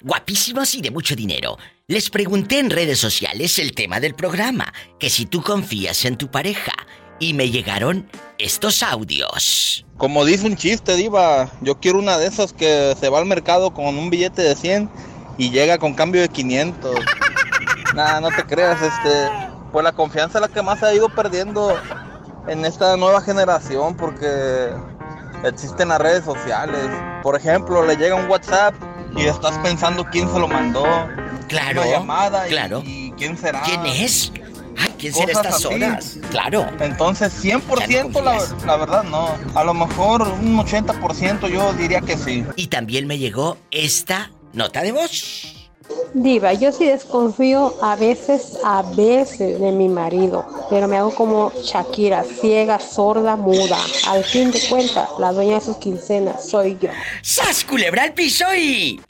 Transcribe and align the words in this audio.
guapísimos 0.00 0.74
y 0.74 0.80
de 0.80 0.90
mucho 0.90 1.16
dinero. 1.16 1.58
Les 1.86 2.10
pregunté 2.10 2.58
en 2.58 2.70
redes 2.70 2.98
sociales 2.98 3.58
el 3.58 3.74
tema 3.74 4.00
del 4.00 4.14
programa, 4.14 4.72
que 4.98 5.10
si 5.10 5.26
tú 5.26 5.42
confías 5.42 6.04
en 6.04 6.16
tu 6.16 6.30
pareja, 6.30 6.72
y 7.18 7.34
me 7.34 7.50
llegaron 7.50 8.08
estos 8.38 8.82
audios. 8.82 9.84
Como 9.96 10.24
dice 10.24 10.46
un 10.46 10.56
chiste, 10.56 10.94
diva, 10.94 11.50
yo 11.60 11.80
quiero 11.80 11.98
una 11.98 12.18
de 12.18 12.26
esas 12.26 12.52
que 12.52 12.94
se 12.98 13.08
va 13.08 13.18
al 13.18 13.26
mercado 13.26 13.72
con 13.72 13.98
un 13.98 14.10
billete 14.10 14.42
de 14.42 14.54
100 14.54 14.90
y 15.36 15.50
llega 15.50 15.78
con 15.78 15.94
cambio 15.94 16.20
de 16.20 16.28
500. 16.28 16.96
Nada, 17.94 18.20
no 18.20 18.28
te 18.28 18.44
creas, 18.44 18.80
este, 18.80 19.28
pues 19.72 19.82
la 19.82 19.92
confianza 19.92 20.38
es 20.38 20.42
la 20.42 20.48
que 20.48 20.62
más 20.62 20.78
se 20.78 20.86
ha 20.86 20.94
ido 20.94 21.08
perdiendo 21.08 21.76
en 22.46 22.64
esta 22.64 22.96
nueva 22.96 23.20
generación 23.20 23.96
porque 23.96 24.70
existen 25.44 25.88
las 25.88 26.00
redes 26.00 26.24
sociales. 26.24 26.88
Por 27.22 27.36
ejemplo, 27.36 27.84
le 27.84 27.96
llega 27.96 28.14
un 28.14 28.30
WhatsApp 28.30 28.74
y 29.16 29.26
estás 29.26 29.58
pensando 29.58 30.04
quién 30.10 30.30
se 30.30 30.38
lo 30.38 30.48
mandó. 30.48 30.84
Claro. 31.48 31.82
Una 31.82 31.90
llamada 31.90 32.46
claro. 32.46 32.82
y, 32.84 33.12
quién 33.12 33.36
será. 33.36 33.62
¿Quién 33.62 33.84
es? 33.86 34.32
Ay, 34.76 34.94
¿quién 34.98 35.12
será 35.12 35.32
estas 35.32 35.54
así. 35.54 35.66
horas? 35.66 36.18
Claro. 36.30 36.66
Entonces, 36.80 37.42
100% 37.42 38.22
la, 38.22 38.36
confías. 38.36 38.64
la 38.64 38.76
verdad 38.76 39.02
no. 39.04 39.30
A 39.54 39.64
lo 39.64 39.74
mejor 39.74 40.22
un 40.22 40.56
80% 40.58 41.48
yo 41.48 41.72
diría 41.72 42.00
que 42.00 42.16
sí. 42.16 42.44
Y 42.56 42.68
también 42.68 43.06
me 43.06 43.18
llegó 43.18 43.56
esta 43.70 44.30
nota 44.52 44.82
de 44.82 44.92
voz. 44.92 45.57
Diva, 46.14 46.54
yo 46.54 46.72
sí 46.72 46.86
desconfío 46.86 47.74
a 47.82 47.94
veces, 47.94 48.58
a 48.64 48.82
veces 48.82 49.60
de 49.60 49.72
mi 49.72 49.88
marido, 49.88 50.44
pero 50.70 50.88
me 50.88 50.96
hago 50.96 51.14
como 51.14 51.52
Shakira, 51.52 52.24
ciega, 52.24 52.78
sorda, 52.78 53.36
muda. 53.36 53.78
Al 54.06 54.24
fin 54.24 54.50
de 54.50 54.60
cuentas, 54.68 55.08
la 55.18 55.32
dueña 55.32 55.56
de 55.56 55.60
sus 55.60 55.76
quincenas 55.76 56.48
soy 56.48 56.78
yo. 56.80 56.88
¡Sas, 57.22 57.64
culebra 57.64 58.04
al 58.04 58.14
piso 58.14 58.44
y... 58.54 59.00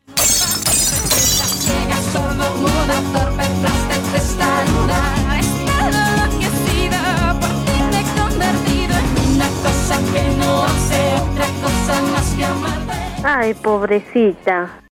Ay, 13.24 13.54
pobrecita. 13.54 14.87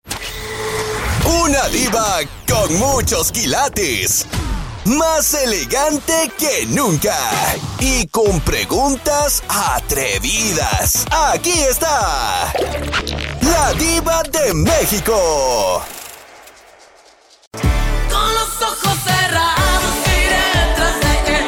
Una 1.25 1.69
diva 1.69 2.19
con 2.47 2.79
muchos 2.79 3.33
quilates. 3.33 4.27
Más 4.85 5.33
elegante 5.33 6.31
que 6.39 6.67
nunca. 6.67 7.17
Y 7.81 8.07
con 8.09 8.41
preguntas 8.41 9.43
atrevidas. 9.49 11.07
Aquí 11.11 11.59
está. 11.71 12.53
La 13.41 13.73
diva 13.73 14.23
de 14.25 14.53
México. 14.53 15.83
Con 17.53 18.35
los 18.35 18.63
ojos 18.63 18.99
cerrados 19.05 19.95
iré 20.07 20.75
tras 20.77 21.01
de 21.01 21.37
él. 21.37 21.45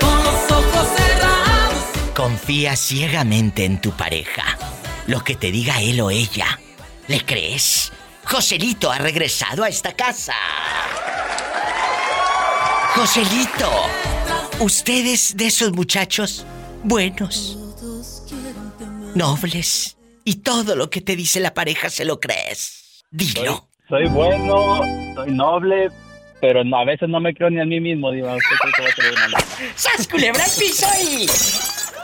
Con 0.00 0.22
los 0.22 0.50
ojos 0.52 0.88
cerrados. 0.96 2.14
Confía 2.14 2.76
ciegamente 2.76 3.64
en 3.64 3.80
tu 3.80 3.90
pareja. 3.90 4.56
Lo 5.08 5.24
que 5.24 5.34
te 5.34 5.50
diga 5.50 5.80
él 5.80 6.00
o 6.00 6.10
ella. 6.10 6.60
¿Le 7.08 7.24
crees? 7.24 7.92
Joselito 8.26 8.90
ha 8.90 8.98
regresado 8.98 9.64
a 9.64 9.68
esta 9.68 9.92
casa. 9.94 10.34
Joselito, 12.94 13.70
usted 14.60 15.06
es 15.06 15.36
de 15.36 15.46
esos 15.46 15.72
muchachos 15.72 16.44
buenos, 16.82 17.58
nobles, 19.14 19.96
y 20.24 20.36
todo 20.36 20.74
lo 20.76 20.88
que 20.90 21.00
te 21.00 21.14
dice 21.14 21.40
la 21.40 21.54
pareja 21.54 21.90
se 21.90 22.04
lo 22.04 22.18
crees. 22.20 23.04
Dilo. 23.10 23.68
Soy 23.88 24.08
bueno, 24.08 24.80
soy 25.14 25.30
noble, 25.30 25.90
pero 26.40 26.64
no- 26.64 26.78
a 26.78 26.84
veces 26.84 27.08
no 27.08 27.20
me 27.20 27.32
creo 27.34 27.50
ni 27.50 27.60
a 27.60 27.64
mí 27.64 27.80
mismo, 27.80 28.10
diva. 28.10 28.34
¿Usted? 28.34 28.54
¡Sas, 29.76 30.08
culebra 30.08 30.42
al 30.44 30.50
piso 30.50 30.86
y... 31.08 31.26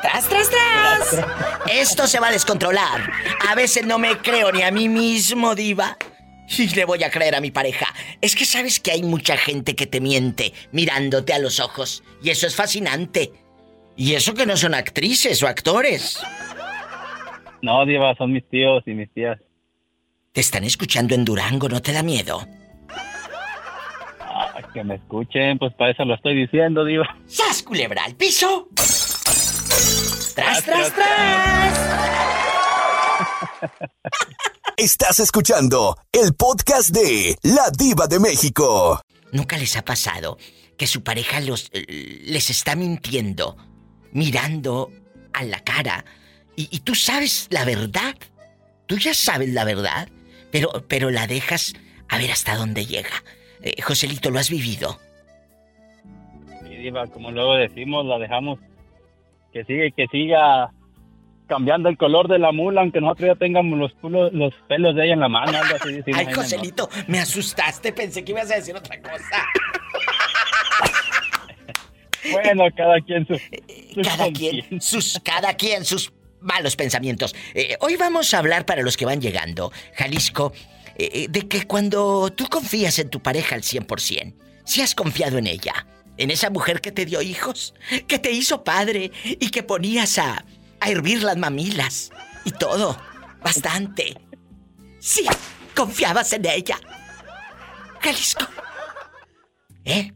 ¡Tras, 0.02 0.28
tras, 0.28 0.48
tras! 0.50 1.24
Esto 1.70 2.06
se 2.06 2.18
va 2.20 2.28
a 2.28 2.32
descontrolar. 2.32 3.10
A 3.48 3.54
veces 3.54 3.86
no 3.86 3.98
me 3.98 4.18
creo 4.18 4.50
ni 4.52 4.62
a 4.62 4.70
mí 4.70 4.88
mismo, 4.88 5.54
diva. 5.54 5.96
Y 6.58 6.68
le 6.74 6.84
voy 6.84 7.02
a 7.02 7.10
creer 7.10 7.34
a 7.34 7.40
mi 7.40 7.50
pareja. 7.50 7.86
Es 8.20 8.36
que 8.36 8.44
sabes 8.44 8.78
que 8.78 8.92
hay 8.92 9.02
mucha 9.02 9.36
gente 9.36 9.74
que 9.74 9.86
te 9.86 10.00
miente 10.00 10.52
mirándote 10.70 11.32
a 11.32 11.38
los 11.38 11.60
ojos. 11.60 12.02
Y 12.22 12.30
eso 12.30 12.46
es 12.46 12.54
fascinante. 12.54 13.32
Y 13.96 14.14
eso 14.14 14.34
que 14.34 14.46
no 14.46 14.56
son 14.56 14.74
actrices 14.74 15.42
o 15.42 15.48
actores. 15.48 16.20
No, 17.62 17.86
diva, 17.86 18.14
son 18.16 18.32
mis 18.32 18.48
tíos 18.48 18.82
y 18.86 18.92
mis 18.92 19.10
tías. 19.12 19.38
Te 20.32 20.40
están 20.40 20.64
escuchando 20.64 21.14
en 21.14 21.24
Durango, 21.24 21.68
¿no 21.68 21.80
te 21.80 21.92
da 21.92 22.02
miedo? 22.02 22.46
Ay, 24.18 24.64
que 24.72 24.82
me 24.82 24.96
escuchen, 24.96 25.58
pues 25.58 25.74
para 25.74 25.92
eso 25.92 26.04
lo 26.04 26.14
estoy 26.14 26.34
diciendo, 26.34 26.84
diva. 26.84 27.16
¡Sas, 27.26 27.62
culebra 27.62 28.04
al 28.04 28.14
piso! 28.16 28.68
¡Tras, 30.34 30.64
tras, 30.64 30.94
tras! 30.94 31.78
Estás 34.76 35.20
escuchando 35.20 35.96
el 36.12 36.34
podcast 36.34 36.90
de 36.90 37.36
La 37.42 37.70
diva 37.76 38.06
de 38.06 38.18
México. 38.18 39.00
¿Nunca 39.30 39.58
les 39.58 39.76
ha 39.76 39.84
pasado 39.84 40.38
que 40.78 40.86
su 40.86 41.02
pareja 41.02 41.40
los, 41.40 41.70
eh, 41.72 42.22
les 42.24 42.48
está 42.48 42.74
mintiendo, 42.74 43.56
mirando 44.12 44.90
a 45.34 45.44
la 45.44 45.60
cara, 45.60 46.04
y, 46.56 46.68
y 46.70 46.80
tú 46.80 46.94
sabes 46.94 47.48
la 47.50 47.64
verdad? 47.64 48.14
Tú 48.86 48.96
ya 48.98 49.14
sabes 49.14 49.50
la 49.50 49.64
verdad, 49.64 50.08
pero, 50.50 50.70
pero 50.88 51.10
la 51.10 51.26
dejas 51.26 51.74
a 52.08 52.18
ver 52.18 52.30
hasta 52.30 52.56
dónde 52.56 52.86
llega. 52.86 53.22
Eh, 53.62 53.80
Joselito, 53.82 54.30
¿lo 54.30 54.38
has 54.38 54.50
vivido? 54.50 54.98
Y 56.64 56.76
diva, 56.76 57.06
como 57.08 57.30
luego 57.30 57.54
decimos, 57.56 58.06
la 58.06 58.18
dejamos 58.18 58.58
que 59.52 59.64
siga 59.64 59.86
y 59.86 59.92
que 59.92 60.06
siga 60.08 60.72
cambiando 61.52 61.90
el 61.90 61.98
color 61.98 62.28
de 62.28 62.38
la 62.38 62.50
mula, 62.50 62.80
aunque 62.80 62.98
nosotros 63.02 63.28
ya 63.28 63.34
tengamos 63.34 63.78
los, 63.78 63.92
pelos 64.68 64.96
de 64.96 65.04
ella 65.04 65.12
en 65.12 65.20
la 65.20 65.28
mano, 65.28 65.58
algo 65.58 65.76
así. 65.78 65.92
decimos 65.92 66.18
Ay, 66.18 66.32
Joselito, 66.32 66.88
me 67.08 67.18
asustaste, 67.18 67.92
pensé 67.92 68.24
que 68.24 68.32
ibas 68.32 68.50
a 68.50 68.54
decir 68.54 68.74
otra 68.74 68.98
cosa. 69.02 69.44
¿no? 70.82 70.90
Bueno, 72.30 72.64
cada 72.76 73.00
quien 73.00 73.26
su 73.26 73.34
Eh, 73.34 74.00
Cada 74.00 74.30
quien, 74.30 74.80
sus, 74.80 75.20
cada 75.24 75.54
quien 75.54 75.84
sus 75.84 76.12
malos 76.40 76.76
pensamientos. 76.76 77.34
Eh, 77.52 77.76
hoy 77.80 77.96
vamos 77.96 78.32
a 78.32 78.38
hablar 78.38 78.64
para 78.64 78.82
los 78.82 78.96
que 78.96 79.04
van 79.04 79.20
llegando, 79.20 79.72
Jalisco, 79.96 80.52
eh, 80.96 81.10
eh, 81.12 81.26
de 81.28 81.48
que 81.48 81.66
cuando 81.66 82.30
tú 82.30 82.46
confías 82.48 82.98
en 83.00 83.10
tu 83.10 83.20
pareja 83.20 83.56
al 83.56 83.62
100%, 83.62 84.34
si 84.64 84.80
has 84.80 84.94
confiado 84.94 85.36
en 85.36 85.48
ella, 85.48 85.86
en 86.16 86.30
esa 86.30 86.48
mujer 86.48 86.80
que 86.80 86.92
te 86.92 87.04
dio 87.04 87.20
hijos, 87.20 87.74
que 88.06 88.20
te 88.20 88.30
hizo 88.30 88.62
padre 88.62 89.10
y 89.24 89.50
que 89.50 89.64
ponías 89.64 90.18
a, 90.18 90.44
a 90.82 90.90
hervir 90.90 91.22
las 91.22 91.36
mamilas 91.36 92.12
y 92.44 92.50
todo, 92.50 92.96
bastante. 93.42 94.14
Sí, 94.98 95.26
confiabas 95.76 96.32
en 96.32 96.46
ella. 96.46 96.76
Jalisco. 98.00 98.44
¿Eh? 99.84 100.12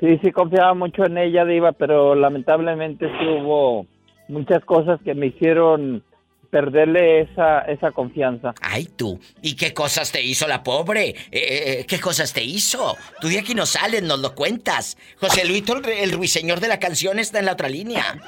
Sí, 0.00 0.18
sí 0.22 0.32
confiaba 0.32 0.74
mucho 0.74 1.04
en 1.04 1.16
ella, 1.16 1.44
Diva, 1.44 1.72
pero 1.72 2.14
lamentablemente 2.14 3.06
hubo 3.06 3.86
muchas 4.28 4.64
cosas 4.64 5.00
que 5.04 5.14
me 5.14 5.26
hicieron 5.26 6.02
perderle 6.50 7.22
esa, 7.22 7.60
esa 7.60 7.92
confianza. 7.92 8.52
Ay, 8.60 8.84
tú. 8.84 9.18
¿Y 9.40 9.56
qué 9.56 9.72
cosas 9.72 10.12
te 10.12 10.22
hizo 10.22 10.46
la 10.46 10.62
pobre? 10.62 11.08
Eh, 11.08 11.16
eh, 11.30 11.86
¿Qué 11.88 11.98
cosas 11.98 12.34
te 12.34 12.44
hizo? 12.44 12.96
Tú 13.20 13.28
de 13.28 13.38
aquí 13.38 13.54
no 13.54 13.64
sales, 13.64 14.02
nos 14.02 14.18
lo 14.18 14.34
cuentas. 14.34 14.98
José 15.18 15.46
Luis, 15.46 15.64
el, 15.66 15.88
el 15.88 16.12
ruiseñor 16.12 16.60
de 16.60 16.68
la 16.68 16.78
canción, 16.78 17.18
está 17.18 17.38
en 17.38 17.46
la 17.46 17.52
otra 17.52 17.70
línea. 17.70 18.20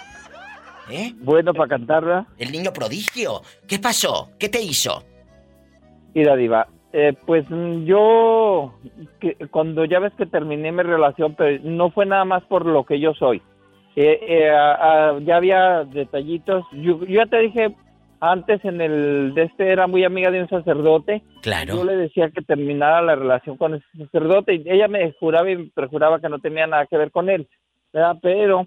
¿Eh? 0.91 1.13
Bueno 1.19 1.55
para 1.55 1.69
cantarla. 1.69 2.27
El 2.39 2.53
niño 2.53 2.73
prodigio. 2.73 3.41
¿Qué 3.67 3.79
pasó? 3.79 4.31
¿Qué 4.39 4.49
te 4.49 4.61
hizo? 4.63 5.03
Mira, 6.15 6.37
Diva, 6.37 6.67
eh, 6.93 7.15
pues 7.27 7.45
mm, 7.51 7.85
yo, 7.85 8.75
que- 9.21 9.37
cuando 9.51 9.85
ya 9.85 9.99
ves 9.99 10.13
que 10.17 10.27
terminé 10.27 10.71
mi 10.73 10.83
relación, 10.83 11.35
pero 11.35 11.59
no 11.65 11.91
fue 11.91 12.07
nada 12.07 12.25
más 12.25 12.43
por 12.45 12.67
lo 12.67 12.85
que 12.85 13.01
yo 13.01 13.15
soy. 13.15 13.43
Eh, 13.97 14.19
eh, 14.29 14.51
a- 14.51 15.11
a- 15.15 15.19
ya 15.21 15.37
había 15.37 15.85
detallitos. 15.85 16.65
Yo, 16.73 17.01
yo 17.01 17.07
ya 17.07 17.27
te 17.27 17.39
dije 17.41 17.75
antes 18.21 18.65
en 18.65 18.81
el 18.81 19.35
de 19.35 19.43
este 19.45 19.71
era 19.71 19.87
muy 19.87 20.05
amiga 20.05 20.31
de 20.31 20.41
un 20.43 20.49
sacerdote. 20.49 21.23
Claro. 21.43 21.77
Yo 21.77 21.85
le 21.85 21.97
decía 21.97 22.31
que 22.31 22.43
terminara 22.43 23.03
la 23.03 23.17
relación 23.17 23.57
con 23.57 23.75
ese 23.75 23.85
sacerdote 23.99 24.55
y 24.55 24.63
ella 24.71 24.89
me 24.89 25.13
juraba 25.21 25.51
y 25.51 25.57
me 25.57 25.71
perjuraba 25.75 26.21
que 26.21 26.29
no 26.29 26.39
tenía 26.39 26.67
nada 26.67 26.87
que 26.87 26.97
ver 26.97 27.11
con 27.11 27.29
él, 27.29 27.49
¿verdad? 27.93 28.17
Pero 28.23 28.67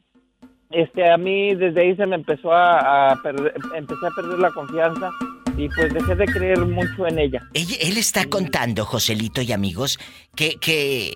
este 0.69 1.09
a 1.09 1.17
mí 1.17 1.55
desde 1.55 1.81
ahí 1.81 1.95
se 1.95 2.05
me 2.05 2.15
empezó 2.15 2.51
a, 2.51 3.11
a 3.11 3.21
perder, 3.21 3.53
empecé 3.75 4.05
a 4.05 4.09
perder 4.15 4.39
la 4.39 4.51
confianza 4.51 5.11
y 5.57 5.69
pues 5.69 5.93
dejé 5.93 6.15
de 6.15 6.25
creer 6.25 6.59
mucho 6.59 7.07
en 7.07 7.19
ella. 7.19 7.41
Él, 7.53 7.67
él 7.81 7.97
está 7.97 8.25
contando, 8.29 8.85
Joselito 8.85 9.41
y 9.41 9.51
amigos, 9.51 9.97
que, 10.35 10.57
que 10.59 11.15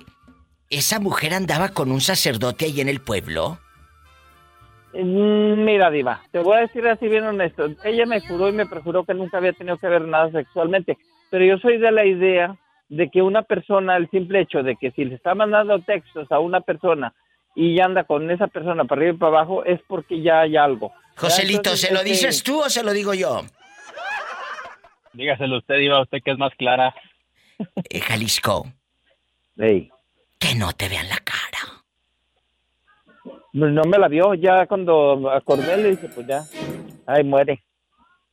esa 0.70 1.00
mujer 1.00 1.34
andaba 1.34 1.70
con 1.70 1.92
un 1.92 2.02
sacerdote 2.02 2.66
ahí 2.66 2.82
en 2.82 2.90
el 2.90 3.02
pueblo. 3.02 3.60
Mm, 4.94 5.64
Mira, 5.64 5.90
Diva, 5.92 6.22
te 6.32 6.40
voy 6.40 6.58
a 6.58 6.62
decir 6.62 6.88
así 6.88 7.08
bien 7.08 7.24
honesto. 7.26 7.68
Ella 7.84 8.06
me 8.06 8.20
juró 8.22 8.50
y 8.50 8.54
me 8.54 8.66
perjuró 8.66 9.04
que 9.04 9.14
nunca 9.14 9.38
había 9.38 9.54
tenido 9.54 9.78
que 9.78 9.88
ver 9.88 10.02
nada 10.02 10.32
sexualmente. 10.32 10.98
pero 11.30 11.46
yo 11.46 11.58
soy 11.60 11.78
de 11.78 11.92
la 11.92 12.06
idea 12.06 12.58
de 12.90 13.10
que 13.10 13.22
una 13.22 13.44
persona, 13.44 13.96
el 13.96 14.10
simple 14.10 14.42
hecho 14.42 14.64
de 14.64 14.76
que 14.76 14.92
si 14.92 15.06
le 15.06 15.16
está 15.16 15.34
mandando 15.34 15.80
textos 15.80 16.30
a 16.32 16.40
una 16.40 16.60
persona 16.60 17.14
y 17.56 17.76
ya 17.76 17.86
anda 17.86 18.04
con 18.04 18.30
esa 18.32 18.48
persona 18.48 18.86
para 18.86 19.02
arriba 19.02 19.16
y 19.16 19.18
para 19.18 19.40
abajo, 19.40 19.66
es 19.66 19.80
porque 19.88 20.22
ya 20.22 20.42
hay 20.42 20.58
algo. 20.58 20.94
Joselito, 21.16 21.58
Entonces, 21.58 21.90
¿se 21.90 21.94
lo 21.94 22.04
dices 22.04 22.44
tú 22.44 22.62
o 22.62 22.70
se 22.70 22.84
lo 22.84 22.94
digo 22.94 23.14
yo? 23.14 23.42
Dígaselo 25.14 25.58
usted, 25.58 25.76
Diva, 25.76 26.02
usted 26.02 26.20
que 26.24 26.32
es 26.32 26.38
más 26.38 26.54
clara. 26.56 26.96
Eh, 27.90 28.00
Jalisco, 28.00 28.72
ey, 29.58 29.92
que 30.40 30.56
no 30.56 30.74
te 30.74 30.90
vean 30.90 31.08
la 31.10 31.18
cara. 31.18 31.84
no 33.54 33.84
me 33.84 34.00
la 34.00 34.08
vio, 34.08 34.34
ya 34.34 34.66
cuando 34.66 35.30
acordé 35.30 35.78
le 35.78 35.90
dije, 35.92 36.08
pues 36.08 36.26
ya, 36.26 36.44
ay, 37.06 37.24
muere. 37.24 37.64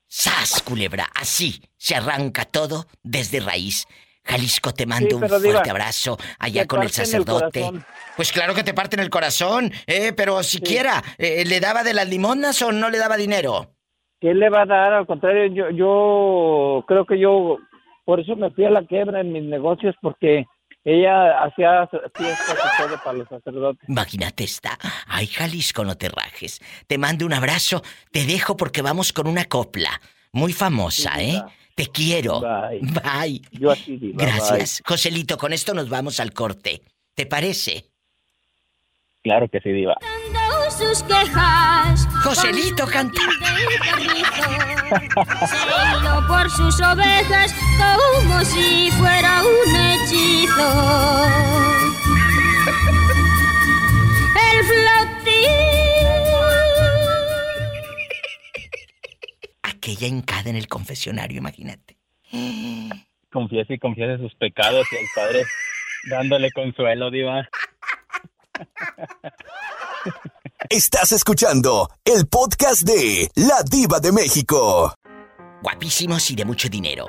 ¡Sas, 0.06 0.62
culebra! 0.62 1.06
Así 1.14 1.60
se 1.76 1.94
arranca 1.94 2.46
todo 2.46 2.86
desde 3.02 3.40
raíz. 3.40 3.86
Jalisco, 4.28 4.72
te 4.74 4.86
mando 4.86 5.08
Sí, 5.08 5.14
un 5.14 5.28
fuerte 5.28 5.48
Diva, 5.48 5.60
abrazo 5.60 6.18
allá 6.38 6.66
con 6.66 6.82
el 6.82 6.90
sacerdote. 6.90 7.70
pues 8.16 8.30
claro 8.32 8.54
que 8.54 8.62
te 8.62 8.74
parten 8.74 9.00
el 9.00 9.10
corazón, 9.10 9.72
eh, 9.86 10.12
pero 10.12 10.42
siquiera, 10.42 11.02
eh, 11.16 11.44
¿le 11.46 11.60
daba 11.60 11.82
de 11.82 11.94
las 11.94 12.08
limonas 12.08 12.60
o 12.62 12.70
no 12.72 12.90
le 12.90 12.98
daba 12.98 13.16
dinero? 13.16 13.74
¿Qué 14.20 14.34
le 14.34 14.50
va 14.50 14.62
a 14.62 14.66
dar? 14.66 14.92
Al 14.92 15.06
contrario, 15.06 15.46
yo, 15.54 15.70
yo 15.70 16.84
creo 16.86 17.06
que 17.06 17.18
yo, 17.18 17.56
por 18.04 18.20
eso 18.20 18.36
me 18.36 18.50
fui 18.50 18.64
a 18.64 18.70
la 18.70 18.84
quiebra 18.84 19.20
en 19.20 19.32
mis 19.32 19.44
negocios, 19.44 19.94
porque 20.02 20.44
ella 20.84 21.38
hacía 21.44 21.88
fiestas 22.16 22.56
y 22.58 22.82
todo 22.82 22.98
para 23.04 23.18
los 23.18 23.28
sacerdotes. 23.28 23.88
Imagínate 23.88 24.44
esta. 24.44 24.76
Ay, 25.06 25.26
Jalisco, 25.28 25.84
no 25.84 25.96
te 25.96 26.08
rajes. 26.08 26.60
Te 26.86 26.98
mando 26.98 27.26
un 27.26 27.32
abrazo. 27.32 27.82
Te 28.10 28.24
dejo 28.24 28.56
porque 28.56 28.82
vamos 28.82 29.12
con 29.12 29.26
una 29.28 29.44
copla. 29.44 30.00
Muy 30.32 30.52
famosa, 30.52 31.12
Sí, 31.16 31.36
¿eh? 31.36 31.42
Te 31.78 31.86
quiero. 31.86 32.40
Bye. 32.40 32.80
Bye. 32.80 33.40
Yo 33.52 33.70
así 33.70 33.96
digo. 33.98 34.18
Gracias. 34.18 34.82
Joselito, 34.84 35.38
con 35.38 35.52
esto 35.52 35.74
nos 35.74 35.88
vamos 35.88 36.18
al 36.18 36.32
corte. 36.32 36.82
¿Te 37.14 37.24
parece? 37.24 37.84
Claro 39.22 39.46
que 39.46 39.60
sí, 39.60 39.70
Diva. 39.70 39.96
Sus 40.76 41.04
quejas. 41.04 42.08
Joselito 42.24 42.84
canta. 42.84 43.22
por 46.26 46.50
sus 46.50 46.80
ovejas 46.80 47.54
como 47.78 48.44
si 48.44 48.90
fuera 48.98 49.42
un 49.44 49.76
hechizo. 49.76 51.24
El 54.50 54.64
flotín. 54.64 55.67
Aquella 59.88 60.06
hincada 60.06 60.50
en 60.50 60.56
el 60.56 60.68
confesionario, 60.68 61.38
imagínate. 61.38 61.96
Confiese 63.32 63.72
y 63.72 63.78
confiese 63.78 64.18
sus 64.18 64.34
pecados 64.34 64.86
y 64.92 64.96
el 64.96 65.06
Padre 65.14 65.44
dándole 66.10 66.50
consuelo, 66.52 67.10
Diva. 67.10 67.48
Estás 70.68 71.12
escuchando 71.12 71.88
el 72.04 72.26
podcast 72.26 72.82
de 72.82 73.30
La 73.36 73.62
Diva 73.62 73.98
de 73.98 74.12
México. 74.12 74.92
Guapísimos 75.62 76.30
y 76.32 76.34
de 76.36 76.44
mucho 76.44 76.68
dinero. 76.68 77.06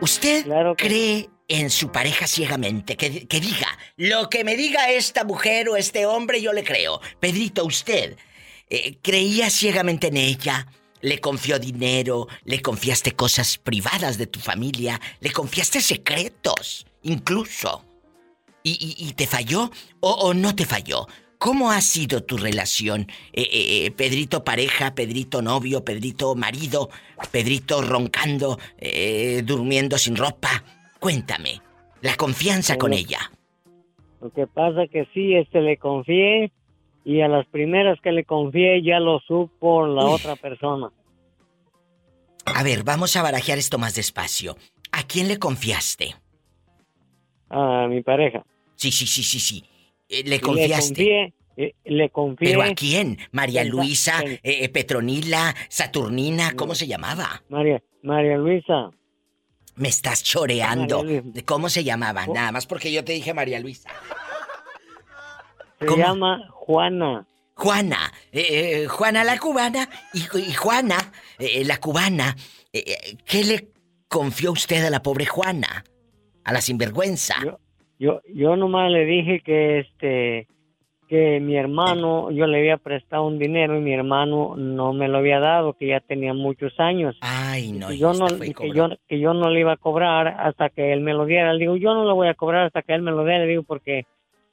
¿Usted 0.00 0.42
Claro 0.46 0.74
que- 0.74 0.86
cree 0.88 1.30
en 1.46 1.70
su 1.70 1.92
pareja 1.92 2.26
ciegamente? 2.26 2.96
Que, 2.96 3.28
que 3.28 3.38
diga, 3.38 3.68
lo 3.96 4.28
que 4.28 4.42
me 4.42 4.56
diga 4.56 4.90
esta 4.90 5.22
mujer 5.22 5.68
o 5.68 5.76
este 5.76 6.06
hombre, 6.06 6.42
yo 6.42 6.52
le 6.52 6.64
creo. 6.64 7.00
Pedrito, 7.20 7.64
usted, 7.64 8.16
eh, 8.68 8.96
¿creía 9.00 9.48
ciegamente 9.48 10.08
en 10.08 10.16
ella? 10.16 10.66
¿Le 11.02 11.18
confió 11.18 11.58
dinero? 11.58 12.28
¿Le 12.44 12.60
confiaste 12.60 13.12
cosas 13.12 13.58
privadas 13.58 14.18
de 14.18 14.26
tu 14.26 14.40
familia? 14.40 15.00
¿Le 15.20 15.32
confiaste 15.32 15.80
secretos? 15.80 16.86
Incluso. 17.02 17.84
¿Y, 18.62 18.72
y- 18.72 19.08
y 19.08 19.12
te 19.14 19.26
falló 19.26 19.70
o, 20.00 20.10
o 20.10 20.34
no 20.34 20.54
te 20.54 20.66
falló? 20.66 21.06
¿Cómo 21.38 21.70
ha 21.70 21.80
sido 21.80 22.22
tu 22.22 22.36
relación? 22.36 23.06
Eh, 23.32 23.40
eh, 23.50 23.86
eh, 23.86 23.90
Pedrito 23.92 24.44
pareja, 24.44 24.94
Pedrito 24.94 25.40
novio, 25.40 25.82
Pedrito 25.82 26.34
marido, 26.34 26.90
Pedrito 27.30 27.80
roncando, 27.80 28.58
eh, 28.76 29.40
durmiendo 29.42 29.96
sin 29.96 30.16
ropa. 30.16 30.62
Cuéntame, 30.98 31.62
la 32.02 32.14
confianza 32.16 32.76
con 32.76 32.92
ella. 32.92 33.32
Lo 34.20 34.30
que 34.30 34.46
pasa 34.46 34.86
que 34.92 35.06
sí, 35.14 35.34
este 35.34 35.62
le 35.62 35.78
confié 35.78 36.52
y 37.04 37.20
a 37.22 37.28
las 37.28 37.46
primeras 37.46 37.98
que 38.00 38.12
le 38.12 38.24
confié 38.24 38.82
ya 38.82 39.00
lo 39.00 39.20
supo 39.20 39.86
la 39.86 40.04
otra 40.06 40.36
persona. 40.36 40.90
A 42.44 42.62
ver, 42.62 42.82
vamos 42.84 43.16
a 43.16 43.22
barajear 43.22 43.58
esto 43.58 43.78
más 43.78 43.94
despacio. 43.94 44.56
¿A 44.92 45.04
quién 45.04 45.28
le 45.28 45.38
confiaste? 45.38 46.14
A 47.48 47.86
mi 47.88 48.02
pareja. 48.02 48.44
Sí, 48.76 48.90
sí, 48.92 49.06
sí, 49.06 49.22
sí, 49.22 49.40
sí. 49.40 49.64
Eh, 50.08 50.22
le 50.24 50.30
Le 50.30 50.40
confiaste. 50.40 50.94
confié, 50.94 51.34
eh, 51.56 51.74
le 51.84 52.10
confié. 52.10 52.48
¿Pero 52.50 52.62
a 52.62 52.74
quién? 52.74 53.18
¿María 53.32 53.64
Luisa? 53.64 54.20
eh, 54.24 54.40
eh, 54.42 54.68
¿Petronila? 54.68 55.54
¿Saturnina? 55.68 56.52
¿Cómo 56.56 56.74
se 56.74 56.86
llamaba? 56.86 57.42
María, 57.48 57.80
María 58.02 58.36
Luisa. 58.36 58.90
Me 59.76 59.88
estás 59.88 60.22
choreando. 60.24 61.02
María 61.04 61.20
Luisa. 61.22 61.42
¿Cómo 61.44 61.68
se 61.68 61.84
llamaba? 61.84 62.24
Oh. 62.26 62.34
Nada 62.34 62.52
más 62.52 62.66
porque 62.66 62.90
yo 62.92 63.04
te 63.04 63.12
dije 63.12 63.32
María 63.34 63.60
Luisa. 63.60 63.90
Se 65.80 65.86
¿Cómo? 65.86 66.02
llama 66.02 66.46
Juana. 66.50 67.26
Juana, 67.54 67.98
eh, 68.32 68.82
eh, 68.84 68.86
Juana 68.86 69.24
la 69.24 69.38
cubana 69.38 69.88
y, 70.14 70.20
y 70.38 70.52
Juana, 70.52 70.96
eh, 71.38 71.62
la 71.64 71.78
cubana. 71.78 72.34
eh, 72.72 72.84
eh, 72.86 73.16
¿Qué 73.26 73.44
le 73.44 73.68
confió 74.08 74.52
usted 74.52 74.84
a 74.84 74.90
la 74.90 75.02
pobre 75.02 75.26
Juana? 75.26 75.84
A 76.44 76.52
la 76.52 76.60
sinvergüenza. 76.62 77.34
Yo, 77.44 77.58
yo, 77.98 78.20
yo 78.32 78.56
nomás 78.56 78.90
le 78.90 79.04
dije 79.04 79.40
que 79.40 79.80
este 79.80 80.46
que 81.06 81.40
mi 81.40 81.56
hermano, 81.56 82.30
yo 82.30 82.46
le 82.46 82.58
había 82.60 82.76
prestado 82.76 83.26
un 83.26 83.38
dinero 83.38 83.76
y 83.76 83.80
mi 83.80 83.92
hermano 83.92 84.54
no 84.56 84.92
me 84.92 85.08
lo 85.08 85.18
había 85.18 85.40
dado, 85.40 85.72
que 85.72 85.88
ya 85.88 85.98
tenía 85.98 86.32
muchos 86.34 86.78
años. 86.78 87.16
Ay, 87.20 87.72
no, 87.72 87.90
y 87.92 87.98
yo 87.98 88.12
no 88.12 88.28
que 88.28 88.72
yo, 88.72 88.88
que 89.08 89.18
yo 89.18 89.34
no 89.34 89.50
le 89.50 89.58
iba 89.58 89.72
a 89.72 89.76
cobrar 89.76 90.28
hasta 90.28 90.70
que 90.70 90.92
él 90.92 91.00
me 91.00 91.12
lo 91.12 91.26
diera. 91.26 91.52
Le 91.52 91.58
digo, 91.58 91.76
yo 91.76 91.94
no 91.94 92.04
le 92.06 92.12
voy 92.12 92.28
a 92.28 92.34
cobrar 92.34 92.66
hasta 92.66 92.82
que 92.82 92.94
él 92.94 93.02
me 93.02 93.10
lo 93.10 93.24
dé, 93.24 93.38
le 93.40 93.46
digo, 93.48 93.64
porque 93.64 94.06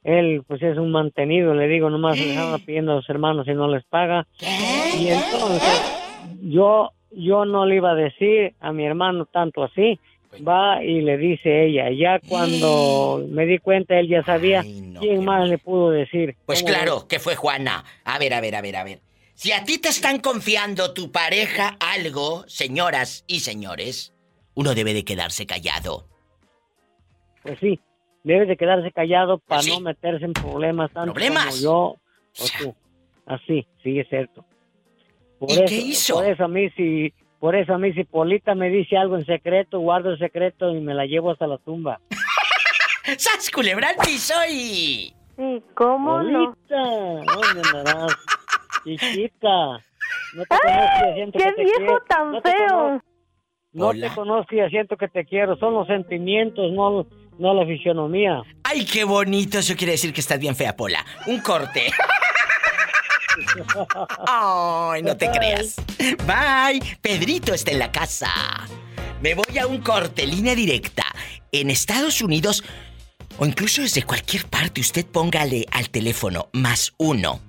él 0.04 0.42
pues 0.46 0.62
es 0.62 0.78
un 0.78 0.90
mantenido, 0.90 1.54
le 1.54 1.68
digo, 1.68 1.90
nomás 1.90 2.18
le 2.18 2.36
anda 2.36 2.58
pidiendo 2.58 2.92
a 2.92 2.96
los 2.96 3.08
hermanos 3.08 3.46
y 3.48 3.54
no 3.54 3.68
les 3.68 3.84
paga. 3.84 4.26
Y 4.40 5.08
entonces 5.08 5.98
yo 6.42 6.92
yo 7.10 7.44
no 7.44 7.66
le 7.66 7.76
iba 7.76 7.92
a 7.92 7.94
decir 7.94 8.54
a 8.60 8.72
mi 8.72 8.84
hermano 8.84 9.26
tanto 9.26 9.62
así. 9.64 9.98
Va 10.46 10.84
y 10.84 11.00
le 11.00 11.16
dice 11.16 11.64
ella. 11.64 11.90
Ya 11.90 12.20
cuando 12.20 13.24
me 13.30 13.46
di 13.46 13.58
cuenta, 13.58 13.98
él 13.98 14.08
ya 14.08 14.22
sabía 14.22 14.60
Ay, 14.60 14.82
no, 14.82 15.00
quién 15.00 15.24
más 15.24 15.48
le 15.48 15.56
pudo 15.56 15.90
decir. 15.90 16.36
Pues 16.44 16.62
¿Cómo 16.62 16.74
claro, 16.74 17.08
que 17.08 17.18
fue 17.18 17.34
Juana. 17.34 17.84
A 18.04 18.18
ver, 18.18 18.34
a 18.34 18.40
ver, 18.42 18.54
a 18.54 18.60
ver, 18.60 18.76
a 18.76 18.84
ver. 18.84 19.00
Si 19.32 19.52
a 19.52 19.64
ti 19.64 19.78
te 19.78 19.88
están 19.88 20.18
confiando 20.18 20.92
tu 20.92 21.12
pareja 21.12 21.78
algo, 21.80 22.44
señoras 22.46 23.24
y 23.26 23.40
señores, 23.40 24.12
uno 24.54 24.74
debe 24.74 24.92
de 24.92 25.04
quedarse 25.04 25.46
callado. 25.46 26.06
Pues 27.42 27.58
sí, 27.60 27.80
debe 28.34 28.46
de 28.46 28.56
quedarse 28.56 28.92
callado 28.92 29.38
para 29.38 29.58
Pues 29.60 29.64
sí. 29.66 29.70
no 29.72 29.80
meterse 29.80 30.24
en 30.24 30.32
problemas 30.32 30.90
tanto 30.92 31.12
¿Problemas? 31.12 31.46
como 31.46 31.56
yo 31.62 31.74
o 31.74 31.98
Ya. 32.44 32.58
tú. 32.60 32.74
Así, 33.26 33.66
sí, 33.82 33.98
es 33.98 34.08
cierto. 34.08 34.44
Por 35.38 35.50
¿Y 35.50 35.52
eso, 35.54 35.64
qué 35.66 35.74
hizo? 35.76 36.14
Por 36.14 36.24
eso 36.26 36.44
a 36.44 36.48
mí 36.48 36.70
si, 36.70 37.12
por 37.38 37.54
eso 37.56 37.74
a 37.74 37.78
mí 37.78 37.92
si 37.92 38.04
Polita 38.04 38.54
me 38.54 38.68
dice 38.70 38.96
algo 38.96 39.16
en 39.16 39.24
secreto, 39.26 39.78
guardo 39.80 40.10
el 40.10 40.18
secreto 40.18 40.70
y 40.74 40.80
me 40.80 40.94
la 40.94 41.04
llevo 41.06 41.30
hasta 41.30 41.46
la 41.46 41.58
tumba. 41.58 42.00
¡Sas, 43.16 43.50
culebra 43.50 43.88
al 43.90 43.96
piso 43.96 44.34
y... 44.50 45.14
Sí, 45.36 45.62
¿cómo 45.74 46.22
no? 46.22 46.52
Polita, 46.54 46.82
¿dónde 47.34 47.62
andarás? 47.68 48.16
Chiquita. 48.84 49.84
No 50.34 50.42
te 50.44 50.56
conozco 50.58 51.10
y 51.10 51.14
siento 51.14 51.38
¡Qué 51.38 51.54
que 51.54 51.64
viejo 51.64 51.98
tan 52.08 52.32
No 52.32 52.40
te 52.42 52.50
feo! 52.52 52.68
conozco- 52.68 53.04
No 53.72 53.86
Hola. 53.88 54.08
te 54.08 54.14
conozco 54.14 54.54
y 54.54 54.70
siento 54.70 54.96
que 54.96 55.08
te 55.08 55.24
quiero. 55.24 55.56
Son 55.56 55.74
los 55.74 55.86
sentimientos, 55.86 56.70
no, 56.72 57.06
no 57.38 57.54
la 57.54 57.66
fisionomía. 57.66 58.42
¡Ay, 58.64 58.84
qué 58.84 59.04
bonito! 59.04 59.58
Eso 59.58 59.76
quiere 59.76 59.92
decir 59.92 60.12
que 60.12 60.20
estás 60.20 60.38
bien 60.38 60.56
fea, 60.56 60.76
Pola. 60.76 61.04
Un 61.26 61.40
corte. 61.40 61.90
¡Ay, 64.26 65.02
no 65.02 65.16
te 65.16 65.30
creas! 65.30 65.76
Bye. 66.26 66.80
Pedrito 67.00 67.54
está 67.54 67.70
en 67.70 67.78
la 67.78 67.92
casa. 67.92 68.28
Me 69.22 69.34
voy 69.34 69.58
a 69.58 69.66
un 69.66 69.78
corte, 69.78 70.26
línea 70.26 70.54
directa. 70.54 71.04
En 71.52 71.70
Estados 71.70 72.20
Unidos, 72.20 72.64
o 73.38 73.46
incluso 73.46 73.82
desde 73.82 74.02
cualquier 74.02 74.44
parte, 74.46 74.80
usted 74.80 75.06
póngale 75.06 75.66
al 75.72 75.90
teléfono 75.90 76.48
más 76.52 76.92
uno. 76.98 77.40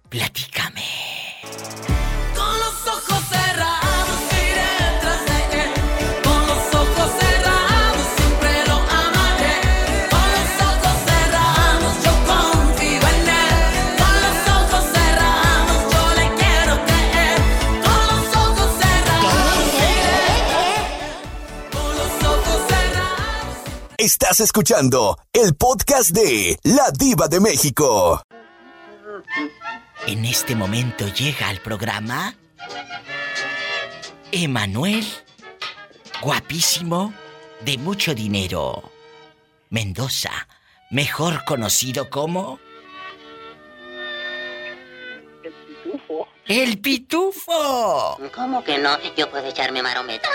Platícame. 0.10 1.27
Estás 24.08 24.40
escuchando 24.40 25.20
el 25.34 25.54
podcast 25.58 26.12
de 26.12 26.58
La 26.64 26.92
Diva 26.98 27.28
de 27.28 27.42
México. 27.42 28.22
En 30.08 30.24
este 30.24 30.56
momento 30.56 31.10
llega 31.10 31.50
al 31.50 31.60
programa 31.60 32.34
Emanuel, 34.32 35.06
guapísimo, 36.22 37.14
de 37.60 37.78
mucho 37.80 38.16
dinero. 38.16 38.82
Mendoza, 39.72 40.32
mejor 40.90 41.44
conocido 41.44 42.10
como... 42.10 42.62
El 46.46 46.80
pitufo. 46.80 48.18
¿Cómo 48.34 48.64
que 48.64 48.78
no? 48.78 48.98
Yo 49.18 49.30
puedo 49.30 49.48
echarme 49.48 49.84
marometa. 49.84 50.30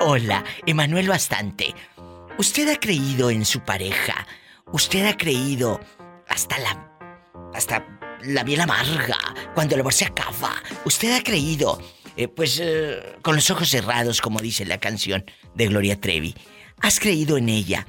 Hola, 0.00 0.44
Emanuel 0.66 1.08
Bastante. 1.08 1.74
¿Usted 2.38 2.68
ha 2.68 2.78
creído 2.78 3.30
en 3.30 3.44
su 3.44 3.60
pareja? 3.60 4.26
¿Usted 4.72 5.06
ha 5.06 5.16
creído 5.16 5.80
hasta 6.28 6.58
la. 6.58 6.90
hasta 7.54 7.86
la 8.22 8.44
miel 8.44 8.60
amarga, 8.60 9.18
cuando 9.54 9.74
el 9.74 9.80
amor 9.80 9.92
se 9.92 10.06
acaba? 10.06 10.54
¿Usted 10.84 11.16
ha 11.16 11.22
creído, 11.22 11.80
eh, 12.16 12.28
pues, 12.28 12.60
eh, 12.60 13.16
con 13.22 13.36
los 13.36 13.50
ojos 13.50 13.68
cerrados, 13.68 14.20
como 14.20 14.40
dice 14.40 14.64
la 14.64 14.78
canción 14.78 15.24
de 15.54 15.68
Gloria 15.68 16.00
Trevi? 16.00 16.34
¿Has 16.80 16.98
creído 16.98 17.36
en 17.36 17.48
ella? 17.48 17.86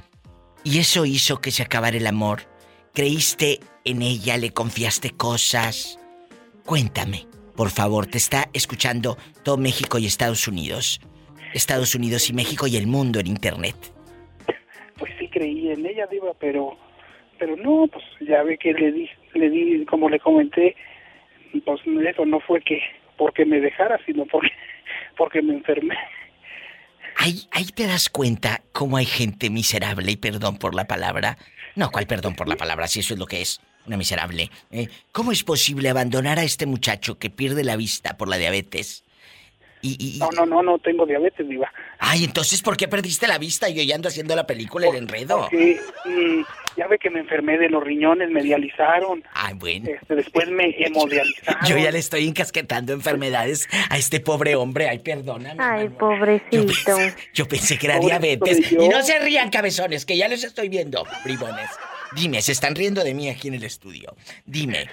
¿Y 0.64 0.78
eso 0.78 1.04
hizo 1.04 1.40
que 1.40 1.50
se 1.50 1.62
acabara 1.62 1.96
el 1.96 2.06
amor? 2.06 2.48
¿Creíste 2.94 3.60
en 3.84 4.02
ella? 4.02 4.36
¿Le 4.36 4.52
confiaste 4.52 5.10
cosas? 5.10 5.98
Cuéntame, 6.64 7.26
por 7.56 7.70
favor, 7.70 8.06
te 8.06 8.18
está 8.18 8.48
escuchando 8.52 9.16
todo 9.42 9.56
México 9.56 9.98
y 9.98 10.06
Estados 10.06 10.46
Unidos. 10.46 11.00
Estados 11.54 11.94
Unidos 11.94 12.28
y 12.30 12.32
México 12.32 12.66
y 12.66 12.76
el 12.76 12.86
mundo 12.86 13.20
en 13.20 13.26
internet. 13.26 13.76
pues 14.98 15.12
sí 15.18 15.28
creí 15.28 15.70
en 15.70 15.86
ella, 15.86 16.06
Diva, 16.06 16.32
pero 16.38 16.76
pero 17.38 17.56
no, 17.56 17.86
pues 17.86 18.04
ya 18.20 18.42
ve 18.42 18.58
que 18.58 18.72
le 18.72 18.92
di, 18.92 19.08
le 19.34 19.48
di, 19.48 19.84
como 19.86 20.08
le 20.08 20.18
comenté, 20.18 20.76
pues 21.64 21.80
eso 21.86 22.26
no 22.26 22.40
fue 22.40 22.60
que 22.60 22.80
porque 23.16 23.44
me 23.44 23.60
dejara, 23.60 23.98
sino 24.04 24.26
porque, 24.26 24.50
porque 25.16 25.42
me 25.42 25.54
enfermé. 25.54 25.96
Ahí, 27.16 27.48
ahí 27.50 27.66
te 27.66 27.86
das 27.86 28.08
cuenta 28.08 28.62
cómo 28.72 28.96
hay 28.96 29.06
gente 29.06 29.50
miserable, 29.50 30.12
y 30.12 30.16
perdón 30.16 30.58
por 30.58 30.74
la 30.74 30.86
palabra. 30.86 31.36
No, 31.74 31.90
¿cuál 31.90 32.06
perdón 32.06 32.34
por 32.34 32.48
la 32.48 32.56
palabra? 32.56 32.86
Si 32.86 33.00
eso 33.00 33.14
es 33.14 33.20
lo 33.20 33.26
que 33.26 33.40
es, 33.40 33.60
una 33.86 33.96
miserable. 33.96 34.50
¿eh? 34.70 34.88
¿Cómo 35.12 35.32
es 35.32 35.42
posible 35.42 35.88
abandonar 35.88 36.38
a 36.38 36.44
este 36.44 36.66
muchacho 36.66 37.18
que 37.18 37.30
pierde 37.30 37.64
la 37.64 37.76
vista 37.76 38.16
por 38.16 38.28
la 38.28 38.36
diabetes? 38.36 39.04
Y, 39.82 40.16
y- 40.16 40.18
No, 40.18 40.30
no, 40.30 40.44
no, 40.46 40.62
no 40.62 40.78
tengo 40.78 41.06
diabetes, 41.06 41.48
Diva. 41.48 41.72
Ay, 41.98 42.24
entonces, 42.24 42.62
¿por 42.62 42.76
qué 42.76 42.88
perdiste 42.88 43.26
la 43.26 43.38
vista 43.38 43.68
y 43.68 43.74
yo 43.74 43.82
ya 43.82 43.94
ando 43.94 44.08
haciendo 44.08 44.34
la 44.36 44.46
película 44.46 44.88
El 44.88 44.96
Enredo? 44.96 45.42
Porque 45.42 45.80
mm, 46.04 46.42
ya 46.76 46.86
ve 46.88 46.98
que 46.98 47.10
me 47.10 47.20
enfermé 47.20 47.58
de 47.58 47.68
los 47.68 47.82
riñones, 47.82 48.30
me 48.30 48.42
dializaron. 48.42 49.22
Ay, 49.34 49.54
bueno. 49.54 49.88
Este, 49.90 50.14
después 50.14 50.48
me 50.48 50.74
hemodializaron. 50.78 51.66
Yo 51.68 51.76
ya 51.78 51.90
le 51.90 51.98
estoy 51.98 52.26
encasquetando 52.28 52.92
enfermedades 52.92 53.68
a 53.90 53.98
este 53.98 54.20
pobre 54.20 54.54
hombre. 54.56 54.88
Ay, 54.88 54.98
perdóname. 55.00 55.62
Ay, 55.62 55.88
pobrecito. 55.88 56.66
Yo 57.34 57.46
pensé 57.48 57.78
que 57.78 57.86
era 57.86 57.98
diabetes. 57.98 58.70
yo. 58.70 58.82
Y 58.82 58.88
no 58.88 59.02
se 59.02 59.18
rían, 59.20 59.50
cabezones, 59.50 60.04
que 60.06 60.16
ya 60.16 60.28
los 60.28 60.42
estoy 60.44 60.68
viendo, 60.68 61.04
bribones. 61.24 61.68
Dime, 62.14 62.40
se 62.40 62.52
están 62.52 62.74
riendo 62.74 63.04
de 63.04 63.12
mí 63.12 63.28
aquí 63.28 63.48
en 63.48 63.54
el 63.54 63.64
estudio. 63.64 64.14
Dime. 64.46 64.88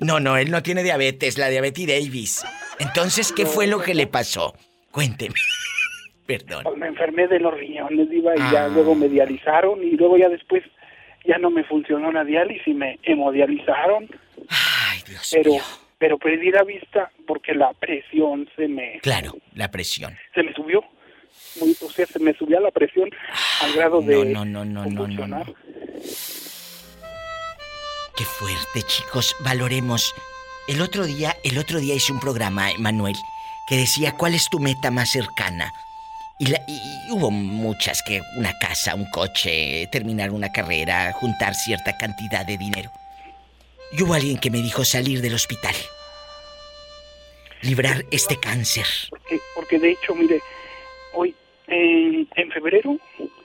No, 0.00 0.20
no, 0.20 0.36
él 0.36 0.50
no 0.50 0.62
tiene 0.62 0.82
diabetes, 0.82 1.38
la 1.38 1.48
diabetes 1.48 1.86
Davis. 1.86 2.44
Entonces, 2.78 3.32
¿qué 3.32 3.46
fue 3.46 3.66
lo 3.66 3.80
que 3.80 3.94
le 3.94 4.06
pasó? 4.06 4.54
Cuénteme. 4.90 5.34
Perdón. 6.26 6.64
Pues 6.64 6.76
me 6.76 6.88
enfermé 6.88 7.28
de 7.28 7.38
los 7.38 7.54
riñones, 7.54 8.10
Diva, 8.10 8.34
y 8.34 8.38
ya 8.52 8.64
Ah. 8.64 8.68
luego 8.68 8.94
me 8.96 9.08
dializaron 9.08 9.82
y 9.84 9.92
luego 9.92 10.18
ya 10.18 10.28
después 10.28 10.64
ya 11.24 11.38
no 11.38 11.50
me 11.50 11.62
funcionó 11.64 12.10
la 12.12 12.24
diálisis 12.24 12.66
y 12.66 12.74
me 12.74 12.98
hemodializaron. 13.04 14.08
Ay, 14.48 15.00
Dios 15.06 15.30
pero, 15.32 15.52
mío. 15.52 15.62
pero 15.98 16.18
perdí 16.18 16.50
la 16.50 16.64
vista 16.64 17.10
porque 17.26 17.54
la 17.54 17.72
presión 17.74 18.48
se 18.56 18.66
me, 18.68 18.98
Claro, 19.02 19.36
la 19.54 19.70
presión. 19.70 20.16
se 20.34 20.42
me 20.42 20.52
subió. 20.52 20.84
Muy, 21.60 21.76
o 21.80 21.90
sea, 21.90 22.06
se 22.06 22.18
me 22.18 22.32
subió 22.34 22.58
la 22.60 22.70
presión 22.70 23.08
al 23.62 23.72
grado 23.74 24.00
No, 24.00 24.06
de 24.08 24.24
no, 24.26 24.44
no, 24.44 24.64
no, 24.64 24.84
no, 24.86 25.06
no. 25.26 25.44
Qué 28.16 28.24
fuerte, 28.24 28.82
chicos. 28.82 29.36
Valoremos. 29.40 30.14
El 30.68 30.80
otro 30.80 31.04
día, 31.06 31.36
el 31.44 31.58
otro 31.58 31.78
día 31.78 31.94
hice 31.94 32.12
un 32.12 32.20
programa, 32.20 32.68
Manuel, 32.78 33.16
que 33.68 33.76
decía 33.76 34.12
cuál 34.12 34.34
es 34.34 34.48
tu 34.48 34.58
meta 34.58 34.90
más 34.90 35.10
cercana. 35.10 35.72
Y, 36.38 36.46
la- 36.46 36.62
y- 36.66 37.10
hubo 37.10 37.30
muchas 37.30 38.02
que 38.02 38.20
una 38.36 38.58
casa, 38.58 38.94
un 38.94 39.08
coche, 39.10 39.86
terminar 39.92 40.30
una 40.30 40.50
carrera, 40.50 41.12
juntar 41.12 41.54
cierta 41.54 41.96
cantidad 41.96 42.44
de 42.44 42.58
dinero. 42.58 42.90
Y 43.92 44.02
hubo 44.02 44.14
alguien 44.14 44.38
que 44.38 44.50
me 44.50 44.58
dijo 44.58 44.84
salir 44.84 45.20
del 45.22 45.34
hospital. 45.34 45.74
Librar 47.62 48.04
este 48.10 48.38
cáncer. 48.38 48.86
Porque, 49.10 49.40
porque 49.54 49.78
de 49.78 49.90
hecho, 49.92 50.14
mire, 50.14 50.40
hoy 51.14 51.34
en, 51.68 52.28
febrero 52.52 52.98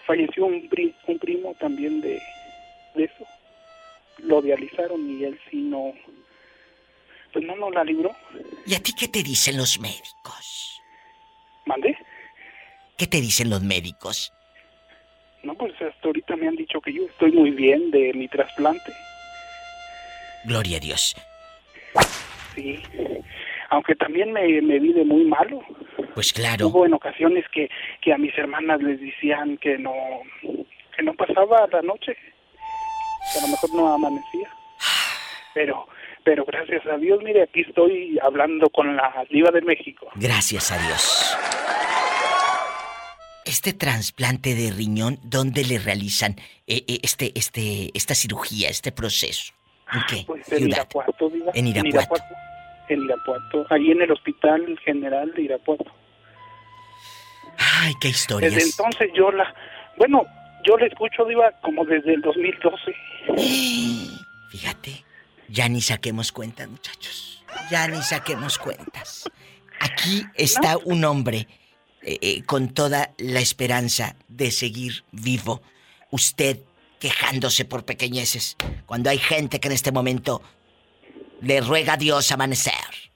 falleció 0.06 0.46
un, 0.46 0.68
un 1.08 1.20
primo 1.20 1.56
también 1.60 2.02
de 2.02 2.20
eso. 2.96 3.26
Lo 4.24 4.42
dializaron 4.42 5.10
y 5.10 5.24
él 5.24 5.40
sí 5.50 5.58
no, 5.58 5.94
pues 7.34 7.46
no 7.46 7.56
nos 7.56 7.74
la 7.74 7.84
libró. 7.84 8.16
¿Y 8.66 8.76
a 8.76 8.80
ti 8.80 8.94
qué 8.98 9.08
te 9.08 9.24
dicen 9.24 9.58
los 9.58 9.80
médicos? 9.80 10.82
¿Mandé? 11.66 11.98
¿Qué 12.98 13.08
te 13.08 13.22
dicen 13.22 13.50
los 13.50 13.62
médicos? 13.62 14.34
No, 15.44 15.56
pues 15.56 15.74
hasta 15.82 16.08
ahorita 16.08 16.36
me 16.36 16.48
han 16.48 16.56
dicho 16.56 16.80
que 16.82 16.94
yo 16.94 17.04
estoy 17.06 17.32
muy 17.32 17.52
bien 17.52 17.90
de 17.90 18.14
mi 18.14 18.28
trasplante. 18.28 18.94
Gloria 20.46 20.78
a 20.78 20.80
Dios. 20.80 21.16
Sí. 22.56 22.80
Aunque 23.70 23.96
también 23.96 24.32
me, 24.34 24.62
me 24.62 24.80
vi 24.80 24.94
de 24.94 25.04
muy 25.06 25.24
malo. 25.24 25.64
Pues 26.14 26.34
claro. 26.34 26.68
Hubo 26.68 26.86
en 26.86 26.94
ocasiones 26.94 27.46
que, 27.54 27.70
que 28.02 28.14
a 28.14 28.18
mis 28.18 28.38
hermanas 28.38 28.82
les 28.84 29.00
decían 29.00 29.58
que 29.58 29.78
no, 29.78 29.94
que 30.96 31.04
no 31.04 31.14
pasaba 31.14 31.68
la 31.72 31.82
noche, 31.82 32.18
que 33.34 33.40
a 33.40 33.42
lo 33.42 33.48
mejor 33.50 33.74
no 33.74 33.94
amanecía. 33.94 34.50
Pero, 35.54 35.88
pero 36.24 36.46
gracias 36.46 36.86
a 36.86 36.98
Dios, 36.98 37.22
mire, 37.24 37.44
aquí 37.44 37.62
estoy 37.62 38.18
hablando 38.22 38.70
con 38.70 38.96
la 38.96 39.26
diva 39.30 39.52
de 39.52 39.62
México. 39.62 40.08
Gracias 40.16 40.72
a 40.72 40.78
Dios. 40.78 41.38
Este 43.44 43.74
trasplante 43.74 44.56
de 44.56 44.72
riñón, 44.72 45.20
¿dónde 45.24 45.66
le 45.66 45.80
realizan 45.80 46.36
eh, 46.68 46.84
eh, 46.88 47.00
este, 47.04 47.32
este, 47.36 47.90
esta 47.94 48.16
cirugía, 48.16 48.70
este 48.70 48.92
proceso? 48.92 49.54
¿En 49.92 50.02
qué 50.08 50.24
Pues 50.26 50.52
en? 50.52 50.70
Irapuato, 50.70 51.30
diva. 51.30 51.52
En 51.54 51.68
Irapuato. 51.68 52.24
En 52.88 53.02
Irapuato, 53.04 53.66
ahí 53.70 53.92
en 53.92 54.02
el 54.02 54.12
Hospital 54.12 54.80
General 54.86 55.34
de 55.34 55.42
Irapuato. 55.42 55.92
Ay, 57.58 57.94
qué 58.00 58.10
historias. 58.10 58.54
Desde 58.54 58.70
entonces 58.70 59.10
yo 59.14 59.32
la, 59.32 59.54
bueno, 59.98 60.24
yo 60.66 60.78
la 60.78 60.88
escucho, 60.88 61.26
diva, 61.26 61.52
como 61.62 61.86
desde 61.86 62.14
el 62.14 62.22
2012. 62.22 62.96
Fíjate, 64.50 65.06
ya 65.48 65.70
ni 65.70 65.82
saquemos 65.82 66.32
cuentas, 66.32 66.70
muchachos. 66.70 67.44
Ya 67.70 67.88
ni 67.88 68.02
saquemos 68.02 68.58
cuentas. 68.58 69.30
Aquí 69.80 70.24
está 70.36 70.78
un 70.78 71.04
hombre 71.04 71.48
eh, 72.02 72.18
eh, 72.22 72.44
con 72.44 72.74
toda 72.74 73.12
la 73.18 73.40
esperanza 73.40 74.16
de 74.28 74.52
seguir 74.52 75.04
vivo. 75.12 75.62
Usted 76.10 76.60
quejándose 77.00 77.66
por 77.66 77.84
pequeñeces, 77.84 78.56
cuando 78.86 79.10
hay 79.10 79.18
gente 79.18 79.60
que 79.60 79.68
en 79.68 79.74
este 79.74 79.92
momento 79.92 80.42
le 81.42 81.60
ruega 81.62 81.94
a 81.94 81.98
Dios 81.98 82.32
amanecer. 82.32 82.74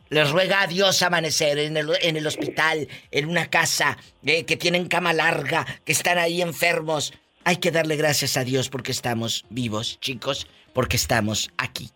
Le 0.09 0.23
ruega 0.23 0.61
a 0.61 0.67
Dios 0.67 1.01
amanecer 1.01 1.57
en 1.59 1.77
el, 1.77 1.91
en 2.01 2.17
el 2.17 2.25
hospital, 2.25 2.87
en 3.11 3.29
una 3.29 3.47
casa, 3.49 3.97
eh, 4.25 4.43
que 4.45 4.57
tienen 4.57 4.87
cama 4.87 5.13
larga, 5.13 5.65
que 5.83 5.91
están 5.91 6.17
ahí 6.17 6.41
enfermos. 6.41 7.13
Hay 7.47 7.57
que 7.57 7.69
darle 7.69 7.95
gracias 7.95 8.37
a 8.37 8.43
Dios 8.43 8.69
porque 8.69 8.91
estamos 8.91 9.45
vivos, 9.51 9.99
chicos, 9.99 10.47
porque 10.73 10.95
estamos 10.95 11.51
aquí. 11.57 11.91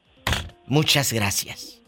Muchas 0.67 1.11
gracias. 1.11 1.81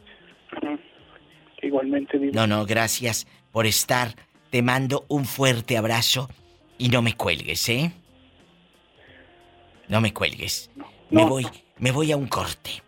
Igualmente, 1.61 2.17
Diva. 2.17 2.33
No, 2.33 2.47
no, 2.47 2.65
gracias 2.65 3.27
por 3.51 3.67
estar. 3.67 4.15
Te 4.49 4.63
mando 4.63 5.05
un 5.09 5.25
fuerte 5.25 5.77
abrazo 5.77 6.27
y 6.79 6.89
no 6.89 7.03
me 7.03 7.15
cuelgues, 7.15 7.69
¿eh? 7.69 7.93
No 9.87 10.01
me 10.01 10.11
cuelgues. 10.11 10.71
Me 11.11 11.23
voy, 11.23 11.45
me 11.77 11.91
voy 11.91 12.11
a 12.11 12.17
un 12.17 12.27
corte. 12.27 12.81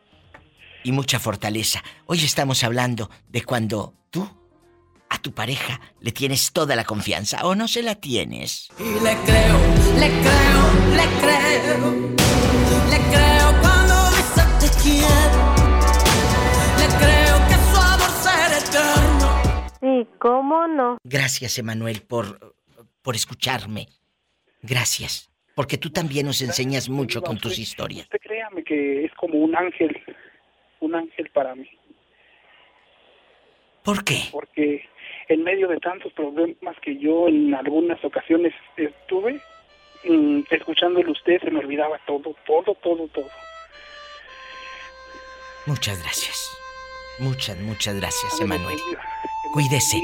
Y 0.83 0.91
mucha 0.91 1.19
fortaleza. 1.19 1.83
Hoy 2.07 2.17
estamos 2.17 2.63
hablando 2.63 3.11
de 3.29 3.43
cuando 3.43 3.93
a 5.13 5.19
tu 5.19 5.31
pareja 5.31 5.79
le 6.01 6.11
tienes 6.11 6.51
toda 6.51 6.75
la 6.75 6.85
confianza 6.85 7.45
o 7.45 7.53
no 7.53 7.67
se 7.67 7.83
la 7.83 7.95
tienes. 7.95 8.69
Y 8.79 8.83
le 8.83 9.15
creo, 9.27 9.57
le 9.99 10.09
creo, 10.25 10.63
le 10.97 11.05
creo. 11.21 12.13
Le 12.89 12.99
creo 13.13 13.47
cuando 13.61 13.93
dice 14.09 14.41
te 14.59 14.69
quiero. 14.81 15.39
Le 16.79 16.87
creo 16.97 17.35
que 17.47 17.55
su 17.69 17.77
amor 17.77 18.11
será 18.23 18.57
eterno. 18.57 19.29
Sí, 19.79 20.09
¿cómo 20.19 20.67
no? 20.67 20.97
Gracias, 21.03 21.59
Emanuel, 21.59 22.01
por, 22.01 22.55
por 23.03 23.15
escucharme. 23.15 23.87
Gracias. 24.63 25.29
Porque 25.55 25.77
tú 25.77 25.91
también 25.91 26.25
nos 26.25 26.41
enseñas 26.41 26.89
mucho 26.89 27.21
con 27.21 27.37
tus 27.37 27.59
historias. 27.59 28.05
Usted 28.05 28.19
créame 28.19 28.63
que 28.63 29.05
es 29.05 29.13
como 29.13 29.37
un 29.37 29.55
ángel, 29.55 29.95
un 30.79 30.95
ángel 30.95 31.29
para 31.29 31.53
mí. 31.53 31.69
¿Por 33.83 34.03
qué? 34.03 34.29
Porque 34.31 34.81
en 35.33 35.43
medio 35.43 35.67
de 35.67 35.77
tantos 35.77 36.13
problemas 36.13 36.75
que 36.81 36.97
yo 36.97 37.27
en 37.27 37.53
algunas 37.53 38.03
ocasiones 38.03 38.53
estuve, 38.77 39.41
mm, 40.05 40.41
escuchándole 40.51 41.07
a 41.07 41.11
usted 41.11 41.41
se 41.41 41.51
me 41.51 41.59
olvidaba 41.59 41.99
todo, 42.05 42.35
todo, 42.45 42.75
todo, 42.75 43.07
todo. 43.07 43.29
Muchas 45.65 46.01
gracias. 46.01 46.37
Muchas, 47.19 47.57
muchas 47.59 47.95
gracias, 47.95 48.41
Emanuel. 48.41 48.77
Cuídese. 49.53 50.01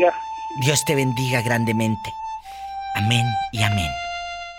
Dios 0.62 0.83
te 0.86 0.95
bendiga 0.95 1.41
grandemente. 1.41 2.09
Amén 2.95 3.25
y 3.51 3.62
amén. 3.62 3.91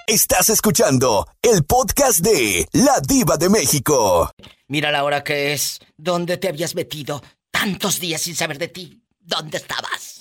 Estás 0.07 0.51
escuchando 0.51 1.27
el 1.43 1.65
podcast 1.65 2.21
de 2.21 2.67
La 2.73 3.01
Diva 3.01 3.37
de 3.37 3.49
México. 3.49 4.31
Mira 4.67 4.91
la 4.91 5.05
hora 5.05 5.23
que 5.23 5.53
es. 5.53 5.79
¿Dónde 5.97 6.37
te 6.37 6.49
habías 6.49 6.75
metido 6.75 7.23
tantos 7.51 8.01
días 8.01 8.21
sin 8.21 8.35
saber 8.35 8.59
de 8.59 8.69
ti? 8.69 9.00
¿Dónde 9.21 9.59
estabas? 9.59 10.19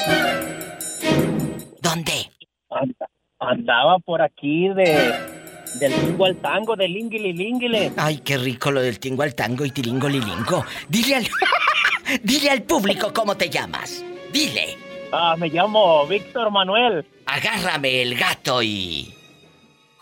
¿Dónde? 1.82 2.30
Anda- 2.70 3.10
andaba 3.40 4.00
por 4.00 4.22
aquí 4.22 4.68
de 4.70 5.40
del 5.80 5.94
tingo 5.94 6.26
al 6.26 6.36
tango, 6.38 6.76
del 6.76 6.94
linguili 6.94 7.32
linguile. 7.34 7.92
Ay, 7.96 8.18
qué 8.20 8.38
rico 8.38 8.72
lo 8.72 8.82
del 8.82 9.00
tingo 9.00 9.24
al 9.24 9.36
tango 9.36 9.66
y 9.66 9.72
tilingo 9.72 10.10
lilingo. 10.10 10.66
Dile 10.88 11.16
al... 11.16 11.28
Dile 12.24 12.50
al 12.50 12.64
público 12.64 13.14
cómo 13.14 13.38
te 13.38 13.50
llamas. 13.50 14.04
Dile. 14.34 14.78
Ah, 15.12 15.36
me 15.38 15.48
llamo 15.50 16.06
Víctor 16.08 16.50
Manuel. 16.52 17.06
Agárrame 17.26 18.02
el 18.02 18.16
gato 18.16 18.62
y... 18.64 19.14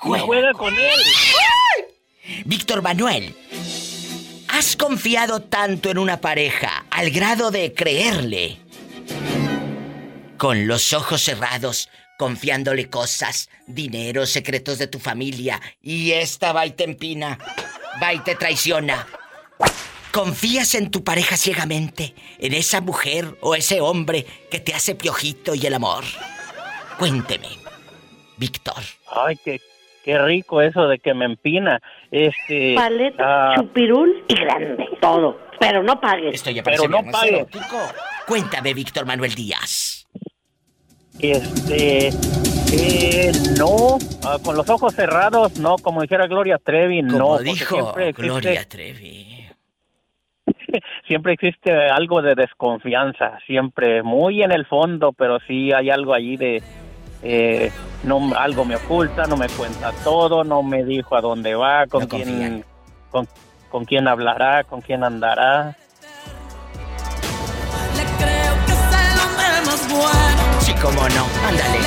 Y 0.04 0.20
juega 0.20 0.54
con 0.54 0.74
él. 0.74 0.92
Víctor 2.46 2.82
Manuel, 2.82 3.34
¿has 4.50 4.76
confiado 4.76 5.42
tanto 5.42 5.90
en 5.90 5.98
una 5.98 6.22
pareja 6.22 6.86
al 6.92 7.10
grado 7.10 7.52
de 7.52 7.74
creerle? 7.74 8.58
Con 10.38 10.68
los 10.68 10.94
ojos 10.94 11.22
cerrados, 11.22 11.90
confiándole 12.18 12.90
cosas, 12.90 13.50
dinero, 13.66 14.26
secretos 14.26 14.78
de 14.78 14.88
tu 14.88 15.00
familia, 15.00 15.60
y 15.82 16.12
esta 16.12 16.54
va 16.54 16.66
y 16.66 16.72
te 16.72 16.84
empina, 16.84 17.38
va 18.02 18.14
y 18.14 18.20
te 18.20 18.36
traiciona. 18.36 19.08
¿Confías 20.12 20.76
en 20.76 20.90
tu 20.92 21.04
pareja 21.04 21.38
ciegamente? 21.38 22.14
¿En 22.40 22.54
esa 22.54 22.82
mujer 22.82 23.38
o 23.42 23.56
ese 23.56 23.82
hombre 23.82 24.26
que 24.50 24.60
te 24.60 24.74
hace 24.74 24.96
piojito 24.96 25.54
y 25.56 25.66
el 25.66 25.74
amor? 25.74 26.04
Cuénteme, 26.98 27.50
Víctor. 28.38 28.84
Ay, 29.12 29.38
qué, 29.44 29.62
qué 30.04 30.18
rico 30.20 30.62
eso 30.62 30.88
de 30.88 31.00
que 31.00 31.14
me 31.14 31.26
empina. 31.26 31.82
Este. 32.12 32.74
Paleta, 32.76 33.52
ah, 33.52 33.56
chupirul 33.58 34.24
y 34.28 34.36
grande, 34.36 34.86
todo. 35.02 35.40
Pero 35.60 35.84
no 35.84 36.00
pagues. 36.00 36.36
Esto 36.36 36.52
ya 36.52 36.64
Pero 36.64 36.84
no 36.84 36.98
viernes 36.98 37.12
pague. 37.14 37.36
erótico. 37.38 37.80
Cuéntame, 38.28 38.74
Víctor 38.74 39.06
Manuel 39.06 39.34
Díaz. 39.34 39.97
Este. 41.20 42.10
eh, 42.74 43.32
no, 43.58 43.98
ah, 44.24 44.38
con 44.44 44.56
los 44.56 44.70
ojos 44.70 44.94
cerrados, 44.94 45.58
no, 45.60 45.78
como 45.78 46.02
dijera 46.02 46.28
Gloria 46.28 46.58
Trevi, 46.58 47.02
no. 47.02 47.18
Como 47.18 47.28
porque 47.38 47.44
dijo 47.52 47.76
siempre 47.76 48.10
existe- 48.10 48.24
Gloria 48.24 48.66
Trevi. 48.68 49.48
siempre 51.08 51.34
existe 51.34 51.72
algo 51.90 52.22
de 52.22 52.36
desconfianza, 52.36 53.38
siempre 53.46 54.04
muy 54.04 54.44
en 54.44 54.52
el 54.52 54.66
fondo, 54.66 55.14
pero 55.14 55.40
sí 55.48 55.72
hay 55.74 55.90
algo 55.90 56.14
allí 56.14 56.38
de 56.38 56.62
eh, 57.24 57.72
no 58.04 58.36
algo 58.38 58.64
me 58.64 58.76
oculta, 58.76 59.26
no 59.26 59.38
me 59.38 59.48
cuenta 59.50 59.92
todo, 60.04 60.44
no 60.44 60.62
me 60.64 60.84
dijo 60.84 61.16
a 61.16 61.22
dónde 61.22 61.56
va, 61.56 61.88
con 61.88 62.04
No 62.04 62.08
quién 62.10 62.64
con, 63.10 63.28
con 63.70 63.86
quién 63.86 64.08
hablará, 64.08 64.64
con 64.66 64.82
quién 64.82 65.04
andará. 65.04 65.76
Cómo 70.82 71.08
no. 71.10 71.28
Ándale. 71.46 71.80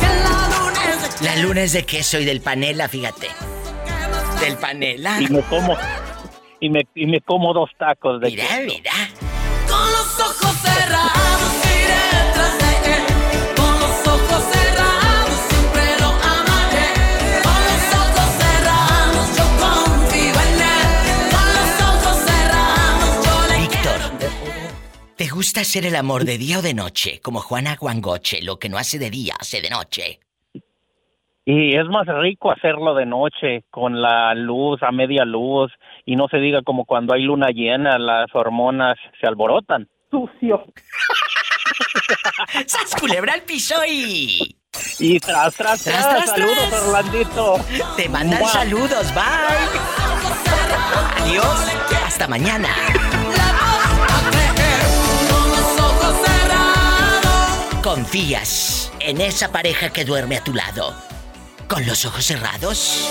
La 0.00 0.56
luna 0.56 0.84
es 0.84 1.18
de 1.20 1.24
La 1.26 1.36
luna 1.36 1.62
es 1.62 1.72
de 1.72 1.84
queso 1.84 2.18
y 2.18 2.24
del 2.24 2.40
panela, 2.40 2.88
fíjate. 2.88 3.28
Del 4.40 4.56
panela. 4.56 5.20
Y 5.20 5.28
me 5.28 5.40
como 5.42 5.76
y 6.60 6.70
me, 6.70 6.86
y 6.94 7.06
me 7.06 7.20
como 7.20 7.52
dos 7.52 7.70
tacos 7.78 8.20
de 8.20 8.30
Mira, 8.30 8.44
queso. 8.44 8.74
mira. 8.74 8.92
Gusta 25.44 25.60
hacer 25.60 25.84
el 25.84 25.94
amor 25.94 26.24
de 26.24 26.38
día 26.38 26.60
o 26.60 26.62
de 26.62 26.72
noche? 26.72 27.20
Como 27.22 27.38
Juana 27.38 27.76
Guangoche, 27.78 28.40
lo 28.40 28.58
que 28.58 28.70
no 28.70 28.78
hace 28.78 28.98
de 28.98 29.10
día, 29.10 29.34
hace 29.38 29.60
de 29.60 29.68
noche. 29.68 30.18
Y 31.44 31.76
es 31.76 31.84
más 31.84 32.06
rico 32.06 32.50
hacerlo 32.50 32.94
de 32.94 33.04
noche, 33.04 33.62
con 33.70 34.00
la 34.00 34.34
luz, 34.34 34.82
a 34.82 34.90
media 34.90 35.26
luz, 35.26 35.70
y 36.06 36.16
no 36.16 36.28
se 36.28 36.38
diga 36.38 36.62
como 36.62 36.86
cuando 36.86 37.12
hay 37.12 37.24
luna 37.24 37.48
llena, 37.48 37.98
las 37.98 38.34
hormonas 38.34 38.96
se 39.20 39.26
alborotan. 39.26 39.86
Sucio. 40.10 40.64
¡Sas 42.66 42.96
culebra 42.98 43.34
al 43.34 43.42
piso 43.42 43.74
y... 43.86 44.56
Y 44.98 45.20
tras, 45.20 45.54
tras, 45.56 45.84
tras, 45.84 46.08
Tras, 46.08 46.10
tras, 46.24 46.30
saludos, 46.30 46.68
tras. 46.70 46.82
Orlandito. 46.86 47.56
Te 47.98 48.08
mandan 48.08 48.40
Mua. 48.40 48.48
saludos, 48.48 49.12
bye. 49.12 49.22
Adiós, 51.20 51.68
hasta 52.06 52.26
mañana. 52.28 52.68
¿Confías 57.84 58.90
en 58.98 59.20
esa 59.20 59.52
pareja 59.52 59.92
que 59.92 60.06
duerme 60.06 60.38
a 60.38 60.42
tu 60.42 60.54
lado? 60.54 60.94
¿Con 61.68 61.86
los 61.86 62.06
ojos 62.06 62.24
cerrados? 62.24 63.10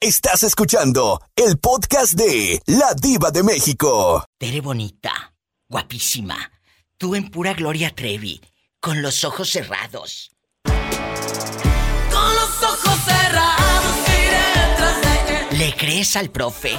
Estás 0.00 0.42
escuchando 0.42 1.20
el 1.36 1.58
podcast 1.58 2.14
de 2.14 2.62
La 2.64 2.94
Diva 2.94 3.30
de 3.30 3.42
México. 3.42 4.24
Tere 4.38 4.62
bonita, 4.62 5.34
guapísima. 5.68 6.50
Tú 6.96 7.14
en 7.14 7.30
pura 7.30 7.52
Gloria 7.52 7.94
Trevi, 7.94 8.40
con 8.80 9.02
los 9.02 9.22
ojos 9.24 9.50
cerrados. 9.50 10.30
Con 10.64 12.34
los 12.36 12.62
ojos 12.62 13.00
cerrados 13.04 14.08
iré 14.08 14.76
tras 14.78 15.02
de 15.02 15.36
él. 15.50 15.58
¿Le 15.58 15.76
crees 15.76 16.16
al 16.16 16.30
profe? 16.30 16.72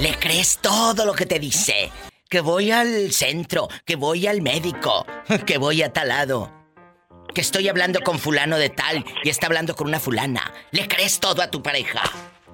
¿Le 0.00 0.18
crees 0.18 0.56
todo 0.62 1.04
lo 1.04 1.12
que 1.12 1.26
te 1.26 1.38
dice? 1.38 1.92
Que 2.28 2.40
voy 2.40 2.72
al 2.72 3.12
centro, 3.12 3.68
que 3.84 3.94
voy 3.96 4.26
al 4.26 4.42
médico, 4.42 5.06
que 5.46 5.58
voy 5.58 5.82
a 5.82 5.92
tal 5.92 6.08
lado. 6.08 6.52
Que 7.32 7.40
estoy 7.40 7.68
hablando 7.68 8.00
con 8.00 8.18
fulano 8.18 8.58
de 8.58 8.70
tal 8.70 9.04
y 9.22 9.28
está 9.28 9.46
hablando 9.46 9.76
con 9.76 9.86
una 9.88 10.00
fulana. 10.00 10.52
¿Le 10.72 10.88
crees 10.88 11.20
todo 11.20 11.42
a 11.42 11.50
tu 11.50 11.62
pareja? 11.62 12.02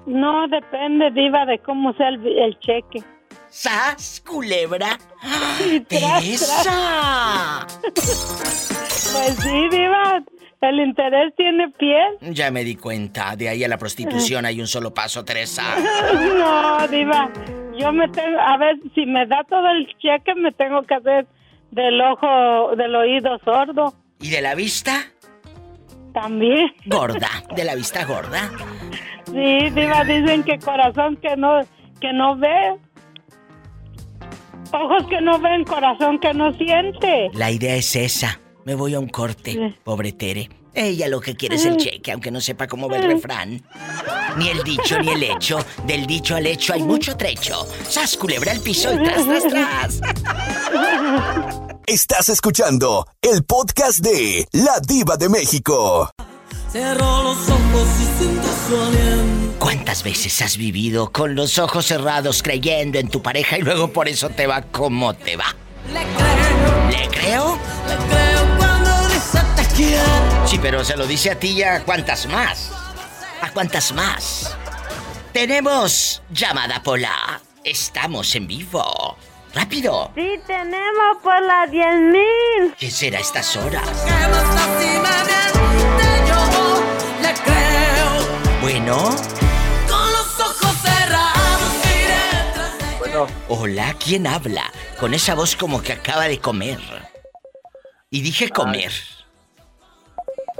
No, 0.05 0.47
depende, 0.47 1.09
Diva, 1.11 1.45
de 1.45 1.57
cómo 1.59 1.93
sea 1.93 2.09
el, 2.09 2.25
el 2.27 2.59
cheque. 2.59 3.01
¡Sas, 3.49 4.21
culebra! 4.25 4.97
¡Teresa! 5.87 7.65
Pues 9.13 9.35
sí, 9.43 9.69
Diva, 9.69 10.23
el 10.69 10.79
interés 10.79 11.33
tiene 11.35 11.69
piel. 11.69 12.33
Ya 12.33 12.51
me 12.51 12.63
di 12.63 12.75
cuenta, 12.75 13.35
de 13.35 13.49
ahí 13.49 13.63
a 13.63 13.67
la 13.67 13.77
prostitución 13.77 14.45
hay 14.45 14.59
un 14.59 14.67
solo 14.67 14.93
paso, 14.93 15.23
Teresa. 15.25 15.63
No, 16.37 16.87
Diva, 16.87 17.29
yo 17.77 17.91
me 17.91 18.07
tengo, 18.09 18.39
a 18.39 18.57
ver, 18.57 18.75
si 18.93 19.05
me 19.05 19.25
da 19.25 19.43
todo 19.49 19.67
el 19.69 19.87
cheque, 19.99 20.35
me 20.35 20.51
tengo 20.51 20.83
que 20.83 20.95
hacer 20.95 21.27
del 21.71 21.99
ojo, 22.01 22.75
del 22.75 22.95
oído 22.95 23.37
sordo. 23.43 23.93
¿Y 24.19 24.29
de 24.29 24.41
la 24.41 24.55
vista? 24.55 25.05
También. 26.13 26.71
Gorda, 26.85 27.29
de 27.55 27.63
la 27.63 27.75
vista 27.75 28.05
gorda. 28.05 28.51
Sí, 29.25 29.69
Diva, 29.71 30.03
dicen 30.03 30.43
que 30.43 30.59
corazón 30.59 31.17
que 31.17 31.35
no, 31.35 31.61
que 31.99 32.13
no 32.13 32.35
ve. 32.35 32.75
Ojos 34.71 35.07
que 35.07 35.21
no 35.21 35.39
ven, 35.39 35.63
corazón 35.65 36.19
que 36.19 36.33
no 36.33 36.51
siente. 36.53 37.29
La 37.33 37.51
idea 37.51 37.75
es 37.75 37.95
esa. 37.95 38.39
Me 38.65 38.75
voy 38.75 38.93
a 38.93 38.99
un 38.99 39.09
corte, 39.09 39.77
pobre 39.83 40.13
Tere. 40.13 40.49
Ella 40.73 41.07
lo 41.07 41.19
que 41.19 41.35
quiere 41.35 41.55
es 41.55 41.65
el 41.65 41.77
cheque, 41.77 42.11
aunque 42.13 42.31
no 42.31 42.39
sepa 42.39 42.65
cómo 42.65 42.89
va 42.89 42.97
el 42.97 43.03
refrán. 43.03 43.61
Ni 44.37 44.49
el 44.49 44.63
dicho 44.63 44.97
ni 44.99 45.09
el 45.09 45.23
hecho. 45.23 45.59
Del 45.85 46.07
dicho 46.07 46.35
al 46.35 46.47
hecho 46.47 46.73
hay 46.73 46.81
mucho 46.81 47.15
trecho. 47.15 47.67
¡Sas, 47.87 48.15
culebra 48.17 48.53
al 48.53 48.61
piso 48.61 48.91
y 48.93 49.03
tras, 49.03 49.25
tras, 49.25 49.43
tras! 49.43 50.01
Estás 51.85 52.29
escuchando 52.29 53.05
el 53.21 53.43
podcast 53.43 53.99
de 53.99 54.47
La 54.53 54.79
Diva 54.79 55.17
de 55.17 55.29
México. 55.29 56.09
Cerró 56.71 57.23
los 57.23 57.49
ojos 57.49 57.87
y 58.01 58.23
sintió 58.23 58.49
su 58.67 58.81
aliento. 58.81 59.59
¿Cuántas 59.59 60.03
veces 60.03 60.41
has 60.41 60.57
vivido 60.57 61.11
con 61.11 61.35
los 61.35 61.59
ojos 61.59 61.85
cerrados 61.85 62.41
creyendo 62.41 62.97
en 62.97 63.09
tu 63.09 63.21
pareja 63.21 63.57
y 63.57 63.61
luego 63.61 63.89
por 63.89 64.07
eso 64.07 64.29
te 64.29 64.47
va 64.47 64.61
como 64.63 65.13
te 65.13 65.35
va? 65.35 65.55
¿Le 65.91 65.99
creo? 66.15 66.89
Le 66.89 67.09
creo 67.09 67.59
te 67.87 67.95
quiero. 68.07 68.52
Sí, 69.75 70.59
pero 70.61 70.83
se 70.83 70.95
lo 70.95 71.07
dice 71.07 71.31
a 71.31 71.39
ti 71.39 71.51
y 71.51 71.63
a 71.63 71.83
cuántas 71.83 72.27
más. 72.27 72.71
¿A 73.41 73.49
cuántas 73.51 73.91
más? 73.91 74.55
Tenemos 75.31 76.21
llamada 76.29 76.83
Pola. 76.83 77.41
Estamos 77.63 78.35
en 78.35 78.45
vivo. 78.45 79.17
¡Rápido! 79.53 80.11
Sí, 80.15 80.39
tenemos 80.45 81.17
por 81.23 81.41
las 81.41 81.71
10 81.71 81.95
mil. 82.01 82.75
¿Qué 82.77 82.91
será 82.91 83.17
a 83.17 83.21
estas 83.21 83.55
horas? 83.55 83.89
Bueno, 88.61 89.09
hola, 93.47 93.95
¿quién 94.03 94.27
habla? 94.27 94.71
Con 94.99 95.13
esa 95.13 95.35
voz 95.35 95.55
como 95.55 95.81
que 95.81 95.93
acaba 95.93 96.27
de 96.27 96.39
comer. 96.39 96.79
Y 98.09 98.21
dije 98.21 98.49
comer. 98.49 98.91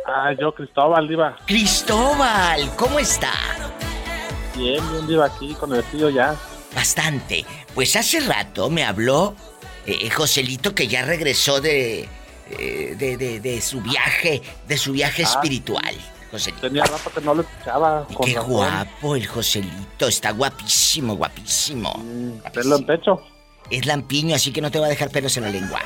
Ah, 0.05 0.31
yo, 0.39 0.53
Cristóbal, 0.53 1.07
Diva. 1.07 1.37
Cristóbal, 1.45 2.75
¿cómo 2.75 2.99
está? 2.99 3.31
Bien, 4.55 4.83
bien, 4.91 5.07
Diva, 5.07 5.25
aquí 5.25 5.53
con 5.55 5.73
el 5.73 5.83
frío 5.83 6.09
ya. 6.09 6.35
Bastante. 6.75 7.45
Pues 7.73 7.95
hace 7.95 8.19
rato 8.19 8.69
me 8.69 8.83
habló 8.83 9.35
eh, 9.85 10.09
Joselito 10.09 10.75
que 10.75 10.87
ya 10.87 11.03
regresó 11.05 11.61
de, 11.61 12.07
eh, 12.49 12.95
de, 12.97 13.17
de, 13.17 13.39
de 13.39 13.61
su 13.61 13.81
viaje, 13.81 14.41
de 14.67 14.77
su 14.77 14.91
viaje 14.91 15.23
Ah. 15.23 15.29
espiritual. 15.29 15.95
Joselito. 16.31 16.61
Tenía 16.67 16.83
rato 16.83 17.11
que 17.13 17.21
no 17.21 17.35
lo 17.35 17.41
escuchaba. 17.43 18.07
Qué 18.25 18.33
razón. 18.33 18.51
guapo 18.51 19.15
el 19.15 19.27
Joselito, 19.27 20.07
está 20.07 20.31
guapísimo, 20.31 21.15
guapísimo. 21.15 21.93
Pelo 22.53 22.75
en 22.77 22.85
pecho. 22.85 23.21
Es 23.69 23.85
lampiño, 23.85 24.35
así 24.35 24.51
que 24.51 24.59
no 24.59 24.69
te 24.71 24.79
va 24.79 24.87
a 24.87 24.89
dejar 24.89 25.09
pelos 25.09 25.37
en 25.37 25.43
la 25.43 25.49
lengua. 25.49 25.79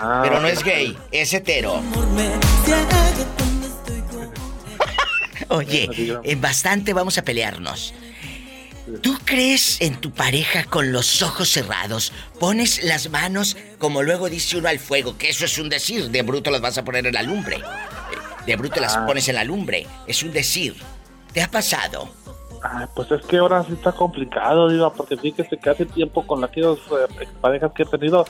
Ah, 0.00 0.20
Pero 0.22 0.40
no 0.40 0.46
es 0.48 0.62
gay, 0.62 0.96
es 1.10 1.32
hetero. 1.32 1.82
Oye, 5.48 5.88
en 6.24 6.40
bastante 6.40 6.92
vamos 6.92 7.16
a 7.18 7.22
pelearnos. 7.22 7.94
¿Tú 9.02 9.18
crees 9.24 9.80
en 9.80 9.96
tu 10.00 10.12
pareja 10.12 10.64
con 10.64 10.92
los 10.92 11.20
ojos 11.22 11.50
cerrados? 11.50 12.12
Pones 12.40 12.82
las 12.84 13.10
manos 13.10 13.56
como 13.78 14.02
luego 14.02 14.30
dice 14.30 14.56
uno 14.56 14.68
al 14.68 14.78
fuego, 14.78 15.18
que 15.18 15.28
eso 15.28 15.44
es 15.44 15.58
un 15.58 15.68
decir, 15.68 16.08
de 16.10 16.22
bruto 16.22 16.50
las 16.50 16.60
vas 16.62 16.78
a 16.78 16.84
poner 16.84 17.06
en 17.06 17.14
la 17.14 17.22
lumbre. 17.22 17.56
Eh, 17.56 17.60
De 18.46 18.56
bruto 18.56 18.80
las 18.80 18.96
Ah. 18.96 19.04
pones 19.06 19.28
en 19.28 19.34
la 19.34 19.44
lumbre, 19.44 19.86
es 20.06 20.22
un 20.22 20.32
decir. 20.32 20.74
¿Te 21.34 21.42
ha 21.42 21.50
pasado? 21.50 22.10
Ah, 22.62 22.88
pues 22.94 23.10
es 23.12 23.24
que 23.26 23.38
ahora 23.38 23.62
sí 23.64 23.72
está 23.72 23.92
complicado, 23.92 24.68
Diva, 24.68 24.92
porque 24.92 25.16
fíjese 25.16 25.56
que 25.56 25.70
hace 25.70 25.86
tiempo 25.86 26.26
con 26.26 26.42
aquellas 26.42 26.78
eh, 26.78 27.26
parejas 27.40 27.72
que 27.72 27.84
he 27.84 27.86
tenido, 27.86 28.24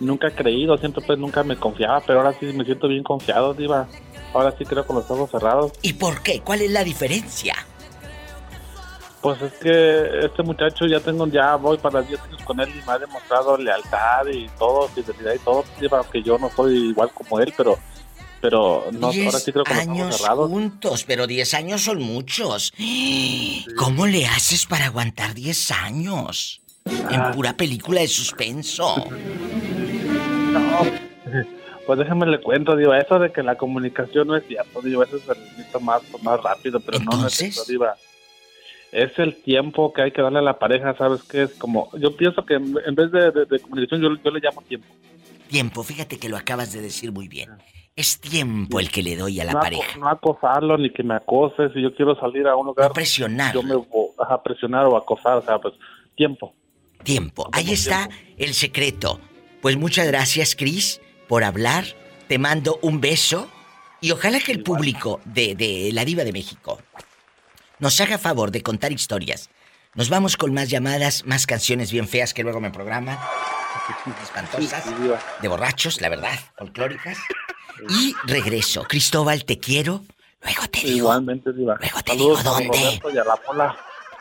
nunca 0.00 0.28
he 0.28 0.32
creído, 0.34 0.76
siempre 0.78 1.02
pues 1.06 1.18
nunca 1.18 1.42
me 1.42 1.56
confiaba, 1.56 2.00
pero 2.00 2.20
ahora 2.20 2.32
sí 2.38 2.46
me 2.46 2.64
siento 2.64 2.88
bien 2.88 3.02
confiado, 3.02 3.54
Diva. 3.54 3.86
Ahora 4.32 4.54
sí 4.58 4.64
creo 4.64 4.86
con 4.86 4.96
los 4.96 5.10
ojos 5.10 5.30
cerrados. 5.30 5.72
¿Y 5.82 5.92
por 5.92 6.22
qué? 6.22 6.40
¿Cuál 6.40 6.62
es 6.62 6.70
la 6.70 6.82
diferencia? 6.82 7.54
Pues 9.20 9.40
es 9.40 9.52
que 9.54 10.18
este 10.26 10.42
muchacho 10.42 10.86
ya 10.86 11.00
tengo, 11.00 11.26
ya 11.26 11.56
voy 11.56 11.78
para 11.78 12.02
10 12.02 12.20
años 12.20 12.42
con 12.44 12.60
él 12.60 12.68
y 12.70 12.86
me 12.86 12.92
ha 12.92 12.98
demostrado 12.98 13.56
lealtad 13.56 14.26
y 14.26 14.48
todo, 14.58 14.88
fidelidad 14.88 15.34
y 15.34 15.38
todo, 15.38 15.64
Diva, 15.80 15.98
aunque 15.98 16.22
yo 16.22 16.36
no 16.38 16.50
soy 16.50 16.90
igual 16.90 17.10
como 17.14 17.40
él, 17.40 17.52
pero 17.56 17.78
pero 18.44 18.84
no, 18.92 19.06
ahora 19.06 19.16
Diez 19.18 19.42
sí 19.42 19.52
creo 19.52 19.62
ojos 19.62 19.78
años 19.78 20.16
cerrados. 20.18 20.50
juntos, 20.50 21.04
pero 21.06 21.26
10 21.26 21.54
años 21.54 21.80
son 21.80 22.02
muchos. 22.02 22.74
¿Cómo 23.78 24.06
le 24.06 24.26
haces 24.26 24.66
para 24.66 24.84
aguantar 24.84 25.32
10 25.32 25.70
años? 25.70 26.60
En 26.84 27.20
Ah. 27.22 27.30
pura 27.34 27.56
película 27.56 28.02
de 28.02 28.08
suspenso. 28.08 29.06
Pues 31.86 31.98
déjame 31.98 32.26
le 32.26 32.38
cuento, 32.42 32.76
digo, 32.76 32.92
eso 32.94 33.18
de 33.18 33.32
que 33.32 33.42
la 33.42 33.56
comunicación 33.56 34.26
no 34.28 34.36
es 34.36 34.46
cierto, 34.46 34.82
digo, 34.82 35.02
eso 35.02 35.18
se 35.18 35.38
necesita 35.40 35.78
más, 35.78 36.02
más 36.22 36.42
rápido, 36.42 36.80
pero 36.80 36.98
no 36.98 37.26
es 37.26 37.40
eso, 37.40 37.64
diva. 37.66 37.94
Es 38.92 39.18
el 39.18 39.36
tiempo 39.42 39.90
que 39.92 40.02
hay 40.02 40.10
que 40.12 40.20
darle 40.22 40.38
a 40.40 40.42
la 40.42 40.58
pareja, 40.58 40.94
¿sabes 40.98 41.22
qué? 41.22 41.44
Es 41.44 41.54
como, 41.54 41.90
yo 41.98 42.14
pienso 42.14 42.44
que 42.44 42.54
en, 42.54 42.74
en 42.86 42.94
vez 42.94 43.10
de, 43.10 43.30
de- 43.32 43.46
de 43.46 43.58
comunicación 43.58 44.02
yo, 44.02 44.22
yo 44.22 44.30
le 44.30 44.40
llamo 44.40 44.60
tiempo. 44.62 44.86
Tiempo, 45.48 45.82
fíjate 45.82 46.18
que 46.18 46.28
lo 46.28 46.36
acabas 46.36 46.72
de 46.72 46.80
decir 46.82 47.10
muy 47.10 47.26
bien. 47.28 47.50
Es 47.96 48.18
tiempo 48.20 48.80
el 48.80 48.90
que 48.90 49.02
le 49.02 49.16
doy 49.16 49.40
a 49.40 49.44
la 49.44 49.52
no, 49.52 49.60
pareja. 49.60 49.98
no 49.98 50.08
acosarlo 50.08 50.76
ni 50.76 50.90
que 50.90 51.04
me 51.04 51.14
acose, 51.14 51.70
si 51.72 51.80
yo 51.80 51.94
quiero 51.94 52.18
salir 52.18 52.46
a 52.48 52.56
un 52.56 52.66
lugar. 52.66 52.92
presionar. 52.92 53.54
Yo 53.54 53.62
me 53.62 53.76
voy 53.76 54.08
a 54.28 54.42
presionar 54.42 54.86
o 54.86 54.96
acosar, 54.96 55.38
o 55.38 55.42
sea, 55.42 55.58
pues 55.58 55.74
tiempo. 56.16 56.52
Tiempo. 57.04 57.48
Ahí 57.52 57.72
está 57.72 58.08
el 58.36 58.54
secreto. 58.54 59.20
Pues 59.62 59.76
muchas 59.76 60.08
gracias, 60.08 60.56
Cris, 60.56 61.00
por 61.28 61.44
hablar. 61.44 61.84
Te 62.26 62.38
mando 62.38 62.78
un 62.82 63.00
beso. 63.00 63.48
Y 64.00 64.10
ojalá 64.10 64.40
que 64.40 64.52
el 64.52 64.62
público 64.62 65.20
de, 65.24 65.54
de 65.54 65.90
La 65.92 66.04
Diva 66.04 66.24
de 66.24 66.32
México 66.32 66.78
nos 67.78 68.00
haga 68.00 68.18
favor 68.18 68.50
de 68.50 68.62
contar 68.62 68.92
historias. 68.92 69.50
Nos 69.94 70.08
vamos 70.10 70.36
con 70.36 70.52
más 70.52 70.68
llamadas, 70.68 71.24
más 71.26 71.46
canciones 71.46 71.92
bien 71.92 72.08
feas 72.08 72.34
que 72.34 72.42
luego 72.42 72.60
me 72.60 72.70
programan. 72.70 73.18
Espantosas. 74.22 74.84
De 75.40 75.48
borrachos, 75.48 76.00
la 76.00 76.08
verdad, 76.08 76.38
folclóricas. 76.58 77.18
Y 77.88 78.14
regreso. 78.24 78.82
Cristóbal, 78.84 79.44
te 79.44 79.58
quiero. 79.58 80.04
Luego 80.42 80.62
te 80.70 80.80
digo. 80.80 80.96
Igualmente, 80.96 81.52
diva. 81.52 81.76
Luego 81.80 82.02
te 82.02 82.12
Saludos 82.12 82.38
digo 82.42 82.54
a 82.54 82.60
dónde. 82.60 83.00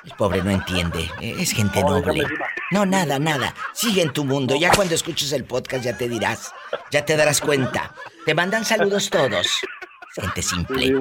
El 0.05 0.11
pobre 0.17 0.43
no 0.43 0.51
entiende. 0.51 1.09
Es 1.21 1.51
gente 1.53 1.81
No, 1.81 1.99
noble. 1.99 2.25
No, 2.71 2.85
nada, 2.85 3.19
nada. 3.19 3.55
Sigue 3.73 4.01
en 4.01 4.11
tu 4.11 4.25
mundo. 4.25 4.55
Ya 4.55 4.71
cuando 4.75 4.95
escuches 4.95 5.31
el 5.31 5.45
podcast 5.45 5.83
ya 5.85 5.97
te 5.97 6.09
dirás. 6.09 6.51
Ya 6.91 7.05
te 7.05 7.15
darás 7.15 7.39
cuenta. 7.39 7.93
Te 8.25 8.33
mandan 8.33 8.65
saludos 8.65 9.09
todos. 9.09 9.47
Gente 10.15 10.41
simple. 10.41 10.93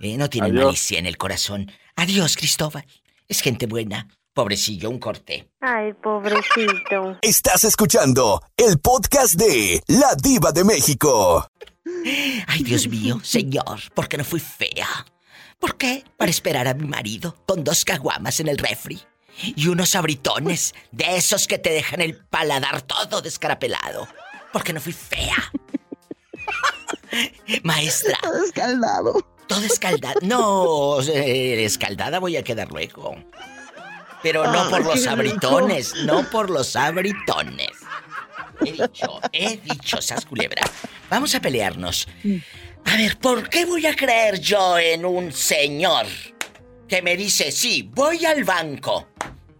Eh, 0.00 0.16
no 0.16 0.28
tienen 0.30 0.52
Adiós. 0.52 0.64
malicia 0.66 0.98
en 0.98 1.06
el 1.06 1.16
corazón. 1.16 1.70
Adiós, 1.96 2.36
Cristóbal. 2.36 2.84
Es 3.28 3.40
gente 3.40 3.66
buena. 3.66 4.08
Pobrecillo, 4.34 4.90
un 4.90 4.98
corte. 4.98 5.48
Ay, 5.60 5.94
pobrecito. 5.94 7.18
Estás 7.22 7.64
escuchando 7.64 8.42
el 8.56 8.78
podcast 8.78 9.34
de 9.34 9.82
La 9.86 10.14
Diva 10.14 10.52
de 10.52 10.64
México. 10.64 11.48
Ay, 12.46 12.62
Dios 12.62 12.88
mío, 12.88 13.20
señor, 13.22 13.80
¿por 13.94 14.08
qué 14.08 14.18
no 14.18 14.24
fui 14.24 14.40
fea? 14.40 15.06
¿Por 15.58 15.76
qué? 15.76 16.04
Para 16.16 16.30
esperar 16.30 16.68
a 16.68 16.74
mi 16.74 16.86
marido 16.86 17.36
con 17.46 17.64
dos 17.64 17.84
caguamas 17.84 18.40
en 18.40 18.48
el 18.48 18.58
refri 18.58 19.00
y 19.38 19.68
unos 19.68 19.94
abritones 19.94 20.74
de 20.92 21.16
esos 21.16 21.46
que 21.46 21.58
te 21.58 21.70
dejan 21.70 22.00
el 22.00 22.16
paladar 22.16 22.82
todo 22.82 23.20
descarapelado. 23.22 24.08
¿Por 24.52 24.64
qué 24.64 24.72
no 24.72 24.80
fui 24.80 24.92
fea? 24.92 25.52
Maestra. 27.62 28.18
Todo 28.22 28.44
escaldado. 28.44 29.26
Todo 29.46 29.64
escaldado. 29.64 30.20
No, 30.22 31.00
eh, 31.02 31.64
escaldada 31.64 32.18
voy 32.18 32.36
a 32.36 32.42
quedar 32.42 32.70
luego. 32.70 33.16
Pero 34.22 34.50
no 34.50 34.68
por 34.70 34.84
los 34.84 35.06
abritones, 35.06 35.94
no 36.04 36.28
por 36.30 36.50
los 36.50 36.74
abritones. 36.74 37.85
He 38.64 38.72
dicho, 38.72 39.20
he 39.32 39.56
dicho, 39.58 40.00
sas 40.00 40.24
culebra. 40.24 40.62
Vamos 41.10 41.34
a 41.34 41.40
pelearnos. 41.40 42.08
A 42.84 42.96
ver, 42.96 43.18
¿por 43.18 43.48
qué 43.48 43.64
voy 43.64 43.86
a 43.86 43.94
creer 43.96 44.40
yo 44.40 44.78
en 44.78 45.04
un 45.04 45.32
señor 45.32 46.06
que 46.88 47.02
me 47.02 47.16
dice, 47.16 47.50
sí, 47.52 47.90
voy 47.94 48.24
al 48.24 48.44
banco? 48.44 49.08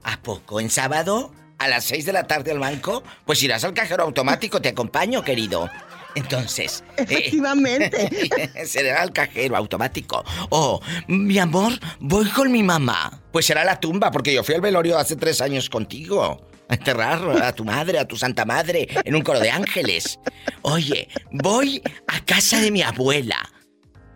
¿A 0.05 0.21
poco? 0.23 0.61
¿En 0.61 0.71
sábado? 0.71 1.33
¿A 1.59 1.69
las 1.69 1.85
seis 1.85 2.05
de 2.07 2.13
la 2.13 2.27
tarde 2.27 2.53
al 2.53 2.59
banco? 2.59 3.03
Pues 3.25 3.43
irás 3.43 3.65
al 3.65 3.75
cajero 3.75 4.05
automático, 4.05 4.61
te 4.61 4.69
acompaño, 4.69 5.23
querido. 5.25 5.69
Entonces. 6.15 6.83
eh, 6.97 7.03
Efectivamente. 7.03 8.67
será 8.67 9.03
al 9.03 9.13
cajero 9.13 9.57
automático. 9.57 10.25
Oh, 10.51 10.81
mi 11.09 11.39
amor, 11.39 11.73
voy 12.01 12.29
con 12.31 12.51
mi 12.53 12.63
mamá. 12.63 13.21
Pues 13.33 13.47
será 13.47 13.65
la 13.65 13.81
tumba, 13.81 14.11
porque 14.11 14.33
yo 14.33 14.43
fui 14.45 14.55
al 14.55 14.61
velorio 14.61 14.99
hace 14.99 15.17
tres 15.17 15.41
años 15.41 15.69
contigo. 15.69 16.41
Enterrar 16.69 17.43
a 17.43 17.53
tu 17.53 17.65
madre, 17.65 17.99
a 17.99 18.07
tu 18.07 18.17
santa 18.17 18.45
madre, 18.45 18.89
en 19.05 19.15
un 19.15 19.23
coro 19.23 19.41
de 19.41 19.51
ángeles. 19.51 20.19
Oye, 20.63 21.09
voy 21.31 21.83
a 22.09 22.25
casa 22.25 22.61
de 22.61 22.71
mi 22.71 22.83
abuela. 22.83 23.51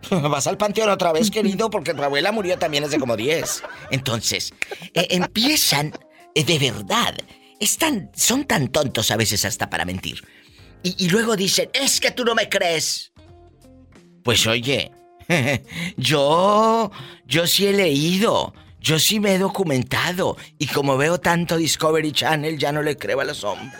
Vas 0.09 0.47
al 0.47 0.57
panteón 0.57 0.89
otra 0.89 1.13
vez, 1.13 1.31
querido, 1.31 1.69
porque 1.69 1.93
tu 1.93 2.03
abuela 2.03 2.31
murió 2.31 2.57
también 2.57 2.83
hace 2.83 2.99
como 2.99 3.15
10. 3.15 3.63
Entonces, 3.91 4.53
eh, 4.93 5.07
empiezan 5.11 5.93
eh, 6.35 6.43
de 6.43 6.59
verdad. 6.59 7.15
Están, 7.59 8.11
son 8.15 8.45
tan 8.45 8.67
tontos 8.69 9.11
a 9.11 9.17
veces 9.17 9.45
hasta 9.45 9.69
para 9.69 9.85
mentir. 9.85 10.21
Y, 10.83 11.05
y 11.05 11.09
luego 11.09 11.35
dicen, 11.35 11.69
es 11.73 11.99
que 11.99 12.11
tú 12.11 12.25
no 12.25 12.35
me 12.35 12.49
crees. 12.49 13.11
Pues 14.23 14.45
oye, 14.47 14.91
yo, 15.97 16.91
yo 17.25 17.47
sí 17.47 17.67
he 17.67 17.73
leído, 17.73 18.53
yo 18.81 18.99
sí 18.99 19.19
me 19.19 19.35
he 19.35 19.37
documentado. 19.37 20.35
Y 20.57 20.67
como 20.67 20.97
veo 20.97 21.19
tanto 21.19 21.55
Discovery 21.57 22.11
Channel, 22.11 22.57
ya 22.57 22.71
no 22.73 22.81
le 22.81 22.97
creo 22.97 23.21
a 23.21 23.23
los 23.23 23.43
hombres. 23.43 23.71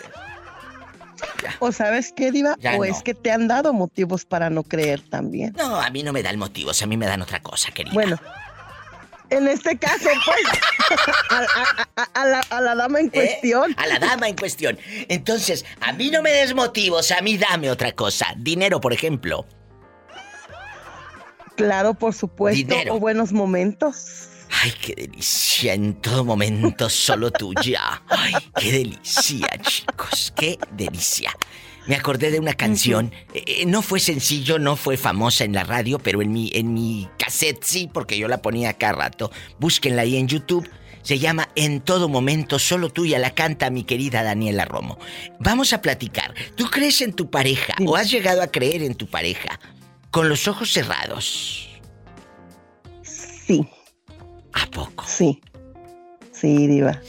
¿O 1.60 1.72
sabes 1.72 2.14
qué, 2.16 2.32
Diva? 2.32 2.56
Ya 2.60 2.74
o 2.76 2.78
no. 2.78 2.84
es 2.86 3.04
que 3.04 3.14
te 3.14 3.32
han 3.32 3.48
dado 3.48 3.74
motivos 3.74 4.26
para 4.26 4.50
no 4.50 4.64
creer 4.64 5.02
también. 5.10 5.54
No, 5.58 5.80
a 5.80 5.90
mí 5.90 6.02
no 6.04 6.14
me 6.14 6.24
dan 6.24 6.38
motivos, 6.40 6.82
a 6.82 6.86
mí 6.88 6.98
me 6.98 7.06
dan 7.06 7.22
otra 7.22 7.42
cosa, 7.42 7.72
querida. 7.72 7.94
Bueno, 7.94 8.18
en 9.30 9.48
este 9.48 9.78
caso, 9.78 10.10
pues, 10.26 10.98
a, 11.30 11.38
a- 11.38 11.88
a- 11.96 12.22
a 12.22 12.26
la, 12.26 12.40
a 12.50 12.62
la 12.62 12.76
dama 12.76 13.00
en 13.00 13.10
cuestión. 13.10 13.72
¿Eh? 13.72 13.76
A 13.78 13.88
la 13.88 14.00
dama 14.00 14.28
en 14.30 14.36
cuestión. 14.36 14.80
Entonces, 15.10 15.64
a 15.80 15.94
mí 15.94 16.10
no 16.10 16.22
me 16.24 16.32
des 16.32 16.54
motivos, 16.56 17.12
a 17.12 17.22
mí 17.22 17.38
dame 17.38 17.70
otra 17.70 17.92
cosa. 17.92 18.34
Dinero, 18.38 18.82
por 18.82 18.94
ejemplo. 18.94 19.46
Claro, 21.56 21.94
por 21.94 22.14
supuesto. 22.14 22.58
Dinero. 22.58 22.96
O 22.96 23.00
buenos 23.00 23.32
momentos. 23.32 24.28
Ay, 24.64 24.74
qué 24.80 24.94
delicia, 24.96 25.74
en 25.74 25.96
todo 25.96 26.24
momento 26.24 26.88
solo 26.88 27.32
tuya. 27.32 28.04
Ay, 28.08 28.34
qué 28.60 28.72
delicia, 28.72 29.48
chicos, 29.60 30.32
qué 30.36 30.60
delicia. 30.74 31.36
Me 31.88 31.96
acordé 31.96 32.30
de 32.30 32.40
una 32.40 32.54
canción, 32.54 33.12
eh, 33.34 33.44
eh, 33.48 33.66
no 33.66 33.82
fue 33.82 34.00
sencillo, 34.00 34.60
no 34.60 34.76
fue 34.76 34.98
famosa 34.98 35.46
en 35.46 35.54
la 35.54 35.64
radio, 35.64 35.98
pero 35.98 36.22
en 36.22 36.32
mi, 36.32 36.52
en 36.54 36.76
mi 36.76 37.10
cassette 37.18 37.64
sí, 37.64 37.90
porque 37.92 38.20
yo 38.20 38.28
la 38.28 38.44
ponía 38.44 38.74
cada 38.74 38.94
rato. 38.94 39.32
Búsquenla 39.58 40.04
ahí 40.04 40.16
en 40.18 40.28
YouTube. 40.28 40.70
Se 41.02 41.18
llama 41.18 41.50
En 41.56 41.82
todo 41.82 42.08
momento, 42.08 42.60
solo 42.60 42.92
tuya, 42.92 43.18
la 43.18 43.34
canta 43.34 43.72
mi 43.72 43.84
querida 43.84 44.22
Daniela 44.22 44.66
Romo. 44.66 45.00
Vamos 45.40 45.74
a 45.74 45.82
platicar. 45.82 46.36
¿Tú 46.54 46.70
crees 46.70 47.02
en 47.02 47.14
tu 47.14 47.32
pareja 47.32 47.74
o 47.84 47.96
has 47.96 48.12
llegado 48.12 48.44
a 48.44 48.52
creer 48.52 48.84
en 48.84 48.94
tu 48.94 49.08
pareja 49.08 49.60
con 50.12 50.30
los 50.30 50.48
ojos 50.48 50.72
cerrados? 50.72 51.68
Sí. 53.02 53.68
¿A 54.54 54.66
poco? 54.72 55.06
Sí. 55.08 55.42
Sí, 56.32 56.68
Diva. 56.68 57.00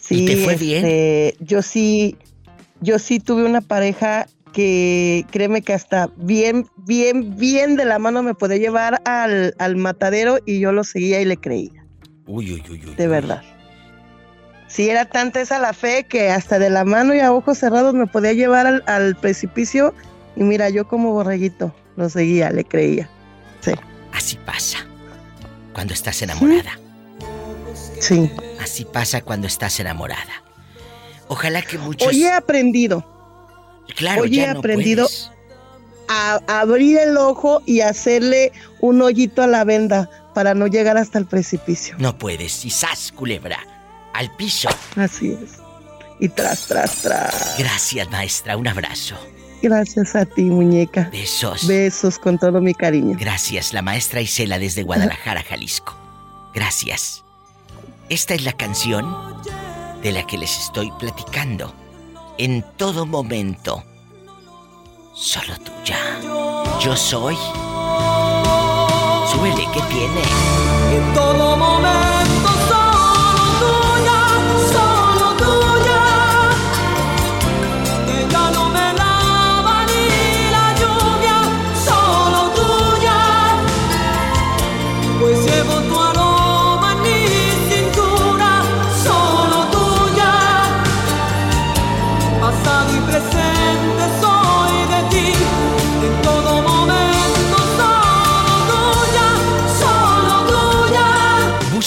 Sí, 0.00 0.22
¿Y 0.22 0.26
te 0.26 0.36
fue 0.44 0.56
bien? 0.56 0.84
este, 0.84 1.36
Yo 1.44 1.62
sí, 1.62 2.16
yo 2.80 2.98
sí 2.98 3.20
tuve 3.20 3.44
una 3.44 3.60
pareja 3.60 4.26
que 4.52 5.24
créeme 5.30 5.62
que 5.62 5.72
hasta 5.72 6.10
bien, 6.16 6.66
bien, 6.76 7.36
bien 7.36 7.76
de 7.76 7.84
la 7.84 7.98
mano 7.98 8.22
me 8.22 8.34
podía 8.34 8.56
llevar 8.58 9.00
al, 9.04 9.54
al 9.58 9.76
matadero 9.76 10.38
y 10.46 10.60
yo 10.60 10.70
lo 10.72 10.84
seguía 10.84 11.20
y 11.20 11.24
le 11.24 11.36
creía, 11.36 11.84
Uy, 12.26 12.52
uy, 12.52 12.62
uy, 12.70 12.82
uy. 12.86 12.94
de 12.94 13.08
verdad. 13.08 13.42
Sí, 14.68 14.88
era 14.88 15.06
tanta 15.06 15.40
esa 15.40 15.58
la 15.58 15.72
fe 15.72 16.04
que 16.08 16.30
hasta 16.30 16.58
de 16.58 16.70
la 16.70 16.84
mano 16.84 17.14
y 17.14 17.20
a 17.20 17.32
ojos 17.32 17.58
cerrados 17.58 17.94
me 17.94 18.06
podía 18.06 18.32
llevar 18.32 18.66
al, 18.66 18.82
al 18.86 19.16
precipicio 19.16 19.92
y 20.36 20.42
mira, 20.44 20.68
yo 20.70 20.86
como 20.86 21.12
borreguito 21.12 21.74
lo 21.96 22.08
seguía, 22.08 22.50
le 22.50 22.64
creía. 22.64 23.08
Sí. 23.60 23.72
Así 24.12 24.36
pasa 24.44 24.86
cuando 25.74 25.92
estás 25.92 26.22
enamorada. 26.22 26.78
Sí. 28.00 28.30
Así 28.62 28.86
pasa 28.86 29.20
cuando 29.20 29.46
estás 29.46 29.78
enamorada. 29.80 30.42
Ojalá 31.28 31.60
que 31.62 31.76
muchos. 31.76 32.08
Hoy 32.08 32.24
he 32.24 32.32
aprendido. 32.32 33.04
claro, 33.96 34.22
hoy 34.22 34.40
he 34.40 34.46
no 34.46 34.58
aprendido 34.58 35.06
puedes. 35.06 35.30
a 36.08 36.40
abrir 36.46 36.98
el 36.98 37.16
ojo 37.16 37.62
y 37.66 37.80
hacerle 37.80 38.52
un 38.80 39.02
hoyito 39.02 39.42
a 39.42 39.46
la 39.46 39.64
venda 39.64 40.08
para 40.34 40.54
no 40.54 40.66
llegar 40.66 40.96
hasta 40.96 41.18
el 41.18 41.26
precipicio. 41.26 41.96
No 41.98 42.16
puedes. 42.16 42.64
Y 42.64 42.70
sas, 42.70 43.12
culebra. 43.12 43.58
Al 44.12 44.34
piso. 44.36 44.68
Así 44.96 45.32
es. 45.32 45.58
Y 46.20 46.28
tras, 46.28 46.66
tras, 46.66 46.96
tras. 47.02 47.56
Gracias, 47.58 48.08
maestra. 48.10 48.56
Un 48.56 48.68
abrazo. 48.68 49.16
Gracias 49.64 50.14
a 50.14 50.26
ti, 50.26 50.42
muñeca. 50.42 51.08
Besos. 51.10 51.66
Besos 51.66 52.18
con 52.18 52.38
todo 52.38 52.60
mi 52.60 52.74
cariño. 52.74 53.16
Gracias, 53.18 53.72
la 53.72 53.80
maestra 53.80 54.20
Isela 54.20 54.58
desde 54.58 54.82
Guadalajara, 54.82 55.42
Jalisco. 55.42 55.96
Gracias. 56.52 57.24
Esta 58.10 58.34
es 58.34 58.44
la 58.44 58.52
canción 58.52 59.06
de 60.02 60.12
la 60.12 60.26
que 60.26 60.36
les 60.36 60.58
estoy 60.58 60.92
platicando. 60.98 61.74
En 62.36 62.62
todo 62.76 63.06
momento. 63.06 63.82
Solo 65.14 65.56
tuya. 65.56 65.98
Yo 66.80 66.94
soy. 66.94 67.36
Súbele, 69.32 69.66
¿qué 69.72 69.80
tiene? 69.88 70.22
En 70.94 71.14
todo 71.14 71.56
momento 71.56 72.03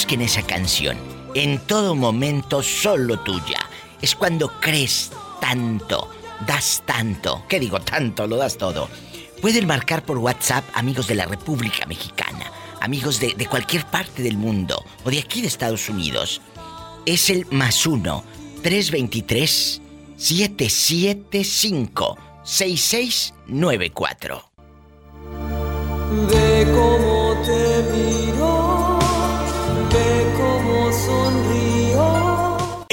Busquen 0.08 0.22
esa 0.22 0.42
canción. 0.42 0.98
En 1.34 1.60
todo 1.60 1.94
momento 1.94 2.64
solo 2.64 3.20
tuya. 3.20 3.60
Es 4.02 4.16
cuando 4.16 4.58
crees 4.62 5.12
tanto, 5.42 6.10
das 6.48 6.82
tanto. 6.86 7.44
¿Qué 7.50 7.60
digo 7.60 7.82
tanto? 7.82 8.26
Lo 8.26 8.38
das 8.38 8.58
todo. 8.58 8.88
Pueden 9.42 9.68
marcar 9.68 10.06
por 10.06 10.20
WhatsApp 10.20 10.64
amigos 10.76 11.08
de 11.08 11.16
la 11.16 11.26
República 11.26 11.86
Mexicana, 11.88 12.50
amigos 12.80 13.20
de, 13.20 13.34
de 13.34 13.48
cualquier 13.48 13.86
parte 13.86 14.24
del 14.24 14.38
mundo 14.38 14.82
o 15.04 15.12
de 15.12 15.20
aquí 15.20 15.42
de 15.42 15.48
Estados 15.48 15.90
Unidos. 15.90 16.42
Es 17.06 17.30
el 17.30 17.46
más 17.52 17.86
uno, 17.86 18.24
323 18.64 19.82
775 20.16 22.18
6694. 22.46 24.52
Ve 26.30 26.66
cómo 26.74 27.36
te 27.44 27.84
miro, 27.92 28.27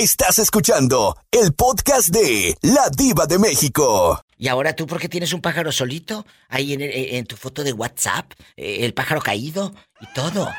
Estás 0.04 0.38
escuchando 0.38 1.16
el 1.30 1.54
podcast 1.54 2.10
de 2.10 2.54
La 2.60 2.90
Diva 2.94 3.24
de 3.24 3.38
México. 3.38 4.20
¿Y 4.36 4.48
ahora 4.48 4.76
tú 4.76 4.86
por 4.86 5.00
qué 5.00 5.08
tienes 5.08 5.32
un 5.32 5.40
pájaro 5.40 5.72
solito 5.72 6.26
ahí 6.50 6.74
en, 6.74 6.82
en 6.82 7.24
tu 7.24 7.36
foto 7.36 7.64
de 7.64 7.72
WhatsApp? 7.72 8.30
Eh, 8.54 8.84
El 8.84 8.92
pájaro 8.92 9.22
caído 9.22 9.72
y 10.02 10.06
todo. 10.12 10.50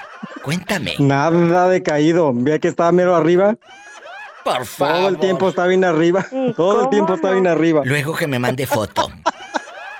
Cuéntame. 0.44 0.96
Nada 0.98 1.70
de 1.70 1.84
caído. 1.84 2.32
Ve 2.34 2.60
que 2.60 2.70
estaba 2.70 2.92
mero 2.92 3.16
arriba. 3.16 3.56
Por 4.44 4.66
Todo 4.66 5.10
el 5.10 5.20
tiempo 5.20 5.50
está 5.50 5.68
bien 5.68 5.84
arriba. 5.86 6.26
Todo 6.58 6.86
el 6.86 6.90
tiempo 6.90 7.14
está 7.14 7.30
bien 7.30 7.46
arriba. 7.46 7.84
Luego 7.86 8.16
que 8.16 8.26
me 8.26 8.40
mande 8.40 8.66
foto. 8.66 9.12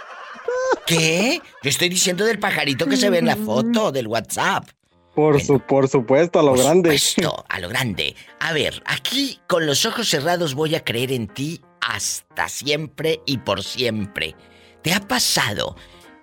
¿Qué? 0.88 1.40
Yo 1.62 1.70
estoy 1.70 1.90
diciendo 1.90 2.26
del 2.26 2.40
pajarito 2.40 2.88
que 2.88 2.98
se 2.98 3.12
ve 3.12 3.20
en 3.20 3.28
la 3.28 3.36
foto 3.36 3.92
del 3.92 4.08
WhatsApp. 4.08 4.66
Por, 5.16 5.42
su, 5.42 5.60
por 5.60 5.88
supuesto, 5.88 6.40
a 6.40 6.44
lo 6.44 6.56
Por 6.56 6.64
grande. 6.64 6.98
supuesto, 6.98 7.46
a 7.50 7.60
lo 7.60 7.70
grande. 7.70 8.16
A 8.40 8.52
ver, 8.54 8.84
aquí 8.86 9.40
con 9.48 9.66
los 9.66 9.86
ojos 9.86 10.10
cerrados 10.10 10.54
voy 10.56 10.76
a 10.76 10.84
creer 10.84 11.12
en 11.12 11.28
ti 11.28 11.62
hasta 11.82 12.50
siempre 12.50 13.22
y 13.26 13.38
por 13.38 13.64
siempre. 13.64 14.36
¿Te 14.82 14.94
ha 14.94 15.00
pasado 15.00 15.76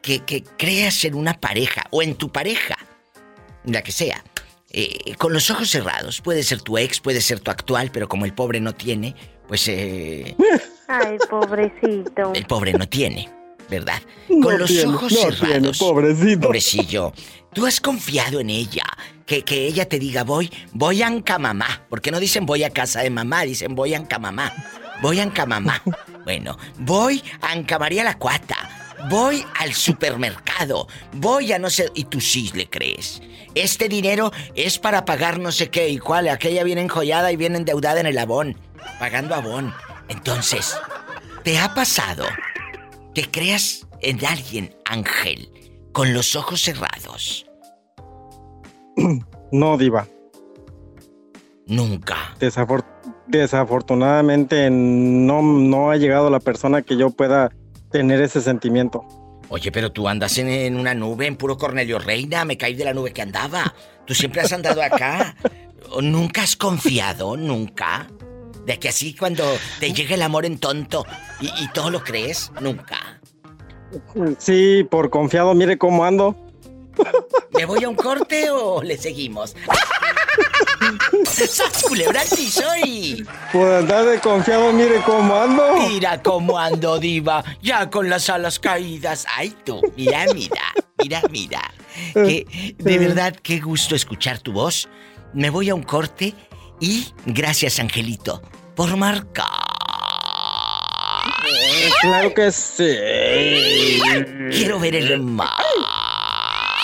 que, 0.02 0.20
que 0.24 0.42
creas 0.58 1.04
en 1.04 1.14
una 1.14 1.40
pareja 1.40 1.84
o 1.90 2.02
en 2.02 2.14
tu 2.16 2.30
pareja, 2.30 2.76
la 3.64 3.82
que 3.82 3.92
sea, 3.92 4.22
eh, 4.70 5.14
con 5.16 5.32
los 5.32 5.50
ojos 5.50 5.70
cerrados? 5.70 6.20
Puede 6.20 6.42
ser 6.42 6.60
tu 6.60 6.76
ex, 6.78 7.00
puede 7.00 7.20
ser 7.20 7.40
tu 7.40 7.50
actual, 7.50 7.90
pero 7.92 8.08
como 8.08 8.24
el 8.24 8.34
pobre 8.34 8.60
no 8.60 8.74
tiene, 8.74 9.14
pues 9.48 9.66
eh, 9.68 10.36
Ay, 10.88 11.16
pobrecito. 11.30 12.32
el 12.34 12.44
pobre 12.46 12.72
no 12.74 12.86
tiene, 12.88 13.28
¿verdad? 13.72 14.02
No 14.28 14.46
Con 14.46 14.58
los 14.58 14.68
tiene, 14.68 14.94
ojos 14.94 15.12
no 15.12 15.18
tiene, 15.18 15.36
cerrados. 15.36 15.78
pobrecito. 15.78 16.40
Pobrecillo. 16.40 17.12
Tú 17.54 17.66
has 17.66 17.80
confiado 17.80 18.38
en 18.40 18.50
ella. 18.50 18.84
Que, 19.26 19.42
que 19.44 19.66
ella 19.66 19.88
te 19.88 19.98
diga, 19.98 20.24
voy, 20.24 20.52
voy 20.72 21.00
a 21.02 21.06
Ancamamá. 21.06 21.86
Porque 21.88 22.10
no 22.10 22.20
dicen 22.20 22.44
voy 22.44 22.64
a 22.64 22.70
casa 22.70 23.00
de 23.00 23.08
mamá, 23.08 23.42
dicen 23.42 23.74
voy 23.74 23.94
a 23.94 23.98
Ancamamá. 23.98 24.52
Voy 25.00 25.18
a 25.20 25.24
Ancamamá. 25.24 25.82
Bueno, 26.24 26.56
voy 26.78 27.20
a 27.40 27.50
Ancamaría 27.50 28.04
la 28.04 28.16
Cuata. 28.16 28.56
Voy 29.10 29.44
al 29.58 29.74
supermercado. 29.74 30.86
Voy 31.14 31.52
a 31.52 31.58
no 31.58 31.68
sé. 31.68 31.90
Y 31.94 32.04
tú 32.04 32.20
sí 32.20 32.48
le 32.54 32.70
crees. 32.70 33.20
Este 33.56 33.88
dinero 33.88 34.30
es 34.54 34.78
para 34.78 35.04
pagar 35.04 35.40
no 35.40 35.50
sé 35.50 35.68
qué 35.68 35.88
y 35.88 35.98
cuál. 35.98 36.28
Aquella 36.28 36.62
viene 36.62 36.80
enjollada 36.82 37.32
y 37.32 37.36
viene 37.36 37.56
endeudada 37.56 37.98
en 37.98 38.06
el 38.06 38.18
abón. 38.18 38.56
Pagando 39.00 39.34
abón. 39.34 39.74
Entonces, 40.08 40.76
¿te 41.42 41.58
ha 41.58 41.74
pasado 41.74 42.24
que 43.14 43.30
creas 43.30 43.86
en 44.00 44.24
alguien, 44.24 44.74
Ángel, 44.84 45.50
con 45.92 46.12
los 46.14 46.36
ojos 46.36 46.60
cerrados? 46.62 47.46
No, 49.52 49.76
Diva. 49.76 50.06
Nunca. 51.66 52.34
Desafor- 52.40 52.86
desafortunadamente 53.26 54.70
no, 54.70 55.42
no 55.42 55.90
ha 55.90 55.96
llegado 55.96 56.30
la 56.30 56.40
persona 56.40 56.80
que 56.80 56.96
yo 56.96 57.10
pueda 57.10 57.52
tener 57.90 58.22
ese 58.22 58.40
sentimiento. 58.40 59.04
Oye, 59.50 59.70
pero 59.70 59.92
tú 59.92 60.08
andas 60.08 60.38
en, 60.38 60.48
en 60.48 60.76
una 60.76 60.94
nube, 60.94 61.26
en 61.26 61.36
puro 61.36 61.58
Cornelio 61.58 61.98
Reina, 61.98 62.46
me 62.46 62.56
caí 62.56 62.74
de 62.74 62.84
la 62.86 62.94
nube 62.94 63.12
que 63.12 63.20
andaba. 63.20 63.74
Tú 64.06 64.14
siempre 64.14 64.40
has 64.40 64.52
andado 64.52 64.82
acá. 64.82 65.36
¿O 65.90 66.00
¿Nunca 66.02 66.42
has 66.42 66.56
confiado? 66.56 67.36
¿Nunca? 67.36 68.06
De 68.66 68.78
que 68.78 68.88
así 68.88 69.14
cuando 69.14 69.44
te 69.80 69.92
llega 69.92 70.14
el 70.14 70.22
amor 70.22 70.44
en 70.46 70.58
tonto 70.58 71.04
y, 71.40 71.46
y 71.62 71.68
todo 71.74 71.90
lo 71.90 72.02
crees, 72.04 72.50
nunca. 72.60 73.20
Sí, 74.38 74.84
por 74.90 75.10
confiado, 75.10 75.52
mire 75.54 75.76
cómo 75.78 76.04
ando. 76.04 76.36
¿Me 77.56 77.64
voy 77.64 77.84
a 77.84 77.88
un 77.88 77.94
corte 77.96 78.50
o 78.50 78.82
le 78.82 78.96
seguimos? 78.98 79.54
¡Sas 81.24 81.82
culebra 81.86 82.20
al 82.20 82.28
piso 82.28 82.62
y- 82.84 83.24
Por 83.52 83.70
andar 83.72 84.04
de 84.04 84.18
confiado, 84.20 84.72
mire 84.72 85.00
cómo 85.04 85.34
ando. 85.36 85.74
Mira 85.88 86.22
cómo 86.22 86.58
ando, 86.58 86.98
diva. 86.98 87.44
Ya 87.62 87.90
con 87.90 88.08
las 88.08 88.28
alas 88.30 88.58
caídas. 88.58 89.26
Ay, 89.36 89.54
tú. 89.64 89.80
Mira, 89.96 90.26
mira. 90.34 90.62
Mira, 91.02 91.22
mira. 91.30 91.60
Que, 92.14 92.74
de 92.78 92.98
verdad, 92.98 93.34
qué 93.42 93.60
gusto 93.60 93.94
escuchar 93.94 94.38
tu 94.38 94.52
voz. 94.52 94.88
Me 95.34 95.50
voy 95.50 95.70
a 95.70 95.74
un 95.74 95.82
corte 95.82 96.34
y 96.82 97.14
gracias, 97.26 97.78
Angelito, 97.78 98.42
por 98.74 98.96
marcar. 98.96 99.46
Claro 102.00 102.34
que 102.34 102.50
sí. 102.50 102.96
Quiero 104.50 104.80
ver 104.80 104.96
el 104.96 105.20
mar. 105.22 105.48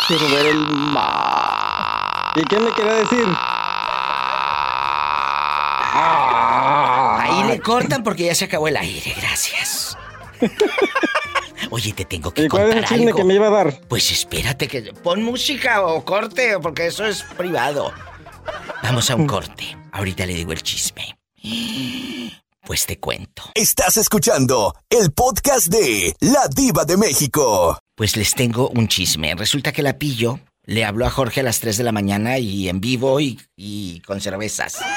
Quiero 0.06 0.28
ver 0.28 0.46
el 0.46 0.58
mar. 0.58 2.32
¿Y 2.36 2.44
qué 2.44 2.60
me 2.60 2.70
quería 2.72 2.92
decir? 2.94 3.26
Ahí 7.20 7.44
le 7.48 7.60
cortan 7.60 8.02
porque 8.04 8.26
ya 8.26 8.34
se 8.34 8.44
acabó 8.46 8.68
el 8.68 8.76
aire. 8.76 9.14
Gracias. 9.20 9.96
Oye, 11.70 11.92
te 11.92 12.04
tengo 12.04 12.32
que 12.32 12.44
¿Y 12.44 12.48
cuál 12.48 12.70
es 12.70 12.76
el 12.76 12.84
chisme 12.84 13.06
algo. 13.06 13.16
que 13.18 13.24
me 13.24 13.34
iba 13.34 13.48
a 13.48 13.50
dar? 13.50 13.80
Pues 13.88 14.10
espérate 14.12 14.68
que 14.68 14.92
pon 15.02 15.22
música 15.22 15.82
o 15.82 16.04
corte 16.04 16.56
porque 16.62 16.86
eso 16.86 17.04
es 17.04 17.22
privado. 17.36 17.92
Vamos 18.82 19.10
a 19.10 19.16
un 19.16 19.26
corte. 19.26 19.76
Ahorita 19.92 20.26
le 20.26 20.34
digo 20.34 20.52
el 20.52 20.62
chisme. 20.62 21.18
Pues 22.64 22.86
te 22.86 22.98
cuento. 22.98 23.44
Estás 23.54 23.96
escuchando 23.96 24.74
el 24.90 25.12
podcast 25.12 25.68
de 25.68 26.14
La 26.20 26.48
Diva 26.48 26.84
de 26.84 26.96
México. 26.96 27.78
Pues 27.94 28.16
les 28.16 28.34
tengo 28.34 28.68
un 28.68 28.88
chisme. 28.88 29.34
Resulta 29.34 29.72
que 29.72 29.82
la 29.82 29.98
pillo 29.98 30.40
le 30.64 30.84
habló 30.84 31.06
a 31.06 31.10
Jorge 31.10 31.40
a 31.40 31.44
las 31.44 31.60
3 31.60 31.78
de 31.78 31.84
la 31.84 31.92
mañana 31.92 32.38
y 32.38 32.68
en 32.68 32.80
vivo 32.80 33.20
y, 33.20 33.40
y 33.56 34.00
con 34.00 34.20
cervezas. 34.20 34.78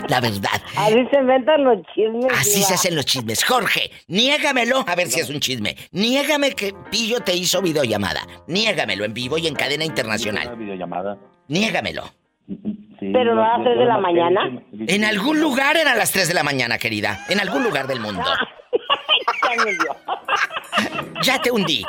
La 0.08 0.20
verdad. 0.20 0.50
Así 0.76 1.06
se 1.10 1.18
inventan 1.18 1.64
los 1.64 1.78
chismes. 1.94 2.26
Así 2.32 2.56
diva. 2.56 2.66
se 2.66 2.74
hacen 2.74 2.96
los 2.96 3.04
chismes. 3.04 3.44
Jorge, 3.44 3.90
niégamelo 4.08 4.84
a 4.86 4.94
ver 4.94 5.08
si 5.08 5.20
es 5.20 5.30
un 5.30 5.40
chisme. 5.40 5.76
Niégame 5.92 6.52
que 6.52 6.74
Pillo 6.90 7.20
te 7.20 7.34
hizo 7.34 7.62
videollamada. 7.62 8.22
Niégamelo 8.46 9.04
en 9.04 9.14
vivo 9.14 9.38
y 9.38 9.46
en 9.46 9.54
cadena 9.54 9.84
internacional. 9.84 10.56
videollamada. 10.56 11.18
Niégamelo. 11.48 12.04
Pero 13.00 13.34
no 13.34 13.42
a 13.42 13.58
las 13.58 13.64
3 13.64 13.78
de 13.78 13.84
la 13.84 13.98
mañana. 13.98 14.62
En 14.72 15.04
algún 15.04 15.40
lugar 15.40 15.76
era 15.76 15.92
a 15.92 15.96
las 15.96 16.12
3 16.12 16.28
de 16.28 16.34
la 16.34 16.42
mañana, 16.42 16.78
querida. 16.78 17.24
En 17.28 17.40
algún 17.40 17.64
lugar 17.64 17.86
del 17.86 18.00
mundo. 18.00 18.22
Ya 21.24 21.40
te 21.40 21.50
hundí. 21.50 21.82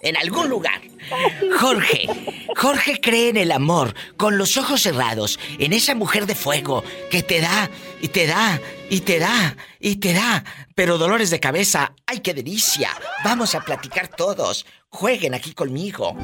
En 0.00 0.16
algún 0.16 0.48
lugar. 0.48 0.80
Jorge, 1.58 2.06
Jorge 2.56 3.00
cree 3.00 3.30
en 3.30 3.36
el 3.36 3.50
amor, 3.50 3.94
con 4.16 4.38
los 4.38 4.56
ojos 4.56 4.82
cerrados, 4.82 5.40
en 5.58 5.72
esa 5.72 5.96
mujer 5.96 6.26
de 6.26 6.36
fuego 6.36 6.84
que 7.10 7.22
te 7.24 7.40
da 7.40 7.68
y 8.00 8.08
te 8.08 8.26
da 8.26 8.60
y 8.88 9.00
te 9.00 9.18
da 9.18 9.56
y 9.80 9.96
te 9.96 10.12
da. 10.12 10.44
Pero 10.76 10.98
dolores 10.98 11.30
de 11.30 11.40
cabeza, 11.40 11.94
¡ay 12.06 12.20
qué 12.20 12.32
delicia! 12.32 12.90
Vamos 13.24 13.56
a 13.56 13.60
platicar 13.60 14.06
todos. 14.06 14.66
Jueguen 14.88 15.34
aquí 15.34 15.52
conmigo. 15.52 16.16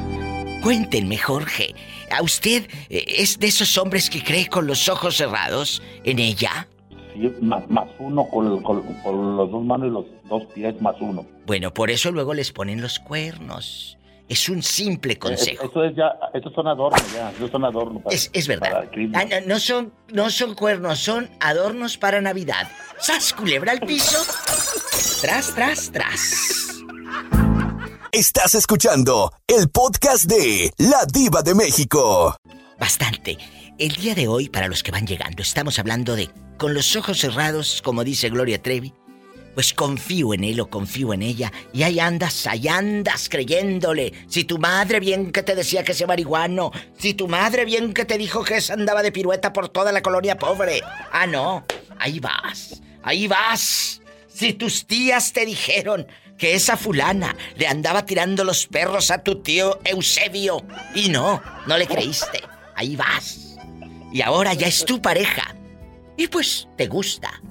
Cuéntenme, 0.63 1.19
Jorge, 1.19 1.75
¿a 2.13 2.23
usted 2.23 2.71
eh, 2.89 3.05
es 3.09 3.41
de 3.41 3.49
esos 3.49 3.77
hombres 3.77 4.09
que 4.09 4.23
cree 4.23 4.47
con 4.47 4.69
los 4.69 4.89
ojos 4.89 5.17
cerrados 5.17 5.83
en 6.05 6.21
ella? 6.21 6.69
Sí, 7.13 7.31
más, 7.41 7.69
más 7.69 7.89
uno 7.99 8.27
con, 8.29 8.63
con, 8.63 8.83
con 9.03 9.37
los 9.37 9.51
dos 9.51 9.65
manos 9.65 9.89
y 9.89 9.91
los 9.91 10.05
dos 10.29 10.45
pies 10.55 10.81
más 10.81 10.95
uno. 11.01 11.27
Bueno, 11.47 11.73
por 11.75 11.91
eso 11.91 12.11
luego 12.11 12.33
les 12.35 12.53
ponen 12.53 12.81
los 12.81 12.99
cuernos. 12.99 13.99
Es 14.29 14.49
un 14.49 14.63
simple 14.63 15.19
consejo. 15.19 15.65
Eh, 15.65 15.69
Eso 15.71 15.85
es 15.85 15.95
ya, 15.97 16.13
estos 16.33 16.55
son 16.55 16.67
adornos 16.67 17.13
ya, 17.13 17.31
estos 17.31 17.51
son 17.51 17.65
adornos. 17.67 18.03
para- 18.03 18.15
Es, 18.17 18.31
es 18.33 18.49
verdad. 18.49 18.89
para. 18.91 19.21
Ah, 19.21 19.25
no, 19.41 19.47
no 19.55 19.59
son, 19.61 19.93
no 20.13 20.31
son 20.31 20.55
cuernos, 20.55 21.01
son 21.01 21.29
adornos 21.41 21.99
para 21.99 22.21
Navidad. 22.23 22.67
¡Sas, 22.99 23.33
culebra 23.35 23.73
al 23.73 23.81
piso! 23.81 24.17
Tras, 25.21 25.55
tras, 25.55 25.91
tras. 25.93 26.69
Estás 28.13 28.55
escuchando 28.55 29.33
el 29.47 29.69
podcast 29.71 30.25
de 30.25 30.71
La 30.79 31.05
Diva 31.13 31.43
de 31.43 31.55
México. 31.55 32.37
Bastante. 32.79 33.37
El 33.83 33.97
día 33.97 34.15
de 34.15 34.29
hoy, 34.29 34.49
para 34.49 34.69
los 34.69 34.85
que 34.85 34.93
van 34.93 35.09
llegando, 35.09 35.43
estamos 35.43 35.81
hablando 35.81 36.15
de 36.15 36.31
con 36.57 36.73
los 36.73 36.95
ojos 36.95 37.19
cerrados, 37.19 37.83
como 37.83 38.05
dice 38.05 38.31
Gloria 38.31 38.63
Trevi. 38.63 38.95
Pues 39.55 39.73
confío 39.73 40.35
en 40.35 40.45
él 40.45 40.61
o 40.61 40.71
confío 40.71 41.13
en 41.13 41.23
ella. 41.23 41.53
Y 41.73 41.83
ahí 41.83 41.99
andas, 41.99 42.47
ahí 42.47 42.69
andas 42.69 43.29
creyéndole. 43.29 44.13
Si 44.29 44.45
tu 44.45 44.59
madre 44.59 45.01
bien 45.01 45.33
que 45.33 45.43
te 45.43 45.57
decía 45.57 45.83
que 45.83 45.91
ese 45.91 46.07
marihuano. 46.07 46.71
Si 46.97 47.15
tu 47.15 47.27
madre 47.27 47.65
bien 47.65 47.93
que 47.93 48.05
te 48.05 48.19
dijo 48.19 48.45
que 48.45 48.59
esa 48.59 48.75
andaba 48.75 49.03
de 49.03 49.11
pirueta 49.11 49.53
por 49.53 49.69
toda 49.69 49.91
la 49.91 50.01
colonia 50.01 50.39
pobre. 50.39 50.81
Ah, 51.11 51.27
no. 51.27 51.67
Ahí 51.99 52.21
vas. 52.21 52.81
Ahí 53.03 53.27
vas. 53.27 54.01
Si 54.29 54.53
tus 54.53 54.87
tías 54.87 55.33
te 55.33 55.45
dijeron 55.45 56.07
que 56.39 56.55
esa 56.55 56.77
fulana 56.77 57.35
le 57.57 57.67
andaba 57.67 58.07
tirando 58.07 58.45
los 58.45 58.69
perros 58.69 59.11
a 59.11 59.25
tu 59.25 59.43
tío 59.43 59.81
Eusebio. 59.85 60.65
Y 60.95 61.09
no, 61.09 61.43
no 61.67 61.77
le 61.77 61.89
creíste. 61.89 62.43
Ahí 62.77 62.95
vas. 62.95 63.52
Y 64.13 64.21
ahora 64.21 64.55
ya 64.55 64.67
es 64.67 64.85
tu 64.85 65.01
pareja. 65.01 65.55
Y 66.17 66.29
pues 66.29 66.69
te 66.77 66.87
gusta. 66.87 67.43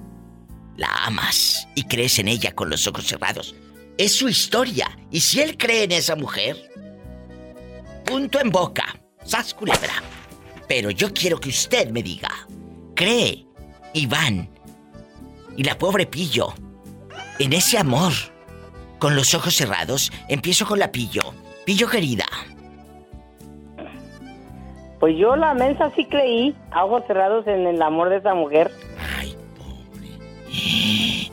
La 0.76 0.88
amas 1.04 1.68
y 1.74 1.84
crees 1.84 2.18
en 2.18 2.28
ella 2.28 2.54
con 2.54 2.70
los 2.70 2.86
ojos 2.86 3.06
cerrados. 3.06 3.54
Es 3.98 4.14
su 4.14 4.28
historia. 4.28 4.96
Y 5.10 5.20
si 5.20 5.40
él 5.40 5.58
cree 5.58 5.84
en 5.84 5.92
esa 5.92 6.16
mujer, 6.16 6.70
punto 8.04 8.40
en 8.40 8.50
boca. 8.50 8.84
Sas 9.24 9.54
culebra. 9.54 10.02
Pero 10.68 10.90
yo 10.90 11.12
quiero 11.12 11.38
que 11.38 11.50
usted 11.50 11.90
me 11.90 12.02
diga. 12.02 12.30
¿Cree 12.94 13.46
Iván 13.94 14.48
y 15.56 15.64
la 15.64 15.76
pobre 15.76 16.06
Pillo 16.06 16.54
en 17.38 17.52
ese 17.52 17.78
amor 17.78 18.12
con 18.98 19.16
los 19.16 19.34
ojos 19.34 19.54
cerrados? 19.54 20.12
Empiezo 20.28 20.66
con 20.66 20.78
la 20.78 20.92
Pillo. 20.92 21.34
Pillo 21.66 21.88
querida. 21.88 22.26
Pues 25.02 25.16
yo 25.18 25.34
la 25.34 25.52
mensa 25.52 25.90
sí 25.96 26.04
creí, 26.04 26.54
a 26.70 26.84
ojos 26.84 27.02
cerrados 27.08 27.44
en 27.48 27.66
el 27.66 27.82
amor 27.82 28.08
de 28.08 28.18
esa 28.18 28.34
mujer. 28.34 28.70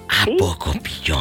¿A 0.09 0.25
poco, 0.39 0.71
Pillo? 0.81 1.17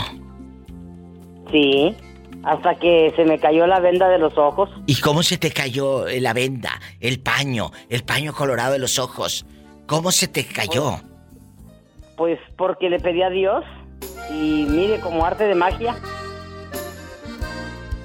Sí, 1.52 1.94
hasta 2.42 2.74
que 2.76 3.12
se 3.16 3.26
me 3.26 3.38
cayó 3.38 3.66
la 3.66 3.80
venda 3.80 4.08
de 4.08 4.16
los 4.16 4.38
ojos. 4.38 4.70
¿Y 4.86 4.98
cómo 4.98 5.22
se 5.22 5.36
te 5.36 5.50
cayó 5.50 6.08
eh, 6.08 6.22
la 6.22 6.32
venda, 6.32 6.80
el 7.00 7.20
paño, 7.20 7.70
el 7.90 8.02
paño 8.02 8.32
colorado 8.32 8.72
de 8.72 8.78
los 8.78 8.98
ojos? 8.98 9.44
¿Cómo 9.86 10.10
se 10.10 10.26
te 10.26 10.46
cayó? 10.46 11.02
Pues 12.16 12.38
porque 12.56 12.88
le 12.88 12.98
pedí 12.98 13.20
a 13.20 13.28
Dios 13.28 13.62
y 14.30 14.64
mire, 14.70 15.00
como 15.00 15.26
arte 15.26 15.44
de 15.44 15.54
magia. 15.54 15.96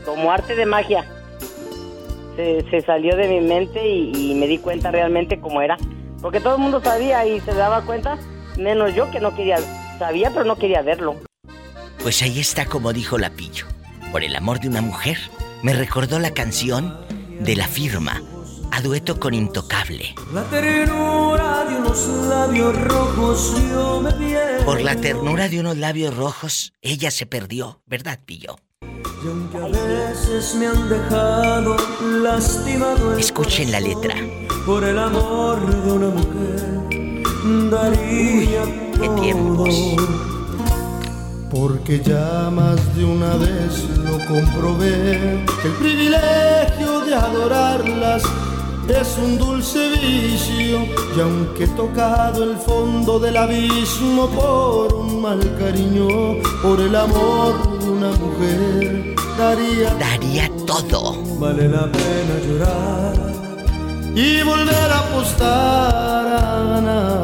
Como 0.04 0.30
arte 0.34 0.54
de 0.54 0.66
magia. 0.66 1.06
Se, 2.36 2.66
se 2.70 2.82
salió 2.82 3.16
de 3.16 3.28
mi 3.28 3.42
mente 3.42 3.88
y, 3.88 4.32
y 4.32 4.36
me 4.36 4.48
di 4.48 4.58
cuenta 4.58 4.92
realmente 4.92 5.40
cómo 5.40 5.62
era. 5.62 5.78
Porque 6.22 6.40
todo 6.40 6.56
el 6.56 6.62
mundo 6.62 6.82
sabía 6.82 7.26
y 7.28 7.40
se 7.42 7.54
daba 7.54 7.82
cuenta, 7.86 8.18
menos 8.58 8.96
yo 8.96 9.12
que 9.12 9.20
no 9.20 9.36
quería, 9.36 9.58
sabía 10.00 10.30
pero 10.32 10.46
no 10.46 10.56
quería 10.56 10.82
verlo. 10.82 11.16
Pues 12.02 12.22
ahí 12.22 12.40
está 12.40 12.66
como 12.66 12.92
dijo 12.94 13.18
la 13.18 13.30
Pillo. 13.30 13.66
Por 14.12 14.24
el 14.24 14.36
amor 14.36 14.60
de 14.60 14.68
una 14.68 14.82
mujer, 14.82 15.18
me 15.64 15.74
recordó 15.74 16.20
la 16.20 16.32
canción 16.32 16.98
de 17.40 17.56
la 17.56 17.68
firma, 17.68 18.22
a 18.72 18.82
dueto 18.82 19.20
con 19.20 19.34
Intocable. 19.34 20.14
La 20.34 20.44
ternura 20.44 21.66
de 21.66 21.78
unos 21.78 22.08
labios 22.30 22.82
rojos 22.84 23.56
yo 23.72 24.02
me 24.02 24.12
pierdo. 24.14 24.66
Por 24.66 24.82
la 24.82 24.96
ternura 24.96 25.50
de 25.50 25.60
unos 25.60 25.78
labios 25.78 26.16
rojos, 26.16 26.74
ella 26.82 27.10
se 27.12 27.26
perdió, 27.26 27.82
¿verdad, 27.86 28.20
Pillo? 28.26 28.58
Y 28.82 29.28
aunque 29.28 29.58
a 29.58 29.68
veces 30.14 30.56
me 30.56 30.68
han 30.68 30.90
dejado 30.90 31.76
lastimado 32.22 33.18
Escuchen 33.18 33.72
la 33.72 33.80
letra. 33.80 34.16
por 34.66 34.84
el 34.84 35.00
amor 35.00 35.58
de 35.84 35.92
una 35.92 36.10
mujer 36.10 37.70
daría 37.72 38.64
qué 39.00 39.10
tiempos. 39.22 39.76
Porque 41.50 42.00
ya 42.00 42.52
más 42.52 42.80
de 42.96 43.06
una 43.06 43.36
vez 43.38 43.72
lo 44.06 44.18
comprobé, 44.28 45.44
el 45.68 45.72
privilegio 45.80 47.02
de 47.06 47.16
adorarlas 47.16 48.24
es 48.90 49.18
un 49.18 49.38
dulce 49.38 49.90
vicio 49.90 50.86
y 51.16 51.20
aunque 51.20 51.64
he 51.66 51.68
tocado 51.68 52.44
el 52.44 52.58
fondo 52.58 53.20
del 53.20 53.38
abismo 53.38 54.28
por 54.30 54.94
un 54.94 55.22
mal 55.22 55.40
cariño, 55.58 56.42
por 56.62 56.80
el 56.80 56.96
amor 56.96 57.80
de 57.80 57.90
una 57.90 58.12
mujer, 58.12 59.16
daría, 59.38 59.94
daría 59.96 60.50
todo. 60.66 61.16
Vale 61.40 61.70
la 61.70 61.92
pena 61.92 62.36
llorar 62.48 63.34
y 64.16 64.44
volver 64.44 64.92
a 64.92 65.00
apostar 65.00 66.28
a 66.28 66.64
ganar 66.70 67.23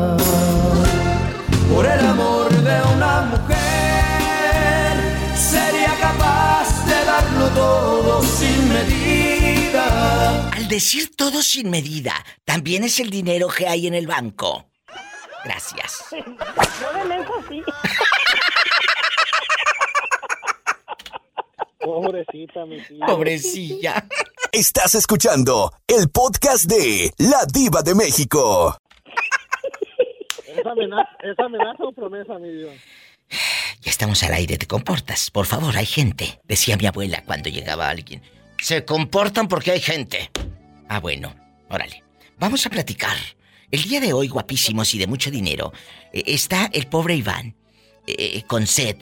decir 10.69 11.15
todo 11.15 11.41
sin 11.41 11.71
medida, 11.71 12.13
también 12.45 12.83
es 12.83 12.99
el 12.99 13.09
dinero 13.09 13.47
que 13.49 13.67
hay 13.67 13.87
en 13.87 13.95
el 13.95 14.05
banco. 14.05 14.69
Gracias. 15.43 16.05
Yo 16.11 16.93
de 16.93 17.05
menso 17.05 17.33
sí. 17.49 17.63
Pobrecita, 21.79 22.65
mi 22.67 22.81
tía. 22.81 23.05
Pobrecilla. 23.07 24.05
Estás 24.51 24.93
escuchando 24.93 25.71
el 25.87 26.09
podcast 26.09 26.65
de 26.65 27.13
La 27.17 27.45
Diva 27.51 27.81
de 27.81 27.95
México. 27.95 28.77
¿Es 30.45 30.65
amenaza, 30.65 31.09
¿Es 31.23 31.39
amenaza 31.39 31.83
o 31.83 31.91
promesa, 31.91 32.37
mi 32.37 32.51
Dios? 32.51 32.73
Ya 33.81 33.89
estamos 33.89 34.21
al 34.23 34.33
aire, 34.33 34.57
te 34.57 34.67
comportas. 34.67 35.31
Por 35.31 35.47
favor, 35.47 35.75
hay 35.75 35.85
gente. 35.87 36.39
Decía 36.43 36.77
mi 36.77 36.85
abuela 36.85 37.23
cuando 37.25 37.49
llegaba 37.49 37.89
alguien. 37.89 38.21
Se 38.61 38.85
comportan 38.85 39.47
porque 39.47 39.71
hay 39.71 39.79
gente. 39.79 40.29
Ah, 40.89 40.99
bueno, 40.99 41.35
órale. 41.69 42.03
Vamos 42.39 42.65
a 42.65 42.69
platicar. 42.69 43.15
El 43.71 43.83
día 43.83 43.99
de 43.99 44.11
hoy, 44.11 44.27
guapísimos 44.27 44.93
y 44.95 44.97
de 44.97 45.05
mucho 45.05 45.29
dinero, 45.29 45.71
eh, 46.11 46.23
está 46.25 46.69
el 46.73 46.87
pobre 46.87 47.15
Iván, 47.15 47.55
eh, 48.07 48.41
con 48.47 48.65
sed. 48.65 48.97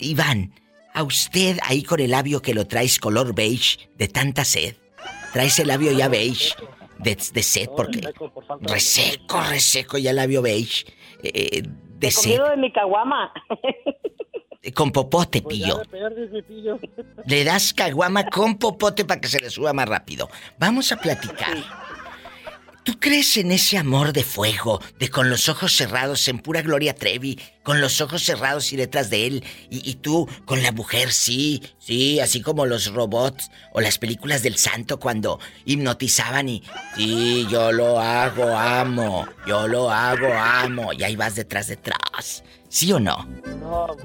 Iván, 0.00 0.52
a 0.92 1.04
usted 1.04 1.58
ahí 1.62 1.84
con 1.84 2.00
el 2.00 2.10
labio 2.10 2.42
que 2.42 2.52
lo 2.52 2.66
traes 2.66 2.98
color 2.98 3.34
beige 3.34 3.88
de 3.96 4.08
tanta 4.08 4.44
sed. 4.44 4.74
Traes 5.32 5.58
el 5.60 5.68
labio 5.68 5.92
ya 5.92 6.08
beige 6.08 6.54
de, 6.98 7.16
de 7.32 7.42
sed 7.42 7.68
porque... 7.76 8.00
Reseco, 8.60 9.40
reseco 9.42 9.98
ya 9.98 10.10
el 10.10 10.16
labio 10.16 10.42
beige. 10.42 10.84
eh, 11.22 11.62
de 11.98 12.10
sed. 12.10 12.40
de 12.42 12.56
mi 12.56 12.72
caguama. 12.72 13.32
Con 14.72 14.92
popote, 14.92 15.42
Pues 15.42 15.56
pillo. 15.56 15.82
Le 17.26 17.44
das 17.44 17.72
caguama 17.72 18.26
con 18.26 18.56
popote 18.56 19.04
para 19.04 19.20
que 19.20 19.28
se 19.28 19.40
le 19.40 19.50
suba 19.50 19.72
más 19.72 19.88
rápido. 19.88 20.28
Vamos 20.58 20.92
a 20.92 20.96
platicar. 20.96 21.56
¿Tú 22.84 22.98
crees 23.00 23.38
en 23.38 23.50
ese 23.50 23.78
amor 23.78 24.12
de 24.12 24.22
fuego, 24.22 24.78
de 24.98 25.08
con 25.08 25.30
los 25.30 25.48
ojos 25.48 25.74
cerrados, 25.74 26.28
en 26.28 26.38
pura 26.38 26.60
Gloria 26.60 26.94
Trevi, 26.94 27.40
con 27.62 27.80
los 27.80 28.02
ojos 28.02 28.22
cerrados 28.22 28.74
y 28.74 28.76
detrás 28.76 29.08
de 29.08 29.26
él, 29.26 29.44
y, 29.70 29.90
y 29.90 29.94
tú 29.94 30.28
con 30.44 30.62
la 30.62 30.70
mujer, 30.70 31.10
sí, 31.10 31.62
sí, 31.78 32.20
así 32.20 32.42
como 32.42 32.66
los 32.66 32.92
robots 32.92 33.50
o 33.72 33.80
las 33.80 33.96
películas 33.96 34.42
del 34.42 34.58
santo 34.58 35.00
cuando 35.00 35.40
hipnotizaban 35.64 36.50
y, 36.50 36.62
sí, 36.94 37.46
yo 37.50 37.72
lo 37.72 37.98
hago, 37.98 38.54
amo, 38.54 39.26
yo 39.46 39.66
lo 39.66 39.90
hago, 39.90 40.30
amo, 40.34 40.92
y 40.92 41.04
ahí 41.04 41.16
vas 41.16 41.36
detrás, 41.36 41.68
detrás, 41.68 42.44
¿sí 42.68 42.92
o 42.92 43.00
no? 43.00 43.26
No, 43.60 43.96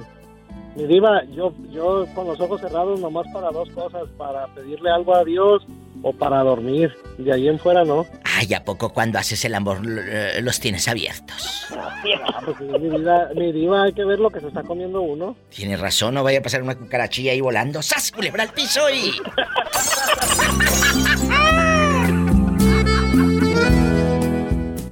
mi 0.76 0.86
diva, 0.86 1.24
yo, 1.36 1.54
yo 1.72 2.06
con 2.14 2.28
los 2.28 2.40
ojos 2.40 2.62
cerrados 2.62 3.00
nomás 3.00 3.26
para 3.34 3.52
dos 3.52 3.70
cosas, 3.70 4.04
para 4.18 4.48
pedirle 4.54 4.90
algo 4.90 5.16
a 5.16 5.24
Dios 5.24 5.66
o 6.02 6.14
para 6.14 6.42
dormir. 6.44 6.96
De 7.18 7.34
ahí 7.34 7.48
en 7.48 7.60
fuera 7.60 7.84
no. 7.84 8.06
Ay, 8.24 8.54
¿a 8.54 8.64
poco 8.64 8.90
cuando 8.94 9.20
haces 9.20 9.44
el 9.46 9.56
amor 9.56 9.80
los 9.84 10.60
tienes 10.60 10.88
abiertos? 10.88 11.68
Ah, 11.72 12.42
pues 12.46 12.58
sí, 12.58 12.64
mi, 12.64 12.90
diva, 12.90 13.30
mi 13.36 13.52
diva, 13.52 13.84
hay 13.84 13.94
que 13.94 14.06
ver 14.06 14.20
lo 14.20 14.30
que 14.30 14.40
se 14.40 14.48
está 14.48 14.64
comiendo 14.64 15.02
uno. 15.02 15.36
Tienes 15.50 15.80
razón, 15.80 16.14
no 16.14 16.24
vaya 16.24 16.40
a 16.40 16.42
pasar 16.42 16.64
una 16.64 16.78
cucarachilla 16.78 17.32
ahí 17.32 17.42
volando. 17.42 17.82
¡Sas, 17.82 18.12
culebra 18.12 18.44
al 18.44 18.50
piso 18.50 18.90
y... 18.90 19.12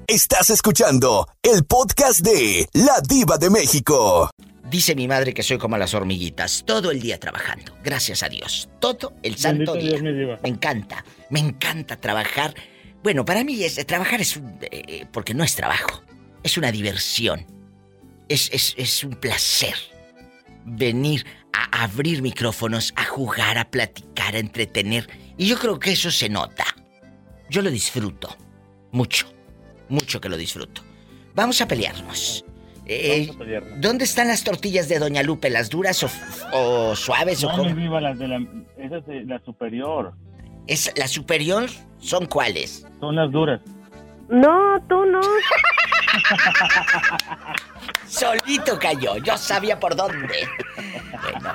Estás 0.07 0.49
escuchando 0.49 1.27
el 1.43 1.65
podcast 1.65 2.21
de 2.21 2.67
La 2.73 3.01
Diva 3.07 3.37
de 3.37 3.49
México. 3.49 4.29
Dice 4.69 4.95
mi 4.95 5.07
madre 5.07 5.33
que 5.33 5.43
soy 5.43 5.57
como 5.57 5.77
las 5.77 5.93
hormiguitas, 5.93 6.63
todo 6.65 6.91
el 6.91 6.99
día 6.99 7.17
trabajando, 7.19 7.73
gracias 7.83 8.21
a 8.21 8.29
Dios, 8.29 8.69
todo 8.79 9.13
el 9.23 9.37
santo 9.37 9.73
Bendito 9.73 9.99
día. 10.01 10.11
Dios. 10.11 10.39
Me 10.43 10.49
encanta, 10.49 11.05
me 11.29 11.39
encanta 11.39 11.95
trabajar. 11.95 12.53
Bueno, 13.01 13.23
para 13.23 13.45
mí 13.45 13.63
es 13.63 13.85
trabajar 13.85 14.19
es 14.19 14.35
un, 14.35 14.57
eh, 14.61 15.05
porque 15.13 15.33
no 15.33 15.45
es 15.45 15.55
trabajo, 15.55 16.03
es 16.43 16.57
una 16.57 16.71
diversión, 16.71 17.45
es, 18.27 18.49
es, 18.51 18.73
es 18.77 19.05
un 19.05 19.11
placer 19.11 19.75
venir 20.65 21.25
a 21.53 21.83
abrir 21.83 22.21
micrófonos, 22.21 22.91
a 22.97 23.05
jugar, 23.05 23.57
a 23.57 23.71
platicar, 23.71 24.35
a 24.35 24.39
entretener. 24.39 25.07
Y 25.37 25.47
yo 25.47 25.57
creo 25.57 25.79
que 25.79 25.93
eso 25.93 26.11
se 26.11 26.27
nota. 26.27 26.65
Yo 27.49 27.61
lo 27.61 27.71
disfruto, 27.71 28.35
mucho, 28.91 29.33
mucho 29.87 30.19
que 30.19 30.27
lo 30.27 30.35
disfruto. 30.35 30.83
Vamos 31.33 31.61
a 31.61 31.67
pelearnos. 31.67 32.43
Eh, 32.89 33.29
pelearnos. 33.37 33.81
¿Dónde 33.81 34.05
están 34.05 34.27
las 34.29 34.43
tortillas 34.43 34.87
de 34.87 34.99
Doña 34.99 35.23
Lupe? 35.23 35.49
¿Las 35.49 35.69
duras 35.69 36.03
o, 36.03 36.09
o 36.53 36.95
suaves 36.95 37.43
o 37.43 37.49
No, 37.49 37.57
cómo? 37.57 37.69
mi 37.73 37.81
diva, 37.81 37.99
las 38.01 38.17
de 38.17 38.27
la, 38.27 38.37
esa 38.77 38.97
es 38.97 39.27
la 39.27 39.39
superior. 39.43 40.13
¿Es 40.67 40.91
la 40.95 41.07
superior? 41.07 41.69
¿Son 41.99 42.25
cuáles? 42.27 42.85
Son 42.99 43.15
las 43.15 43.31
duras. 43.31 43.61
No, 44.29 44.81
tú 44.89 45.05
no. 45.05 45.21
Solito 48.07 48.79
cayó, 48.79 49.17
yo 49.17 49.37
sabía 49.37 49.79
por 49.79 49.95
dónde. 49.95 50.47
Bueno, 51.21 51.53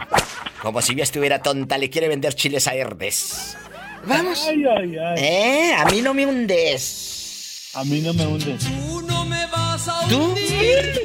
como 0.60 0.82
si 0.82 0.94
yo 0.94 1.02
estuviera 1.02 1.40
tonta, 1.40 1.78
le 1.78 1.90
quiere 1.90 2.08
vender 2.08 2.34
chiles 2.34 2.68
a 2.68 2.74
Herdes. 2.74 3.56
Vamos. 4.06 4.46
Ay, 4.48 4.64
ay, 4.64 4.96
ay. 4.98 5.14
¿Eh? 5.24 5.74
A 5.78 5.84
mí 5.90 6.02
no 6.02 6.12
me 6.14 6.26
hundes. 6.26 7.70
A 7.74 7.84
mí 7.84 8.00
no 8.00 8.12
me 8.12 8.26
hundes. 8.26 8.64
¿Tú? 10.08 10.34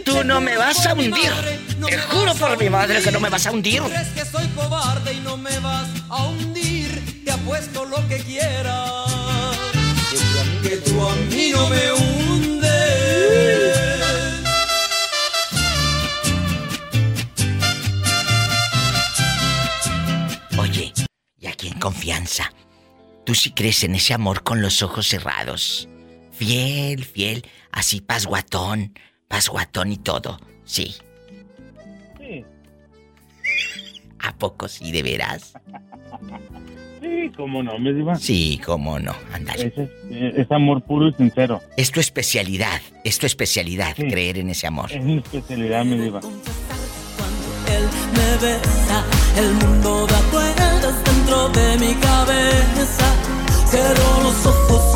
Tú 0.06 0.24
no 0.24 0.42
me 0.42 0.58
vas 0.58 0.86
a 0.86 0.94
hundir. 0.94 1.32
Te 1.86 1.98
juro 1.98 2.34
por 2.36 2.58
mi 2.58 2.70
madre 2.70 3.02
que 3.02 3.12
no 3.12 3.20
me 3.20 3.30
vas 3.30 3.46
a 3.48 3.52
hundir. 3.52 3.82
Crees 3.82 4.08
que 4.10 4.26
soy 4.26 4.48
cobarde 4.50 5.14
y 5.14 5.20
no 5.22 5.38
me 5.38 5.58
vas 5.60 5.88
a 6.10 6.28
hundir. 6.28 7.24
Te 7.24 7.32
apuesto 7.32 7.86
lo 7.86 8.08
que 8.08 8.18
quieras. 8.20 9.58
Que 10.62 10.78
tú 10.78 11.08
a 11.08 11.16
mí 11.16 11.52
no 11.54 11.70
me 11.70 11.92
hundes. 11.94 12.68
Oye, 20.58 20.94
y 21.40 21.48
aquí 21.48 21.68
en 21.68 21.80
confianza, 21.80 22.52
tú 23.26 23.34
sí 23.34 23.52
crees 23.52 23.84
en 23.84 23.96
ese 23.96 24.14
amor 24.14 24.44
con 24.44 24.62
los 24.62 24.82
ojos 24.82 25.08
cerrados. 25.08 25.88
Fiel, 26.32 27.04
fiel, 27.06 27.48
así 27.78 28.02
pasguatón, 28.02 28.94
pasguatón 29.28 29.92
y 29.92 29.98
todo. 29.98 30.40
Sí. 30.66 30.96
Sí. 32.18 32.44
¿A 34.20 34.36
poco 34.36 34.68
sí, 34.68 34.92
de 34.92 35.04
veras? 35.04 35.54
Sí, 37.00 37.32
cómo 37.38 37.62
no, 37.62 37.78
mi 37.78 37.94
diva. 37.94 38.16
Sí, 38.16 38.60
cómo 38.66 39.00
no, 39.00 39.16
ándale. 39.32 39.72
Es, 39.76 40.38
es 40.40 40.52
amor 40.52 40.82
puro 40.84 41.08
y 41.10 41.14
sincero. 41.14 41.62
Es 41.78 41.92
tu 41.92 42.00
especialidad, 42.00 42.82
es 43.04 43.20
tu 43.20 43.28
especialidad, 43.28 43.96
Sí. 43.96 44.08
creer 44.08 44.40
en 44.40 44.50
ese 44.50 44.66
amor. 44.68 44.92
Es 44.92 45.04
mi 45.04 45.18
especialidad, 45.18 45.86
mi 45.86 46.00
diva. 46.00 46.20
Él 46.20 47.84
me 48.16 48.48
besa, 48.48 49.06
el 49.38 49.54
mundo 49.54 50.08
da 50.08 50.22
vueltas 50.32 51.04
dentro 51.06 51.50
de 51.50 51.78
mi 51.78 51.94
cabeza. 51.96 53.14
Cierro 53.70 54.24
los 54.24 54.46
ojos 54.46 54.87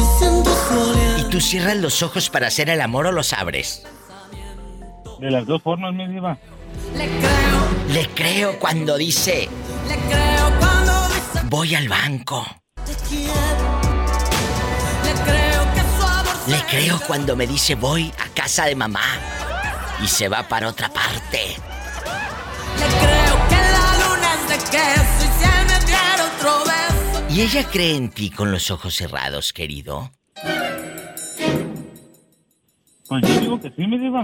tú 1.32 1.39
cierras 1.39 1.77
los 1.77 2.03
ojos 2.03 2.29
para 2.29 2.47
hacer 2.47 2.69
el 2.69 2.82
amor 2.82 3.07
o 3.07 3.11
los 3.11 3.34
abres? 3.34 3.84
De 5.19 5.32
las 5.32 5.45
dos 5.45 5.61
formas, 5.63 5.93
mi 5.93 6.07
diva. 6.07 6.38
Le 7.89 8.07
creo 8.09 8.59
cuando 8.59 8.97
dice, 8.97 9.47
Le 9.88 9.95
creo 9.95 10.59
cuando 10.59 11.07
dice 11.07 11.39
voy 11.45 11.75
al 11.75 11.88
banco. 11.88 12.45
te 12.86 12.93
quiero. 13.07 13.82
Le 15.05 15.13
creo 15.23 15.73
que 15.73 15.79
su 15.79 16.07
amor 16.07 16.36
Le 16.47 16.61
creo 16.65 16.99
cuando 17.07 17.36
me 17.36 17.47
dice 17.47 17.75
voy 17.75 18.11
a 18.19 18.27
casa 18.34 18.65
de 18.65 18.75
mamá 18.75 19.01
y 20.03 20.07
se 20.07 20.27
va 20.27 20.43
para 20.43 20.67
otra 20.67 20.89
parte. 20.89 21.55
Le 22.77 22.86
creo 22.86 23.47
que 23.49 23.55
la 23.55 24.05
luna 24.05 24.34
es 24.34 24.49
de 24.49 24.71
queso 24.71 25.23
y 25.23 25.71
me 25.71 25.86
diera 25.86 26.32
otro 26.36 26.59
beso. 26.65 27.25
¿Y 27.29 27.41
ella 27.41 27.63
cree 27.69 27.95
en 27.95 28.09
ti 28.09 28.32
con 28.32 28.51
los 28.51 28.69
ojos 28.71 28.95
cerrados, 28.95 29.53
querido? 29.53 30.11
Pues 33.12 33.28
yo 33.28 33.41
digo 33.41 33.59
que 33.59 33.70
sí, 33.72 33.86
mi 33.88 33.97
diva. 33.97 34.22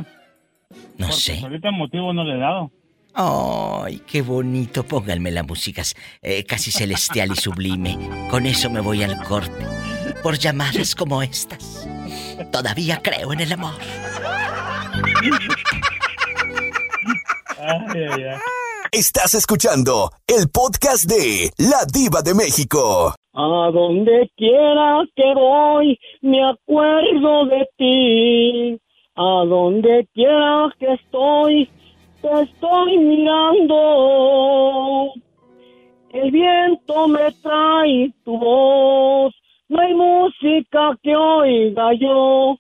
No 0.70 1.08
Porque 1.08 1.14
sé. 1.14 1.40
Ahorita 1.44 1.72
motivo 1.72 2.14
no 2.14 2.24
le 2.24 2.36
he 2.36 2.40
dado. 2.40 2.72
Ay, 3.14 4.02
qué 4.08 4.22
bonito. 4.22 4.84
Pónganme 4.84 5.30
la 5.30 5.44
música 5.44 5.82
eh, 6.22 6.46
casi 6.46 6.72
celestial 6.72 7.34
y 7.34 7.36
sublime. 7.36 7.98
Con 8.32 8.46
eso 8.46 8.70
me 8.70 8.80
voy 8.80 9.04
al 9.04 9.22
corte. 9.26 9.66
Por 10.24 10.38
llamadas 10.38 10.96
como 10.96 11.22
estas. 11.22 11.86
Todavía 12.50 13.02
creo 13.04 13.34
en 13.34 13.42
el 13.42 13.52
amor. 13.52 13.74
Estás 18.94 19.34
escuchando 19.34 20.14
el 20.28 20.48
podcast 20.48 21.04
de 21.04 21.52
La 21.58 21.84
Diva 21.92 22.22
de 22.22 22.34
México. 22.34 23.14
A 23.40 23.70
donde 23.72 24.32
quiera 24.36 25.06
que 25.16 25.34
voy, 25.36 26.00
me 26.22 26.44
acuerdo 26.44 27.46
de 27.46 27.70
ti. 27.78 28.82
A 29.14 29.46
donde 29.46 30.08
quiera 30.16 30.74
que 30.80 30.94
estoy, 30.94 31.70
te 32.20 32.42
estoy 32.42 32.98
mirando. 32.98 33.76
El 36.14 36.32
viento 36.32 37.08
me 37.10 37.32
trae 37.44 38.12
tu 38.26 38.40
voz. 38.40 39.36
No 39.70 39.82
hay 39.82 39.94
música 39.94 40.98
que 41.04 41.16
oiga 41.16 41.94
yo 41.94 42.58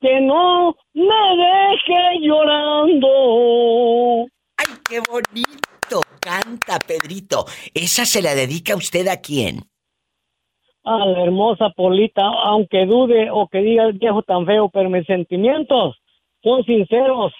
que 0.00 0.20
no 0.20 0.74
me 0.94 1.36
deje 1.38 2.18
llorando. 2.22 3.08
¡Ay, 4.56 4.66
qué 4.88 4.98
bonito! 5.08 6.00
Canta, 6.18 6.80
Pedrito. 6.80 7.46
¿Esa 7.72 8.04
se 8.04 8.20
la 8.20 8.34
dedica 8.34 8.74
usted 8.74 9.06
a 9.06 9.20
quién? 9.20 9.60
A 10.88 11.04
la 11.04 11.24
hermosa 11.24 11.70
Polita, 11.70 12.22
aunque 12.22 12.86
dude 12.86 13.28
o 13.32 13.48
que 13.48 13.58
diga 13.58 13.84
el 13.84 13.94
viejo 13.94 14.22
tan 14.22 14.46
feo, 14.46 14.68
pero 14.68 14.88
mis 14.88 15.04
sentimientos 15.04 15.96
son 16.42 16.62
sinceros. 16.64 17.32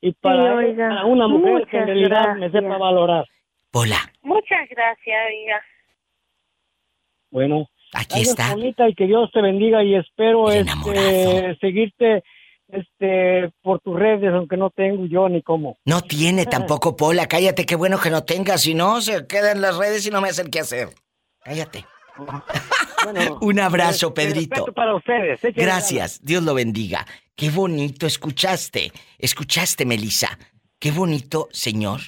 Y 0.00 0.12
para, 0.12 0.42
Sí, 0.60 0.66
oiga, 0.66 0.88
para 0.88 1.04
una 1.06 1.26
mujer 1.26 1.66
que 1.66 1.78
en 1.78 1.86
realidad 1.86 2.36
me 2.36 2.46
sepa 2.46 2.60
gracias. 2.60 2.78
valorar. 2.78 3.24
Hola. 3.72 3.96
Muchas 4.22 4.68
gracias, 4.70 5.16
oiga. 5.28 5.62
Bueno, 7.30 7.66
aquí 7.92 8.20
está. 8.20 8.52
Polita, 8.52 8.88
y 8.88 8.94
que 8.94 9.06
Dios 9.06 9.30
te 9.32 9.40
bendiga 9.42 9.82
y 9.82 9.96
espero 9.96 10.50
este, 10.50 11.56
seguirte 11.60 12.22
este 12.68 13.50
por 13.62 13.80
tus 13.80 13.98
redes, 13.98 14.32
aunque 14.32 14.56
no 14.56 14.70
tengo 14.70 15.06
yo 15.06 15.28
ni 15.28 15.42
cómo. 15.42 15.76
No 15.84 16.02
tiene 16.02 16.46
tampoco 16.46 16.94
Pola. 16.94 17.26
Cállate, 17.26 17.66
qué 17.66 17.74
bueno 17.74 17.98
que 17.98 18.10
no 18.10 18.22
tenga. 18.22 18.58
Si 18.58 18.74
no, 18.74 19.00
se 19.00 19.26
queda 19.26 19.50
en 19.52 19.60
las 19.60 19.76
redes 19.76 20.06
y 20.06 20.10
no 20.10 20.20
me 20.20 20.28
hacen 20.28 20.50
qué 20.50 20.60
hacer. 20.60 20.88
Cállate. 21.42 21.84
Un 23.40 23.60
abrazo, 23.60 24.08
este, 24.08 24.22
Pedrito. 24.26 24.66
para 24.74 24.94
ustedes. 24.94 25.40
Gracias. 25.54 26.20
Dios 26.22 26.42
lo 26.42 26.54
bendiga. 26.54 27.06
Qué 27.36 27.50
bonito 27.50 28.06
escuchaste. 28.06 28.92
Escuchaste, 29.18 29.84
Melissa. 29.86 30.38
Qué 30.78 30.90
bonito, 30.90 31.48
señor. 31.52 32.00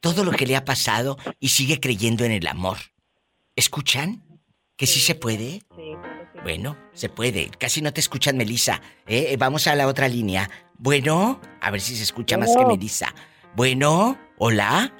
Todo 0.00 0.24
lo 0.24 0.32
que 0.32 0.46
le 0.46 0.56
ha 0.56 0.64
pasado 0.64 1.16
y 1.40 1.48
sigue 1.48 1.80
creyendo 1.80 2.24
en 2.24 2.32
el 2.32 2.46
amor. 2.46 2.76
¿Escuchan? 3.56 4.22
¿Que 4.76 4.86
sí 4.86 5.00
se 5.00 5.14
puede? 5.14 5.62
Bueno, 6.42 6.76
se 6.92 7.08
puede. 7.08 7.50
Casi 7.58 7.80
no 7.82 7.92
te 7.92 8.00
escuchan, 8.00 8.36
Melissa. 8.36 8.82
¿eh? 9.06 9.28
Eh, 9.30 9.36
Vamos 9.36 9.66
a 9.66 9.74
la 9.74 9.86
otra 9.86 10.08
línea. 10.08 10.50
Bueno, 10.78 11.40
a 11.60 11.70
ver 11.70 11.80
si 11.80 11.96
se 11.96 12.02
escucha 12.02 12.36
más 12.36 12.54
que. 12.56 12.64
Melissa. 12.66 13.14
Bueno, 13.54 14.18
hola. 14.38 14.92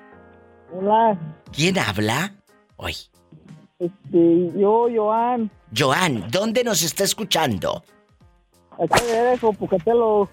Hola, 0.73 1.19
¿Quién 1.53 1.79
habla? 1.79 2.35
Hoy. 2.77 2.95
Este, 3.79 4.51
yo, 4.59 4.87
Joan, 4.95 5.51
Joan, 5.77 6.25
¿dónde 6.31 6.65
nos 6.65 6.83
está 6.83 7.05
escuchando? 7.05 7.85
acá 8.79 9.01
de 9.05 9.13
Erejo, 9.17 9.53
Pucatelo, 9.53 10.29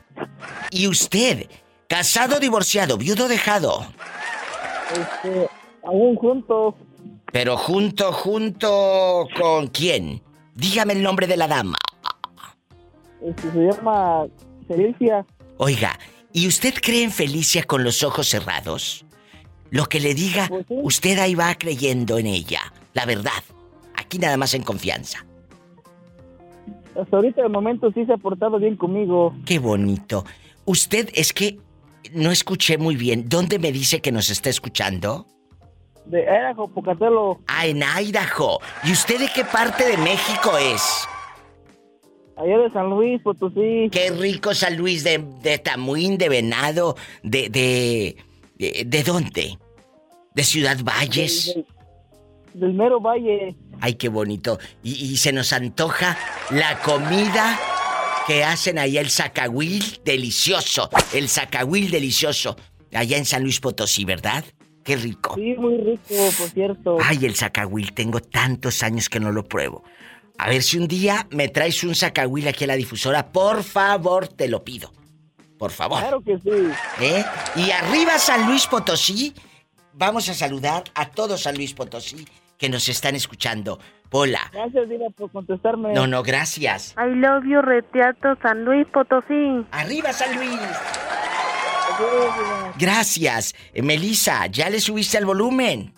¿Y 0.71 0.87
usted? 0.87 1.47
¿Casado, 1.87 2.39
divorciado, 2.39 2.97
viudo, 2.97 3.27
dejado? 3.27 3.85
este, 4.93 5.47
aún 5.83 6.15
juntos, 6.15 6.75
Pero 7.31 7.57
junto, 7.57 8.11
junto 8.11 9.27
con 9.39 9.67
quién? 9.67 10.21
Dígame 10.55 10.93
el 10.93 11.01
nombre 11.03 11.25
de 11.27 11.37
la 11.37 11.47
dama. 11.47 11.77
este, 13.21 13.51
se 13.51 13.59
llama 13.59 14.25
Felicia. 14.67 15.25
Oiga, 15.57 15.97
¿y 16.31 16.47
usted 16.47 16.73
cree 16.81 17.03
en 17.03 17.11
Felicia 17.11 17.63
con 17.63 17.83
los 17.83 18.03
ojos 18.03 18.27
cerrados? 18.27 19.05
Lo 19.69 19.85
que 19.85 19.99
le 19.99 20.13
diga, 20.13 20.49
usted 20.69 21.17
ahí 21.19 21.33
va 21.35 21.55
creyendo 21.55 22.17
en 22.17 22.27
ella. 22.27 22.61
La 22.93 23.05
verdad. 23.05 23.31
Aquí 23.95 24.17
nada 24.19 24.37
más 24.37 24.53
en 24.53 24.63
confianza. 24.63 25.25
Hasta 26.99 27.15
ahorita 27.17 27.41
de 27.41 27.49
momento 27.49 27.91
sí 27.91 28.05
se 28.05 28.13
ha 28.13 28.17
portado 28.17 28.59
bien 28.59 28.75
conmigo. 28.75 29.35
Qué 29.45 29.59
bonito. 29.59 30.25
Usted 30.65 31.09
es 31.13 31.33
que 31.33 31.59
no 32.13 32.31
escuché 32.31 32.77
muy 32.77 32.95
bien. 32.95 33.27
¿Dónde 33.29 33.57
me 33.59 33.71
dice 33.71 34.01
que 34.01 34.11
nos 34.11 34.29
está 34.29 34.49
escuchando? 34.49 35.25
De 36.05 36.21
Erejo, 36.21 36.67
Pucatelo, 36.67 37.39
Ah, 37.47 37.65
en 37.65 37.81
Idaho. 37.81 38.59
¿Y 38.83 38.91
usted 38.91 39.19
de 39.19 39.29
qué 39.33 39.43
parte 39.45 39.85
de 39.85 39.97
México 39.97 40.57
es? 40.57 41.07
allá 42.35 42.57
de 42.57 42.71
San 42.71 42.89
Luis, 42.89 43.21
Potosí. 43.21 43.89
Qué 43.91 44.09
rico 44.11 44.53
San 44.53 44.75
Luis 44.75 45.03
de, 45.03 45.19
de 45.41 45.59
Tamuín, 45.59 46.17
de 46.17 46.29
Venado, 46.29 46.95
de, 47.23 47.47
de, 47.49 48.15
de. 48.57 48.83
¿De 48.85 49.03
dónde? 49.03 49.57
¿De 50.33 50.43
Ciudad 50.43 50.77
Valles? 50.83 51.55
Del, 52.54 52.74
mero 52.74 52.99
valle. 52.99 53.56
Ay, 53.80 53.95
qué 53.95 54.10
bonito. 54.10 54.60
Y, 54.84 54.91
y 54.91 55.18
se 55.18 55.32
nos 55.34 55.54
antoja 55.54 56.18
la 56.51 56.80
comida 56.80 57.60
que 58.26 58.43
hacen 58.43 58.80
allá 58.80 59.01
el 59.01 59.10
zacahuil 59.10 59.99
delicioso. 60.04 60.89
El 61.14 61.30
zacahuil 61.30 61.91
delicioso. 61.91 62.56
Allá 62.93 63.18
en 63.18 63.26
San 63.26 63.43
Luis 63.43 63.60
Potosí, 63.60 64.06
¿verdad? 64.06 64.43
Qué 64.84 64.95
rico. 64.95 65.36
Sí, 65.36 65.56
muy 65.58 65.78
rico, 65.78 66.16
por 66.38 66.49
cierto. 66.49 66.97
Ay, 67.01 67.26
el 67.26 67.36
zacahuil. 67.36 67.93
Tengo 67.93 68.20
tantos 68.20 68.84
años 68.84 69.10
que 69.10 69.20
no 69.20 69.32
lo 69.32 69.43
pruebo. 69.43 69.84
A 70.38 70.49
ver 70.49 70.64
si 70.64 70.78
un 70.78 70.88
día 70.88 71.28
me 71.32 71.47
traes 71.47 71.84
un 71.84 71.95
zacahuil 71.95 72.47
aquí 72.47 72.66
a 72.66 72.68
la 72.68 72.76
difusora. 72.76 73.32
Por 73.32 73.64
favor, 73.64 74.28
te 74.28 74.47
lo 74.47 74.64
pido. 74.64 74.91
Por 75.58 75.72
favor. 75.72 75.99
Claro 75.99 76.22
que 76.22 76.38
sí. 76.39 76.49
¿Eh? 76.99 77.24
Y 77.56 77.72
arriba 77.72 78.18
San 78.20 78.47
Luis 78.47 78.68
Potosí. 78.68 79.34
Vamos 79.93 80.28
a 80.28 80.34
saludar 80.34 80.84
a 80.95 81.10
todo 81.10 81.38
San 81.38 81.56
Luis 81.56 81.74
Potosí 81.74 82.26
que 82.64 82.70
nos 82.70 82.88
están 82.88 83.14
escuchando. 83.14 83.78
Pola. 84.09 84.49
Gracias, 84.53 84.88
Diva, 84.88 85.09
por 85.09 85.30
contestarme. 85.30 85.91
No, 85.91 86.07
no, 86.07 86.24
gracias. 86.24 86.95
I 86.97 87.14
love 87.14 87.43
you, 87.43 87.61
Reteato 87.61 88.38
San 88.41 88.64
Luis 88.64 88.88
Potosí. 88.88 89.68
¡Arriba, 89.72 90.14
San 90.14 90.34
Luis! 90.38 90.61
Gracias. 92.80 93.53
Eh, 93.74 93.82
Melissa, 93.82 94.47
¿ya 94.47 94.70
le 94.70 94.80
subiste 94.80 95.18
al 95.18 95.26
volumen? 95.26 95.93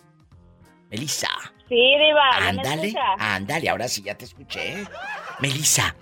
Melissa. 0.89 1.29
Sí, 1.69 1.75
Diva, 1.75 2.31
¿ya 2.33 2.39
me 2.39 2.47
Ándale, 2.47 2.95
ándale, 3.19 3.69
ahora 3.69 3.87
sí 3.87 4.01
ya 4.01 4.15
te 4.15 4.25
escuché. 4.25 4.87
Melissa, 5.41 5.95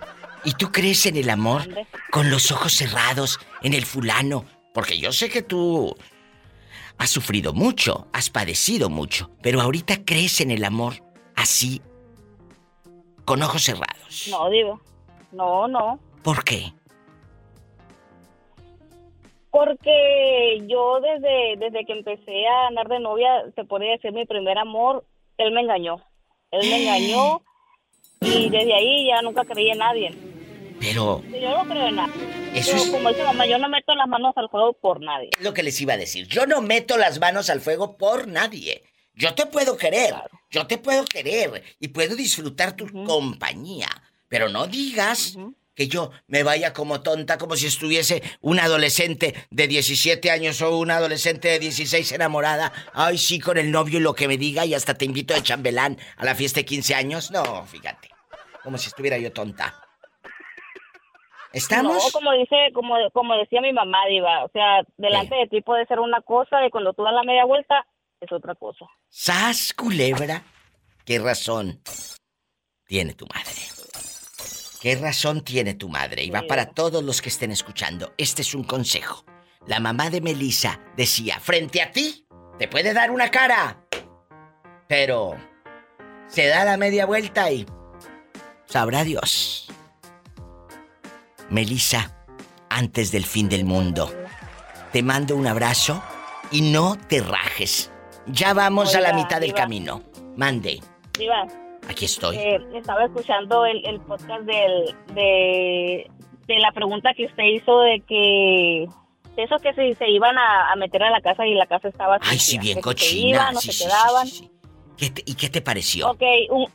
¿y 0.44 0.52
tú 0.52 0.72
crees 0.72 1.04
en 1.04 1.18
el 1.18 1.28
amor 1.28 1.68
con 2.10 2.30
los 2.30 2.50
ojos 2.50 2.72
cerrados, 2.72 3.38
en 3.60 3.74
el 3.74 3.84
fulano? 3.84 4.46
Porque 4.72 4.96
yo 4.96 5.12
sé 5.12 5.28
que 5.28 5.42
tú 5.42 5.94
has 6.98 7.10
sufrido 7.10 7.52
mucho, 7.52 8.06
has 8.12 8.30
padecido 8.30 8.88
mucho, 8.88 9.30
pero 9.42 9.60
ahorita 9.60 10.04
crees 10.04 10.40
en 10.40 10.50
el 10.50 10.64
amor 10.64 10.94
así, 11.34 11.82
con 13.24 13.42
ojos 13.42 13.62
cerrados. 13.62 14.28
No, 14.30 14.48
Diva. 14.50 14.78
No, 15.32 15.68
no. 15.68 15.98
¿Por 16.22 16.44
qué? 16.44 16.72
Porque 19.50 20.64
yo 20.66 21.00
desde, 21.00 21.56
desde 21.58 21.84
que 21.84 21.92
empecé 21.92 22.46
a 22.46 22.68
andar 22.68 22.88
de 22.88 22.98
novia, 23.00 23.44
se 23.54 23.64
podría 23.64 23.92
decir 23.92 24.12
mi 24.12 24.26
primer 24.26 24.58
amor, 24.58 25.04
él 25.38 25.52
me 25.52 25.60
engañó. 25.60 26.02
Él 26.50 26.68
me 26.68 26.82
engañó 26.82 27.40
y 28.20 28.48
desde 28.48 28.74
ahí 28.74 29.08
ya 29.08 29.22
nunca 29.22 29.44
creí 29.44 29.70
en 29.70 29.78
nadie. 29.78 30.33
Pero 30.80 31.22
Yo 31.30 31.50
no 31.64 31.64
creo 31.70 31.88
en 31.88 31.96
nada. 31.96 32.12
Eso 32.54 32.76
es- 32.76 32.86
Como 32.90 33.08
dice 33.08 33.22
mamá, 33.24 33.46
yo 33.46 33.58
no 33.58 33.68
meto 33.68 33.94
las 33.94 34.06
manos 34.08 34.32
al 34.36 34.48
fuego 34.48 34.72
por 34.74 35.00
nadie. 35.00 35.30
es 35.36 35.42
lo 35.44 35.54
que 35.54 35.62
les 35.62 35.80
iba 35.80 35.94
a 35.94 35.96
decir. 35.96 36.26
Yo 36.28 36.46
no 36.46 36.60
meto 36.62 36.96
las 36.98 37.18
manos 37.20 37.50
al 37.50 37.60
fuego 37.60 37.96
por 37.96 38.26
nadie. 38.28 38.82
Yo 39.14 39.34
te 39.34 39.46
puedo 39.46 39.76
querer, 39.76 40.14
yo 40.50 40.66
te 40.66 40.76
puedo 40.78 41.04
querer 41.04 41.62
y 41.78 41.88
puedo 41.88 42.16
disfrutar 42.16 42.74
tu 42.74 42.86
compañía, 43.04 43.88
pero 44.28 44.48
no 44.48 44.66
digas 44.66 45.36
que 45.76 45.86
yo 45.88 46.10
me 46.26 46.42
vaya 46.42 46.72
como 46.72 47.00
tonta, 47.00 47.38
como 47.38 47.54
si 47.56 47.66
estuviese 47.66 48.22
un 48.40 48.58
adolescente 48.58 49.34
de 49.50 49.68
17 49.68 50.30
años 50.32 50.60
o 50.62 50.76
un 50.78 50.90
adolescente 50.90 51.48
de 51.48 51.58
16 51.60 52.10
enamorada. 52.12 52.72
Ay, 52.92 53.18
sí, 53.18 53.38
con 53.38 53.56
el 53.56 53.70
novio 53.70 53.98
y 53.98 54.02
lo 54.02 54.14
que 54.14 54.26
me 54.28 54.36
diga 54.36 54.66
y 54.66 54.74
hasta 54.74 54.94
te 54.94 55.04
invito 55.04 55.32
de 55.34 55.42
chambelán 55.44 55.96
a 56.16 56.24
la 56.24 56.34
fiesta 56.34 56.60
de 56.60 56.64
15 56.64 56.94
años. 56.96 57.30
No, 57.30 57.64
fíjate, 57.66 58.08
como 58.64 58.78
si 58.78 58.88
estuviera 58.88 59.16
yo 59.18 59.32
tonta. 59.32 59.80
¿Estamos? 61.54 61.94
No, 61.94 62.10
como 62.10 62.32
dice, 62.32 62.56
como, 62.74 62.96
como 63.12 63.36
decía 63.36 63.60
mi 63.60 63.72
mamá, 63.72 63.98
Diva, 64.08 64.44
o 64.44 64.48
sea, 64.48 64.82
delante 64.96 65.36
de 65.36 65.46
ti 65.46 65.60
puede 65.60 65.86
ser 65.86 66.00
una 66.00 66.20
cosa 66.20 66.66
y 66.66 66.70
cuando 66.70 66.92
tú 66.92 67.04
das 67.04 67.14
la 67.14 67.22
media 67.22 67.44
vuelta 67.44 67.86
es 68.20 68.32
otra 68.32 68.56
cosa. 68.56 68.86
¡Sas, 69.08 69.72
culebra! 69.72 70.42
¿Qué 71.04 71.20
razón 71.20 71.80
tiene 72.86 73.14
tu 73.14 73.26
madre? 73.26 73.60
¿Qué 74.82 74.96
razón 74.96 75.44
tiene 75.44 75.74
tu 75.74 75.88
madre? 75.88 76.24
Y 76.24 76.30
va 76.30 76.42
para 76.42 76.70
todos 76.70 77.04
los 77.04 77.22
que 77.22 77.28
estén 77.28 77.52
escuchando. 77.52 78.12
Este 78.18 78.42
es 78.42 78.54
un 78.54 78.64
consejo. 78.64 79.24
la 79.66 79.78
mamá 79.80 80.10
de 80.10 80.20
Melissa 80.20 80.80
decía, 80.96 81.38
frente 81.40 81.80
a 81.80 81.92
ti, 81.92 82.26
te 82.58 82.66
puede 82.68 82.92
dar 82.92 83.10
una 83.10 83.30
cara, 83.30 83.86
pero 84.88 85.36
se 86.26 86.48
da 86.48 86.64
la 86.64 86.76
media 86.76 87.06
vuelta 87.06 87.50
y 87.52 87.64
sabrá 88.66 89.04
Dios. 89.04 89.68
Melissa, 91.50 92.10
antes 92.70 93.12
del 93.12 93.24
fin 93.24 93.48
del 93.48 93.64
mundo, 93.64 94.10
te 94.92 95.02
mando 95.02 95.36
un 95.36 95.46
abrazo 95.46 96.02
y 96.50 96.60
no 96.62 96.96
te 97.08 97.20
rajes. 97.20 97.90
Ya 98.26 98.54
vamos 98.54 98.94
a 98.94 99.00
la 99.00 99.12
mitad 99.12 99.40
del 99.40 99.52
camino. 99.52 100.02
Mande, 100.36 100.80
Diva, 101.18 101.46
aquí 101.88 102.06
estoy. 102.06 102.36
eh, 102.36 102.58
estaba 102.74 103.04
escuchando 103.04 103.64
el, 103.66 103.84
el 103.86 104.00
podcast 104.00 104.42
del, 104.44 104.94
de, 105.14 106.10
de 106.46 106.58
la 106.58 106.72
pregunta 106.72 107.12
que 107.14 107.26
usted 107.26 107.44
hizo 107.44 107.80
de 107.80 108.00
que 108.00 108.88
de 109.36 109.42
eso 109.42 109.56
que 109.58 109.74
se, 109.74 109.94
se 109.96 110.08
iban 110.10 110.36
a, 110.38 110.72
a 110.72 110.76
meter 110.76 111.02
a 111.02 111.10
la 111.10 111.20
casa 111.20 111.44
y 111.46 111.54
la 111.54 111.66
casa 111.66 111.88
estaba 111.88 112.18
Ay, 112.22 112.38
sucia, 112.38 112.52
sí, 112.52 112.58
bien 112.58 112.76
que 112.76 112.82
si 112.82 112.82
se 112.82 112.82
cochina. 112.82 113.28
iban 113.28 113.56
o 113.56 113.60
Sí, 113.60 113.66
se 113.66 113.72
sí, 113.72 113.84
quedaban. 113.84 114.28
¿Qué 114.96 115.10
te- 115.10 115.22
¿Y 115.26 115.34
qué 115.34 115.48
te 115.48 115.60
pareció? 115.60 116.10
Ok, 116.10 116.22
un- 116.50 116.68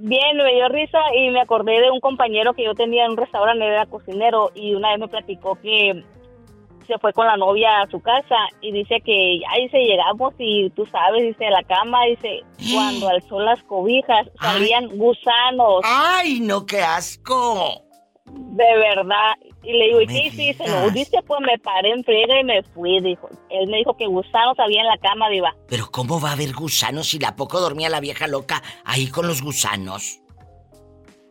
bien, 0.00 0.36
me 0.36 0.54
dio 0.54 0.68
risa 0.68 0.98
y 1.16 1.30
me 1.30 1.40
acordé 1.40 1.80
de 1.80 1.90
un 1.90 2.00
compañero 2.00 2.54
que 2.54 2.64
yo 2.64 2.74
tenía 2.74 3.04
en 3.04 3.12
un 3.12 3.16
restaurante, 3.16 3.66
era 3.66 3.86
cocinero, 3.86 4.50
y 4.54 4.74
una 4.74 4.90
vez 4.90 5.00
me 5.00 5.08
platicó 5.08 5.56
que 5.56 6.04
se 6.86 6.98
fue 6.98 7.12
con 7.12 7.26
la 7.26 7.36
novia 7.36 7.82
a 7.82 7.90
su 7.90 8.00
casa 8.00 8.36
y 8.60 8.72
dice 8.72 9.00
que 9.04 9.38
ya 9.38 9.62
dice 9.62 9.78
llegamos 9.78 10.34
y 10.38 10.70
tú 10.70 10.86
sabes, 10.86 11.22
dice 11.22 11.46
a 11.46 11.50
la 11.50 11.62
cama, 11.62 12.04
dice 12.06 12.42
cuando 12.74 13.08
alzó 13.08 13.40
las 13.40 13.62
cobijas 13.64 14.28
salían 14.40 14.88
gusanos. 14.88 15.82
¡Ay, 15.84 16.40
no, 16.40 16.66
qué 16.66 16.82
asco! 16.82 17.89
De 18.32 18.76
verdad. 18.76 19.34
Y 19.62 19.72
le 19.72 19.86
digo, 19.86 20.00
¿y 20.00 20.06
qué 20.06 20.26
hiciste? 20.26 20.64
dice, 20.92 21.18
pues 21.26 21.40
me 21.40 21.58
paré 21.58 21.90
en 21.90 22.02
friega 22.04 22.40
y 22.40 22.44
me 22.44 22.62
fui, 22.62 23.00
dijo. 23.00 23.28
Él 23.50 23.68
me 23.68 23.78
dijo 23.78 23.96
que 23.96 24.06
gusanos 24.06 24.58
había 24.58 24.80
en 24.80 24.86
la 24.86 24.98
cama, 24.98 25.28
diva. 25.28 25.54
Pero 25.68 25.90
¿cómo 25.90 26.20
va 26.20 26.30
a 26.30 26.32
haber 26.32 26.52
gusanos 26.52 27.08
si 27.08 27.18
la 27.18 27.36
poco 27.36 27.60
dormía 27.60 27.88
la 27.88 28.00
vieja 28.00 28.26
loca 28.26 28.62
ahí 28.84 29.08
con 29.08 29.26
los 29.26 29.42
gusanos? 29.42 30.20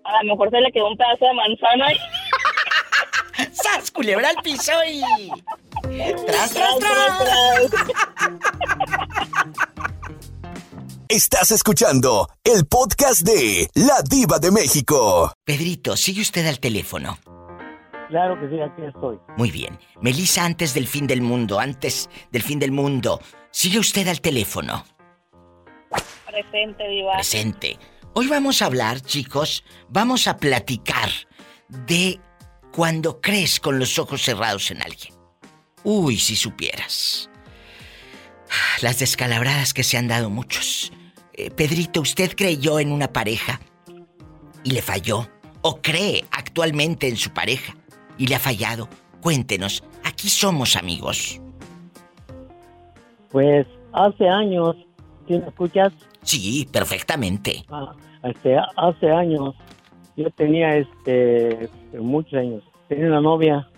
A 0.03 0.23
lo 0.23 0.31
mejor 0.31 0.49
se 0.49 0.61
le 0.61 0.71
quedó 0.71 0.87
un 0.87 0.97
pedazo 0.97 1.25
de 1.25 1.33
manzana 1.33 1.93
y... 1.93 1.97
¡Sas, 3.53 3.91
culebra 3.91 4.29
al 4.29 4.37
piso 4.43 4.73
y... 4.87 5.01
¡Tras, 6.25 6.53
tras, 6.53 6.79
Estás 11.11 11.49
escuchando 11.49 12.29
el 12.43 12.67
podcast 12.67 13.21
de 13.21 13.67
La 13.73 14.03
Diva 14.07 14.37
de 14.37 14.51
México. 14.51 15.33
Pedrito, 15.43 15.97
sigue 15.97 16.21
usted 16.21 16.45
al 16.45 16.59
teléfono. 16.59 17.17
Claro 18.09 18.39
que 18.39 18.47
sí, 18.47 18.61
aquí 18.61 18.83
estoy. 18.83 19.17
Muy 19.35 19.49
bien. 19.49 19.79
Melissa, 20.01 20.45
antes 20.45 20.75
del 20.75 20.85
fin 20.85 21.07
del 21.07 21.23
mundo, 21.23 21.59
antes 21.59 22.11
del 22.31 22.43
fin 22.43 22.59
del 22.59 22.71
mundo, 22.71 23.19
sigue 23.49 23.79
usted 23.79 24.07
al 24.07 24.21
teléfono. 24.21 24.85
Presente, 26.27 26.87
diva. 26.87 27.13
Presente. 27.13 27.79
Hoy 28.13 28.27
vamos 28.27 28.61
a 28.61 28.67
hablar, 28.67 29.01
chicos, 29.01 29.63
vamos 29.87 30.27
a 30.27 30.37
platicar 30.37 31.09
de 31.69 32.21
cuando 32.71 33.19
crees 33.19 33.59
con 33.59 33.79
los 33.79 33.97
ojos 33.97 34.21
cerrados 34.21 34.69
en 34.69 34.83
alguien. 34.83 35.15
Uy, 35.83 36.19
si 36.19 36.35
supieras. 36.35 37.31
Las 38.81 38.99
descalabradas 38.99 39.73
que 39.73 39.83
se 39.83 39.97
han 39.97 40.07
dado 40.07 40.29
muchos. 40.29 40.91
Eh, 41.39 41.51
Pedrito, 41.51 42.01
¿usted 42.01 42.31
creyó 42.35 42.79
en 42.79 42.91
una 42.91 43.07
pareja 43.07 43.61
y 44.65 44.71
le 44.71 44.81
falló? 44.81 45.25
¿O 45.61 45.79
cree 45.81 46.25
actualmente 46.31 47.07
en 47.07 47.15
su 47.15 47.31
pareja 47.31 47.75
y 48.17 48.27
le 48.27 48.35
ha 48.35 48.39
fallado? 48.39 48.89
Cuéntenos, 49.21 49.81
aquí 50.03 50.27
somos 50.27 50.75
amigos. 50.75 51.39
Pues 53.31 53.65
hace 53.93 54.27
años, 54.27 54.75
¿sí 55.29 55.39
me 55.39 55.47
escuchas? 55.47 55.93
Sí, 56.23 56.67
perfectamente. 56.73 57.63
Ah, 57.69 57.93
este, 58.23 58.57
hace 58.75 59.09
años, 59.09 59.55
yo 60.17 60.29
tenía 60.31 60.75
este, 60.75 61.69
muchos 61.97 62.33
años, 62.33 62.63
tenía 62.89 63.07
una 63.07 63.21
novia 63.21 63.69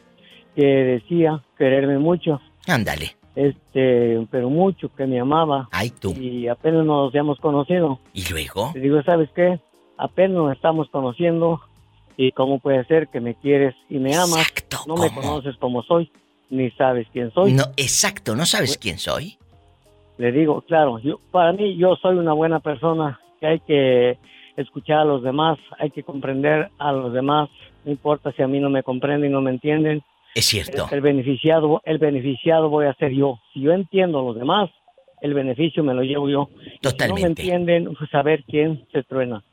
que 0.56 0.66
decía 0.66 1.44
quererme 1.60 2.00
mucho. 2.00 2.42
Ándale. 2.68 3.21
Este, 3.36 4.28
pero 4.30 4.50
mucho, 4.50 4.94
que 4.94 5.06
me 5.06 5.20
amaba. 5.20 5.70
Ay, 5.72 5.90
tú. 5.90 6.12
Y 6.12 6.48
apenas 6.48 6.86
nos 6.86 7.10
habíamos 7.10 7.40
conocido. 7.40 8.00
¿Y 8.14 8.28
luego? 8.30 8.72
Le 8.74 8.82
digo, 8.82 9.02
¿sabes 9.04 9.30
qué? 9.36 9.60
Apenas 9.98 10.38
nos 10.38 10.56
estamos 10.56 10.90
conociendo 10.90 11.62
y 12.18 12.32
cómo 12.32 12.60
puede 12.60 12.84
ser 12.86 13.08
que 13.08 13.20
me 13.20 13.36
quieres 13.36 13.76
y 13.90 13.98
me 13.98 14.16
amas. 14.16 14.48
no 14.88 14.96
me 14.96 15.14
conoces 15.14 15.56
como 15.58 15.84
soy, 15.84 16.12
ni 16.50 16.70
sabes 16.72 17.08
quién 17.14 17.32
soy. 17.32 17.54
No, 17.54 17.64
exacto, 17.78 18.36
¿no 18.36 18.46
sabes 18.46 18.78
quién 18.78 18.98
soy? 18.98 19.38
Le 20.18 20.32
digo, 20.32 20.62
claro, 20.62 21.00
yo, 21.00 21.20
para 21.32 21.54
mí 21.54 21.78
yo 21.78 21.96
soy 21.96 22.18
una 22.18 22.34
buena 22.34 22.60
persona, 22.60 23.20
que 23.40 23.48
hay 23.48 23.60
que 23.62 24.20
escuchar 24.58 25.00
a 25.00 25.06
los 25.06 25.24
demás, 25.24 25.58
hay 25.80 25.90
que 25.90 26.04
comprender 26.04 26.70
a 26.78 26.92
los 26.92 27.14
demás, 27.14 27.50
no 27.86 27.92
importa 27.92 28.32
si 28.34 28.44
a 28.44 28.48
mí 28.48 28.60
no 28.60 28.70
me 28.70 28.84
comprenden 28.84 29.32
y 29.32 29.34
no 29.34 29.42
me 29.42 29.52
entienden. 29.52 30.04
Es 30.36 30.46
cierto. 30.46 30.88
El 30.92 31.02
beneficiado, 31.02 31.82
el 31.86 31.98
beneficiado 31.98 32.70
voy 32.70 32.86
a 32.86 32.94
ser 32.94 33.12
yo. 33.12 33.40
Si 33.54 33.62
yo 33.62 33.72
entiendo 33.74 34.20
a 34.20 34.24
los 34.24 34.36
demás, 34.36 34.70
el 35.22 35.34
beneficio 35.34 35.84
me 35.84 35.94
lo 35.94 36.04
llevo 36.04 36.30
yo. 36.30 36.50
Si 36.54 36.60
no 36.60 36.70
me 36.72 36.78
Totalmente. 36.80 37.42
entienden, 37.42 37.94
pues 37.96 38.14
a 38.16 38.22
ver 38.22 38.44
quién 38.46 38.86
se 38.92 39.04
truena. 39.04 39.44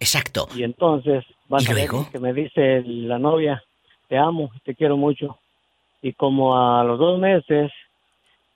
Exacto. 0.00 0.48
Y 0.54 0.62
entonces 0.62 1.24
vas 1.48 1.64
¿Y 1.66 1.72
a 1.72 1.74
ver 1.74 1.88
luego? 1.88 2.08
que 2.10 2.18
me 2.20 2.32
dice 2.32 2.82
la 2.86 3.18
novia, 3.18 3.62
te 4.08 4.16
amo, 4.16 4.50
te 4.64 4.74
quiero 4.74 4.96
mucho. 4.96 5.38
Y 6.02 6.12
como 6.12 6.56
a 6.56 6.84
los 6.84 6.98
dos 6.98 7.18
meses 7.18 7.72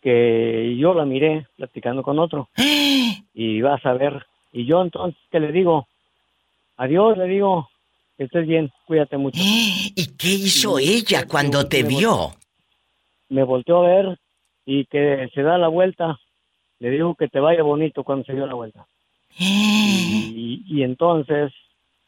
que 0.01 0.77
yo 0.79 0.95
la 0.95 1.05
miré 1.05 1.47
platicando 1.57 2.03
con 2.03 2.19
otro, 2.19 2.49
y 3.35 3.61
vas 3.61 3.85
a 3.87 3.93
ver, 3.95 4.25
y 4.53 4.65
yo 4.67 4.83
entonces 4.83 5.21
que 5.31 5.41
le 5.41 5.53
digo, 5.53 5.87
adiós, 6.77 7.17
le 7.19 7.27
digo, 7.27 7.69
que 8.23 8.27
estés 8.27 8.47
bien, 8.47 8.71
cuídate 8.87 9.17
mucho. 9.19 9.39
¿Y 9.43 10.17
qué 10.17 10.29
hizo 10.29 10.79
ella 10.79 11.27
cuando 11.27 11.67
te 11.67 11.83
vio? 11.83 12.31
Me 13.29 13.43
volteó 13.43 13.83
a 13.83 13.89
ver 13.89 14.19
y 14.65 14.85
que 14.87 15.29
se 15.35 15.43
da 15.43 15.59
la 15.59 15.69
vuelta, 15.69 16.19
le 16.79 16.91
digo 16.91 17.15
que 17.17 17.29
te 17.29 17.41
vaya 17.41 17.63
bonito 17.63 18.05
cuando 18.05 18.25
se 18.25 18.35
dio 18.35 18.47
la 18.47 18.55
vuelta. 18.55 18.87
Y, 19.39 20.63
y 20.67 20.83
entonces, 20.83 21.53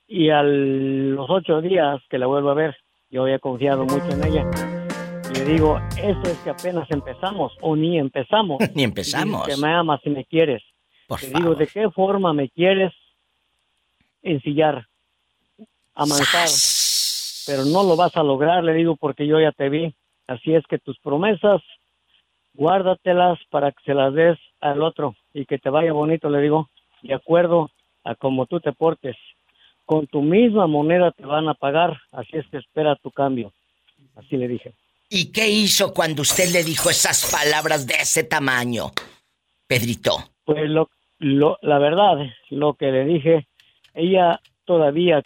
y 0.06 0.28
a 0.28 0.42
los 0.42 1.28
ocho 1.30 1.60
días 1.62 2.00
que 2.10 2.18
la 2.18 2.26
vuelvo 2.26 2.50
a 2.50 2.54
ver, 2.54 2.76
yo 3.10 3.22
había 3.22 3.38
confiado 3.38 3.84
mucho 3.84 4.08
en 4.10 4.26
ella. 4.26 4.50
Y 5.30 5.38
le 5.38 5.44
digo, 5.44 5.78
eso 5.96 6.22
es 6.24 6.38
que 6.38 6.50
apenas 6.50 6.90
empezamos, 6.90 7.52
o 7.62 7.74
ni 7.76 7.98
empezamos. 7.98 8.58
Ni 8.74 8.82
Y 8.82 8.84
empezamos. 8.84 9.46
que 9.48 9.56
me 9.56 9.72
amas 9.72 10.00
y 10.04 10.10
me 10.10 10.24
quieres. 10.26 10.62
Por 11.06 11.20
Te 11.20 11.28
digo, 11.28 11.54
¿de 11.54 11.66
qué 11.66 11.88
forma 11.90 12.32
me 12.34 12.50
quieres 12.50 12.92
ensillar, 14.22 14.86
amansar? 15.94 16.48
Pero 17.46 17.64
no 17.64 17.82
lo 17.84 17.96
vas 17.96 18.16
a 18.16 18.22
lograr, 18.22 18.64
le 18.64 18.74
digo, 18.74 18.96
porque 18.96 19.26
yo 19.26 19.40
ya 19.40 19.52
te 19.52 19.68
vi. 19.68 19.94
Así 20.26 20.54
es 20.54 20.64
que 20.66 20.78
tus 20.78 20.98
promesas, 21.00 21.60
guárdatelas 22.54 23.38
para 23.50 23.72
que 23.72 23.82
se 23.84 23.94
las 23.94 24.14
des 24.14 24.38
al 24.60 24.82
otro 24.82 25.14
y 25.32 25.44
que 25.44 25.58
te 25.58 25.70
vaya 25.70 25.92
bonito, 25.92 26.30
le 26.30 26.40
digo, 26.40 26.70
de 27.02 27.14
acuerdo 27.14 27.70
a 28.04 28.14
como 28.14 28.46
tú 28.46 28.60
te 28.60 28.72
portes. 28.72 29.16
Con 29.84 30.06
tu 30.06 30.22
misma 30.22 30.66
moneda 30.66 31.12
te 31.12 31.26
van 31.26 31.48
a 31.48 31.54
pagar, 31.54 32.00
así 32.12 32.38
es 32.38 32.46
que 32.48 32.56
espera 32.56 32.96
tu 32.96 33.10
cambio. 33.10 33.52
Así 34.16 34.36
le 34.36 34.48
dije. 34.48 34.74
¿Y 35.10 35.30
qué 35.30 35.48
hizo 35.48 35.92
cuando 35.92 36.22
usted 36.22 36.50
le 36.50 36.64
dijo 36.64 36.88
esas 36.88 37.30
palabras 37.30 37.86
de 37.86 37.94
ese 37.94 38.24
tamaño? 38.24 38.92
Pedrito. 39.66 40.16
Pues 40.44 40.68
lo, 40.68 40.88
lo, 41.18 41.58
la 41.62 41.78
verdad, 41.78 42.16
lo 42.50 42.74
que 42.74 42.86
le 42.86 43.04
dije, 43.04 43.46
ella 43.92 44.40
todavía, 44.64 45.22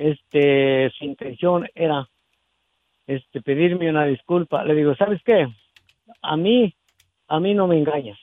este, 0.00 0.90
su 0.96 1.04
intención 1.04 1.68
era, 1.74 2.08
este, 3.06 3.42
pedirme 3.42 3.90
una 3.90 4.06
disculpa. 4.06 4.64
Le 4.64 4.74
digo, 4.74 4.94
¿sabes 4.96 5.20
qué? 5.24 5.46
A 6.22 6.36
mí, 6.36 6.74
a 7.28 7.38
mí 7.38 7.54
no 7.54 7.66
me 7.66 7.78
engañas. 7.78 8.18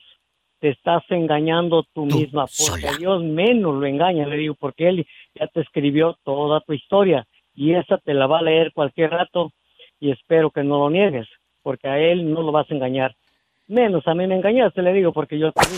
Te 0.60 0.70
estás 0.70 1.04
engañando 1.10 1.86
tú, 1.94 2.06
misma, 2.06 2.46
porque 2.48 2.98
Dios 2.98 3.24
menos 3.24 3.76
lo 3.76 3.86
engaña, 3.86 4.26
le 4.26 4.38
digo, 4.38 4.56
porque 4.56 4.90
él 4.90 5.08
ya 5.36 5.46
te 5.48 5.62
escribió 5.62 6.18
toda 6.24 6.62
tu 6.62 6.74
historia 6.74 7.28
y 7.54 7.74
esa 7.74 8.00
te 8.00 8.16
la 8.16 8.26
va 8.26 8.40
a 8.40 8.44
leer 8.44 8.72
cualquier 8.74 9.12
rato 9.12 9.52
y 10.00 10.10
espero 10.10 10.50
que 10.50 10.64
no 10.64 10.80
lo 10.80 10.90
niegues, 10.90 11.28
porque 11.62 11.88
a 11.88 12.00
él 12.00 12.34
no 12.34 12.42
lo 12.42 12.52
vas 12.52 12.70
a 12.72 12.74
engañar. 12.74 13.16
Menos 13.68 14.08
a 14.08 14.16
mí 14.16 14.26
me 14.26 14.36
engañaste, 14.36 14.82
le 14.82 14.94
digo, 14.94 15.14
porque 15.14 15.38
yo 15.38 15.52
te 15.52 15.62
vi. 15.70 15.78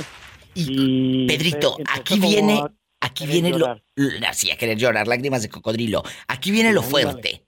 Y, 0.56 1.28
Pedrito, 1.28 1.76
aquí 1.94 2.20
viene, 2.20 2.60
a 2.60 2.72
aquí 3.22 3.28
querer 3.28 3.42
viene 3.42 3.50
lo, 3.52 3.58
llorar. 3.60 3.84
l- 3.96 4.28
así 4.28 4.52
a 4.52 4.58
querer 4.58 4.78
llorar, 4.78 5.08
lágrimas 5.08 5.42
de 5.42 5.50
cocodrilo. 5.50 6.04
Aquí 6.28 6.52
viene 6.52 6.74
lo 6.74 6.82
Sí, 6.82 6.88
ándale. 6.88 7.04
fuerte. 7.12 7.44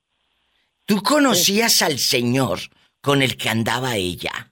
¿Tú 0.86 1.02
conocías 1.04 1.82
al 1.82 1.98
señor 2.00 2.60
con 3.02 3.22
el 3.22 3.38
que 3.38 3.50
andaba 3.50 3.96
ella? 3.96 4.52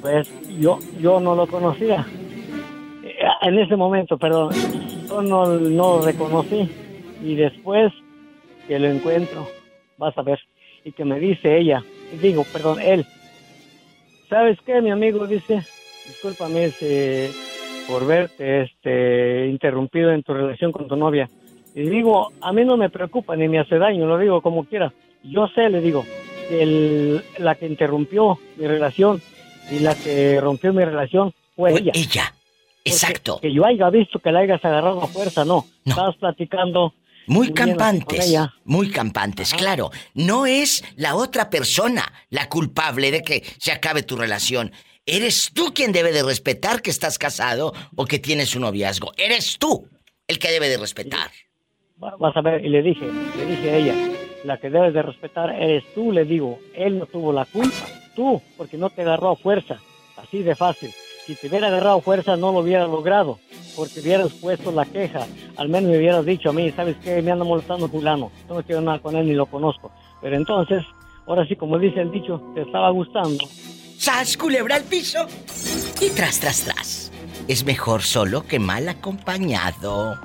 Pues 0.00 0.28
yo, 0.60 0.78
yo 1.00 1.20
no 1.20 1.34
lo 1.34 1.46
conocía. 1.46 2.06
Eh, 3.02 3.16
En 3.42 3.58
ese 3.58 3.76
momento, 3.76 4.16
perdón, 4.18 4.52
yo 5.08 5.22
no, 5.22 5.46
no 5.58 5.98
lo 5.98 6.04
reconocí. 6.04 6.68
Y 7.22 7.34
después 7.34 7.92
que 8.68 8.78
lo 8.78 8.88
encuentro, 8.88 9.48
vas 9.98 10.16
a 10.18 10.22
ver, 10.22 10.38
y 10.84 10.92
que 10.92 11.04
me 11.04 11.18
dice 11.18 11.58
ella 11.58 11.82
digo, 12.20 12.44
perdón, 12.52 12.80
él. 12.80 13.04
¿Sabes 14.28 14.58
qué, 14.64 14.80
mi 14.80 14.90
amigo? 14.90 15.26
Dice, 15.26 15.62
discúlpame 16.06 16.66
este, 16.66 17.30
por 17.86 18.06
verte 18.06 18.62
este, 18.62 19.46
interrumpido 19.48 20.12
en 20.12 20.22
tu 20.22 20.34
relación 20.34 20.72
con 20.72 20.88
tu 20.88 20.96
novia. 20.96 21.28
Y 21.74 21.82
digo, 21.82 22.32
a 22.40 22.52
mí 22.52 22.64
no 22.64 22.76
me 22.76 22.90
preocupa 22.90 23.36
ni 23.36 23.48
me 23.48 23.58
hace 23.58 23.78
daño, 23.78 24.06
lo 24.06 24.18
digo 24.18 24.40
como 24.40 24.64
quiera. 24.64 24.92
Yo 25.22 25.46
sé, 25.54 25.68
le 25.68 25.80
digo, 25.80 26.04
que 26.48 26.62
el- 26.62 27.22
la 27.38 27.54
que 27.54 27.66
interrumpió 27.66 28.38
mi 28.56 28.66
relación 28.66 29.20
y 29.70 29.80
la 29.80 29.94
que 29.94 30.40
rompió 30.40 30.72
mi 30.72 30.84
relación 30.84 31.34
fue 31.54 31.72
ella. 31.72 31.92
Ella, 31.94 32.34
exacto. 32.84 33.38
Que 33.40 33.52
yo 33.52 33.64
haya 33.66 33.90
visto 33.90 34.18
que 34.20 34.32
la 34.32 34.40
hayas 34.40 34.64
agarrado 34.64 35.02
a 35.02 35.06
fuerza, 35.06 35.44
no. 35.44 35.64
Estabas 35.84 36.16
platicando. 36.16 36.94
Muy 37.28 37.52
campantes, 37.52 38.38
muy 38.64 38.88
campantes, 38.90 39.52
claro. 39.52 39.90
No 40.14 40.46
es 40.46 40.84
la 40.96 41.16
otra 41.16 41.50
persona 41.50 42.04
la 42.30 42.48
culpable 42.48 43.10
de 43.10 43.22
que 43.22 43.42
se 43.58 43.72
acabe 43.72 44.04
tu 44.04 44.14
relación. 44.16 44.70
Eres 45.10 45.52
tú 45.54 45.72
quien 45.72 45.92
debe 45.92 46.10
de 46.12 46.24
respetar 46.24 46.82
que 46.82 46.90
estás 46.90 47.16
casado 47.16 47.72
o 47.94 48.06
que 48.06 48.18
tienes 48.18 48.56
un 48.56 48.62
noviazgo. 48.62 49.12
Eres 49.16 49.56
tú 49.56 49.88
el 50.26 50.40
que 50.40 50.50
debe 50.50 50.68
de 50.68 50.78
respetar. 50.78 51.30
Va- 52.02 52.16
Vas 52.18 52.36
a 52.36 52.40
ver, 52.40 52.64
y 52.64 52.68
le 52.68 52.82
dije, 52.82 53.06
le 53.38 53.46
dije 53.46 53.70
a 53.70 53.76
ella, 53.76 53.94
la 54.42 54.58
que 54.58 54.68
debes 54.68 54.92
de 54.94 55.02
respetar 55.02 55.50
eres 55.62 55.84
tú, 55.94 56.10
le 56.10 56.24
digo, 56.24 56.58
él 56.74 56.98
no 56.98 57.06
tuvo 57.06 57.32
la 57.32 57.44
culpa, 57.44 57.86
tú, 58.16 58.42
porque 58.56 58.76
no 58.76 58.90
te 58.90 59.02
agarró 59.02 59.30
a 59.30 59.36
fuerza, 59.36 59.78
así 60.16 60.42
de 60.42 60.56
fácil. 60.56 60.90
Si 61.24 61.36
te 61.36 61.46
hubiera 61.48 61.68
agarrado 61.68 62.00
fuerza 62.00 62.36
no 62.36 62.50
lo 62.52 62.58
hubiera 62.58 62.86
logrado, 62.88 63.38
porque 63.76 64.00
hubieras 64.00 64.32
puesto 64.32 64.72
la 64.72 64.86
queja, 64.86 65.24
al 65.56 65.68
menos 65.68 65.90
me 65.92 65.98
hubieras 65.98 66.26
dicho 66.26 66.50
a 66.50 66.52
mí, 66.52 66.72
¿sabes 66.72 66.96
qué? 67.04 67.22
Me 67.22 67.30
anda 67.30 67.44
molestando 67.44 67.88
fulano, 67.88 68.32
no 68.48 68.60
quiero 68.64 68.80
nada 68.80 68.98
con 68.98 69.14
él 69.14 69.26
ni 69.28 69.34
lo 69.34 69.46
conozco. 69.46 69.92
Pero 70.20 70.34
entonces, 70.36 70.82
ahora 71.28 71.46
sí, 71.46 71.54
como 71.54 71.78
dice 71.78 72.00
el 72.00 72.10
dicho, 72.10 72.42
te 72.56 72.62
estaba 72.62 72.90
gustando. 72.90 73.44
¡Sas, 73.98 74.36
culebra 74.36 74.76
al 74.76 74.84
piso! 74.84 75.26
Y 76.00 76.10
tras, 76.10 76.40
tras, 76.40 76.62
tras. 76.64 77.12
Es 77.48 77.64
mejor 77.64 78.02
solo 78.02 78.46
que 78.46 78.58
mal 78.58 78.88
acompañado. 78.88 80.20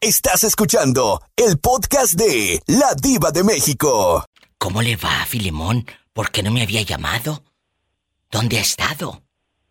Estás 0.00 0.44
escuchando 0.44 1.20
el 1.36 1.58
podcast 1.58 2.14
de 2.14 2.60
La 2.66 2.94
Diva 2.94 3.30
de 3.30 3.42
México. 3.42 4.24
¿Cómo 4.58 4.82
le 4.82 4.96
va, 4.96 5.24
Filemón? 5.26 5.86
¿Por 6.12 6.30
qué 6.30 6.42
no 6.42 6.50
me 6.50 6.62
había 6.62 6.82
llamado? 6.82 7.42
¿Dónde 8.30 8.58
ha 8.58 8.62
estado? 8.62 9.22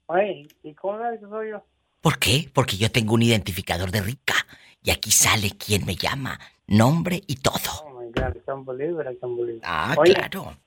Oye, 0.08 0.48
¿y 0.64 0.74
cómo 0.74 0.98
soy 1.30 1.52
yo? 1.52 1.64
¿Por 2.02 2.20
qué? 2.20 2.50
Porque 2.54 2.78
yo 2.78 2.92
tengo 2.92 3.14
un 3.14 3.22
identificador 3.22 3.92
de 3.92 4.02
rica. 4.02 4.36
Y 4.82 4.92
aquí 4.92 5.12
sale 5.12 5.52
quién 5.52 5.86
me 5.86 5.96
llama, 5.96 6.40
nombre 6.68 7.24
y 7.28 7.36
todo. 7.38 7.86
Oh 7.86 8.02
my 8.02 8.08
God, 8.08 8.36
I 8.36 8.42
can't 8.46 8.66
believe 8.66 9.00
it, 9.00 9.08
I 9.10 9.18
can't 9.20 9.38
believe 9.38 9.58
it. 9.58 9.64
Ah, 9.66 9.96
Oye, 9.98 10.14
claro. 10.14 10.58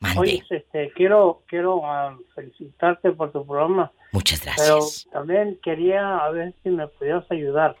Mande. 0.00 0.20
Oye, 0.20 0.44
este, 0.48 0.92
quiero, 0.94 1.42
quiero 1.46 1.84
ah, 1.84 2.16
felicitarte 2.34 3.10
por 3.12 3.32
tu 3.32 3.44
programa. 3.46 3.90
Muchas 4.12 4.40
Pero 4.40 4.76
gracias. 4.76 5.08
también 5.12 5.58
quería 5.62 6.18
a 6.18 6.30
ver 6.30 6.54
si 6.62 6.70
me 6.70 6.86
pudieras 6.86 7.24
ayudar. 7.30 7.76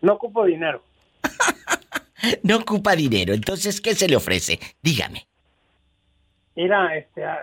No 0.00 0.14
ocupo 0.14 0.44
dinero. 0.44 0.82
No 2.42 2.56
ocupa 2.56 2.96
dinero, 2.96 3.34
entonces, 3.34 3.82
¿qué 3.82 3.94
se 3.94 4.08
le 4.08 4.16
ofrece? 4.16 4.58
Dígame. 4.82 5.26
Mira, 6.56 6.96
este, 6.96 7.22
ah, 7.22 7.38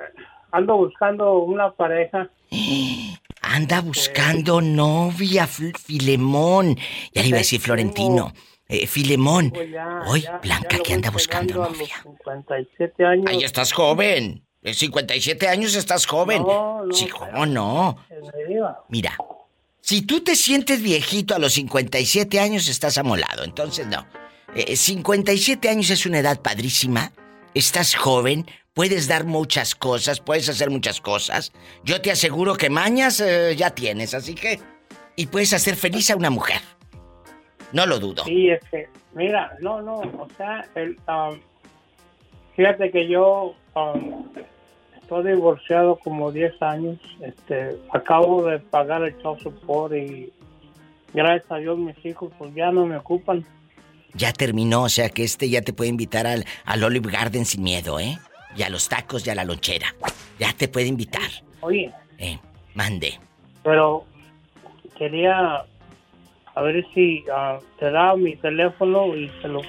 ando 0.51 0.77
buscando 0.77 1.39
una 1.39 1.71
pareja. 1.71 2.29
Anda 3.43 3.81
buscando 3.81 4.61
novia, 4.61 5.45
Filemón. 5.47 6.77
Ya 7.13 7.21
le 7.21 7.29
iba 7.29 7.37
a 7.37 7.39
decir 7.39 7.59
Florentino. 7.59 8.31
Eh, 8.73 8.87
Filemón. 8.87 9.51
Pues 9.51 9.69
ya- 9.69 9.99
Hoy, 10.07 10.21
ya- 10.21 10.37
Blanca, 10.37 10.77
ya 10.77 10.83
que 10.83 10.93
anda 10.93 11.09
buscando 11.09 11.55
novia. 11.55 11.69
los 11.69 12.03
57 12.03 13.05
años. 13.05 13.25
Ay, 13.27 13.43
estás 13.43 13.73
joven. 13.73 14.45
De 14.61 14.73
57 14.73 15.47
años 15.49 15.75
estás 15.75 16.05
joven. 16.05 16.41
No, 16.43 16.85
no, 16.85 16.93
Sí, 16.95 17.07
¿cómo 17.07 17.45
no? 17.45 17.97
Eh. 18.09 18.21
Mira, 18.89 19.17
si 19.81 20.03
tú 20.03 20.23
te 20.23 20.35
sientes 20.35 20.81
viejito 20.81 21.35
a 21.35 21.39
los 21.39 21.53
57 21.53 22.39
años, 22.39 22.69
estás 22.69 22.97
amolado. 22.97 23.43
Entonces, 23.43 23.87
no. 23.87 24.05
Eh, 24.55 24.75
57 24.77 25.67
años 25.67 25.89
es 25.89 26.05
una 26.05 26.19
edad 26.19 26.39
padrísima. 26.41 27.11
Estás 27.53 27.95
joven, 27.95 28.45
puedes 28.73 29.07
dar 29.09 29.25
muchas 29.25 29.75
cosas, 29.75 30.21
puedes 30.21 30.47
hacer 30.47 30.69
muchas 30.69 31.01
cosas. 31.01 31.51
Yo 31.83 31.99
te 32.01 32.11
aseguro 32.11 32.55
que 32.55 32.69
mañas 32.69 33.19
eh, 33.19 33.53
ya 33.57 33.71
tienes, 33.71 34.13
así 34.13 34.33
que... 34.35 34.61
Y 35.17 35.25
puedes 35.25 35.51
hacer 35.51 35.75
feliz 35.75 36.09
a 36.09 36.15
una 36.15 36.29
mujer. 36.29 36.61
No 37.73 37.85
lo 37.85 37.99
dudo. 37.99 38.23
Sí, 38.25 38.49
es 38.49 38.59
que, 38.69 38.87
mira, 39.13 39.55
no, 39.61 39.81
no, 39.81 39.95
o 39.95 40.27
sea, 40.37 40.65
el, 40.75 40.97
um, 41.07 41.39
fíjate 42.55 42.91
que 42.91 43.07
yo 43.07 43.55
um, 43.75 44.25
estoy 45.01 45.27
divorciado 45.33 45.95
como 45.97 46.31
10 46.31 46.61
años, 46.61 46.99
este, 47.21 47.77
acabo 47.93 48.43
de 48.45 48.59
pagar 48.59 49.03
el 49.03 49.17
child 49.21 49.39
support 49.41 49.93
y 49.93 50.31
gracias 51.13 51.51
a 51.51 51.55
Dios 51.57 51.77
mis 51.77 52.05
hijos 52.05 52.31
pues 52.37 52.53
ya 52.55 52.71
no 52.71 52.85
me 52.85 52.97
ocupan. 52.97 53.45
Ya 54.13 54.33
terminó, 54.33 54.83
o 54.83 54.89
sea 54.89 55.09
que 55.09 55.23
este 55.23 55.49
ya 55.49 55.61
te 55.61 55.71
puede 55.71 55.89
invitar 55.89 56.27
al, 56.27 56.45
al 56.65 56.83
Olive 56.83 57.09
Garden 57.11 57.45
sin 57.45 57.63
miedo, 57.63 57.99
¿eh? 57.99 58.17
Y 58.57 58.63
a 58.63 58.69
los 58.69 58.89
tacos 58.89 59.25
y 59.25 59.29
a 59.29 59.35
la 59.35 59.45
lonchera. 59.45 59.87
Ya 60.37 60.51
te 60.51 60.67
puede 60.67 60.87
invitar. 60.87 61.29
Oye, 61.61 61.89
Eh, 62.17 62.37
mande. 62.73 63.17
pero 63.63 64.03
quería 64.97 65.63
a 66.55 66.61
ver 66.61 66.85
si 66.93 67.23
ah, 67.33 67.59
te 67.79 67.91
da 67.91 68.15
mi 68.15 68.35
teléfono 68.35 69.15
y 69.15 69.29
se 69.41 69.47
lo, 69.47 69.61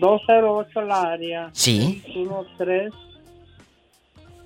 208 0.00 0.82
la 0.82 1.02
área. 1.02 1.50
Sí. 1.52 2.02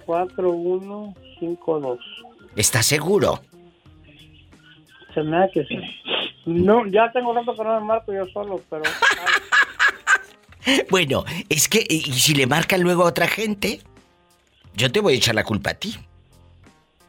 613-4152. 0.06 1.98
¿Estás 2.56 2.86
seguro? 2.86 3.40
Se 5.12 5.22
me 5.22 5.36
hace 5.36 5.52
que 5.52 5.64
sí. 5.66 5.76
No, 6.46 6.86
ya 6.86 7.10
tengo 7.12 7.32
rato 7.34 7.54
que 7.56 7.64
no 7.64 7.80
me 7.80 7.86
marco 7.86 8.12
yo 8.12 8.24
solo, 8.26 8.60
pero... 8.70 8.82
Bueno, 10.90 11.24
es 11.50 11.68
que, 11.68 11.84
¿y 11.86 12.00
si 12.00 12.34
le 12.34 12.46
marcan 12.46 12.80
luego 12.80 13.02
a 13.04 13.08
otra 13.08 13.26
gente? 13.28 13.80
Yo 14.74 14.90
te 14.90 15.00
voy 15.00 15.12
a 15.12 15.16
echar 15.16 15.34
la 15.34 15.44
culpa 15.44 15.70
a 15.70 15.74
ti. 15.74 15.94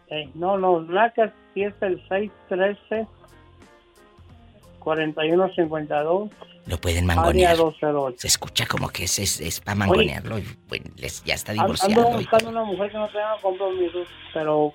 eh, 0.09 0.29
no, 0.35 0.57
no, 0.57 0.81
la 0.81 1.09
que 1.13 1.31
sí 1.53 1.63
es 1.63 1.73
el 1.81 1.97
613 2.09 3.07
4152 4.79 6.29
Lo 6.67 6.77
pueden 6.81 7.05
mangonear. 7.05 7.55
208. 7.57 8.17
Se 8.19 8.27
escucha 8.27 8.65
como 8.67 8.89
que 8.89 9.05
es, 9.05 9.19
es, 9.19 9.39
es 9.39 9.59
para 9.61 9.75
mangonearlo. 9.75 10.37
y, 10.39 10.45
bueno, 10.67 10.85
les- 10.97 11.23
ya 11.23 11.35
está 11.35 11.51
Ando 11.53 11.63
divorciado. 11.63 12.11
y- 12.11 12.23
buscando 12.23 12.49
una 12.49 12.63
mujer 12.65 12.91
que 12.91 12.97
no 12.97 13.07
tenga 13.07 13.37
compromisos, 13.41 14.07
pero... 14.33 14.73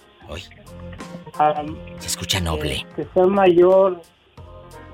ah, 1.39 1.63
se 1.99 2.07
escucha 2.07 2.41
noble. 2.41 2.77
eh, 2.77 2.87
que 2.97 3.07
sea 3.13 3.27
mayor, 3.27 4.01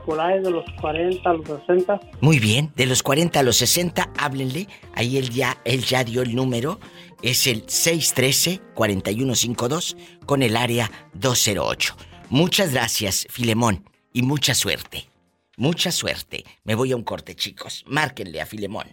por 0.06 0.18
ahí 0.20 0.40
de 0.40 0.50
los 0.50 0.64
40 0.80 1.28
a 1.28 1.34
los 1.34 1.46
60. 1.66 2.00
Muy 2.20 2.38
bien, 2.38 2.72
de 2.76 2.86
los 2.86 3.02
40 3.02 3.40
a 3.40 3.42
los 3.42 3.56
60, 3.56 4.12
háblenle. 4.16 4.68
Ahí 4.94 5.18
él 5.18 5.28
ya, 5.30 5.60
él 5.64 5.84
ya 5.84 6.04
dio 6.04 6.22
el 6.22 6.34
número. 6.34 6.80
Es 7.22 7.46
el 7.46 7.66
613-4152 7.66 9.96
con 10.24 10.42
el 10.42 10.56
área 10.56 10.90
208. 11.14 11.96
Muchas 12.30 12.72
gracias, 12.72 13.26
Filemón, 13.28 13.84
y 14.12 14.22
mucha 14.22 14.54
suerte. 14.54 15.08
Mucha 15.56 15.90
suerte. 15.90 16.44
Me 16.64 16.74
voy 16.74 16.92
a 16.92 16.96
un 16.96 17.02
corte, 17.02 17.34
chicos. 17.34 17.84
Márquenle 17.86 18.40
a 18.40 18.46
Filemón. 18.46 18.86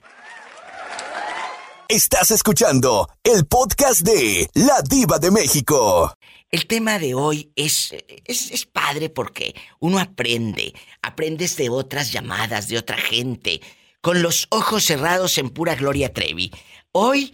Estás 1.89 2.31
escuchando 2.31 3.09
el 3.23 3.45
podcast 3.45 4.01
de 4.01 4.49
La 4.53 4.81
Diva 4.81 5.19
de 5.19 5.29
México. 5.29 6.15
El 6.53 6.67
tema 6.67 6.99
de 6.99 7.15
hoy 7.15 7.51
es, 7.55 7.95
es, 8.25 8.51
es 8.51 8.67
padre 8.67 9.09
porque 9.09 9.55
uno 9.79 9.97
aprende, 9.97 10.75
aprendes 11.01 11.55
de 11.55 11.71
otras 11.71 12.11
llamadas, 12.11 12.67
de 12.67 12.77
otra 12.77 12.95
gente, 12.95 13.59
con 14.01 14.21
los 14.21 14.45
ojos 14.51 14.83
cerrados 14.83 15.39
en 15.39 15.49
pura 15.49 15.73
Gloria 15.73 16.13
Trevi. 16.13 16.51
Hoy 16.91 17.33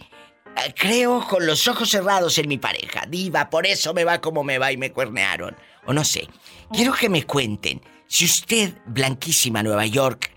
eh, 0.56 0.72
creo 0.74 1.26
con 1.28 1.44
los 1.44 1.68
ojos 1.68 1.90
cerrados 1.90 2.38
en 2.38 2.48
mi 2.48 2.56
pareja, 2.56 3.04
diva, 3.10 3.50
por 3.50 3.66
eso 3.66 3.92
me 3.92 4.04
va 4.04 4.22
como 4.22 4.42
me 4.42 4.56
va 4.56 4.72
y 4.72 4.78
me 4.78 4.90
cuernearon. 4.90 5.54
O 5.84 5.92
no 5.92 6.02
sé, 6.02 6.26
quiero 6.72 6.94
que 6.94 7.10
me 7.10 7.26
cuenten 7.26 7.82
Si 8.06 8.24
usted, 8.24 8.72
blanquísima 8.86 9.62
Nueva 9.62 9.84
York, 9.84 10.30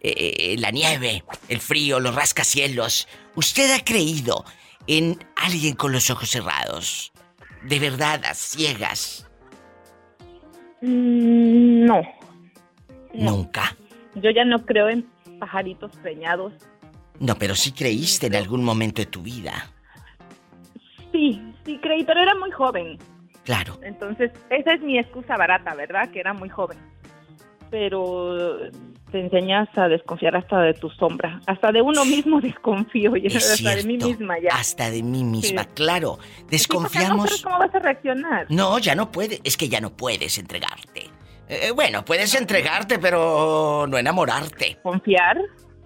eh, 0.00 0.14
eh, 0.16 0.56
la 0.58 0.70
nieve, 0.70 1.24
el 1.50 1.60
frío, 1.60 2.00
los 2.00 2.14
rascacielos, 2.14 3.06
¿usted 3.34 3.70
ha 3.70 3.84
creído 3.84 4.46
en 4.86 5.22
alguien 5.36 5.76
con 5.76 5.92
los 5.92 6.08
ojos 6.08 6.30
cerrados? 6.30 7.12
De 7.62 7.78
verdad, 7.78 8.20
a 8.24 8.34
ciegas. 8.34 9.26
Mm, 10.80 11.84
No, 11.84 12.02
Nunca. 13.12 13.76
yo 14.14 14.30
ya 14.30 14.44
no 14.44 14.64
creo 14.64 14.88
en 14.88 15.06
pajaritos 15.38 15.92
preñados. 16.02 16.52
No, 17.18 17.34
pero 17.36 17.54
sí 17.54 17.72
creíste 17.72 18.26
en 18.28 18.36
algún 18.36 18.64
momento 18.64 19.02
de 19.02 19.06
tu 19.06 19.22
vida. 19.22 19.70
Sí, 21.12 21.42
sí 21.66 21.78
creí, 21.82 22.04
pero 22.04 22.22
era 22.22 22.34
muy 22.36 22.50
joven. 22.50 22.98
Claro. 23.44 23.78
Entonces, 23.82 24.30
esa 24.48 24.72
es 24.74 24.80
mi 24.80 24.98
excusa 24.98 25.36
barata, 25.36 25.74
¿verdad? 25.74 26.10
Que 26.10 26.20
era 26.20 26.32
muy 26.32 26.48
joven. 26.48 26.78
Pero 27.70 28.58
te 29.10 29.20
enseñas 29.20 29.68
a 29.76 29.88
desconfiar 29.88 30.36
hasta 30.36 30.60
de 30.60 30.74
tu 30.74 30.88
sombra. 30.90 31.40
Hasta 31.46 31.72
de 31.72 31.82
uno 31.82 32.04
mismo 32.04 32.40
desconfío. 32.42 33.16
Ya, 33.16 33.28
Es 33.38 33.50
hasta 33.52 33.70
de 33.76 33.82
mí 33.84 33.94
cierto. 34.00 34.08
misma 34.08 34.38
ya. 34.38 34.50
Hasta 34.52 34.90
de 34.90 35.02
mí 35.02 35.24
misma, 35.24 35.62
Sí. 35.64 35.68
claro. 35.74 36.18
Sí, 36.20 36.28
porque 36.28 36.40
no 36.40 36.48
Desconfiamos. 36.50 37.42
cómo 37.42 37.58
vas 37.58 37.74
a 37.74 37.78
reaccionar. 37.78 38.46
No, 38.48 38.78
ya 38.78 38.94
no 38.94 39.10
puede. 39.12 39.40
Es 39.44 39.56
que 39.56 39.68
ya 39.68 39.80
no 39.80 39.90
puedes 39.90 40.38
entregarte. 40.38 41.08
Eh, 41.48 41.72
bueno, 41.72 42.04
puedes 42.04 42.34
entregarte, 42.34 42.98
pero 42.98 43.86
no 43.88 43.98
enamorarte. 43.98 44.78
¿Confiar? 44.82 45.38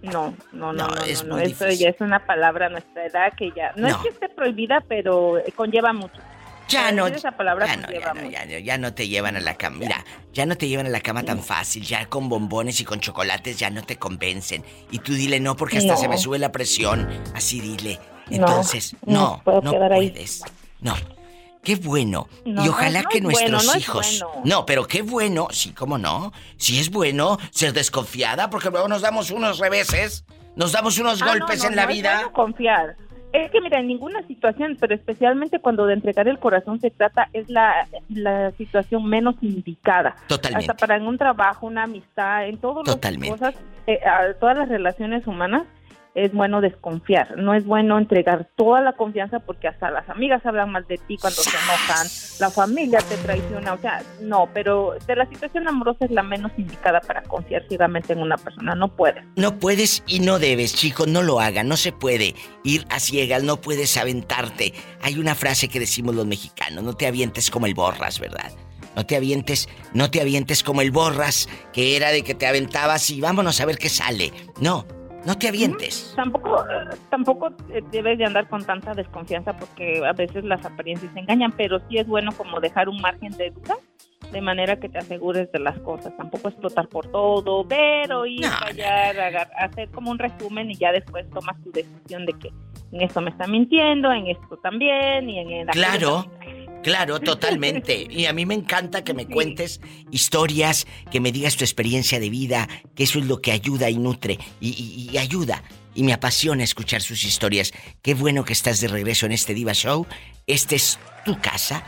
No, 0.02 0.34
no, 0.52 0.72
no, 0.74 0.86
no, 0.88 1.02
es 1.04 1.24
no, 1.24 1.36
muy. 1.36 1.44
Eso 1.44 1.64
difícil. 1.64 1.86
ya 1.86 1.90
es 1.90 2.00
una 2.02 2.26
palabra 2.26 2.66
a 2.66 2.68
nuestra 2.68 3.06
edad 3.06 3.32
que 3.38 3.50
ya... 3.56 3.72
No, 3.76 3.88
es 3.88 3.96
que 3.96 4.08
esté 4.10 4.28
prohibida, 4.28 4.84
pero 4.86 5.40
conlleva 5.56 5.94
mucho. 5.94 6.20
Ya 6.68 6.90
no, 6.92 7.04
decir 7.04 7.18
Esa 7.18 7.32
palabra 7.32 7.66
ya 7.66 7.76
no, 7.76 7.88
ya 7.92 8.12
no, 8.14 8.20
mucho. 8.22 8.30
ya, 8.32 8.44
no, 8.46 8.58
ya 8.58 8.78
no 8.78 8.94
te 8.94 9.08
llevan 9.08 9.36
a 9.36 9.40
la 9.40 9.54
cama. 9.56 9.76
Mira, 9.78 10.04
ya 10.32 10.46
no 10.46 10.56
te 10.56 10.66
llevan 10.68 10.86
a 10.86 10.90
la 10.90 11.00
cama 11.00 11.22
tan 11.22 11.42
fácil. 11.42 11.84
Ya 11.84 12.06
con 12.06 12.28
bombones 12.28 12.80
y 12.80 12.84
con 12.84 13.00
chocolates 13.00 13.58
ya 13.58 13.70
no 13.70 13.82
te 13.82 13.96
convencen. 13.96 14.64
Y 14.90 14.98
tú 15.00 15.12
dile 15.14 15.40
no 15.40 15.56
porque 15.56 15.78
hasta 15.78 15.94
No. 15.94 15.98
se 16.00 16.08
me 16.08 16.18
sube 16.18 16.38
la 16.38 16.50
presión. 16.52 17.08
Así 17.34 17.60
dile. 17.60 18.00
Entonces, 18.30 18.96
no 19.04 19.12
no, 19.20 19.42
puedo 19.44 19.60
no 19.62 19.70
quedar 19.72 19.92
ahí. 19.92 20.10
puedes. 20.10 20.42
No. 20.80 20.94
Qué 21.62 21.76
bueno. 21.76 22.28
No, 22.44 22.64
y 22.64 22.68
ojalá 22.68 23.04
que 23.04 23.18
es 23.18 23.22
nuestros 23.22 23.64
bueno, 23.64 23.78
hijos. 23.80 24.22
bueno. 24.22 24.42
No, 24.44 24.66
pero 24.66 24.86
qué 24.86 25.00
bueno, 25.02 25.48
sí, 25.50 25.70
cómo 25.72 25.96
no. 25.98 26.32
Sí 26.58 26.78
es 26.78 26.90
bueno 26.90 27.38
ser 27.50 27.72
desconfiada 27.72 28.50
porque 28.50 28.70
luego 28.70 28.86
nos 28.88 29.00
damos 29.02 29.30
unos 29.30 29.58
reveses, 29.58 30.24
nos 30.56 30.72
damos 30.72 30.98
unos 30.98 31.22
Ah, 31.22 31.26
golpes 31.26 31.64
en 31.64 31.74
la 31.76 31.82
es 31.84 31.88
vida. 31.88 32.14
bueno 32.16 32.32
confiar. 32.34 32.96
Es 33.34 33.50
que 33.50 33.60
mira, 33.60 33.80
en 33.80 33.88
ninguna 33.88 34.24
situación, 34.28 34.76
pero 34.78 34.94
especialmente 34.94 35.58
cuando 35.58 35.86
de 35.86 35.94
entregar 35.94 36.28
el 36.28 36.38
corazón 36.38 36.78
se 36.80 36.90
trata, 36.90 37.28
es 37.32 37.50
la, 37.50 37.88
la 38.08 38.52
situación 38.52 39.04
menos 39.06 39.34
indicada. 39.40 40.14
Totalmente. 40.28 40.70
Hasta 40.70 40.74
para 40.86 40.96
en 40.96 41.04
un 41.08 41.18
trabajo, 41.18 41.66
una 41.66 41.82
amistad, 41.82 42.46
en 42.46 42.58
todas 42.58 42.86
las 42.86 43.28
cosas, 43.28 43.56
eh, 43.88 43.98
a 44.06 44.34
todas 44.34 44.56
las 44.56 44.68
relaciones 44.68 45.26
humanas, 45.26 45.64
es 46.14 46.32
bueno 46.32 46.60
desconfiar. 46.60 47.36
No 47.36 47.54
es 47.54 47.64
bueno 47.64 47.98
entregar 47.98 48.48
toda 48.56 48.80
la 48.80 48.92
confianza 48.92 49.40
porque 49.40 49.68
hasta 49.68 49.90
las 49.90 50.08
amigas 50.08 50.44
hablan 50.46 50.70
mal 50.70 50.86
de 50.86 50.98
ti 50.98 51.16
cuando 51.18 51.42
se 51.42 51.50
enojan, 51.50 52.06
la 52.40 52.50
familia 52.50 52.98
te 53.00 53.16
traiciona, 53.16 53.72
o 53.72 53.78
sea, 53.78 54.02
no, 54.20 54.48
pero 54.54 54.94
de 55.06 55.16
la 55.16 55.28
situación 55.28 55.66
amorosa 55.66 56.04
es 56.04 56.10
la 56.10 56.22
menos 56.22 56.52
indicada 56.56 57.00
para 57.00 57.22
confiar 57.22 57.64
ciegamente 57.68 58.12
en 58.12 58.20
una 58.20 58.36
persona, 58.36 58.74
no 58.74 58.88
puedes. 58.94 59.24
No 59.36 59.58
puedes 59.58 60.02
y 60.06 60.20
no 60.20 60.38
debes, 60.38 60.74
chicos, 60.74 61.08
no 61.08 61.22
lo 61.22 61.40
hagan, 61.40 61.68
no 61.68 61.76
se 61.76 61.92
puede 61.92 62.34
ir 62.62 62.86
a 62.90 63.00
ciegas, 63.00 63.42
no 63.42 63.60
puedes 63.60 63.96
aventarte. 63.96 64.72
Hay 65.02 65.18
una 65.18 65.34
frase 65.34 65.68
que 65.68 65.80
decimos 65.80 66.14
los 66.14 66.26
mexicanos, 66.26 66.84
no 66.84 66.94
te 66.94 67.06
avientes 67.06 67.50
como 67.50 67.66
el 67.66 67.74
borras, 67.74 68.20
¿verdad? 68.20 68.52
No 68.94 69.04
te 69.04 69.16
avientes, 69.16 69.68
no 69.92 70.08
te 70.10 70.20
avientes 70.20 70.62
como 70.62 70.80
el 70.80 70.92
borras, 70.92 71.48
que 71.72 71.96
era 71.96 72.10
de 72.10 72.22
que 72.22 72.34
te 72.34 72.46
aventabas 72.46 73.10
y 73.10 73.20
vámonos 73.20 73.60
a 73.60 73.66
ver 73.66 73.76
qué 73.76 73.88
sale. 73.88 74.32
No, 74.60 74.86
no 75.26 75.36
te 75.36 75.48
avientes. 75.48 76.12
Tampoco, 76.16 76.60
eh, 76.64 76.96
tampoco 77.10 77.48
eh, 77.70 77.82
debes 77.90 78.18
de 78.18 78.24
andar 78.26 78.48
con 78.48 78.64
tanta 78.64 78.94
desconfianza 78.94 79.56
porque 79.56 80.02
a 80.06 80.12
veces 80.12 80.44
las 80.44 80.64
apariencias 80.64 81.14
engañan, 81.16 81.52
pero 81.52 81.78
sí 81.88 81.98
es 81.98 82.06
bueno 82.06 82.30
como 82.32 82.60
dejar 82.60 82.88
un 82.88 83.00
margen 83.00 83.32
de 83.32 83.50
duda 83.50 83.76
de 84.32 84.40
manera 84.40 84.80
que 84.80 84.88
te 84.88 84.98
asegures 84.98 85.50
de 85.52 85.58
las 85.60 85.78
cosas. 85.80 86.16
Tampoco 86.16 86.48
explotar 86.48 86.88
por 86.88 87.06
todo, 87.10 87.66
pero 87.68 88.26
ir, 88.26 88.40
callar, 88.42 89.18
agar- 89.20 89.50
hacer 89.58 89.90
como 89.90 90.10
un 90.10 90.18
resumen 90.18 90.70
y 90.70 90.74
ya 90.76 90.90
después 90.92 91.28
tomas 91.30 91.62
tu 91.62 91.70
decisión 91.70 92.26
de 92.26 92.32
que 92.34 92.48
en 92.92 93.02
esto 93.02 93.20
me 93.20 93.30
está 93.30 93.46
mintiendo, 93.46 94.12
en 94.12 94.28
esto 94.28 94.56
también 94.58 95.28
y 95.28 95.38
en 95.40 95.50
el 95.50 95.66
Claro, 95.68 96.26
claro, 96.84 97.18
totalmente. 97.32 98.06
Y 98.08 98.26
a 98.26 98.32
mí 98.32 98.46
me 98.46 98.54
encanta 98.54 99.02
que 99.02 99.14
me 99.14 99.26
cuentes 99.26 99.80
historias, 100.12 100.86
que 101.10 101.20
me 101.20 101.32
digas 101.32 101.56
tu 101.56 101.64
experiencia 101.64 102.20
de 102.20 102.30
vida, 102.30 102.68
que 102.94 103.02
eso 103.04 103.18
es 103.18 103.24
lo 103.26 103.40
que 103.40 103.50
ayuda 103.52 103.90
y 103.90 103.96
nutre 103.98 104.38
y, 104.60 104.68
y- 104.70 105.10
y 105.12 105.18
ayuda. 105.18 105.62
Y 105.96 106.02
me 106.02 106.12
apasiona 106.12 106.64
escuchar 106.64 107.02
sus 107.02 107.24
historias. 107.24 107.72
Qué 108.02 108.14
bueno 108.14 108.44
que 108.44 108.52
estás 108.52 108.80
de 108.80 108.88
regreso 108.88 109.26
en 109.26 109.32
este 109.32 109.54
Diva 109.54 109.72
Show. 109.72 110.06
Este 110.46 110.76
es 110.76 110.98
tu 111.24 111.40
casa, 111.40 111.84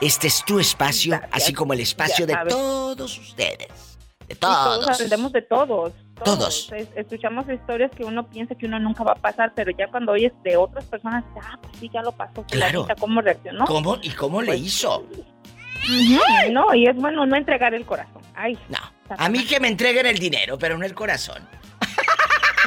este 0.00 0.26
es 0.28 0.44
tu 0.44 0.58
espacio, 0.60 1.20
así 1.30 1.52
como 1.52 1.72
el 1.72 1.80
espacio 1.80 2.26
de 2.26 2.36
todos 2.48 3.18
ustedes. 3.18 3.68
De 4.28 4.34
Y 4.34 4.36
todos 4.36 4.80
todos. 4.80 4.88
aprendemos 4.94 5.32
de 5.32 5.42
todos. 5.42 5.92
Todos. 6.24 6.70
Es- 6.72 6.88
escuchamos 6.96 7.44
historias 7.48 7.90
que 7.92 8.04
uno 8.04 8.26
piensa 8.28 8.54
que 8.54 8.66
uno 8.66 8.78
nunca 8.78 9.04
va 9.04 9.12
a 9.12 9.16
pasar, 9.16 9.52
pero 9.54 9.70
ya 9.76 9.86
cuando 9.88 10.12
oyes 10.12 10.32
de 10.44 10.56
otras 10.56 10.84
personas, 10.86 11.24
ah, 11.42 11.58
pues 11.62 11.76
sí, 11.78 11.90
ya 11.92 12.02
lo 12.02 12.12
pasó. 12.12 12.44
Claro. 12.50 12.86
¿Cómo 12.98 13.20
reaccionó? 13.20 13.64
¿Cómo? 13.66 13.98
¿Y 14.02 14.10
cómo 14.10 14.40
le 14.42 14.48
Pues, 14.48 14.60
hizo? 14.60 14.98
Ujú, 15.84 16.52
No, 16.52 16.72
y 16.74 16.86
es 16.86 16.94
bueno 16.96 17.26
no 17.26 17.36
entregar 17.36 17.74
el 17.74 17.84
corazón. 17.84 18.22
Ay, 18.34 18.56
no. 18.68 18.78
A 19.18 19.28
mí 19.28 19.44
que 19.44 19.58
me 19.60 19.68
entreguen 19.68 20.06
el 20.06 20.18
dinero, 20.18 20.56
pero 20.58 20.78
no 20.78 20.84
el 20.86 20.94
corazón. 20.94 21.46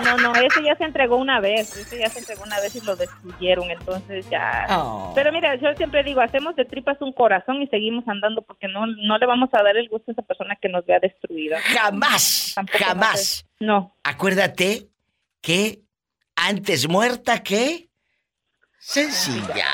No, 0.04 0.18
no, 0.18 0.34
ese 0.36 0.64
ya 0.64 0.76
se 0.76 0.84
entregó 0.84 1.16
una 1.16 1.40
vez, 1.40 1.76
ese 1.78 2.00
ya 2.00 2.10
se 2.10 2.20
entregó 2.20 2.44
una 2.44 2.60
vez 2.60 2.76
y 2.76 2.82
lo 2.82 2.96
destruyeron, 2.96 3.72
entonces 3.72 4.30
ya... 4.30 4.66
Oh. 4.70 5.14
Pero 5.16 5.32
mira, 5.32 5.56
yo 5.56 5.74
siempre 5.76 6.04
digo, 6.04 6.22
hacemos 6.22 6.56
de 6.56 6.66
tripas 6.66 7.02
un 7.02 7.14
corazón 7.14 7.62
y 7.62 7.68
seguimos 7.68 8.08
andando 8.08 8.42
porque 8.42 8.68
no, 8.68 8.86
no 8.88 9.18
le 9.18 9.26
vamos 9.26 9.50
a 9.54 9.64
dar 9.64 9.78
el 9.78 9.88
gusto 9.90 10.12
a 10.12 10.14
esa 10.14 10.22
persona 10.22 10.58
que 10.62 10.70
nos 10.70 10.86
vea 10.86 11.00
destruida. 11.00 11.60
Jamás, 11.62 12.56
jamás. 12.74 13.46
No. 13.60 13.96
Acuérdate 14.04 14.90
que 15.42 15.82
antes 16.36 16.88
muerta 16.90 17.42
que 17.42 17.90
sencilla. 18.80 19.66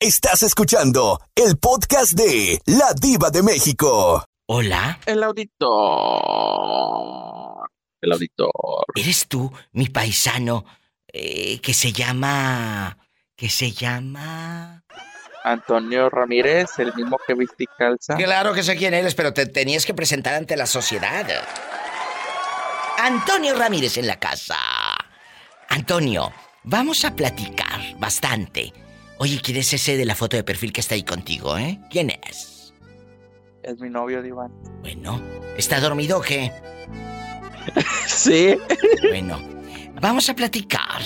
Estás 0.00 0.42
escuchando 0.42 1.20
el 1.36 1.56
podcast 1.58 2.14
de 2.14 2.58
La 2.66 2.92
Diva 3.00 3.30
de 3.30 3.42
México. 3.42 4.24
Hola. 4.46 4.98
El 5.06 5.22
auditor. 5.22 5.70
El 8.02 8.12
auditor. 8.12 8.84
¿Eres 8.94 9.28
tú, 9.28 9.50
mi 9.72 9.88
paisano, 9.88 10.66
eh, 11.06 11.60
que 11.60 11.72
se 11.72 11.92
llama... 11.92 12.98
que 13.36 13.48
se 13.48 13.72
llama... 13.72 14.84
Antonio 15.44 16.08
Ramírez, 16.08 16.78
el 16.78 16.94
mismo 16.94 17.18
que 17.26 17.34
viste 17.34 17.64
y 17.64 17.66
calza. 17.66 18.14
Claro 18.14 18.54
que 18.54 18.62
sé 18.62 18.76
quién 18.76 18.94
eres, 18.94 19.14
pero 19.14 19.32
te 19.32 19.46
tenías 19.46 19.84
que 19.84 19.94
presentar 19.94 20.34
ante 20.34 20.56
la 20.56 20.66
sociedad. 20.66 21.26
Antonio 22.98 23.56
Ramírez 23.56 23.96
en 23.96 24.06
la 24.06 24.20
casa. 24.20 24.56
Antonio, 25.68 26.32
vamos 26.62 27.04
a 27.04 27.16
platicar 27.16 27.80
bastante. 27.98 28.72
Oye, 29.18 29.40
¿quién 29.42 29.56
es 29.56 29.72
ese 29.72 29.96
de 29.96 30.04
la 30.04 30.14
foto 30.14 30.36
de 30.36 30.44
perfil 30.44 30.72
que 30.72 30.80
está 30.80 30.94
ahí 30.94 31.02
contigo, 31.02 31.58
eh? 31.58 31.80
¿Quién 31.90 32.10
es? 32.10 32.72
Es 33.64 33.78
mi 33.80 33.90
novio, 33.90 34.22
Diván. 34.22 34.52
Bueno, 34.80 35.20
¿está 35.56 35.80
dormido 35.80 36.18
o 36.18 36.22
qué? 36.22 36.52
sí. 38.06 38.56
Bueno, 39.08 39.40
vamos 40.00 40.28
a 40.28 40.34
platicar. 40.34 41.02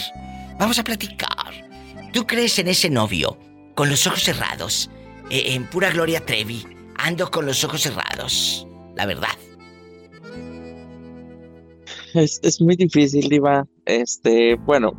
Vamos 0.58 0.78
a 0.78 0.84
platicar. 0.84 1.52
¿Tú 2.12 2.26
crees 2.26 2.58
en 2.58 2.68
ese 2.68 2.88
novio 2.90 3.38
con 3.74 3.90
los 3.90 4.06
ojos 4.06 4.22
cerrados? 4.22 4.90
Eh, 5.30 5.54
en 5.54 5.64
pura 5.66 5.90
Gloria 5.90 6.24
Trevi, 6.24 6.64
ando 6.96 7.30
con 7.30 7.46
los 7.46 7.62
ojos 7.64 7.82
cerrados. 7.82 8.66
La 8.94 9.06
verdad. 9.06 9.36
Es, 12.14 12.40
es 12.42 12.60
muy 12.60 12.76
difícil, 12.76 13.28
Diva. 13.28 13.66
Este, 13.84 14.54
bueno, 14.54 14.98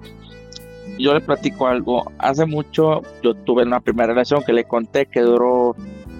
yo 0.99 1.13
le 1.13 1.21
platico 1.21 1.67
algo. 1.67 2.11
Hace 2.19 2.45
mucho 2.45 3.01
yo 3.23 3.33
tuve 3.33 3.63
una 3.63 3.79
primera 3.79 4.07
relación 4.07 4.43
que 4.43 4.53
le 4.53 4.63
conté 4.65 5.05
que 5.05 5.21
duró 5.21 5.75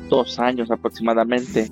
dos 0.10 0.40
años 0.40 0.72
aproximadamente. 0.72 1.70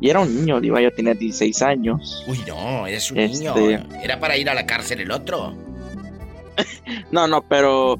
Y 0.00 0.08
era 0.10 0.20
un 0.20 0.34
niño, 0.34 0.60
Diva, 0.60 0.80
yo 0.80 0.90
tenía 0.92 1.14
16 1.14 1.60
años. 1.62 2.24
Uy, 2.26 2.40
no, 2.48 2.86
eres 2.86 3.10
un 3.10 3.18
Este- 3.18 3.38
niño. 3.38 3.54
Era 4.02 4.18
para 4.18 4.36
ir 4.36 4.48
a 4.48 4.54
la 4.54 4.66
cárcel 4.66 5.00
el 5.00 5.10
otro. 5.10 5.54
No, 7.10 7.26
no, 7.26 7.42
pero 7.48 7.98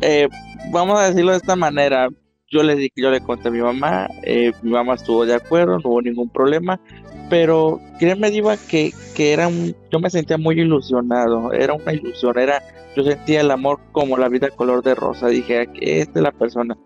eh, 0.00 0.28
vamos 0.72 0.98
a 0.98 1.08
decirlo 1.10 1.32
de 1.32 1.36
esta 1.38 1.56
manera. 1.56 2.08
Yo 2.50 2.62
le 2.62 2.74
di, 2.74 2.90
yo 2.96 3.10
le 3.10 3.20
conté 3.20 3.48
a 3.48 3.50
mi 3.52 3.60
mamá, 3.60 4.08
eh, 4.24 4.52
mi 4.62 4.70
mamá 4.72 4.94
estuvo 4.94 5.24
de 5.24 5.34
acuerdo, 5.34 5.78
no 5.78 5.88
hubo 5.88 6.02
ningún 6.02 6.28
problema, 6.30 6.80
pero 7.28 7.78
créeme 8.00 8.30
Diva 8.30 8.56
que, 8.56 8.92
que 9.14 9.32
era 9.32 9.46
un, 9.46 9.76
yo 9.92 10.00
me 10.00 10.10
sentía 10.10 10.36
muy 10.36 10.58
ilusionado, 10.60 11.52
era 11.52 11.74
una 11.74 11.92
ilusión, 11.92 12.36
era, 12.38 12.60
yo 12.96 13.04
sentía 13.04 13.42
el 13.42 13.52
amor 13.52 13.78
como 13.92 14.16
la 14.16 14.28
vida 14.28 14.50
color 14.50 14.82
de 14.82 14.96
rosa, 14.96 15.28
dije, 15.28 15.60
"Aquí, 15.60 15.78
esta 15.82 16.18
es 16.18 16.22
la 16.24 16.32
persona, 16.32 16.76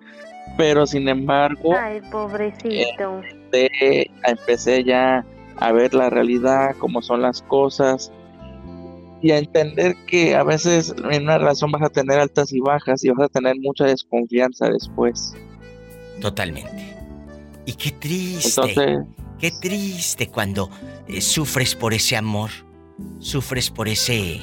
pero 0.56 0.86
sin 0.86 1.08
embargo 1.08 1.74
Ay, 1.78 2.00
pobrecito. 2.10 3.20
empecé, 3.22 4.10
empecé 4.24 4.84
ya 4.84 5.24
a 5.56 5.72
ver 5.72 5.94
la 5.94 6.10
realidad, 6.10 6.74
cómo 6.78 7.00
son 7.02 7.22
las 7.22 7.42
cosas 7.42 8.12
y 9.22 9.30
a 9.30 9.38
entender 9.38 9.96
que 10.06 10.34
a 10.34 10.42
veces 10.42 10.94
en 11.10 11.22
una 11.22 11.38
relación 11.38 11.70
vas 11.72 11.82
a 11.82 11.88
tener 11.88 12.18
altas 12.18 12.52
y 12.52 12.60
bajas 12.60 13.02
y 13.04 13.10
vas 13.10 13.26
a 13.26 13.28
tener 13.28 13.54
mucha 13.60 13.84
desconfianza 13.84 14.68
después. 14.68 15.32
Totalmente. 16.20 16.94
Y 17.66 17.72
qué 17.74 17.90
triste. 17.90 18.48
Entonces- 18.60 18.98
Qué 19.38 19.50
triste 19.60 20.28
cuando 20.28 20.70
eh, 21.08 21.20
sufres 21.20 21.74
por 21.74 21.92
ese 21.92 22.16
amor, 22.16 22.50
sufres 23.18 23.68
por 23.70 23.88
ese, 23.88 24.40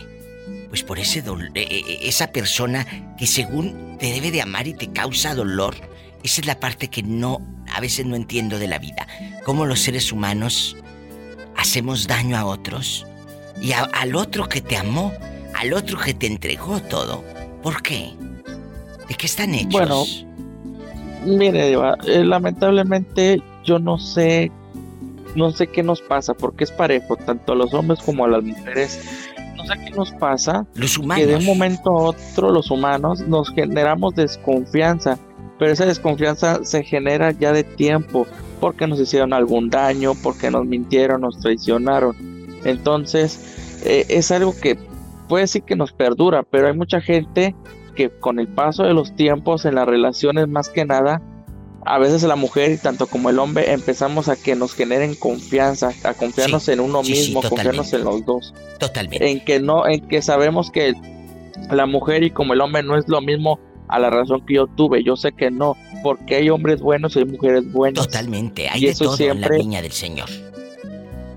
pues 0.71 0.83
por 0.83 0.99
ese 0.99 1.21
dolor, 1.21 1.51
esa 1.53 2.31
persona 2.31 2.87
que 3.17 3.27
según 3.27 3.97
te 3.99 4.05
debe 4.13 4.31
de 4.31 4.41
amar 4.41 4.67
y 4.67 4.73
te 4.73 4.87
causa 4.87 5.35
dolor. 5.35 5.75
Esa 6.23 6.39
es 6.39 6.47
la 6.47 6.61
parte 6.61 6.87
que 6.87 7.03
no, 7.03 7.41
a 7.69 7.81
veces 7.81 8.05
no 8.05 8.15
entiendo 8.15 8.57
de 8.57 8.69
la 8.69 8.79
vida. 8.79 9.05
Cómo 9.43 9.65
los 9.65 9.81
seres 9.81 10.13
humanos 10.13 10.77
hacemos 11.57 12.07
daño 12.07 12.37
a 12.37 12.45
otros 12.45 13.05
y 13.61 13.73
al 13.73 14.15
otro 14.15 14.47
que 14.47 14.61
te 14.61 14.77
amó, 14.77 15.11
al 15.55 15.73
otro 15.73 15.99
que 15.99 16.13
te 16.13 16.27
entregó 16.27 16.81
todo. 16.81 17.21
¿Por 17.61 17.83
qué? 17.83 18.13
¿De 19.09 19.15
qué 19.15 19.25
están 19.25 19.53
hechos? 19.53 19.73
Bueno, 19.73 20.05
mire, 21.25 21.67
Diva, 21.67 21.97
eh, 22.07 22.23
lamentablemente 22.23 23.43
yo 23.65 23.77
no 23.77 23.99
sé, 23.99 24.49
no 25.35 25.51
sé 25.51 25.67
qué 25.67 25.83
nos 25.83 25.99
pasa, 25.99 26.33
porque 26.33 26.63
es 26.63 26.71
parejo, 26.71 27.17
tanto 27.17 27.51
a 27.51 27.55
los 27.57 27.73
hombres 27.73 27.99
como 27.99 28.23
a 28.23 28.29
las 28.29 28.41
mujeres. 28.41 29.27
No 29.61 29.75
sé 29.75 29.79
qué 29.85 29.91
nos 29.91 30.11
pasa. 30.11 30.65
Los 30.75 30.97
Que 30.97 31.25
de 31.25 31.35
un 31.35 31.45
momento 31.45 31.89
a 31.91 32.03
otro 32.09 32.51
los 32.51 32.71
humanos 32.71 33.21
nos 33.27 33.49
generamos 33.53 34.15
desconfianza, 34.15 35.19
pero 35.59 35.71
esa 35.71 35.85
desconfianza 35.85 36.63
se 36.63 36.83
genera 36.83 37.31
ya 37.31 37.53
de 37.53 37.63
tiempo, 37.63 38.25
porque 38.59 38.87
nos 38.87 38.99
hicieron 38.99 39.33
algún 39.33 39.69
daño, 39.69 40.13
porque 40.23 40.49
nos 40.49 40.65
mintieron, 40.65 41.21
nos 41.21 41.39
traicionaron. 41.39 42.15
Entonces, 42.63 43.81
eh, 43.85 44.05
es 44.09 44.31
algo 44.31 44.53
que 44.59 44.77
puede 45.27 45.43
decir 45.43 45.63
que 45.63 45.75
nos 45.75 45.91
perdura, 45.91 46.43
pero 46.43 46.67
hay 46.67 46.75
mucha 46.75 46.99
gente 46.99 47.55
que 47.95 48.09
con 48.09 48.39
el 48.39 48.47
paso 48.47 48.83
de 48.83 48.93
los 48.93 49.15
tiempos 49.15 49.65
en 49.65 49.75
las 49.75 49.87
relaciones 49.87 50.47
más 50.47 50.69
que 50.69 50.85
nada, 50.85 51.21
a 51.85 51.97
veces 51.99 52.23
la 52.23 52.35
mujer, 52.35 52.77
tanto 52.79 53.07
como 53.07 53.29
el 53.29 53.39
hombre, 53.39 53.71
empezamos 53.71 54.27
a 54.27 54.35
que 54.35 54.55
nos 54.55 54.73
generen 54.73 55.15
confianza, 55.15 55.91
a 56.03 56.13
confiarnos 56.13 56.67
en 56.69 56.79
uno 56.79 57.03
sí, 57.03 57.15
sí, 57.15 57.21
mismo, 57.27 57.41
confiarnos 57.41 57.91
en 57.93 58.03
los 58.03 58.25
dos. 58.25 58.53
Totalmente. 58.79 59.29
En 59.29 59.43
que 59.43 59.59
no, 59.59 59.87
en 59.87 60.07
que 60.07 60.21
sabemos 60.21 60.69
que 60.71 60.93
la 61.71 61.85
mujer 61.85 62.23
y 62.23 62.31
como 62.31 62.53
el 62.53 62.61
hombre 62.61 62.83
no 62.83 62.97
es 62.97 63.07
lo 63.07 63.21
mismo 63.21 63.59
a 63.87 63.99
la 63.99 64.09
razón 64.09 64.45
que 64.45 64.55
yo 64.55 64.67
tuve. 64.67 65.03
Yo 65.03 65.15
sé 65.15 65.31
que 65.31 65.51
no, 65.51 65.75
porque 66.03 66.35
hay 66.35 66.49
hombres 66.49 66.81
buenos 66.81 67.15
y 67.15 67.19
hay 67.19 67.25
mujeres 67.25 67.71
buenas. 67.71 68.05
Totalmente, 68.05 68.69
hay 68.69 68.81
Y 68.81 68.85
de 68.85 68.91
eso 68.91 69.05
todo 69.05 69.13
en 69.13 69.17
siempre- 69.17 69.49
la 69.49 69.63
viña 69.63 69.81
del 69.81 69.91
Señor. 69.91 70.29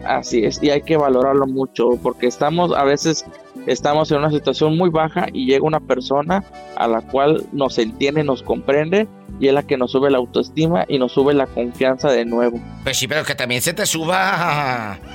Así 0.07 0.45
es, 0.45 0.63
y 0.63 0.71
hay 0.71 0.83
que 0.83 0.97
valorarlo 0.97 1.47
mucho, 1.47 1.91
porque 2.03 2.27
estamos, 2.27 2.73
a 2.77 2.85
veces 2.85 3.25
estamos 3.67 4.11
en 4.11 4.19
una 4.19 4.31
situación 4.31 4.77
muy 4.77 4.91
baja 4.91 5.27
y 5.33 5.47
llega 5.47 5.65
una 5.65 5.81
persona 5.81 6.45
a 6.77 6.87
la 6.87 7.01
cual 7.01 7.47
nos 7.53 7.79
entiende, 7.79 8.23
nos 8.23 8.43
comprende, 8.43 9.09
y 9.41 9.49
es 9.49 9.55
la 9.55 9.63
que 9.63 9.77
nos 9.77 9.93
sube 9.93 10.11
la 10.11 10.19
autoestima 10.19 10.85
y 10.89 10.99
nos 10.99 11.13
sube 11.13 11.35
la 11.35 11.47
confianza 11.47 12.11
de 12.11 12.25
nuevo. 12.25 12.61
Pues 12.83 12.99
sí, 12.99 13.09
pero 13.09 13.25
que 13.25 13.35
también 13.35 13.63
se 13.63 13.73
te 13.73 13.87
suba. 13.87 14.99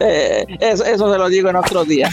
Eh, 0.00 0.44
eso, 0.60 0.84
eso 0.84 1.12
se 1.12 1.18
lo 1.18 1.28
digo 1.28 1.48
en 1.50 1.56
otro 1.56 1.84
día. 1.84 2.10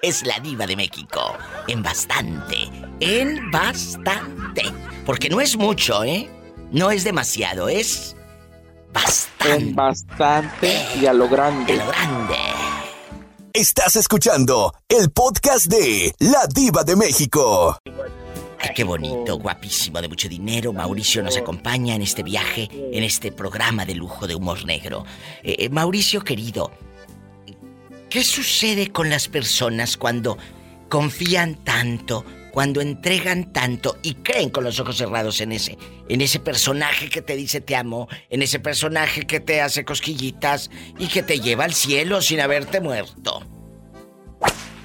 Es 0.00 0.24
la 0.26 0.38
diva 0.40 0.66
de 0.66 0.76
México. 0.76 1.36
En 1.66 1.82
bastante. 1.82 2.70
En 3.00 3.50
bastante. 3.50 4.62
Porque 5.04 5.28
no 5.28 5.40
es 5.40 5.56
mucho, 5.56 6.04
¿eh? 6.04 6.28
No 6.70 6.90
es 6.90 7.02
demasiado, 7.02 7.70
es 7.70 8.14
En 9.46 9.74
bastante 9.74 10.84
y 11.00 11.06
a 11.06 11.14
lo 11.14 11.26
grande. 11.26 11.76
lo 11.76 11.86
grande. 11.86 12.34
Estás 13.54 13.96
escuchando 13.96 14.74
el 14.86 15.10
podcast 15.10 15.66
de 15.66 16.14
La 16.18 16.46
Diva 16.46 16.84
de 16.84 16.94
México. 16.94 17.78
Ay, 18.60 18.70
qué 18.74 18.84
bonito, 18.84 19.38
guapísimo, 19.38 20.02
de 20.02 20.08
mucho 20.08 20.28
dinero. 20.28 20.74
Mauricio 20.74 21.22
nos 21.22 21.38
acompaña 21.38 21.94
en 21.94 22.02
este 22.02 22.22
viaje, 22.22 22.68
en 22.70 23.02
este 23.02 23.32
programa 23.32 23.86
de 23.86 23.94
lujo 23.94 24.26
de 24.26 24.34
humor 24.34 24.66
negro. 24.66 25.06
Eh, 25.42 25.56
eh, 25.60 25.68
Mauricio 25.70 26.22
querido, 26.22 26.70
¿qué 28.10 28.22
sucede 28.22 28.92
con 28.92 29.08
las 29.08 29.28
personas 29.28 29.96
cuando 29.96 30.36
confían 30.90 31.54
tanto, 31.64 32.24
cuando 32.52 32.80
entregan 32.80 33.52
tanto 33.52 33.96
y 34.02 34.14
creen 34.14 34.50
con 34.50 34.64
los 34.64 34.80
ojos 34.80 34.96
cerrados 34.96 35.40
en 35.40 35.52
ese, 35.52 35.78
en 36.08 36.20
ese 36.20 36.40
personaje 36.40 37.08
que 37.08 37.22
te 37.22 37.36
dice 37.36 37.60
te 37.60 37.76
amo, 37.76 38.08
en 38.30 38.42
ese 38.42 38.58
personaje 38.58 39.26
que 39.26 39.40
te 39.40 39.60
hace 39.60 39.84
cosquillitas 39.84 40.70
y 40.98 41.08
que 41.08 41.22
te 41.22 41.40
lleva 41.40 41.64
al 41.64 41.74
cielo 41.74 42.22
sin 42.22 42.40
haberte 42.40 42.80
muerto? 42.80 43.42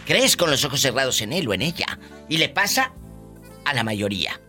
Crees 0.05 0.35
con 0.35 0.51
los 0.51 0.65
ojos 0.65 0.81
cerrados 0.81 1.21
en 1.21 1.31
él 1.31 1.47
o 1.47 1.53
en 1.53 1.61
ella 1.61 1.99
y 2.27 2.37
le 2.37 2.49
pasa 2.49 2.93
a 3.65 3.73
la 3.73 3.83
mayoría. 3.83 4.39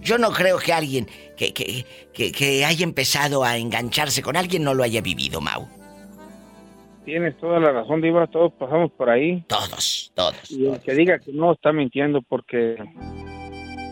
Yo 0.00 0.18
no 0.18 0.32
creo 0.32 0.58
que 0.58 0.72
alguien 0.72 1.08
que, 1.36 1.54
que, 1.54 1.86
que, 2.12 2.32
que 2.32 2.64
haya 2.64 2.84
empezado 2.84 3.44
a 3.44 3.56
engancharse 3.56 4.22
con 4.22 4.36
alguien 4.36 4.64
no 4.64 4.74
lo 4.74 4.82
haya 4.82 5.00
vivido, 5.00 5.40
Mau. 5.40 5.68
Tienes 7.04 7.36
toda 7.38 7.60
la 7.60 7.70
razón, 7.72 8.00
Diva. 8.00 8.26
Todos 8.26 8.52
pasamos 8.54 8.90
por 8.92 9.10
ahí. 9.10 9.42
Todos, 9.46 10.10
todos. 10.14 10.50
Y 10.50 10.66
el 10.66 10.80
que 10.80 10.94
diga 10.94 11.18
que 11.18 11.32
no 11.32 11.52
está 11.52 11.72
mintiendo 11.72 12.22
porque. 12.22 12.76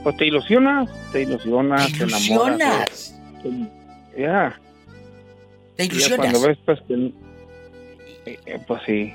Pues 0.03 0.17
te 0.17 0.27
ilusionas, 0.27 0.89
te 1.13 1.23
ilusionas, 1.23 1.87
te, 1.93 2.05
enamoras. 2.05 3.15
ilusionas. 3.41 3.73
te- 4.15 4.23
Ya. 4.23 4.61
Te 5.77 5.85
Y 5.85 5.89
ya 5.89 5.95
ilusionas. 5.95 6.31
cuando 6.31 6.49
ves, 6.49 6.59
pues 6.65 6.81
que. 6.89 6.95
eh, 8.31 8.39
eh, 8.47 8.59
Pues 8.67 8.83
sí. 8.87 9.13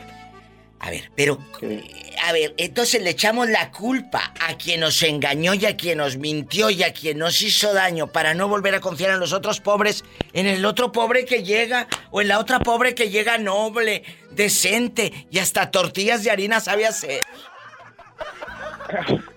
A 0.79 0.91
ver, 0.91 1.09
pero. 1.15 1.37
eh, 1.61 1.81
A 2.27 2.33
ver, 2.33 2.53
entonces 2.57 3.01
le 3.01 3.11
echamos 3.11 3.47
la 3.47 3.71
culpa 3.71 4.33
a 4.45 4.57
quien 4.57 4.81
nos 4.81 5.01
engañó 5.01 5.53
y 5.53 5.65
a 5.65 5.77
quien 5.77 5.99
nos 5.99 6.17
mintió 6.17 6.69
y 6.69 6.83
a 6.83 6.91
quien 6.91 7.19
nos 7.19 7.41
hizo 7.41 7.73
daño 7.73 8.07
para 8.07 8.33
no 8.33 8.49
volver 8.49 8.75
a 8.75 8.81
confiar 8.81 9.11
en 9.11 9.21
los 9.21 9.31
otros 9.31 9.61
pobres, 9.61 10.03
en 10.33 10.45
el 10.45 10.65
otro 10.65 10.91
pobre 10.91 11.23
que 11.23 11.41
llega 11.41 11.87
o 12.11 12.19
en 12.19 12.27
la 12.27 12.39
otra 12.39 12.59
pobre 12.59 12.93
que 12.95 13.09
llega 13.09 13.37
noble, 13.37 14.03
decente 14.31 15.25
y 15.31 15.39
hasta 15.39 15.71
tortillas 15.71 16.25
de 16.25 16.31
harina 16.31 16.59
sabe 16.59 16.85
hacer. 16.85 17.21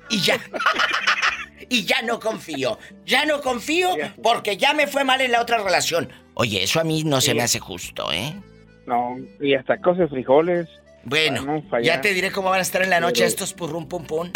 Y 0.09 0.21
ya. 0.23 0.41
y 1.69 1.85
ya 1.85 2.03
no 2.03 2.19
confío. 2.19 2.77
Ya 3.07 3.25
no 3.25 3.41
confío 3.41 3.91
porque 4.21 4.57
ya 4.57 4.75
me 4.75 4.89
fue 4.89 5.05
mal 5.05 5.21
en 5.21 5.31
la 5.31 5.43
otra 5.43 5.59
relación. 5.59 6.09
Oye, 6.35 6.65
eso 6.65 6.81
a 6.81 6.85
mí 6.85 7.05
no 7.05 7.21
se 7.21 7.35
me 7.35 7.43
hace 7.43 7.61
justo, 7.61 8.11
¿eh? 8.11 8.35
No, 8.87 9.17
y 9.41 9.55
hasta 9.55 9.81
cosas 9.81 10.11
frijoles. 10.11 10.67
Bueno, 11.05 11.43
no 11.43 11.81
ya 11.81 12.01
te 12.01 12.13
diré 12.15 12.31
cómo 12.31 12.51
van 12.51 12.59
a 12.59 12.63
estar 12.63 12.83
en 12.83 12.91
la 12.91 13.01
noche 13.01 13.21
Pero- 13.23 13.29
estos 13.29 13.53
purrum 13.55 13.87
pum 13.89 14.05
pum. 14.05 14.31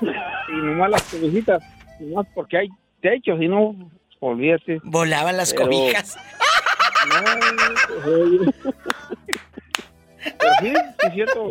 Y 0.00 0.52
nomás 0.56 0.90
las 0.90 1.02
cobijas, 1.04 1.62
nomás 2.00 2.26
porque 2.34 2.58
hay 2.58 2.68
techos, 3.00 3.40
y 3.40 3.48
no, 3.48 3.74
olvídate. 4.20 4.78
Volaban 4.84 5.36
las 5.36 5.52
Pero- 5.52 5.66
cobijas. 5.66 6.16
No, 7.08 8.52
Pero 10.38 10.52
sí, 10.60 10.72
es 11.06 11.12
cierto. 11.14 11.50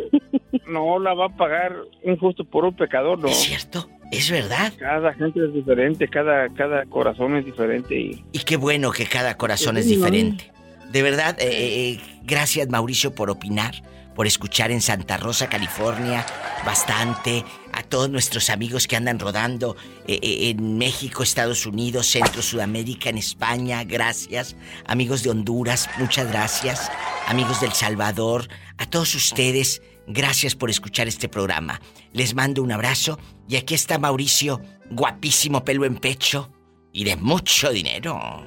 No 0.66 0.98
la 0.98 1.12
va 1.14 1.26
a 1.26 1.36
pagar 1.36 1.74
un 2.02 2.16
justo 2.16 2.44
por 2.44 2.64
un 2.64 2.74
pecador, 2.74 3.18
¿no? 3.18 3.28
Es 3.28 3.36
cierto, 3.36 3.88
es 4.10 4.30
verdad. 4.30 4.72
Cada 4.78 5.12
gente 5.14 5.44
es 5.44 5.52
diferente, 5.52 6.08
cada, 6.08 6.48
cada 6.54 6.84
corazón 6.86 7.36
es 7.36 7.44
diferente 7.44 7.94
y... 7.98 8.24
Y 8.32 8.38
qué 8.40 8.56
bueno 8.56 8.90
que 8.90 9.04
cada 9.06 9.36
corazón 9.36 9.76
es 9.76 9.84
Sí, 9.86 9.96
¿no? 9.96 10.06
diferente. 10.06 10.50
De 10.90 11.02
verdad, 11.02 11.36
eh, 11.40 11.48
eh, 11.50 12.00
gracias 12.24 12.68
Mauricio 12.68 13.14
por 13.14 13.28
opinar, 13.30 13.74
por 14.14 14.26
escuchar 14.26 14.70
en 14.70 14.80
Santa 14.80 15.16
Rosa, 15.16 15.48
California, 15.48 16.24
bastante. 16.64 17.44
A 17.72 17.82
todos 17.82 18.10
nuestros 18.10 18.50
amigos 18.50 18.86
que 18.86 18.96
andan 18.96 19.18
rodando 19.18 19.76
eh, 20.06 20.18
eh, 20.22 20.50
en 20.50 20.76
México, 20.76 21.22
Estados 21.22 21.64
Unidos, 21.64 22.06
Centro, 22.06 22.42
Sudamérica, 22.42 23.08
en 23.08 23.16
España, 23.16 23.82
gracias. 23.84 24.56
Amigos 24.86 25.22
de 25.22 25.30
Honduras, 25.30 25.88
muchas 25.98 26.28
gracias. 26.28 26.90
Amigos 27.26 27.62
del 27.62 27.72
Salvador, 27.72 28.48
a 28.76 28.84
todos 28.84 29.14
ustedes, 29.14 29.80
gracias 30.06 30.54
por 30.54 30.68
escuchar 30.68 31.08
este 31.08 31.28
programa. 31.28 31.80
Les 32.12 32.34
mando 32.34 32.62
un 32.62 32.72
abrazo 32.72 33.18
y 33.48 33.56
aquí 33.56 33.74
está 33.74 33.98
Mauricio, 33.98 34.60
guapísimo 34.90 35.64
pelo 35.64 35.86
en 35.86 35.96
pecho 35.96 36.52
y 36.92 37.04
de 37.04 37.16
mucho 37.16 37.70
dinero. 37.70 38.46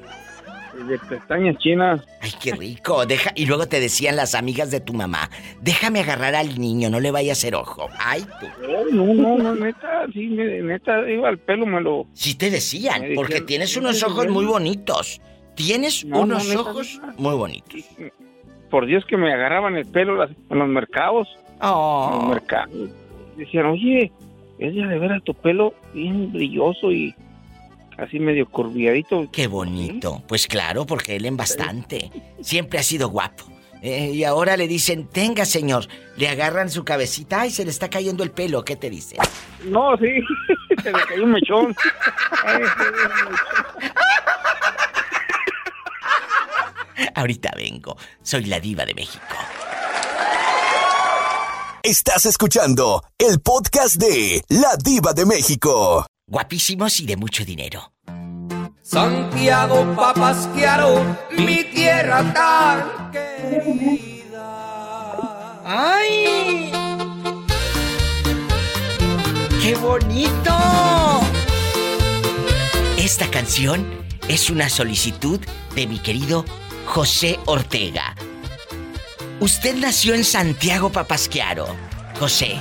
De 0.84 0.98
pestañas 0.98 1.56
chinas. 1.58 2.00
Ay, 2.20 2.30
qué 2.42 2.52
rico. 2.52 3.06
Deja 3.06 3.32
y 3.34 3.46
luego 3.46 3.66
te 3.66 3.80
decían 3.80 4.14
las 4.16 4.34
amigas 4.34 4.70
de 4.70 4.80
tu 4.80 4.92
mamá, 4.92 5.30
"Déjame 5.62 6.00
agarrar 6.00 6.34
al 6.34 6.58
niño, 6.58 6.90
no 6.90 7.00
le 7.00 7.10
vaya 7.10 7.32
a 7.32 7.34
hacer 7.34 7.54
ojo." 7.54 7.88
Ay, 7.98 8.24
tú. 8.40 8.46
No, 8.92 9.14
no, 9.14 9.38
no, 9.38 9.54
neta, 9.54 10.06
sí, 10.12 10.26
neta, 10.28 11.08
iba 11.10 11.28
al 11.28 11.38
pelo, 11.38 11.66
me 11.66 11.80
lo... 11.80 12.06
Sí 12.12 12.36
te 12.36 12.50
decían, 12.50 13.02
porque 13.14 13.40
tienes 13.40 13.72
"Sí, 13.72 13.78
unos 13.78 14.02
ojos 14.02 14.24
sí". 14.24 14.30
muy 14.30 14.44
bonitos. 14.44 15.20
Tienes 15.54 16.04
No, 16.04 16.18
no, 16.18 16.22
unos 16.24 16.48
neta, 16.48 16.60
ojos 16.60 17.00
muy 17.16 17.34
bonitos. 17.34 17.80
Por 18.70 18.86
Dios 18.86 19.04
que 19.06 19.16
me 19.16 19.32
agarraban 19.32 19.76
el 19.76 19.86
pelo 19.86 20.16
las- 20.16 20.30
en 20.50 20.58
los 20.58 20.68
mercados. 20.68 21.28
Oh. 21.62 22.10
En 22.12 22.18
los 22.20 22.28
mercados. 22.28 22.90
Decían, 23.36 23.66
oye, 23.66 24.12
es 24.58 24.74
de 24.74 24.98
ver 24.98 25.20
tu 25.22 25.32
pelo 25.34 25.72
bien 25.94 26.32
brilloso 26.32 26.92
y 26.92 27.14
así 27.98 28.20
medio 28.20 28.48
curviadito. 28.48 29.28
Qué 29.32 29.46
bonito. 29.46 30.22
Pues 30.26 30.46
claro, 30.46 30.86
porque 30.86 31.16
él 31.16 31.26
en 31.26 31.36
bastante. 31.36 32.10
Siempre 32.40 32.78
ha 32.78 32.82
sido 32.82 33.08
guapo. 33.08 33.44
Eh, 33.82 34.10
y 34.12 34.24
ahora 34.24 34.56
le 34.56 34.68
dicen, 34.68 35.06
tenga 35.06 35.44
señor, 35.44 35.86
le 36.16 36.28
agarran 36.28 36.70
su 36.70 36.84
cabecita 36.84 37.46
y 37.46 37.50
se 37.50 37.64
le 37.64 37.70
está 37.70 37.90
cayendo 37.90 38.24
el 38.24 38.30
pelo, 38.30 38.64
¿qué 38.64 38.74
te 38.74 38.90
dice? 38.90 39.16
No, 39.64 39.96
sí, 39.98 40.08
se 40.82 40.92
le 40.92 41.04
cayó 41.04 41.24
un 41.24 41.32
mechón. 41.32 41.76
Ahorita 47.14 47.52
vengo, 47.56 47.96
soy 48.22 48.46
la 48.46 48.60
diva 48.60 48.84
de 48.84 48.94
México. 48.94 49.24
Estás 51.82 52.26
escuchando 52.26 53.02
el 53.16 53.40
podcast 53.40 53.96
de 53.96 54.42
La 54.48 54.76
Diva 54.76 55.12
de 55.12 55.24
México. 55.24 56.04
Guapísimos 56.28 56.98
y 56.98 57.06
de 57.06 57.16
mucho 57.16 57.44
dinero. 57.44 57.92
Santiago 58.82 59.94
Papasquiaro, 59.94 61.16
mi 61.38 61.62
tierra 61.72 62.32
tan 62.34 63.12
¡Ay! 65.64 66.72
¡Qué 69.62 69.76
bonito! 69.76 70.52
Esta 72.98 73.30
canción 73.30 73.86
es 74.26 74.50
una 74.50 74.68
solicitud 74.68 75.38
de 75.76 75.86
mi 75.86 76.00
querido 76.00 76.44
José 76.86 77.38
Ortega. 77.46 78.16
Usted 79.38 79.76
nació 79.76 80.14
en 80.14 80.24
Santiago 80.24 80.90
Papasquiaro. 80.90 81.68
José, 82.18 82.58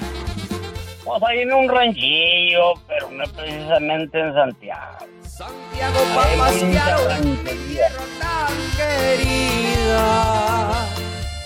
Pues 1.06 1.22
ahí 1.24 1.42
en 1.42 1.54
un 1.54 1.70
ranchillo, 1.70 2.74
pero 2.88 3.12
no 3.12 3.24
precisamente 3.26 4.20
en 4.20 4.34
Santiago. 4.34 5.06
Santiago 5.22 6.00
Papasquiaro, 6.16 7.08
tan 8.20 8.56
querida. 8.76 9.46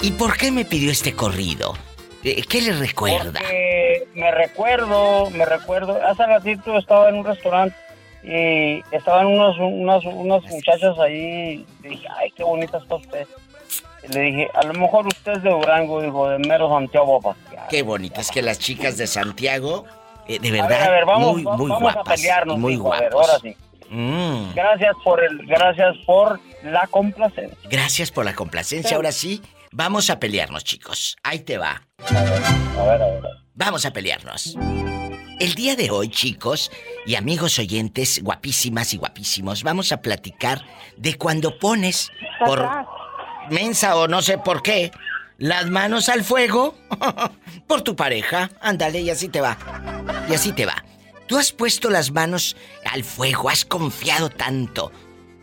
¿y 0.01 0.12
por 0.12 0.38
qué 0.38 0.51
me 0.51 0.64
pidió 0.64 0.91
este 0.91 1.14
corrido? 1.14 1.76
Eh, 2.24 2.41
¿Qué 2.49 2.62
le 2.62 2.72
recuerda? 2.74 3.39
Porque 3.39 4.07
me 4.14 4.32
recuerdo, 4.32 5.30
me 5.32 5.45
recuerdo, 5.45 5.99
hace 6.05 6.26
ratito 6.26 6.78
estaba 6.78 7.10
en 7.10 7.16
un 7.16 7.26
restaurante 7.26 7.76
y 8.24 8.82
estaban 8.95 9.28
unos, 9.28 9.57
unas, 9.60 10.05
unas 10.05 10.43
muchachas 10.45 10.97
ahí, 10.99 11.66
y 11.84 11.88
dije, 11.88 12.07
ay, 12.18 12.32
qué 12.32 12.43
bonita 12.43 12.78
está 12.78 12.95
usted. 12.95 13.28
Le 14.14 14.20
dije, 14.22 14.50
a 14.54 14.66
lo 14.66 14.74
mejor 14.74 15.08
usted 15.08 15.34
es 15.34 15.43
de 15.43 15.50
Durango, 15.50 16.02
dijo, 16.02 16.30
de 16.30 16.39
mero 16.39 16.70
Santiago 16.70 17.20
Papasquiaro. 17.22 17.68
Qué 17.70 17.84
bonito, 17.84 18.22
es 18.22 18.32
que 18.32 18.41
las 18.41 18.58
chicas 18.60 18.97
de 18.97 19.06
Santiago, 19.08 19.86
eh, 20.28 20.39
de 20.39 20.50
A 20.50 20.52
verdad, 20.54 20.70
ver, 20.70 20.82
a 20.82 20.91
ver, 20.91 21.06
vamos, 21.06 21.34
muy, 21.34 21.43
muy 21.43 21.70
vamos 21.70 21.95
a 21.95 22.04
pelearnos, 22.04 22.58
muy 22.58 22.74
hijo, 22.74 22.93
a 22.93 23.00
ver, 23.02 23.12
guapos. 23.12 23.30
ahora 23.30 23.39
sí. 23.41 23.56
Mm, 23.91 24.54
Gracias 24.54 24.95
por 25.04 25.24
el, 25.24 25.38
gracias 25.47 25.95
por 26.06 26.39
la 26.64 26.86
complacencia. 26.88 27.58
gracias 27.70 28.12
por 28.12 28.24
la 28.26 28.34
complacencia. 28.36 28.95
Ahora 28.95 29.12
sí, 29.12 29.41
vamos 29.72 30.10
a 30.10 30.20
pelearnos, 30.20 30.64
chicos. 30.64 31.18
Ahí 31.24 31.39
te 31.39 31.58
va. 31.58 31.82
A 32.08 32.14
ver, 32.84 33.02
a 33.02 33.06
ver. 33.08 33.22
Vamos 33.56 33.86
a 33.86 33.91
pelearnos. 33.91 34.56
El 35.39 35.54
día 35.56 35.76
de 35.76 35.89
hoy, 35.89 36.10
chicos 36.10 36.70
y 37.06 37.16
amigos 37.16 37.58
oyentes, 37.60 38.22
guapísimas 38.24 38.93
y 38.93 38.97
guapísimos, 38.97 39.64
vamos 39.64 39.91
a 39.91 40.02
platicar 40.02 40.62
de 40.97 41.16
cuando 41.18 41.58
pones 41.58 42.12
por 42.45 42.60
mensa 43.52 43.95
o 43.95 44.08
no 44.08 44.22
sé 44.22 44.38
por 44.38 44.62
qué 44.62 44.91
las 45.38 45.70
manos 45.70 46.10
al 46.10 46.24
fuego 46.24 46.78
por 47.68 47.82
tu 47.82 47.95
pareja. 47.95 48.52
Ándale, 48.62 49.02
y 49.02 49.10
así 49.10 49.30
te 49.30 49.41
va. 49.41 49.58
Y 50.30 50.34
así 50.34 50.52
te 50.52 50.66
va. 50.66 50.84
Tú 51.28 51.38
has 51.38 51.52
puesto 51.52 51.89
las 51.89 52.12
manos 52.12 52.56
al 52.86 53.04
fuego, 53.04 53.50
has 53.50 53.66
confiado 53.66 54.30
tanto 54.30 54.91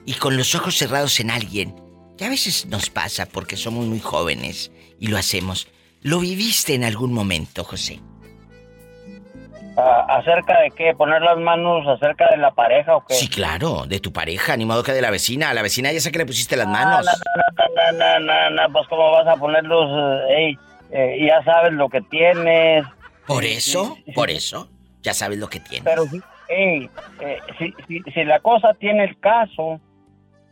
y 0.04 0.14
con 0.14 0.36
los 0.36 0.54
ojos 0.54 0.76
cerrados 0.76 1.18
en 1.20 1.30
alguien. 1.30 1.74
Que 2.18 2.24
a 2.24 2.30
veces 2.30 2.66
nos 2.66 2.90
pasa 2.90 3.26
porque 3.26 3.56
somos 3.56 3.86
muy 3.86 4.00
jóvenes 4.00 4.70
y 4.98 5.08
lo 5.08 5.18
hacemos. 5.18 5.68
¿Lo 6.02 6.20
viviste 6.20 6.74
en 6.74 6.84
algún 6.84 7.12
momento, 7.12 7.64
José? 7.64 8.00
Ah, 9.76 10.06
¿Acerca 10.08 10.60
de 10.60 10.70
qué? 10.70 10.94
¿Poner 10.94 11.20
las 11.22 11.36
manos 11.38 11.86
acerca 11.86 12.30
de 12.30 12.38
la 12.38 12.50
pareja 12.52 12.96
o 12.96 13.04
qué? 13.04 13.14
Sí, 13.14 13.28
claro, 13.28 13.84
de 13.86 14.00
tu 14.00 14.12
pareja, 14.12 14.56
ni 14.56 14.64
modo 14.64 14.82
que 14.82 14.92
de 14.92 15.02
la 15.02 15.10
vecina. 15.10 15.50
A 15.50 15.54
la 15.54 15.62
vecina 15.62 15.92
ya 15.92 16.00
sé 16.00 16.10
que 16.10 16.18
le 16.18 16.26
pusiste 16.26 16.56
las 16.56 16.66
No, 16.66 16.72
manos. 16.72 17.04
no, 17.04 17.92
no, 17.92 17.98
no, 17.98 18.20
no, 18.20 18.50
no, 18.50 18.72
pues 18.72 18.88
cómo 18.88 19.10
vas 19.12 19.26
a 19.26 19.36
ponerlos, 19.36 19.90
eh, 20.30 20.34
ey, 20.36 20.58
eh, 20.92 21.26
ya 21.28 21.42
sabes 21.44 21.72
lo 21.72 21.88
que 21.90 22.00
tienes. 22.02 22.84
Por 23.26 23.44
eso, 23.44 23.98
por 24.14 24.30
eso, 24.30 24.68
ya 25.02 25.12
sabes 25.12 25.38
lo 25.38 25.48
que 25.48 25.60
tienes. 25.60 25.84
Pero 25.84 26.04
sí, 26.06 26.20
eh, 26.48 26.88
si, 27.58 27.74
si, 27.86 28.02
si 28.12 28.24
la 28.24 28.40
cosa 28.40 28.72
tiene 28.74 29.04
el 29.04 29.18
caso, 29.18 29.78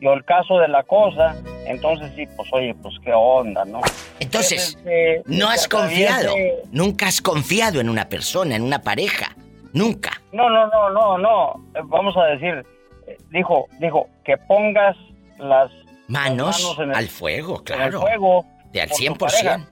y 0.00 0.06
el 0.06 0.24
caso 0.24 0.58
de 0.58 0.68
la 0.68 0.82
cosa, 0.82 1.34
entonces 1.66 2.12
sí, 2.14 2.26
pues 2.36 2.48
oye, 2.52 2.74
pues 2.82 2.94
qué 3.04 3.12
onda, 3.14 3.64
¿no? 3.64 3.80
Entonces, 4.20 4.76
Este, 4.76 5.22
no 5.26 5.48
has 5.48 5.66
confiado. 5.68 6.34
Nunca 6.72 7.06
has 7.06 7.20
confiado 7.22 7.80
en 7.80 7.88
una 7.88 8.08
persona, 8.08 8.56
en 8.56 8.62
una 8.62 8.80
pareja. 8.80 9.34
Nunca. 9.72 10.10
No, 10.32 10.48
no, 10.50 10.66
no, 10.68 10.90
no, 10.90 11.18
no. 11.18 11.54
Eh, 11.74 11.80
Vamos 11.84 12.16
a 12.16 12.24
decir, 12.26 12.64
eh, 13.06 13.16
dijo, 13.30 13.66
dijo 13.80 14.08
que 14.24 14.36
pongas 14.36 14.96
las 15.38 15.70
Manos, 16.06 16.62
manos 16.62 16.78
en 16.78 16.90
el- 16.90 16.96
al 16.96 17.08
fuego, 17.08 17.62
claro. 17.64 18.00
fuego 18.02 18.44
De 18.72 18.82
al 18.82 18.88
por 18.88 18.96
tu 18.98 19.02
100%. 19.04 19.18
pareja. 19.18 19.68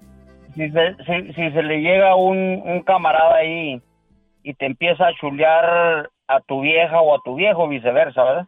Si 0.55 0.71
se, 0.71 0.95
si, 1.05 1.33
si 1.35 1.51
se 1.53 1.63
le 1.63 1.79
llega 1.81 2.15
un, 2.17 2.63
un 2.65 2.83
camarada 2.83 3.37
ahí 3.37 3.81
y 4.43 4.55
te 4.55 4.67
empieza 4.67 5.07
a 5.07 5.15
chulear 5.21 6.11
a 6.29 6.41
tu 6.41 6.61
vieja 6.63 7.01
o 7.01 7.15
a 7.15 7.21
tu 7.25 7.35
viejo, 7.37 7.69
viceversa, 7.69 8.23
¿verdad? 8.25 8.47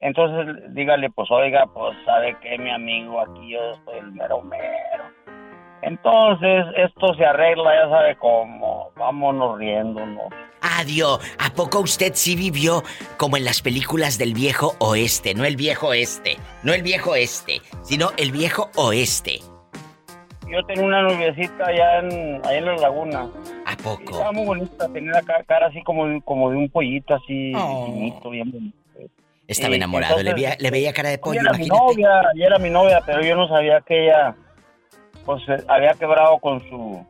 Entonces 0.00 0.56
dígale, 0.74 1.10
pues 1.10 1.30
oiga, 1.30 1.66
pues 1.72 1.96
sabe 2.04 2.36
que 2.42 2.58
mi 2.58 2.70
amigo 2.70 3.20
aquí 3.20 3.50
yo 3.52 3.58
estoy 3.74 3.98
el 3.98 4.12
mero 4.12 4.42
mero. 4.42 5.04
Entonces 5.82 6.64
esto 6.76 7.14
se 7.14 7.24
arregla, 7.24 7.70
ya 7.74 7.88
sabe 7.90 8.16
cómo, 8.16 8.90
vámonos 8.96 9.58
riéndonos. 9.58 10.26
Adiós. 10.60 11.20
¿A 11.38 11.50
poco 11.54 11.80
usted 11.80 12.12
sí 12.14 12.34
vivió 12.34 12.82
como 13.18 13.36
en 13.36 13.44
las 13.44 13.62
películas 13.62 14.18
del 14.18 14.34
viejo 14.34 14.72
oeste? 14.80 15.34
No 15.34 15.44
el 15.44 15.56
viejo 15.56 15.92
este, 15.92 16.36
no 16.62 16.72
el 16.74 16.82
viejo 16.82 17.14
este, 17.14 17.60
sino 17.82 18.08
el 18.16 18.32
viejo 18.32 18.68
oeste. 18.76 19.38
Yo 20.50 20.62
tenía 20.66 20.84
una 20.84 21.02
noviecita 21.02 21.66
allá 21.66 21.98
en, 22.00 22.40
allá 22.44 22.58
en 22.58 22.64
la 22.66 22.76
laguna. 22.76 23.26
¿A 23.66 23.76
poco? 23.76 24.12
Estaba 24.12 24.32
muy 24.32 24.46
bonita, 24.46 24.88
tenía 24.92 25.12
la 25.12 25.22
ca- 25.22 25.42
cara 25.44 25.66
así 25.68 25.82
como, 25.82 26.20
como 26.22 26.50
de 26.50 26.56
un 26.56 26.68
pollito 26.68 27.14
así, 27.14 27.52
Oh. 27.56 27.86
finito, 27.86 28.30
bien 28.30 28.50
bonito. 28.50 28.76
Estaba 29.48 29.74
Y 29.74 29.76
enamorado, 29.76 30.22
le, 30.22 30.34
veía, 30.34 30.56
le 30.58 30.70
veía 30.70 30.92
cara 30.92 31.10
de 31.10 31.18
pollo, 31.18 31.40
ella 31.40 31.50
era 31.50 31.58
mi 31.58 31.66
novia, 31.66 32.08
ella 32.34 32.46
era 32.46 32.58
mi 32.58 32.70
novia, 32.70 33.00
pero 33.06 33.22
yo 33.22 33.36
no 33.36 33.46
sabía 33.48 33.80
que 33.82 34.04
ella, 34.06 34.34
pues, 35.24 35.42
eh, 35.48 35.62
había 35.68 35.94
quebrado 35.94 36.38
con 36.38 36.60
su, 36.68 37.06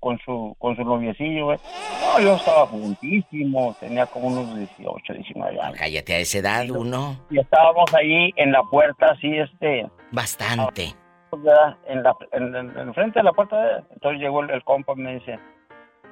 con 0.00 0.18
su, 0.24 0.56
con 0.58 0.74
su 0.76 0.82
noviecillo, 0.84 1.46
güey. 1.46 1.58
No, 2.00 2.20
yo 2.20 2.34
estaba 2.34 2.66
juntísimo, 2.66 3.76
tenía 3.78 4.06
como 4.06 4.28
unos 4.28 4.56
18, 4.56 5.12
19 5.12 5.60
años. 5.60 5.76
Cállate 5.78 6.14
a 6.14 6.18
esa 6.18 6.38
edad, 6.38 6.68
uno. 6.70 7.16
Y 7.30 7.38
estábamos 7.38 7.92
ahí 7.94 8.32
en 8.36 8.50
la 8.52 8.62
puerta, 8.64 9.10
así, 9.12 9.36
este, 9.38 9.86
Bastante. 10.10 10.94
¿verdad? 11.30 11.76
en 11.86 12.02
la, 12.02 12.16
en, 12.32 12.56
en- 12.56 12.78
en 12.78 12.94
frente 12.94 13.18
de 13.20 13.22
la 13.24 13.32
puerta, 13.32 13.60
de- 13.60 13.82
entonces 13.92 14.20
llegó 14.20 14.40
el, 14.40 14.50
el 14.50 14.64
compa 14.64 14.94
y 14.96 15.00
me 15.00 15.14
dice, 15.14 15.38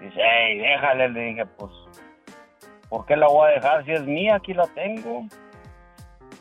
dice, 0.00 0.14
hey, 0.20 0.58
déjale, 0.58 1.08
le 1.08 1.20
dije, 1.22 1.46
pues, 1.58 1.72
¿por 2.88 3.04
qué 3.06 3.16
la 3.16 3.26
voy 3.26 3.48
a 3.50 3.54
dejar 3.54 3.84
si 3.84 3.92
es 3.92 4.02
mía? 4.02 4.36
Aquí 4.36 4.52
la 4.54 4.66
tengo. 4.74 5.24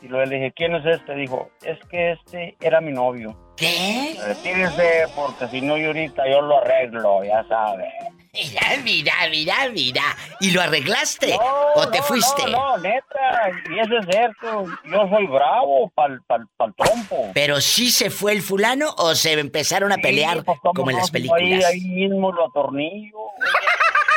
Y 0.06 0.08
luego 0.08 0.24
le 0.26 0.36
dije, 0.36 0.52
¿quién 0.54 0.72
es 0.76 0.86
este? 0.86 1.16
Dijo, 1.16 1.50
es 1.64 1.80
que 1.88 2.12
este 2.12 2.56
era 2.60 2.80
mi 2.80 2.92
novio. 2.92 3.36
¿Qué? 3.56 4.16
Retírese 4.24 5.06
porque 5.16 5.48
si 5.48 5.60
no 5.60 5.76
yo 5.76 5.88
ahorita 5.88 6.22
yo 6.30 6.42
lo 6.42 6.58
arreglo, 6.58 7.24
ya 7.24 7.44
sabe. 7.48 7.92
Mira, 8.32 8.60
mira, 8.84 9.12
mira, 9.28 9.54
mira. 9.72 10.02
¿Y 10.38 10.52
lo 10.52 10.62
arreglaste? 10.62 11.36
No, 11.36 11.72
¿O 11.74 11.88
te 11.88 11.98
no, 11.98 12.04
fuiste? 12.04 12.42
No, 12.44 12.76
no, 12.76 12.78
neta, 12.78 13.50
y 13.68 13.80
eso 13.80 13.98
es 13.98 14.06
cierto. 14.08 14.66
Yo 14.84 15.08
soy 15.08 15.26
bravo 15.26 15.90
pa'l, 15.92 16.22
pa'l, 16.28 16.46
pa'l 16.56 16.72
trompo. 16.76 17.32
¿Pero 17.34 17.60
sí 17.60 17.90
se 17.90 18.10
fue 18.10 18.30
el 18.30 18.42
fulano 18.42 18.94
o 18.98 19.16
se 19.16 19.32
empezaron 19.32 19.90
a 19.90 19.96
pelear 19.96 20.36
Sí, 20.36 20.42
pues, 20.46 20.58
¿cómo 20.60 20.72
como 20.72 20.90
en 20.92 20.98
las 20.98 21.06
Si 21.06 21.12
películas? 21.12 21.42
Ahí, 21.42 21.62
ahí 21.64 21.80
mismo 21.80 22.30
lo 22.30 22.46
atornillo. 22.46 23.18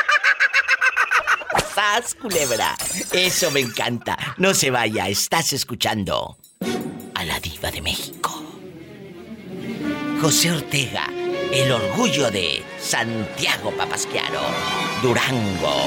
¡Sas, 1.74 2.14
culebra! 2.14 2.76
Eso 3.12 3.50
me 3.50 3.60
encanta. 3.60 4.16
No 4.38 4.54
se 4.54 4.70
vaya, 4.70 5.08
estás 5.08 5.52
escuchando 5.52 6.36
a 7.14 7.24
la 7.24 7.38
diva 7.40 7.70
de 7.70 7.80
México. 7.80 8.42
José 10.20 10.52
Ortega, 10.52 11.06
el 11.52 11.70
orgullo 11.72 12.30
de 12.30 12.62
Santiago 12.80 13.70
Papasquiaro, 13.76 14.40
Durango. 15.02 15.84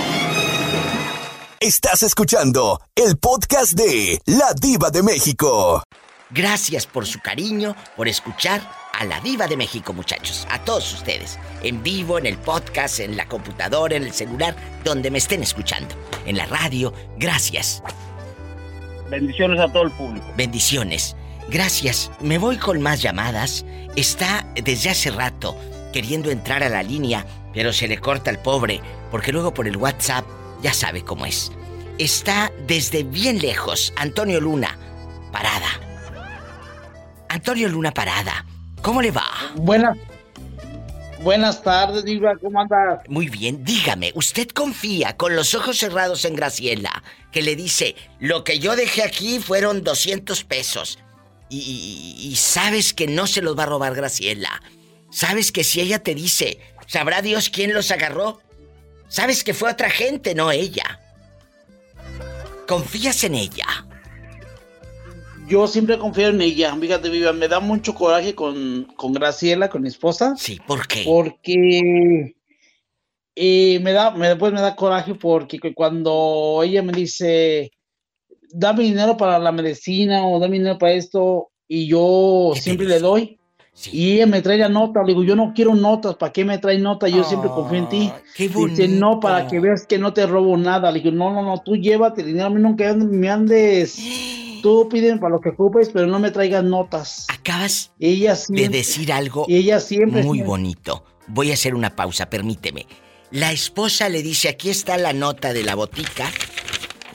Estás 1.59 2.03
escuchando 2.03 2.81
el 2.95 3.17
podcast 3.17 3.73
de 3.73 4.19
La 4.25 4.53
Diva 4.53 4.89
de 4.89 5.03
México. 5.03 5.83
Gracias 6.33 6.87
por 6.87 7.05
su 7.05 7.19
cariño, 7.19 7.75
por 7.95 8.07
escuchar 8.07 8.59
a 8.91 9.05
la 9.05 9.19
diva 9.19 9.45
de 9.47 9.55
México, 9.55 9.93
muchachos. 9.93 10.47
A 10.49 10.57
todos 10.63 10.91
ustedes. 10.91 11.37
En 11.61 11.83
vivo, 11.83 12.17
en 12.17 12.25
el 12.25 12.37
podcast, 12.39 12.99
en 13.01 13.15
la 13.15 13.27
computadora, 13.27 13.95
en 13.95 14.03
el 14.03 14.13
celular, 14.13 14.55
donde 14.83 15.11
me 15.11 15.19
estén 15.19 15.43
escuchando. 15.43 15.93
En 16.25 16.35
la 16.35 16.47
radio. 16.47 16.91
Gracias. 17.19 17.83
Bendiciones 19.11 19.59
a 19.59 19.71
todo 19.71 19.83
el 19.83 19.91
público. 19.91 20.25
Bendiciones. 20.35 21.15
Gracias. 21.49 22.09
Me 22.19 22.39
voy 22.39 22.57
con 22.57 22.81
más 22.81 23.03
llamadas. 23.03 23.63
Está 23.95 24.47
desde 24.55 24.89
hace 24.89 25.11
rato 25.11 25.55
queriendo 25.93 26.31
entrar 26.31 26.63
a 26.63 26.69
la 26.69 26.81
línea, 26.81 27.27
pero 27.53 27.71
se 27.71 27.87
le 27.87 27.99
corta 27.99 28.31
al 28.31 28.41
pobre, 28.41 28.81
porque 29.11 29.31
luego 29.31 29.53
por 29.53 29.67
el 29.67 29.77
WhatsApp 29.77 30.25
ya 30.63 30.73
sabe 30.73 31.03
cómo 31.03 31.27
es. 31.27 31.51
Está 31.99 32.51
desde 32.65 33.03
bien 33.03 33.37
lejos, 33.37 33.93
Antonio 33.97 34.41
Luna, 34.41 34.79
parada. 35.31 35.92
Antonio 37.33 37.67
Luna 37.67 37.91
Parada, 37.91 38.45
¿cómo 38.83 39.01
le 39.01 39.09
va? 39.09 39.25
Buenas. 39.55 39.97
Buenas 41.21 41.63
tardes, 41.63 42.03
Diva, 42.05 42.33
¿cómo 42.39 42.59
andas? 42.61 42.99
Muy 43.07 43.27
bien, 43.27 43.63
dígame, 43.63 44.11
¿usted 44.13 44.49
confía 44.49 45.17
con 45.17 45.35
los 45.35 45.55
ojos 45.55 45.79
cerrados 45.79 46.25
en 46.25 46.35
Graciela, 46.35 47.01
que 47.31 47.41
le 47.41 47.55
dice, 47.55 47.95
lo 48.19 48.43
que 48.43 48.59
yo 48.59 48.75
dejé 48.75 49.01
aquí 49.03 49.39
fueron 49.39 49.83
200 49.83 50.43
pesos, 50.43 50.99
y, 51.49 51.57
y- 51.57 52.27
y 52.27 52.35
sabes 52.35 52.93
que 52.93 53.07
no 53.07 53.25
se 53.25 53.41
los 53.41 53.57
va 53.57 53.63
a 53.63 53.67
robar 53.67 53.95
Graciela? 53.95 54.61
¿Sabes 55.09 55.51
que 55.51 55.63
si 55.63 55.81
ella 55.81 55.97
te 56.03 56.13
dice, 56.13 56.59
sabrá 56.87 57.23
Dios 57.23 57.49
quién 57.49 57.73
los 57.73 57.89
agarró? 57.89 58.41
¿Sabes 59.07 59.43
que 59.43 59.53
fue 59.55 59.71
otra 59.71 59.89
gente, 59.89 60.35
no 60.35 60.51
ella? 60.51 60.99
¿Confías 62.67 63.23
en 63.23 63.35
ella? 63.35 63.65
Yo 65.53 65.67
siempre 65.67 65.99
confío 65.99 66.29
en 66.29 66.41
ella, 66.41 66.75
fíjate, 66.75 67.11
Viva, 67.11 67.31
me 67.31 67.47
da 67.47 67.59
mucho 67.59 67.93
coraje 67.93 68.33
con, 68.33 68.87
con 68.95 69.13
Graciela, 69.13 69.69
con 69.69 69.83
mi 69.83 69.87
esposa. 69.87 70.35
Sí, 70.35 70.59
¿por 70.65 70.87
qué? 70.87 71.03
Porque 71.05 72.33
eh, 73.35 73.79
me 73.83 73.91
da, 73.93 74.09
me, 74.09 74.29
después 74.29 74.51
me 74.51 74.61
da 74.61 74.75
coraje 74.75 75.13
porque 75.13 75.59
cu- 75.59 75.75
cuando 75.75 76.61
ella 76.63 76.81
me 76.81 76.91
dice, 76.91 77.71
dame 78.49 78.83
dinero 78.83 79.15
para 79.15 79.37
la 79.37 79.51
medicina 79.51 80.25
o 80.25 80.39
dame 80.39 80.57
dinero 80.57 80.79
para 80.79 80.93
esto, 80.93 81.49
y 81.67 81.85
yo 81.85 82.53
siempre 82.55 82.87
le 82.87 82.97
doy. 82.99 83.39
Y 83.91 84.13
ella 84.13 84.25
me 84.25 84.41
trae 84.41 84.57
la 84.57 84.69
nota, 84.69 85.01
le 85.01 85.09
digo, 85.09 85.23
yo 85.23 85.35
no 85.35 85.53
quiero 85.55 85.75
notas, 85.75 86.15
¿para 86.15 86.33
qué 86.33 86.43
me 86.43 86.57
trae 86.57 86.79
notas? 86.79 87.11
Yo 87.11 87.23
siempre 87.23 87.51
confío 87.51 87.77
en 87.77 87.89
ti. 87.89 88.09
Dice, 88.69 88.87
no, 88.87 89.19
para 89.19 89.45
que 89.47 89.59
veas 89.59 89.85
que 89.85 89.99
no 89.99 90.13
te 90.13 90.25
robo 90.25 90.57
nada. 90.57 90.91
Le 90.91 90.99
digo, 90.99 91.15
no, 91.15 91.31
no, 91.31 91.43
no, 91.43 91.61
tú 91.61 91.75
llévate 91.75 92.21
el 92.21 92.27
dinero, 92.29 92.47
a 92.47 92.49
mí 92.49 92.59
nunca 92.59 92.91
me 92.95 93.29
andes. 93.29 93.99
Tú 94.63 94.87
piden 94.87 95.19
para 95.19 95.35
lo 95.35 95.41
que 95.41 95.49
ocupes, 95.49 95.89
pero 95.91 96.07
no 96.07 96.19
me 96.19 96.31
traigas 96.31 96.63
notas. 96.63 97.27
Acabas 97.27 97.91
ella 97.99 98.33
de 98.47 98.69
decir 98.69 99.11
algo 99.11 99.45
y 99.49 99.57
ella 99.57 99.81
siempre 99.81 100.23
muy 100.23 100.37
siempre- 100.37 100.47
bonito. 100.47 101.03
Voy 101.27 101.51
a 101.51 101.55
hacer 101.55 101.75
una 101.75 101.97
pausa, 101.97 102.29
permíteme. 102.29 102.87
La 103.29 103.51
esposa 103.51 104.07
le 104.07 104.23
dice, 104.23 104.47
aquí 104.47 104.69
está 104.69 104.97
la 104.97 105.11
nota 105.11 105.51
de 105.51 105.63
la 105.63 105.75
botica. 105.75 106.31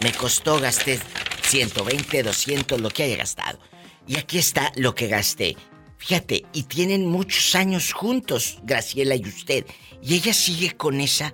Me 0.02 0.12
costó, 0.12 0.60
gasté 0.60 0.98
120, 1.44 2.22
200, 2.22 2.82
lo 2.82 2.90
que 2.90 3.04
haya 3.04 3.16
gastado. 3.16 3.58
Y 4.06 4.18
aquí 4.18 4.36
está 4.36 4.70
lo 4.76 4.94
que 4.94 5.06
gasté. 5.06 5.56
Fíjate, 5.96 6.44
y 6.52 6.64
tienen 6.64 7.06
muchos 7.06 7.54
años 7.54 7.94
juntos, 7.94 8.58
Graciela 8.62 9.14
y 9.16 9.22
usted. 9.26 9.64
Y 10.02 10.16
ella 10.16 10.34
sigue 10.34 10.76
con 10.76 11.00
esa, 11.00 11.32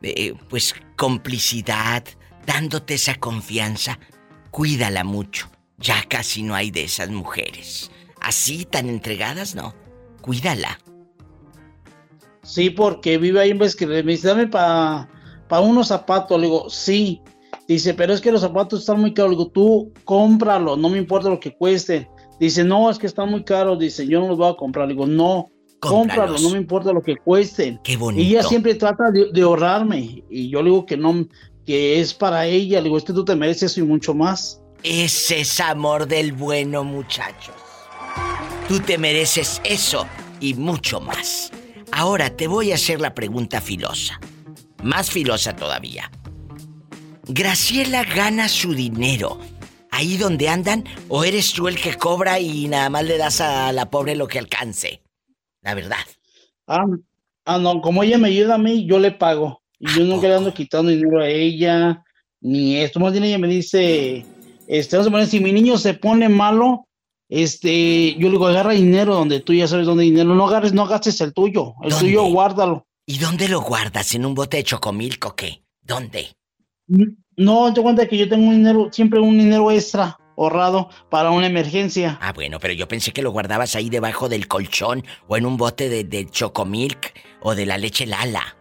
eh, 0.00 0.32
pues, 0.48 0.74
complicidad, 0.96 2.02
dándote 2.46 2.94
esa 2.94 3.14
confianza. 3.16 3.98
Cuídala 4.58 5.04
mucho. 5.04 5.46
Ya 5.78 6.02
casi 6.08 6.42
no 6.42 6.56
hay 6.56 6.72
de 6.72 6.82
esas 6.82 7.10
mujeres. 7.10 7.92
Así, 8.20 8.64
tan 8.64 8.88
entregadas, 8.88 9.54
no. 9.54 9.72
Cuídala. 10.20 10.80
Sí, 12.42 12.68
porque 12.68 13.18
vive 13.18 13.38
ahí 13.38 13.50
en 13.50 13.58
vez 13.58 13.76
que 13.76 13.86
me 13.86 14.02
dice, 14.02 14.26
dame 14.26 14.48
para 14.48 15.06
unos 15.62 15.86
zapatos. 15.86 16.40
Le 16.40 16.48
digo, 16.48 16.68
sí. 16.70 17.22
Dice, 17.68 17.94
pero 17.94 18.12
es 18.12 18.20
que 18.20 18.32
los 18.32 18.40
zapatos 18.40 18.80
están 18.80 18.98
muy 18.98 19.14
caros. 19.14 19.30
Le 19.30 19.36
digo, 19.36 19.50
tú 19.52 19.92
cómpralo, 20.02 20.76
no 20.76 20.88
me 20.88 20.98
importa 20.98 21.28
lo 21.28 21.38
que 21.38 21.54
cuesten. 21.54 22.08
Dice, 22.40 22.64
no, 22.64 22.90
es 22.90 22.98
que 22.98 23.06
están 23.06 23.30
muy 23.30 23.44
caros. 23.44 23.78
Dice, 23.78 24.08
yo 24.08 24.18
no 24.18 24.26
los 24.26 24.38
voy 24.38 24.50
a 24.50 24.56
comprar. 24.56 24.88
Le 24.88 24.94
digo, 24.94 25.06
no, 25.06 25.52
cómpralo, 25.78 26.36
no 26.36 26.50
me 26.50 26.58
importa 26.58 26.92
lo 26.92 27.00
que 27.00 27.16
cuesten. 27.16 27.78
Qué 27.84 27.96
bonito. 27.96 28.24
Y 28.24 28.30
ella 28.30 28.42
siempre 28.42 28.74
trata 28.74 29.12
de, 29.12 29.30
de 29.32 29.40
ahorrarme. 29.40 30.24
Y 30.28 30.50
yo 30.50 30.62
le 30.62 30.70
digo 30.70 30.84
que 30.84 30.96
no, 30.96 31.28
que 31.68 32.00
es 32.00 32.14
para 32.14 32.46
ella. 32.46 32.78
Le 32.78 32.84
digo, 32.84 32.96
es 32.96 33.04
que 33.04 33.12
tú 33.12 33.26
te 33.26 33.36
mereces 33.36 33.72
eso 33.72 33.80
y 33.80 33.82
mucho 33.82 34.14
más. 34.14 34.62
Ese 34.82 35.40
es 35.40 35.60
amor 35.60 36.08
del 36.08 36.32
bueno, 36.32 36.82
muchachos. 36.82 37.54
Tú 38.66 38.80
te 38.80 38.96
mereces 38.96 39.60
eso 39.64 40.06
y 40.40 40.54
mucho 40.54 40.98
más. 40.98 41.52
Ahora 41.92 42.34
te 42.34 42.46
voy 42.46 42.72
a 42.72 42.76
hacer 42.76 43.02
la 43.02 43.14
pregunta 43.14 43.60
filosa. 43.60 44.18
Más 44.82 45.10
filosa 45.10 45.56
todavía. 45.56 46.10
¿Graciela 47.26 48.02
gana 48.02 48.48
su 48.48 48.72
dinero 48.72 49.38
ahí 49.90 50.16
donde 50.16 50.48
andan 50.48 50.84
o 51.10 51.22
eres 51.22 51.52
tú 51.52 51.68
el 51.68 51.78
que 51.78 51.98
cobra 51.98 52.40
y 52.40 52.66
nada 52.68 52.88
más 52.88 53.04
le 53.04 53.18
das 53.18 53.42
a 53.42 53.70
la 53.74 53.90
pobre 53.90 54.16
lo 54.16 54.26
que 54.26 54.38
alcance? 54.38 55.02
La 55.60 55.74
verdad. 55.74 55.98
Ah, 56.66 56.86
ah, 57.44 57.58
no, 57.58 57.82
como 57.82 58.02
ella 58.04 58.16
me 58.16 58.28
ayuda 58.28 58.54
a 58.54 58.58
mí, 58.58 58.86
yo 58.86 58.98
le 58.98 59.10
pago. 59.10 59.60
Y 59.80 59.88
yo 59.94 60.04
nunca 60.04 60.28
le 60.28 60.34
ando 60.34 60.52
quitando 60.52 60.90
dinero 60.90 61.20
a 61.20 61.28
ella, 61.28 62.04
ni 62.40 62.76
esto. 62.76 63.00
Más 63.00 63.12
bien 63.12 63.24
ella 63.24 63.38
me 63.38 63.48
dice, 63.48 64.24
este, 64.66 64.96
vamos 64.96 65.08
a 65.08 65.10
poner, 65.10 65.26
si 65.26 65.40
mi 65.40 65.52
niño 65.52 65.78
se 65.78 65.94
pone 65.94 66.28
malo, 66.28 66.86
este, 67.28 68.14
yo 68.14 68.28
le 68.28 68.30
digo, 68.30 68.46
agarra 68.46 68.72
dinero 68.72 69.14
donde 69.14 69.40
tú 69.40 69.52
ya 69.52 69.68
sabes 69.68 69.86
dónde 69.86 70.04
hay 70.04 70.10
dinero. 70.10 70.34
No 70.34 70.46
agarres, 70.46 70.72
no 70.72 70.86
gastes 70.86 71.20
el 71.20 71.32
tuyo. 71.32 71.74
El 71.82 71.90
¿Dónde? 71.90 72.06
tuyo, 72.06 72.24
guárdalo. 72.24 72.86
¿Y 73.06 73.18
dónde 73.18 73.48
lo 73.48 73.60
guardas? 73.60 74.14
¿En 74.14 74.26
un 74.26 74.34
bote 74.34 74.58
de 74.58 74.64
chocomilco 74.64 75.28
o 75.28 75.36
qué? 75.36 75.62
¿Dónde? 75.82 76.36
No, 77.36 77.72
te 77.72 77.80
cuenta 77.80 78.06
que 78.06 78.18
yo 78.18 78.28
tengo 78.28 78.48
un 78.48 78.56
dinero, 78.56 78.88
siempre 78.92 79.20
un 79.20 79.38
dinero 79.38 79.70
extra 79.70 80.18
ahorrado 80.36 80.88
para 81.10 81.30
una 81.30 81.46
emergencia. 81.46 82.18
Ah, 82.20 82.32
bueno, 82.32 82.58
pero 82.60 82.74
yo 82.74 82.86
pensé 82.86 83.12
que 83.12 83.22
lo 83.22 83.30
guardabas 83.30 83.76
ahí 83.76 83.90
debajo 83.90 84.28
del 84.28 84.46
colchón 84.46 85.04
o 85.26 85.36
en 85.36 85.46
un 85.46 85.56
bote 85.56 85.88
de, 85.88 86.04
de 86.04 86.26
chocomilk 86.26 87.14
o 87.40 87.54
de 87.54 87.66
la 87.66 87.78
leche 87.78 88.06
Lala. 88.06 88.56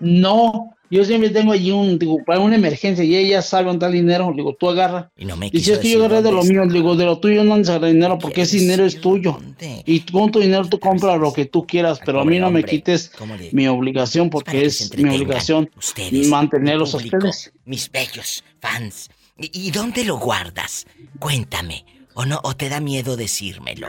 No, 0.00 0.74
yo 0.90 1.04
siempre 1.04 1.28
tengo 1.30 1.52
allí 1.52 1.70
un, 1.70 1.98
digo, 1.98 2.18
para 2.24 2.40
una 2.40 2.56
emergencia 2.56 3.04
y 3.04 3.14
ella 3.14 3.42
sabe 3.42 3.64
dónde 3.64 3.76
está 3.84 3.86
el 3.88 3.92
dinero. 4.04 4.30
Le 4.30 4.36
digo, 4.38 4.54
tú 4.54 4.70
agarra. 4.70 5.10
Y 5.16 5.24
no 5.26 5.36
me 5.36 5.50
Dice, 5.50 5.58
quiso 5.58 5.72
es 5.74 5.78
que 5.80 5.90
yo 5.90 5.98
agarré 5.98 6.22
de 6.22 6.32
lo 6.32 6.42
mío. 6.44 6.62
Digo, 6.66 6.96
de 6.96 7.04
lo 7.04 7.18
tuyo 7.18 7.44
no 7.44 7.54
agarrar 7.54 7.90
dinero 7.92 8.18
porque 8.18 8.42
ese 8.42 8.58
dinero 8.58 8.84
es 8.86 9.00
tuyo. 9.00 9.38
Y 9.84 10.00
con 10.00 10.30
tu 10.30 10.40
dinero 10.40 10.66
tú 10.66 10.78
compras 10.78 11.18
lo 11.20 11.32
que 11.32 11.44
tú 11.46 11.66
quieras, 11.66 12.00
pero 12.04 12.20
a 12.20 12.24
mí 12.24 12.38
no 12.38 12.50
me 12.50 12.64
quites 12.64 13.10
¿cómo 13.18 13.36
le- 13.36 13.50
mi 13.52 13.66
obligación 13.68 14.30
porque 14.30 14.64
es 14.64 14.96
mi 14.96 15.10
obligación 15.14 15.70
Ustedes, 15.76 16.28
mantenerlos 16.28 16.94
a 16.94 16.98
ustedes. 16.98 17.52
Mis 17.64 17.90
bellos 17.90 18.42
fans. 18.60 19.10
¿Y, 19.36 19.68
y 19.68 19.70
dónde 19.70 20.04
lo 20.04 20.18
guardas? 20.18 20.86
Cuéntame. 21.18 21.84
¿O 22.14 22.24
no? 22.24 22.40
¿O 22.42 22.56
te 22.56 22.68
da 22.68 22.80
miedo 22.80 23.16
decírmelo? 23.16 23.88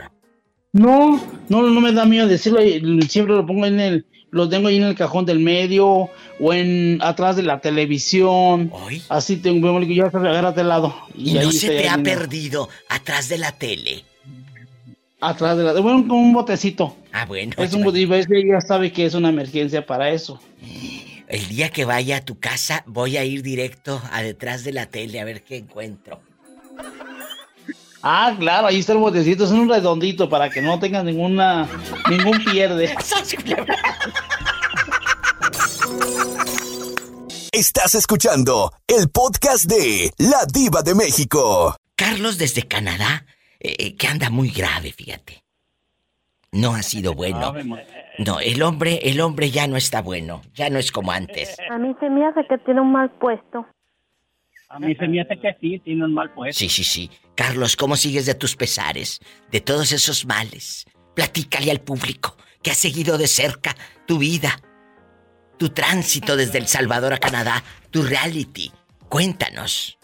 No, 0.72 1.20
no, 1.48 1.62
no 1.62 1.80
me 1.80 1.92
da 1.92 2.04
miedo 2.04 2.28
decirlo. 2.28 2.62
y 2.62 3.02
Siempre 3.08 3.34
lo 3.34 3.44
pongo 3.44 3.66
en 3.66 3.80
el, 3.80 4.06
lo 4.30 4.48
tengo 4.48 4.68
ahí 4.68 4.76
en 4.76 4.84
el 4.84 4.94
cajón 4.94 5.24
del 5.26 5.40
medio 5.40 6.08
o 6.38 6.52
en 6.52 6.98
atrás 7.02 7.36
de 7.36 7.42
la 7.42 7.60
televisión. 7.60 8.72
Así 9.08 9.36
tengo, 9.36 9.80
ya 9.82 10.06
agárrate 10.06 10.60
al 10.60 10.68
lado. 10.68 10.94
¿Y, 11.16 11.36
ahí 11.38 11.46
no 11.46 11.52
se 11.52 11.68
te 11.68 11.84
ya 11.84 11.94
ha 11.94 11.98
perdido 11.98 12.68
atrás 12.88 13.28
de 13.28 13.38
la 13.38 13.52
tele? 13.52 14.04
Atrás 15.20 15.58
de 15.58 15.64
la, 15.64 15.72
bueno, 15.80 16.06
con 16.08 16.18
un 16.18 16.32
botecito. 16.32 16.96
Ah, 17.12 17.26
bueno. 17.26 17.54
Es 17.58 17.74
un 17.74 17.82
botecito, 17.82 18.14
ella 18.14 18.60
sabe 18.60 18.92
que 18.92 19.04
es 19.04 19.14
una 19.14 19.28
emergencia 19.28 19.84
para 19.84 20.10
eso. 20.10 20.40
El 21.28 21.46
día 21.48 21.68
que 21.68 21.84
vaya 21.84 22.18
a 22.18 22.24
tu 22.24 22.38
casa 22.38 22.82
voy 22.86 23.16
a 23.16 23.24
ir 23.24 23.42
directo 23.42 24.00
a 24.10 24.22
detrás 24.22 24.64
de 24.64 24.72
la 24.72 24.86
tele 24.86 25.20
a 25.20 25.24
ver 25.24 25.42
qué 25.42 25.58
encuentro. 25.58 26.20
Ah, 28.02 28.34
claro, 28.38 28.68
ahí 28.68 28.78
está 28.78 28.92
el 28.94 28.98
botecito, 28.98 29.44
es 29.44 29.50
un 29.50 29.68
redondito 29.68 30.28
para 30.28 30.48
que 30.48 30.62
no 30.62 30.78
tenga 30.78 31.02
ninguna, 31.02 31.68
ningún 32.08 32.42
pierde. 32.44 32.94
Estás 37.52 37.94
escuchando 37.94 38.72
el 38.86 39.10
podcast 39.10 39.64
de 39.64 40.12
La 40.16 40.46
Diva 40.50 40.80
de 40.82 40.94
México. 40.94 41.76
Carlos 41.94 42.38
desde 42.38 42.62
Canadá, 42.62 43.26
eh, 43.58 43.74
eh, 43.78 43.96
que 43.96 44.06
anda 44.06 44.30
muy 44.30 44.48
grave, 44.50 44.92
fíjate. 44.92 45.42
No 46.52 46.74
ha 46.74 46.82
sido 46.82 47.12
bueno. 47.12 47.52
No, 48.18 48.40
el 48.40 48.62
hombre, 48.62 49.00
el 49.02 49.20
hombre 49.20 49.50
ya 49.50 49.66
no 49.66 49.76
está 49.76 50.00
bueno, 50.00 50.40
ya 50.54 50.70
no 50.70 50.78
es 50.78 50.90
como 50.90 51.12
antes. 51.12 51.56
A 51.70 51.76
mí 51.76 51.94
se 52.00 52.08
me 52.08 52.26
hace 52.26 52.46
que 52.48 52.56
tiene 52.58 52.80
un 52.80 52.92
mal 52.92 53.10
puesto. 53.10 53.66
A 54.70 54.78
mí 54.78 54.94
se 54.94 55.06
me 55.08 55.20
hace 55.20 55.36
que 55.38 55.56
sí, 55.60 55.80
tiene 55.80 56.04
un 56.04 56.14
mal 56.14 56.30
puesto. 56.32 56.58
Sí, 56.58 56.68
sí, 56.68 56.84
sí. 56.84 57.10
Carlos, 57.34 57.74
¿cómo 57.76 57.96
sigues 57.96 58.24
de 58.26 58.34
tus 58.34 58.54
pesares? 58.56 59.20
De 59.50 59.60
todos 59.60 59.90
esos 59.92 60.24
males. 60.26 60.86
Platícale 61.14 61.70
al 61.72 61.80
público 61.80 62.36
que 62.62 62.70
ha 62.70 62.74
seguido 62.74 63.18
de 63.18 63.26
cerca 63.26 63.74
tu 64.06 64.18
vida, 64.18 64.60
tu 65.58 65.70
tránsito 65.70 66.36
desde 66.36 66.58
El 66.58 66.68
Salvador 66.68 67.12
a 67.12 67.18
Canadá, 67.18 67.62
tu 67.90 68.02
reality. 68.02 68.70
Cuéntanos. 69.08 69.98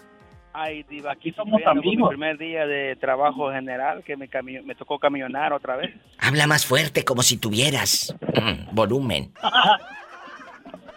Ay, 0.53 0.83
diva, 0.85 1.13
aquí 1.13 1.31
somos 1.33 1.61
sufriendo 1.61 1.75
por 1.75 1.85
mi 1.85 1.89
amigos. 1.91 2.09
primer 2.09 2.39
día 2.39 2.67
de 2.67 2.97
trabajo 2.97 3.53
general 3.53 4.03
que 4.05 4.17
me, 4.17 4.29
cami- 4.29 4.63
me 4.65 4.75
tocó 4.75 4.99
camionar 4.99 5.53
otra 5.53 5.77
vez. 5.77 5.95
Habla 6.19 6.47
más 6.47 6.65
fuerte 6.67 7.05
como 7.05 7.23
si 7.23 7.37
tuvieras 7.37 8.15
mm, 8.35 8.75
volumen. 8.75 9.33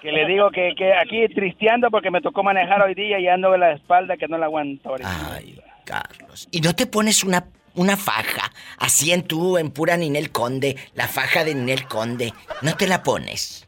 Que 0.01 0.11
le 0.11 0.25
digo 0.27 0.49
que, 0.51 0.73
que 0.77 0.93
aquí 0.93 1.27
tristeando 1.33 1.89
porque 1.91 2.09
me 2.11 2.21
tocó 2.21 2.41
manejar 2.43 2.81
hoy 2.81 2.93
día 2.95 3.19
y 3.19 3.27
ando 3.27 3.51
de 3.51 3.57
la 3.57 3.73
espalda 3.73 4.15
que 4.17 4.27
no 4.27 4.37
la 4.37 4.45
aguanto 4.45 4.89
ahorita. 4.89 5.33
Ay, 5.35 5.59
Carlos. 5.83 6.47
¿Y 6.51 6.61
no 6.61 6.73
te 6.73 6.85
pones 6.85 7.23
una, 7.23 7.45
una 7.75 7.97
faja 7.97 8.49
así 8.77 9.11
en 9.11 9.23
tú, 9.23 9.57
en 9.57 9.71
pura 9.71 9.97
Ninel 9.97 10.31
Conde, 10.31 10.77
la 10.95 11.07
faja 11.07 11.43
de 11.43 11.53
Ninel 11.53 11.85
Conde? 11.85 12.33
¿No 12.61 12.75
te 12.77 12.87
la 12.87 13.03
pones? 13.03 13.67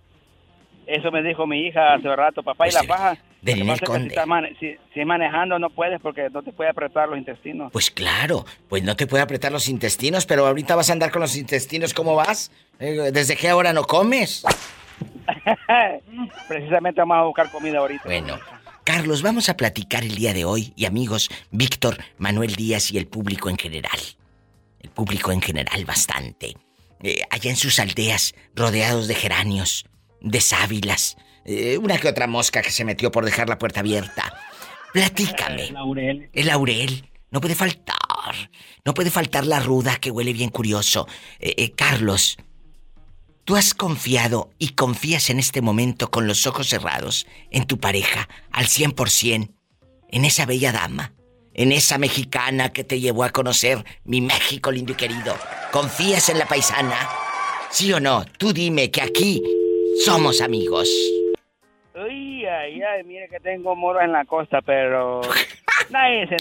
Eso 0.87 1.11
me 1.11 1.21
dijo 1.21 1.45
mi 1.47 1.67
hija 1.67 1.93
hace 1.95 2.13
rato, 2.15 2.43
papá, 2.43 2.67
y 2.67 2.71
la 2.71 2.83
faja. 2.83 3.17
de 3.41 3.55
Ninel 3.55 3.81
Conde. 3.81 4.15
Si, 4.15 4.27
mane- 4.29 4.55
si, 4.59 4.75
si 4.93 5.03
manejando 5.05 5.59
no 5.59 5.69
puedes 5.69 5.99
porque 6.01 6.29
no 6.29 6.43
te 6.43 6.51
puede 6.53 6.69
apretar 6.69 7.09
los 7.09 7.17
intestinos. 7.17 7.71
Pues 7.73 7.91
claro, 7.91 8.45
pues 8.69 8.83
no 8.83 8.95
te 8.95 9.05
puede 9.07 9.23
apretar 9.23 9.51
los 9.51 9.67
intestinos, 9.67 10.25
pero 10.25 10.47
ahorita 10.47 10.75
vas 10.75 10.89
a 10.89 10.93
andar 10.93 11.11
con 11.11 11.21
los 11.21 11.35
intestinos, 11.35 11.93
¿cómo 11.93 12.15
vas? 12.15 12.51
Eh, 12.79 13.11
¿Desde 13.13 13.35
qué 13.35 13.51
hora 13.51 13.73
no 13.73 13.83
comes? 13.83 14.43
Precisamente 16.47 17.01
vamos 17.01 17.17
a 17.17 17.23
buscar 17.23 17.51
comida 17.51 17.79
ahorita. 17.79 18.03
Bueno, 18.05 18.39
Carlos, 18.83 19.21
vamos 19.21 19.49
a 19.49 19.57
platicar 19.57 20.03
el 20.03 20.15
día 20.15 20.33
de 20.33 20.45
hoy 20.45 20.73
y 20.75 20.85
amigos, 20.85 21.29
Víctor, 21.51 21.97
Manuel 22.17 22.55
Díaz 22.55 22.91
y 22.91 22.97
el 22.97 23.07
público 23.07 23.49
en 23.49 23.57
general. 23.57 23.99
El 24.79 24.89
público 24.89 25.31
en 25.31 25.41
general 25.41 25.85
bastante. 25.85 26.55
Eh, 27.03 27.21
allá 27.29 27.49
en 27.49 27.55
sus 27.55 27.79
aldeas, 27.79 28.35
rodeados 28.55 29.07
de 29.07 29.15
geranios, 29.15 29.85
de 30.19 30.41
sábilas, 30.41 31.17
eh, 31.45 31.77
una 31.77 31.97
que 31.97 32.07
otra 32.07 32.27
mosca 32.27 32.61
que 32.61 32.71
se 32.71 32.85
metió 32.85 33.11
por 33.11 33.25
dejar 33.25 33.49
la 33.49 33.57
puerta 33.57 33.79
abierta. 33.79 34.33
Platícame. 34.93 35.71
Laurel. 35.71 36.29
El 36.33 36.47
laurel. 36.47 37.09
No 37.29 37.39
puede 37.39 37.55
faltar. 37.55 38.35
No 38.83 38.93
puede 38.93 39.09
faltar 39.09 39.45
la 39.45 39.59
ruda 39.59 39.97
que 39.97 40.11
huele 40.11 40.33
bien 40.33 40.49
curioso. 40.49 41.07
Eh, 41.39 41.71
Carlos, 41.71 42.37
¿tú 43.45 43.55
has 43.55 43.73
confiado 43.73 44.49
y 44.57 44.69
confías 44.69 45.29
en 45.29 45.39
este 45.39 45.61
momento 45.61 46.09
con 46.11 46.27
los 46.27 46.47
ojos 46.47 46.67
cerrados 46.67 47.27
en 47.49 47.65
tu 47.65 47.79
pareja 47.79 48.27
al 48.51 48.65
100%? 48.65 49.49
En 50.09 50.25
esa 50.25 50.45
bella 50.45 50.71
dama. 50.71 51.13
En 51.53 51.71
esa 51.71 51.97
mexicana 51.97 52.71
que 52.71 52.83
te 52.83 52.99
llevó 52.99 53.23
a 53.23 53.29
conocer 53.31 53.83
mi 54.05 54.21
México 54.21 54.71
lindo 54.71 54.93
y 54.93 54.95
querido. 54.95 55.35
¿Confías 55.71 56.29
en 56.29 56.39
la 56.39 56.45
paisana? 56.45 56.95
¿Sí 57.69 57.91
o 57.91 57.99
no? 57.99 58.25
Tú 58.37 58.53
dime 58.53 58.89
que 58.89 59.01
aquí 59.01 59.41
somos 60.05 60.41
amigos. 60.41 60.89
Uy, 61.93 62.45
ay, 62.45 62.81
ay, 62.81 63.03
mire 63.05 63.27
que 63.29 63.39
tengo 63.41 63.75
moros 63.75 64.01
en 64.03 64.13
la 64.13 64.23
costa, 64.25 64.61
pero 64.61 65.21
nadie 65.89 66.27
se, 66.27 66.37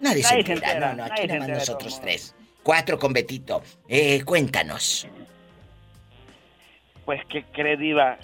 Nadie, 0.00 0.22
Nadie 0.22 0.22
se 0.22 0.34
entera. 0.52 0.54
entera, 0.54 0.94
No, 0.94 0.96
no, 1.08 1.12
aquí 1.12 1.26
nada 1.26 1.40
más 1.40 1.48
nosotros 1.48 2.00
tres. 2.00 2.34
Cuatro 2.62 2.98
con 2.98 3.12
Betito. 3.12 3.62
Eh, 3.88 4.22
cuéntanos. 4.24 5.08
Pues 7.08 7.24
que 7.24 7.42
cree 7.44 7.78
diva. 7.78 8.18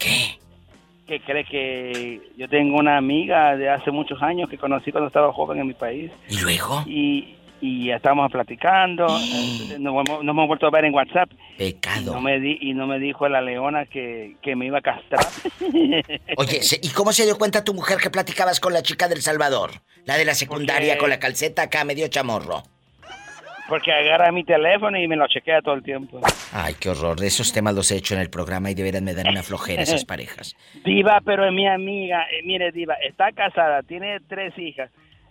Que 1.06 1.19
cree 1.20 1.44
que 1.47 2.20
yo 2.36 2.47
tengo 2.51 2.77
una 2.78 2.98
amiga 2.98 3.56
de 3.56 3.70
hace 3.70 3.90
muchos 3.90 4.20
años 4.23 4.47
que 4.51 4.59
conocí 4.59 4.93
cuando 4.93 5.06
estaba 5.06 5.32
joven 5.32 5.59
en 5.61 5.69
mi 5.69 5.73
país. 5.73 6.11
¿Y 6.28 6.36
luego? 6.40 6.82
Y, 6.86 7.35
y 7.62 7.86
ya 7.86 7.97
estábamos 7.97 8.31
platicando, 8.31 9.06
eh, 9.06 9.77
nos, 9.78 9.94
hemos- 10.06 10.23
nos 10.23 10.32
hemos 10.35 10.47
vuelto 10.48 10.66
a 10.66 10.70
ver 10.70 10.85
en 10.85 10.93
WhatsApp. 10.94 11.31
Y 11.55 11.73
Pecado. 11.73 12.12
no 12.12 12.20
me, 12.20 12.39
di, 12.39 12.59
y 12.61 12.74
no 12.74 12.86
me 12.86 12.98
dijo 12.98 13.27
la 13.27 13.40
leona 13.40 13.86
que, 13.86 14.36
que 14.43 14.55
me 14.55 14.66
iba 14.66 14.81
a 14.81 14.82
castrar. 14.82 15.24
Oye, 16.36 16.61
¿y 16.82 16.89
cómo 16.90 17.12
se 17.15 17.24
dio 17.24 17.39
cuenta 17.39 17.65
tu 17.65 17.73
mujer 17.73 17.97
que 18.02 18.11
platicabas 18.11 18.61
con 18.61 18.74
la 18.74 18.82
chica 18.82 19.09
del 19.09 19.23
Salvador? 19.23 19.70
La 20.05 20.19
de 20.19 20.27
la 20.27 20.35
secundaria 20.35 20.89
Porque- 20.93 21.01
con 21.01 21.09
la 21.11 21.19
calceta 21.19 21.62
acá 21.62 21.85
medio 21.85 22.06
chamorro. 22.09 22.62
Porque 23.69 23.91
agarra 23.93 24.31
mi 24.31 24.45
teléfono 24.45 24.99
y 24.99 25.09
me 25.09 25.16
lo 25.16 25.27
chequea 25.27 25.62
todo 25.62 25.74
el 25.74 25.82
tiempo. 25.82 26.20
Ay, 26.53 26.74
qué 26.78 26.91
horror. 26.91 27.19
De 27.19 27.27
esos 27.28 27.51
temas 27.53 27.74
los 27.74 27.91
he 27.91 27.97
hecho 27.97 28.15
en 28.15 28.20
el 28.20 28.28
programa 28.28 28.70
y 28.70 28.74
de 28.74 28.82
veras 28.82 29.01
me 29.01 29.15
dan 29.15 29.28
una 29.28 29.43
flojera 29.43 29.82
esas 29.82 30.05
parejas. 30.07 30.55
Diva, 30.85 31.20
pero 31.24 31.47
es 31.47 31.53
mi 31.53 31.66
amiga. 31.66 32.24
Eh, 32.31 32.43
mire, 32.45 32.73
Diva, 32.73 32.95
está 32.97 33.32
casada, 33.32 33.82
tiene 33.82 34.20
tres 34.28 34.53
hijas. 34.59 34.91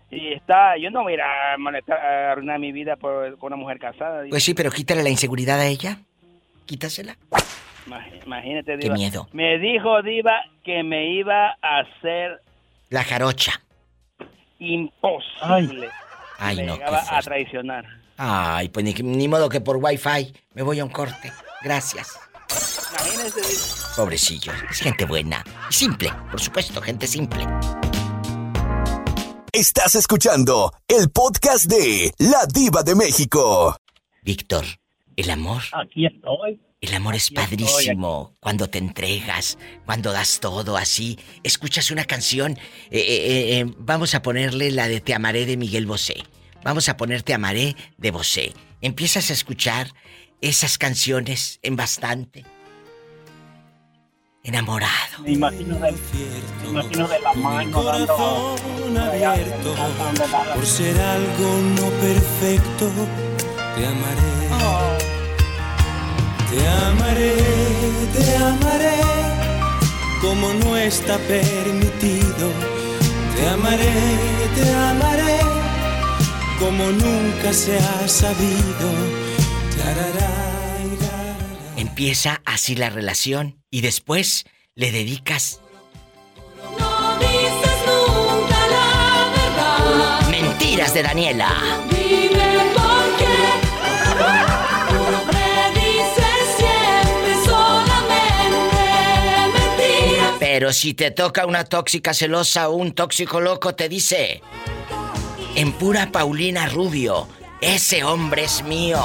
Y 0.09 0.33
está, 0.33 0.77
yo 0.77 0.89
no 0.91 1.03
voy 1.03 1.13
a 1.13 1.15
ir 1.15 1.21
a, 1.21 1.57
molestar, 1.59 1.99
a 1.99 2.31
arruinar 2.31 2.59
mi 2.59 2.71
vida 2.71 2.95
por, 2.95 3.37
con 3.37 3.53
una 3.53 3.61
mujer 3.61 3.77
casada. 3.79 4.21
Diva. 4.23 4.31
Pues 4.31 4.43
sí, 4.43 4.53
pero 4.55 4.71
quítale 4.71 5.03
la 5.03 5.09
inseguridad 5.09 5.59
a 5.59 5.67
ella. 5.67 5.97
Quítasela. 6.65 7.15
Imag- 7.87 8.25
Imagínate, 8.25 8.71
Qué 8.73 8.77
Diva. 8.85 8.95
miedo. 8.95 9.27
Me 9.33 9.59
dijo, 9.59 10.01
Diva, 10.01 10.41
que 10.63 10.81
me 10.83 11.11
iba 11.13 11.55
a 11.61 11.79
hacer 11.79 12.39
La 12.89 13.03
jarocha. 13.03 13.61
imposible. 14.59 15.89
Ay, 16.39 16.57
me 16.57 16.63
no, 16.63 16.73
qué 16.73 16.79
llegaba 16.79 17.03
a 17.09 17.21
traicionar. 17.21 17.85
Ay, 18.17 18.69
pues 18.69 18.85
ni, 18.85 18.93
ni 18.93 19.27
modo 19.27 19.49
que 19.49 19.61
por 19.61 19.77
wifi 19.77 20.33
me 20.53 20.61
voy 20.61 20.79
a 20.79 20.85
un 20.85 20.91
corte. 20.91 21.31
Gracias. 21.63 22.19
Pobrecillo. 23.95 24.51
Es 24.69 24.79
gente 24.79 25.05
buena. 25.05 25.43
Y 25.69 25.73
simple, 25.73 26.11
por 26.31 26.39
supuesto, 26.39 26.81
gente 26.81 27.07
simple. 27.07 27.45
Estás 29.51 29.95
escuchando 29.95 30.73
el 30.87 31.09
podcast 31.11 31.65
de 31.65 32.11
La 32.17 32.45
Diva 32.51 32.83
de 32.83 32.95
México. 32.95 33.77
Víctor, 34.23 34.65
el 35.15 35.29
amor. 35.29 35.61
Aquí 35.73 36.05
estoy. 36.05 36.59
El 36.81 36.93
amor 36.95 37.15
es 37.15 37.25
estoy, 37.25 37.45
padrísimo 37.45 38.35
cuando 38.39 38.67
te 38.69 38.77
entregas, 38.77 39.57
cuando 39.85 40.11
das 40.11 40.39
todo 40.39 40.75
así. 40.75 41.17
Escuchas 41.43 41.91
una 41.91 42.03
canción, 42.05 42.57
eh, 42.91 42.99
eh, 42.99 43.59
eh, 43.59 43.65
vamos 43.77 44.15
a 44.15 44.21
ponerle 44.21 44.69
la 44.71 44.87
de 44.87 44.99
Te 44.99 45.13
amaré 45.13 45.45
de 45.45 45.55
Miguel 45.55 45.85
Bosé. 45.85 46.23
Vamos 46.63 46.87
a 46.87 46.97
poner 46.97 47.23
Te 47.23 47.33
amaré 47.33 47.75
de 47.97 48.11
Bosé. 48.11 48.53
Empiezas 48.81 49.29
a 49.29 49.33
escuchar 49.33 49.93
esas 50.41 50.77
canciones 50.77 51.59
en 51.61 51.75
bastante. 51.75 52.45
Enamorado. 54.43 55.19
Me 55.23 55.31
imagino 55.31 55.77
de, 55.79 55.91
me 56.63 56.69
imagino 56.69 57.07
de 57.07 57.19
la 57.19 57.33
mano 57.33 57.83
dando 57.83 58.55
abierto 58.97 59.75
por 60.53 60.65
ser 60.65 60.99
algo 60.99 61.61
no 61.79 61.89
perfecto. 62.01 62.91
Te 63.75 63.87
amaré, 63.87 64.33
te 66.49 66.67
amaré, 66.67 67.35
te 68.13 68.35
amaré 68.35 68.97
como 70.21 70.53
no 70.53 70.75
está 70.75 71.17
permitido. 71.19 72.51
Te 73.35 73.47
amaré, 73.47 73.93
te 74.55 74.73
amaré 74.73 75.62
como 76.63 76.85
nunca 76.91 77.51
se 77.51 77.77
ha 77.77 78.07
sabido. 78.07 78.87
Empieza 81.75 82.41
así 82.45 82.75
la 82.75 82.89
relación 82.89 83.61
y 83.69 83.81
después 83.81 84.45
le 84.75 84.91
dedicas 84.91 85.59
No 86.79 87.19
dices 87.19 87.79
nunca 87.85 88.59
la 88.75 89.31
verdad. 89.35 90.29
mentiras 90.29 90.93
de 90.93 91.03
Daniela. 91.03 91.49
Dime 91.89 92.71
por 92.73 93.17
qué. 93.19 93.35
Me 95.33 95.79
dices 95.79 96.43
siempre 96.57 97.33
solamente 97.45 98.69
mentiras. 99.53 100.31
Pero 100.39 100.71
si 100.71 100.93
te 100.93 101.11
toca 101.11 101.45
una 101.45 101.65
tóxica 101.65 102.13
celosa 102.13 102.69
o 102.69 102.75
un 102.75 102.93
tóxico 102.93 103.41
loco, 103.41 103.75
te 103.75 103.89
dice, 103.89 104.41
en 105.55 105.71
pura 105.73 106.09
Paulina 106.11 106.67
Rubio, 106.67 107.27
ese 107.61 108.03
hombre 108.03 108.43
es 108.43 108.63
mío. 108.63 108.99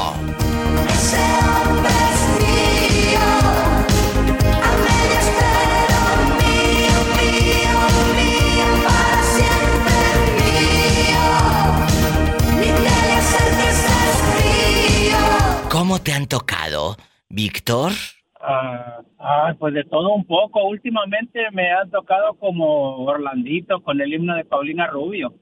¿Cómo 15.71 16.01
te 16.01 16.13
han 16.13 16.27
tocado, 16.27 16.97
Víctor? 17.29 17.93
Ah, 18.41 19.01
ah, 19.19 19.55
pues 19.59 19.75
de 19.75 19.85
todo 19.85 20.15
un 20.15 20.25
poco. 20.25 20.67
Últimamente 20.67 21.41
me 21.53 21.73
ha 21.73 21.85
tocado 21.87 22.35
como 22.35 23.05
Orlandito 23.05 23.83
con 23.83 24.01
el 24.01 24.13
himno 24.13 24.35
de 24.35 24.45
Paulina 24.45 24.87
Rubio. 24.87 25.35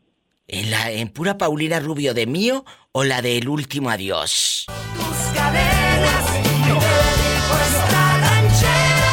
¿En, 0.48 0.70
la, 0.70 0.92
¿En 0.92 1.08
pura 1.08 1.38
Paulina 1.38 1.80
Rubio 1.80 2.14
de 2.14 2.26
mío 2.26 2.64
o 2.92 3.02
la 3.02 3.20
del 3.20 3.48
último 3.48 3.90
adiós? 3.90 4.66
Tus 4.94 5.16
cadenas, 5.34 6.32
dedico 6.32 7.54
esta 7.66 8.18
ranchera 8.20 9.12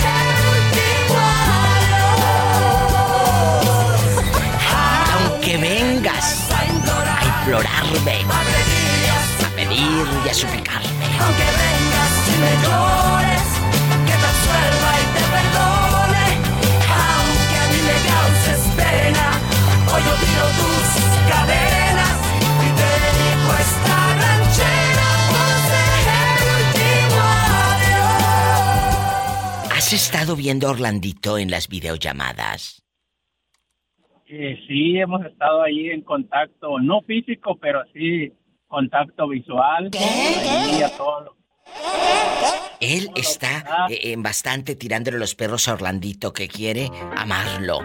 el 0.00 0.40
último 0.56 1.20
Aunque 5.12 5.58
vengas 5.58 6.50
a 6.50 6.64
implorarme, 7.26 8.24
a 9.44 9.50
pedir 9.54 10.06
y 10.24 10.28
a 10.28 10.32
suplicarme. 10.32 10.88
Aunque 11.20 11.44
vengas 11.60 12.12
y 12.28 12.34
me 12.40 12.52
llores, 12.64 13.39
yo 20.04 20.12
tiro 20.22 20.46
tus 20.58 20.86
cadenas 21.30 22.16
y 22.60 22.68
te 22.78 22.92
esta 23.62 23.98
ranchera 24.20 25.08
pues 25.30 25.50
por 25.50 25.52
ser 25.68 26.38
el 26.50 27.10
¿Has 29.76 29.88
estado 29.92 30.36
viendo 30.36 30.66
a 30.66 30.70
Orlandito 30.70 31.38
en 31.38 31.50
las 31.50 31.68
videollamadas? 31.68 32.82
Eh, 34.26 34.56
sí, 34.68 34.96
hemos 34.98 35.26
estado 35.26 35.62
ahí 35.62 35.90
en 35.90 36.02
contacto, 36.02 36.78
no 36.78 37.02
físico, 37.02 37.58
pero 37.60 37.82
sí 37.92 38.32
contacto 38.68 39.28
visual. 39.28 39.90
¿Qué? 39.90 39.98
Él 42.80 43.10
está 43.14 43.86
eh, 43.90 44.12
en 44.12 44.22
bastante 44.22 44.74
tirándole 44.74 45.18
los 45.18 45.34
perros 45.34 45.68
a 45.68 45.74
Orlandito 45.74 46.32
que 46.32 46.48
quiere 46.48 46.88
amarlo 47.16 47.80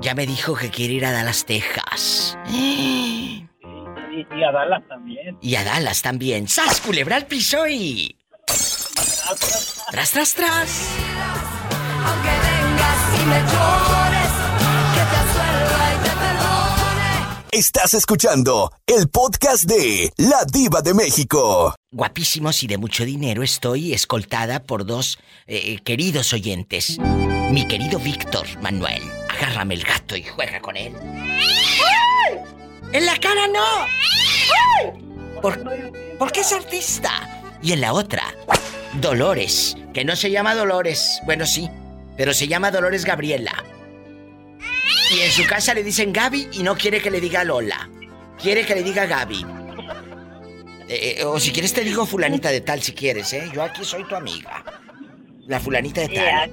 ya 0.00 0.14
me 0.14 0.26
dijo 0.26 0.54
que 0.54 0.70
quiere 0.70 0.94
ir 0.94 1.06
a 1.06 1.12
Dallas, 1.12 1.44
Texas. 1.44 2.38
Y, 2.50 3.46
y 4.12 4.44
a 4.44 4.52
Dallas 4.52 4.82
también. 4.88 5.38
Y 5.40 5.54
a 5.56 5.64
Dallas 5.64 6.02
también. 6.02 6.48
¡Sas, 6.48 6.80
culebra 6.80 7.16
al 7.16 7.26
piso 7.26 7.66
y... 7.66 8.16
Tras, 9.90 10.10
tras, 10.10 10.34
tras. 10.34 10.88
Aunque 12.04 12.28
vengas 12.28 13.20
y 13.20 13.26
me 13.26 13.38
llores, 13.40 14.32
que 14.94 15.02
te 15.10 15.20
y 15.94 16.02
te 16.04 16.10
perdone. 16.10 17.48
Estás 17.50 17.94
escuchando 17.94 18.72
el 18.86 19.08
podcast 19.08 19.64
de 19.64 20.12
La 20.16 20.44
Diva 20.44 20.82
de 20.82 20.94
México. 20.94 21.74
Guapísimos 21.90 22.62
y 22.62 22.66
de 22.66 22.78
mucho 22.78 23.04
dinero 23.04 23.42
estoy 23.42 23.94
escoltada 23.94 24.62
por 24.62 24.84
dos 24.86 25.18
eh, 25.46 25.80
queridos 25.82 26.32
oyentes. 26.32 26.98
Mi 27.50 27.66
querido 27.66 27.98
Víctor 27.98 28.46
Manuel, 28.60 29.02
agárrame 29.36 29.74
el 29.74 29.84
gato 29.84 30.16
y 30.16 30.22
juega 30.22 30.60
con 30.60 30.76
él. 30.76 30.92
¡En 32.92 33.06
la 33.06 33.18
cara 33.18 33.46
no! 33.48 35.40
¿Por, 35.40 35.62
porque 36.18 36.40
es 36.40 36.52
artista. 36.52 37.10
Y 37.62 37.72
en 37.72 37.80
la 37.80 37.92
otra, 37.92 38.34
Dolores, 38.94 39.76
que 39.92 40.04
no 40.04 40.16
se 40.16 40.30
llama 40.30 40.54
Dolores, 40.54 41.20
bueno 41.24 41.46
sí, 41.46 41.68
pero 42.16 42.32
se 42.32 42.48
llama 42.48 42.70
Dolores 42.70 43.04
Gabriela. 43.04 43.64
Y 45.10 45.20
en 45.20 45.30
su 45.30 45.46
casa 45.46 45.74
le 45.74 45.82
dicen 45.82 46.12
Gaby 46.12 46.48
y 46.52 46.62
no 46.62 46.76
quiere 46.76 47.00
que 47.00 47.10
le 47.10 47.20
diga 47.20 47.44
Lola. 47.44 47.88
Quiere 48.40 48.66
que 48.66 48.74
le 48.74 48.82
diga 48.82 49.06
Gaby. 49.06 49.46
Eh, 50.88 51.16
eh, 51.18 51.24
o 51.24 51.38
si 51.40 51.52
quieres 51.52 51.72
te 51.72 51.82
digo 51.82 52.06
fulanita 52.06 52.50
de 52.50 52.60
tal 52.60 52.82
si 52.82 52.92
quieres, 52.92 53.32
¿eh? 53.32 53.48
Yo 53.52 53.62
aquí 53.62 53.84
soy 53.84 54.04
tu 54.04 54.14
amiga. 54.14 54.62
La 55.46 55.60
fulanita 55.60 56.00
de 56.00 56.08
tal. 56.08 56.50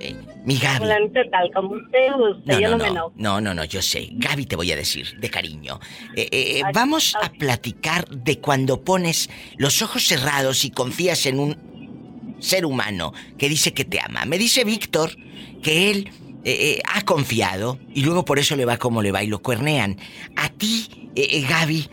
Eh, 0.00 0.16
mi 0.44 0.58
Gaby. 0.58 0.78
Fulanito 0.78 1.18
de 1.20 1.24
tal, 1.26 1.50
como 1.54 1.70
usted 1.74 2.12
guste, 2.16 2.52
No, 2.52 2.60
yo 2.60 2.70
no, 2.70 2.78
no, 2.78 2.84
me 2.84 2.90
no, 2.90 3.12
no, 3.16 3.40
no, 3.40 3.54
no, 3.54 3.64
yo 3.64 3.80
sé. 3.80 4.08
Gaby 4.12 4.46
te 4.46 4.56
voy 4.56 4.72
a 4.72 4.76
decir, 4.76 5.18
de 5.18 5.30
cariño. 5.30 5.78
Eh, 6.16 6.28
eh, 6.32 6.62
vamos 6.72 7.16
a 7.20 7.30
platicar 7.30 8.08
de 8.08 8.40
cuando 8.40 8.82
pones 8.82 9.30
los 9.56 9.82
ojos 9.82 10.06
cerrados 10.06 10.64
y 10.64 10.70
confías 10.70 11.26
en 11.26 11.38
un 11.38 12.36
ser 12.40 12.66
humano 12.66 13.12
que 13.38 13.48
dice 13.48 13.72
que 13.72 13.84
te 13.84 14.00
ama. 14.00 14.24
Me 14.24 14.36
dice 14.36 14.64
Víctor 14.64 15.16
que 15.62 15.90
él 15.90 16.10
ha 16.92 17.00
confiado 17.02 17.78
y 17.94 18.02
luego 18.02 18.26
por 18.26 18.38
eso 18.38 18.54
le 18.54 18.66
va 18.66 18.76
como 18.76 19.00
le 19.00 19.12
va 19.12 19.22
y 19.22 19.28
lo 19.28 19.40
cuernean. 19.40 19.96
A 20.36 20.50
ti, 20.50 21.10
Gaby, 21.48 21.88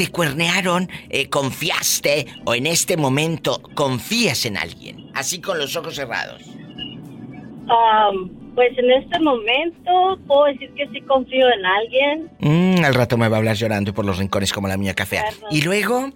te 0.00 0.08
cuernearon, 0.10 0.88
eh, 1.10 1.28
confiaste 1.28 2.24
o 2.46 2.54
en 2.54 2.66
este 2.66 2.96
momento 2.96 3.60
confías 3.74 4.46
en 4.46 4.56
alguien, 4.56 5.10
así 5.12 5.42
con 5.42 5.58
los 5.58 5.76
ojos 5.76 5.94
cerrados. 5.94 6.40
Um, 6.46 8.30
pues 8.54 8.70
en 8.78 8.90
este 8.92 9.20
momento 9.20 10.18
puedo 10.26 10.46
decir 10.46 10.72
que 10.74 10.88
sí 10.88 11.02
confío 11.02 11.46
en 11.50 11.66
alguien. 11.66 12.30
Mm, 12.38 12.82
al 12.82 12.94
rato 12.94 13.18
me 13.18 13.28
va 13.28 13.36
a 13.36 13.40
hablar 13.40 13.56
llorando 13.56 13.92
por 13.92 14.06
los 14.06 14.16
rincones 14.16 14.54
como 14.54 14.68
la 14.68 14.78
mía 14.78 14.94
café. 14.94 15.20
Y 15.50 15.60
luego, 15.60 16.08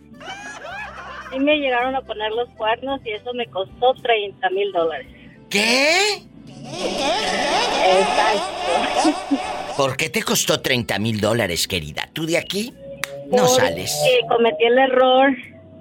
Sí 1.30 1.38
me 1.40 1.58
llegaron 1.58 1.94
a 1.94 2.00
poner 2.00 2.32
los 2.32 2.48
cuernos 2.56 3.02
y 3.04 3.10
eso 3.10 3.34
me 3.34 3.44
costó 3.48 3.92
30 4.02 4.48
mil 4.48 4.72
dólares. 4.72 5.08
¿qué? 5.50 6.22
Exacto. 8.00 9.44
¿Por 9.76 9.94
qué 9.98 10.08
te 10.08 10.22
costó 10.22 10.58
30 10.62 10.98
mil 11.00 11.20
dólares, 11.20 11.68
querida? 11.68 12.08
¿Tú 12.14 12.24
de 12.24 12.38
aquí? 12.38 12.72
No 13.30 13.46
sales. 13.48 13.96
cometí 14.28 14.64
el 14.64 14.78
error 14.78 15.36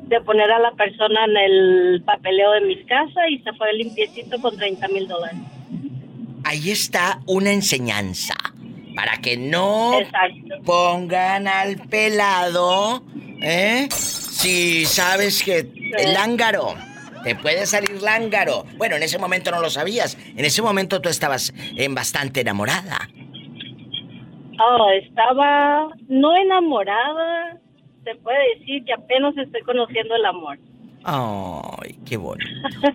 de 0.08 0.22
poner 0.22 0.52
a 0.52 0.60
la 0.60 0.72
persona 0.72 1.26
en 1.26 1.38
el 1.38 2.04
papeleo 2.04 2.52
de 2.52 2.62
mis 2.62 2.86
casas 2.86 3.24
y 3.30 3.40
se 3.40 3.54
fue 3.54 3.74
limpiecito 3.74 4.40
con 4.42 4.58
30 4.58 4.88
mil 4.90 5.08
dólares. 5.08 5.38
Ahí 6.44 6.72
está 6.72 7.20
una 7.26 7.52
enseñanza. 7.52 8.36
Para 8.96 9.18
que 9.18 9.38
no 9.38 9.94
pongan 10.66 11.48
al 11.48 11.78
pelado, 11.88 13.04
¿eh? 13.42 13.88
Si 13.90 14.86
sabes 14.86 15.42
que 15.42 15.68
el 15.98 16.14
lángaro, 16.14 16.76
te 17.24 17.36
puede 17.36 17.66
salir 17.66 18.02
lángaro. 18.02 18.66
Bueno, 18.78 18.96
en 18.96 19.04
ese 19.04 19.18
momento 19.18 19.50
no 19.50 19.62
lo 19.62 19.70
sabías. 19.70 20.18
En 20.36 20.46
ese 20.46 20.62
momento 20.62 21.02
tú 21.02 21.10
estabas 21.10 21.54
en 21.76 21.96
bastante 21.96 22.42
enamorada. 22.42 23.10
Oh, 24.60 24.90
estaba 25.02 25.88
no 26.08 26.36
enamorada, 26.36 27.60
se 28.04 28.16
puede 28.16 28.60
decir 28.60 28.84
que 28.86 28.94
apenas 28.94 29.36
estoy 29.38 29.62
conociendo 29.62 30.16
el 30.16 30.26
amor. 30.26 30.58
Ay, 31.04 31.96
qué 32.06 32.18
bonito. 32.18 32.50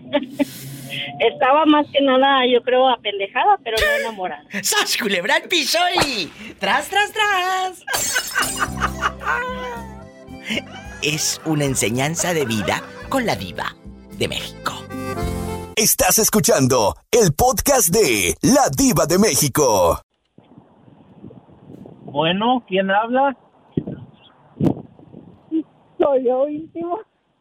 Estaba 1.21 1.67
más 1.67 1.87
que 1.93 2.01
nada, 2.01 2.41
yo 2.51 2.63
creo, 2.63 2.89
apendejada, 2.89 3.59
pero 3.63 3.77
no 3.79 4.01
enamorada. 4.01 4.43
¡Sas, 4.63 4.97
culebra 4.97 5.37
al 5.37 5.43
piso 5.43 5.79
y... 6.07 6.27
¡Tras, 6.59 6.89
tras, 6.89 7.13
tras! 7.13 7.85
Es 11.03 11.41
una 11.45 11.65
enseñanza 11.65 12.35
de 12.35 12.45
vida 12.45 12.83
con 13.09 13.25
la 13.25 13.37
diva 13.37 13.77
de 14.19 14.27
México. 14.27 14.73
Estás 15.77 16.19
escuchando 16.19 16.97
el 17.13 17.33
podcast 17.35 17.91
de 17.91 18.35
La 18.43 18.69
Diva 18.77 19.07
de 19.07 19.19
México. 19.19 20.01
Bueno, 22.11 22.65
¿quién 22.67 22.91
habla? 22.91 23.37
Soy 25.99 26.25
yo 26.25 26.49
íntimo. 26.49 26.99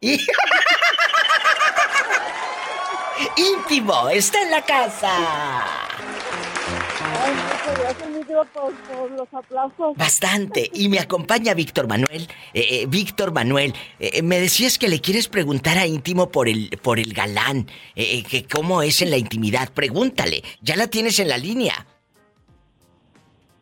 ¡Íntimo! 3.36 4.08
¡Está 4.10 4.42
en 4.42 4.50
la 4.50 4.62
casa! 4.62 5.10
Ay, 7.20 7.32
muchas 7.34 7.80
gracias, 7.80 8.10
mi 8.10 8.22
tío, 8.24 8.44
por, 8.52 8.72
por 8.74 9.10
los 9.10 9.28
aplausos. 9.32 9.96
Bastante. 9.96 10.70
Y 10.74 10.88
me 10.88 10.98
acompaña 11.00 11.54
Víctor 11.54 11.88
Manuel. 11.88 12.28
Eh, 12.52 12.66
eh, 12.82 12.86
Víctor 12.86 13.32
Manuel, 13.32 13.74
eh, 13.98 14.22
me 14.22 14.38
decías 14.40 14.78
que 14.78 14.88
le 14.88 15.00
quieres 15.00 15.28
preguntar 15.28 15.78
a 15.78 15.86
íntimo 15.86 16.28
por 16.30 16.48
el, 16.48 16.70
por 16.82 16.98
el 17.00 17.12
galán. 17.14 17.66
eh, 17.96 18.18
eh, 18.18 18.22
que 18.22 18.44
cómo 18.46 18.82
es 18.82 19.02
en 19.02 19.10
la 19.10 19.16
intimidad. 19.16 19.70
Pregúntale. 19.72 20.42
Ya 20.60 20.76
la 20.76 20.86
tienes 20.88 21.18
en 21.18 21.28
la 21.28 21.38
línea. 21.38 21.86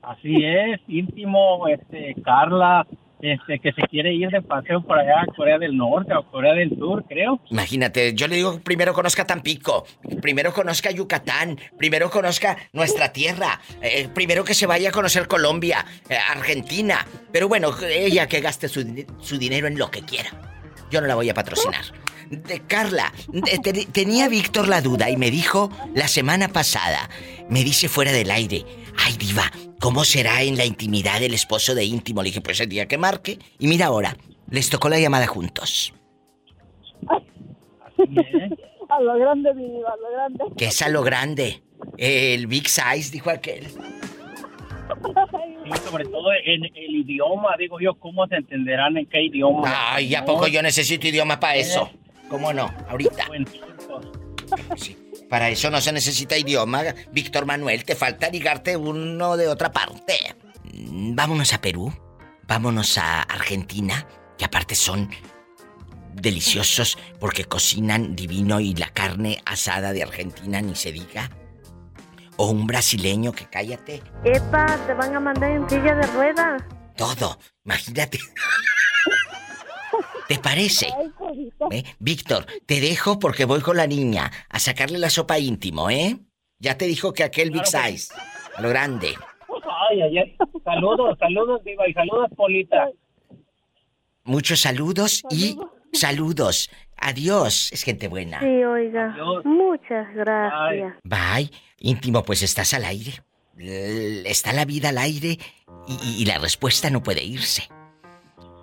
Así 0.07 0.37
es, 0.45 0.81
íntimo, 0.87 1.67
este, 1.67 2.15
Carla, 2.25 2.87
este, 3.21 3.59
que 3.59 3.73
se 3.73 3.83
quiere 3.89 4.15
ir 4.15 4.29
de 4.29 4.41
paseo 4.41 4.81
por 4.83 4.97
allá 4.97 5.23
a 5.23 5.35
Corea 5.35 5.59
del 5.59 5.77
Norte 5.77 6.15
o 6.15 6.31
Corea 6.31 6.53
del 6.55 6.77
Sur, 6.79 7.05
creo. 7.09 7.41
Imagínate, 7.51 8.15
yo 8.15 8.29
le 8.29 8.37
digo 8.37 8.61
primero 8.61 8.95
conozca 8.95 9.27
Tampico, 9.27 9.85
primero 10.23 10.53
conozca 10.53 10.93
Yucatán, 10.93 11.59
primero 11.77 12.09
conozca 12.09 12.57
nuestra 12.73 13.13
tierra, 13.13 13.61
eh, 13.83 14.09
primero 14.15 14.45
que 14.45 14.55
se 14.55 14.67
vaya 14.67 14.91
a 14.91 14.93
conocer 14.93 15.27
Colombia, 15.27 15.85
eh, 16.09 16.17
Argentina. 16.31 17.05
Pero 17.33 17.49
bueno, 17.49 17.71
ella 17.83 18.29
que 18.29 18.41
gaste 18.41 18.69
su, 18.69 19.05
su 19.19 19.39
dinero 19.39 19.67
en 19.67 19.77
lo 19.77 19.91
que 19.91 20.03
quiera. 20.03 20.31
Yo 20.89 21.01
no 21.01 21.09
la 21.09 21.17
voy 21.17 21.29
a 21.31 21.35
patrocinar. 21.35 21.83
De 22.31 22.61
Carla, 22.61 23.13
tenía 23.93 24.29
Víctor 24.29 24.69
la 24.69 24.81
duda 24.81 25.11
y 25.11 25.17
me 25.17 25.31
dijo 25.31 25.71
la 25.95 26.09
semana 26.09 26.49
pasada, 26.49 27.09
me 27.49 27.63
dice 27.63 27.89
fuera 27.89 28.11
del 28.11 28.33
aire, 28.33 28.65
ay 28.99 29.17
diva, 29.17 29.51
¿cómo 29.81 30.05
será 30.05 30.43
en 30.43 30.57
la 30.57 30.65
intimidad 30.65 31.23
el 31.23 31.35
esposo 31.35 31.75
de 31.75 31.85
íntimo? 31.85 32.23
Le 32.23 32.29
dije, 32.29 32.41
pues 32.41 32.61
el 32.61 32.69
día 32.69 32.87
que 32.87 32.99
marque. 32.99 33.39
Y 33.59 33.67
mira 33.67 33.87
ahora, 33.87 34.17
les 34.51 34.71
tocó 34.71 34.89
la 34.89 34.99
llamada 34.99 35.27
juntos. 35.27 35.93
A 38.89 39.01
lo 39.01 39.19
grande, 39.19 39.53
mi 39.53 39.65
diva, 39.65 39.91
a 39.91 39.97
lo 39.97 40.11
grande. 40.13 40.45
Que 40.57 40.67
es 40.67 40.81
a 40.81 40.89
lo 40.89 41.03
grande. 41.03 41.61
El 41.99 42.47
Big 42.47 42.69
Size, 42.69 43.11
dijo 43.11 43.31
aquel. 43.31 43.67
Y 45.65 45.77
sobre 45.79 46.05
todo 46.05 46.29
en 46.45 46.65
el 46.65 46.95
idioma, 46.95 47.57
digo 47.59 47.81
yo, 47.81 47.95
¿cómo 47.95 48.27
se 48.29 48.37
entenderán 48.37 48.97
en 48.97 49.07
qué 49.07 49.25
idioma? 49.25 49.95
Ay, 49.95 50.15
¿a 50.15 50.25
poco 50.25 50.47
yo 50.47 50.63
necesito 50.63 51.09
idioma 51.09 51.41
para 51.41 51.57
eso? 51.57 51.91
¿Cómo 52.29 52.53
no? 52.53 52.71
Ahorita. 52.89 53.27
Sí, 54.77 54.97
Para 55.29 55.49
eso 55.49 55.71
no 55.71 55.81
se 55.81 55.93
necesita 55.93 56.37
idioma, 56.37 56.83
Víctor 57.11 57.47
Manuel. 57.47 57.85
Te 57.85 57.97
falta 57.97 58.29
ligarte 58.29 58.77
uno 58.77 59.37
de 59.37 59.49
otra 59.49 59.73
parte. 59.73 60.37
Mm, 60.73 61.15
Vámonos 61.15 61.53
a 61.53 61.61
Perú. 61.61 61.93
Vámonos 62.47 62.97
a 62.99 63.23
Argentina, 63.23 64.07
que 64.39 64.45
aparte 64.45 64.77
son 64.77 65.11
deliciosos 66.15 66.97
porque 67.19 67.45
cocinan 67.45 68.15
divino 68.15 68.61
y 68.61 68.75
la 68.75 68.89
carne 68.91 69.43
asada 69.45 69.93
de 69.93 70.03
Argentina 70.05 70.63
ni 70.63 70.77
se 70.77 70.93
diga. 70.93 71.31
O 72.37 72.51
un 72.51 72.67
brasileño 72.67 73.33
que 73.33 73.47
cállate. 73.47 74.03
Epa, 74.25 74.67
te 74.87 74.95
van 74.95 75.17
a 75.17 75.21
mandar 75.21 75.51
en 75.51 75.69
silla 75.69 75.95
de 75.95 76.07
ruedas. 76.09 76.63
Todo. 76.97 77.39
Imagínate. 77.65 78.19
¿Te 80.29 80.39
parece? 80.39 80.89
¿Eh? 81.71 81.85
Víctor, 81.99 82.47
te 82.67 82.81
dejo 82.81 83.19
porque 83.19 83.45
voy 83.45 83.61
con 83.61 83.77
la 83.77 83.87
niña 83.87 84.31
a 84.49 84.59
sacarle 84.59 84.99
la 84.99 85.11
sopa 85.11 85.39
íntimo, 85.39 85.89
¿eh? 85.91 86.19
Ya 86.59 86.77
te 86.79 86.87
dijo 86.87 87.13
que 87.13 87.23
aquel 87.23 87.51
Big 87.51 87.67
Size, 87.67 88.13
a 88.57 88.63
lo 88.63 88.69
grande. 88.71 89.15
Ay, 89.91 90.03
ay, 90.03 90.19
ay. 90.19 90.37
Saludos, 90.65 91.17
saludos, 91.19 91.63
Diva, 91.65 91.89
y 91.89 91.93
saludos, 91.93 92.29
Polita. 92.37 92.89
Muchos 94.25 94.61
saludos 94.61 95.23
y 95.31 95.57
saludos. 95.93 96.71
Adiós, 96.97 97.71
es 97.73 97.83
gente 97.83 98.09
buena. 98.09 98.41
Sí, 98.41 98.47
oiga. 98.65 99.15
Muchas 99.45 100.13
gracias. 100.15 100.95
Bye. 101.05 101.51
Íntimo, 101.79 102.23
pues 102.25 102.43
estás 102.43 102.73
al 102.75 102.85
aire. 102.85 103.23
L- 103.59 104.29
Está 104.29 104.53
la 104.53 104.65
vida 104.65 104.89
al 104.89 104.99
aire 104.99 105.39
y, 105.87 106.23
y 106.23 106.25
la 106.25 106.39
respuesta 106.39 106.91
no 106.91 107.03
puede 107.03 107.23
irse. 107.23 107.69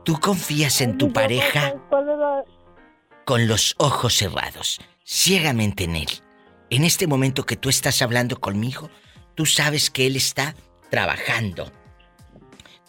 Tú 0.04 0.20
confías 0.20 0.82
en 0.82 0.98
tu 0.98 1.12
pareja 1.14 1.74
¿Cuál 1.90 2.10
es 2.10 2.18
la- 2.18 2.44
con 3.26 3.48
los 3.48 3.74
ojos 3.78 4.14
cerrados, 4.16 4.82
ciegamente 5.06 5.86
en 5.86 5.96
él. 5.96 6.08
En 6.70 6.84
este 6.84 7.08
momento 7.08 7.46
que 7.46 7.56
tú 7.56 7.70
estás 7.70 8.02
hablando 8.02 8.40
conmigo, 8.40 8.90
tú 9.36 9.46
sabes 9.46 9.90
que 9.90 10.08
él 10.08 10.16
está 10.18 10.56
trabajando. 10.90 11.72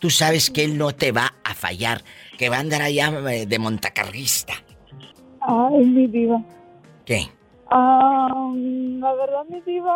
Tú 0.01 0.11
sabes 0.11 0.51
que 0.51 0.65
él 0.65 0.77
no 0.77 0.93
te 0.93 1.13
va 1.13 1.35
a 1.45 1.55
fallar, 1.55 2.03
que 2.37 2.49
va 2.49 2.57
a 2.57 2.61
andar 2.61 2.83
allá 2.83 3.13
eh, 3.33 3.47
de 3.47 3.59
montacarguista. 3.59 4.55
Ay, 5.41 5.85
mi 5.87 6.07
diva. 6.09 6.43
¿Qué? 7.07 7.29
Ah, 7.71 8.53
la 8.55 9.15
verdad, 9.15 9.45
mi 9.49 9.61
diva. 9.61 9.95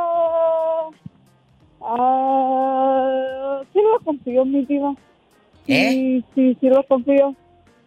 Ah, 1.80 3.62
sí 3.72 3.80
lo 3.80 4.04
confío, 4.04 4.44
mi 4.44 4.64
diva. 4.66 4.94
Sí, 5.68 6.24
sí, 6.34 6.56
sí 6.60 6.68
lo 6.68 6.82
confío. 6.84 7.34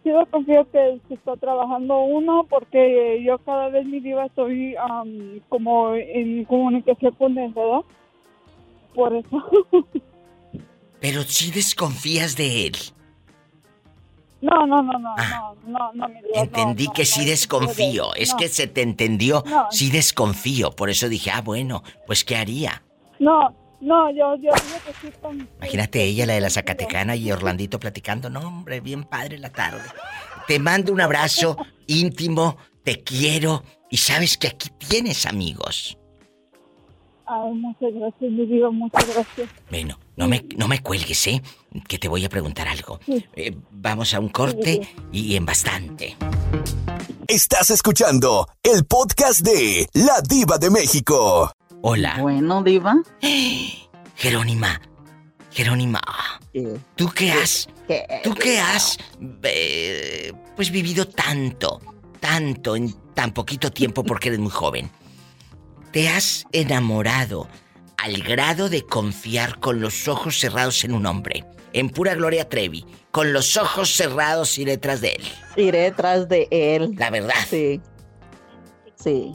Sí 0.02 0.10
lo 0.10 0.26
confío 0.26 0.68
que, 0.70 0.98
que 1.06 1.14
está 1.14 1.36
trabajando 1.36 2.00
uno 2.00 2.44
porque 2.48 3.22
yo 3.24 3.38
cada 3.38 3.68
vez, 3.68 3.86
mi 3.86 4.00
diva, 4.00 4.26
estoy 4.26 4.74
am, 4.76 5.40
como 5.48 5.94
en 5.94 6.44
comunicación 6.44 7.14
con 7.14 7.38
él, 7.38 7.52
¿verdad? 7.52 7.80
Por 8.94 9.14
eso. 9.14 9.44
Pero 11.00 11.22
si 11.22 11.50
desconfías 11.50 12.36
de 12.36 12.66
él. 12.66 12.76
No, 14.40 14.66
no, 14.66 14.82
no, 14.82 14.92
no, 14.98 15.14
no, 15.16 15.54
no, 15.66 15.92
no, 15.94 16.08
mi 16.08 16.14
no, 16.14 16.42
Entendí 16.42 16.86
no, 16.88 16.92
que 16.92 17.02
no, 17.02 17.06
sí 17.06 17.20
no 17.20 17.24
se 17.26 17.30
desconfío. 17.30 18.08
puede. 18.08 18.22
Es 18.22 18.32
No. 18.32 18.36
que 18.38 18.48
se 18.48 18.66
te 18.66 18.82
entendió. 18.82 19.44
No. 19.46 19.66
Sí 19.70 19.90
desconfío. 19.90 20.72
Por 20.72 20.90
eso 20.90 21.08
dije, 21.08 21.30
ah, 21.30 21.42
bueno, 21.42 21.82
pues 22.06 22.24
¿qué 22.24 22.36
haría? 22.36 22.82
No, 23.20 23.54
no, 23.82 24.10
yo, 24.12 24.36
yo 24.36 24.52
que 24.52 24.92
sí 25.00 25.12
con... 25.20 25.48
Imagínate 25.58 26.04
ella, 26.04 26.24
la 26.24 26.34
de 26.34 26.40
la 26.40 26.50
Zacatecana 26.50 27.16
y 27.16 27.32
Orlandito 27.32 27.80
platicando. 27.80 28.30
No, 28.30 28.40
hombre, 28.40 28.80
bien 28.80 29.02
padre 29.02 29.38
la 29.38 29.50
tarde. 29.50 29.82
Te 30.46 30.60
mando 30.60 30.92
un 30.92 31.00
abrazo 31.00 31.56
íntimo, 31.88 32.56
te 32.84 33.02
quiero 33.02 33.64
y 33.90 33.96
sabes 33.96 34.38
que 34.38 34.46
aquí 34.46 34.70
tienes 34.78 35.26
amigos. 35.26 35.98
Ay, 37.26 37.52
muchas 37.54 37.92
gracias, 37.92 38.30
mi 38.30 38.46
diva, 38.46 38.70
muchas 38.70 39.04
gracias. 39.14 39.48
Bueno, 39.68 39.98
no 40.16 40.28
me, 40.28 40.44
no 40.56 40.68
me 40.68 40.80
cuelgues, 40.80 41.26
¿eh? 41.26 41.42
Que 41.88 41.98
te 41.98 42.08
voy 42.08 42.24
a 42.24 42.28
preguntar 42.28 42.68
algo. 42.68 43.00
Eh, 43.34 43.56
vamos 43.70 44.14
a 44.14 44.20
un 44.20 44.28
corte 44.28 44.80
y 45.10 45.34
en 45.34 45.44
bastante. 45.44 46.16
Estás 47.26 47.70
escuchando 47.70 48.46
el 48.62 48.84
podcast 48.84 49.40
de 49.40 49.88
La 49.94 50.20
Diva 50.20 50.58
de 50.58 50.70
México. 50.70 51.50
Hola. 51.82 52.16
Bueno, 52.20 52.62
Diva. 52.62 52.94
Jerónima, 54.16 54.80
Jerónima, 55.50 56.00
¿tú 56.94 57.10
qué 57.10 57.32
has, 57.32 57.68
tú 58.22 58.34
qué 58.34 58.60
has, 58.60 58.96
eh, 59.42 60.32
pues 60.54 60.70
vivido 60.70 61.08
tanto, 61.08 61.80
tanto 62.20 62.76
en 62.76 62.92
tan 63.14 63.32
poquito 63.32 63.72
tiempo 63.72 64.04
porque 64.04 64.28
eres 64.28 64.38
muy 64.38 64.50
joven? 64.50 64.90
¿Te 65.90 66.08
has 66.08 66.46
enamorado 66.52 67.48
al 67.96 68.22
grado 68.22 68.68
de 68.68 68.82
confiar 68.82 69.58
con 69.58 69.80
los 69.80 70.06
ojos 70.06 70.38
cerrados 70.38 70.84
en 70.84 70.94
un 70.94 71.04
hombre? 71.04 71.44
En 71.72 71.90
pura 71.90 72.14
Gloria 72.14 72.48
Trevi, 72.48 72.84
con 73.10 73.32
los 73.32 73.56
ojos 73.56 73.90
cerrados 73.96 74.56
y 74.58 74.64
detrás 74.64 75.00
de 75.00 75.14
él. 75.14 75.24
Iré 75.56 75.80
detrás 75.80 76.28
de 76.28 76.46
él. 76.50 76.94
La 76.96 77.10
verdad. 77.10 77.34
Sí. 77.48 77.80
Sí. 78.94 79.32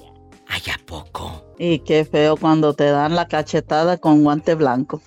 Ay, 0.48 0.62
¿a 0.74 0.78
poco? 0.86 1.47
Y 1.58 1.80
qué 1.80 2.06
feo 2.06 2.38
cuando 2.38 2.74
te 2.74 2.86
dan 2.86 3.16
la 3.16 3.28
cachetada 3.28 3.98
con 3.98 4.24
guante 4.24 4.56
blanco. 4.56 5.02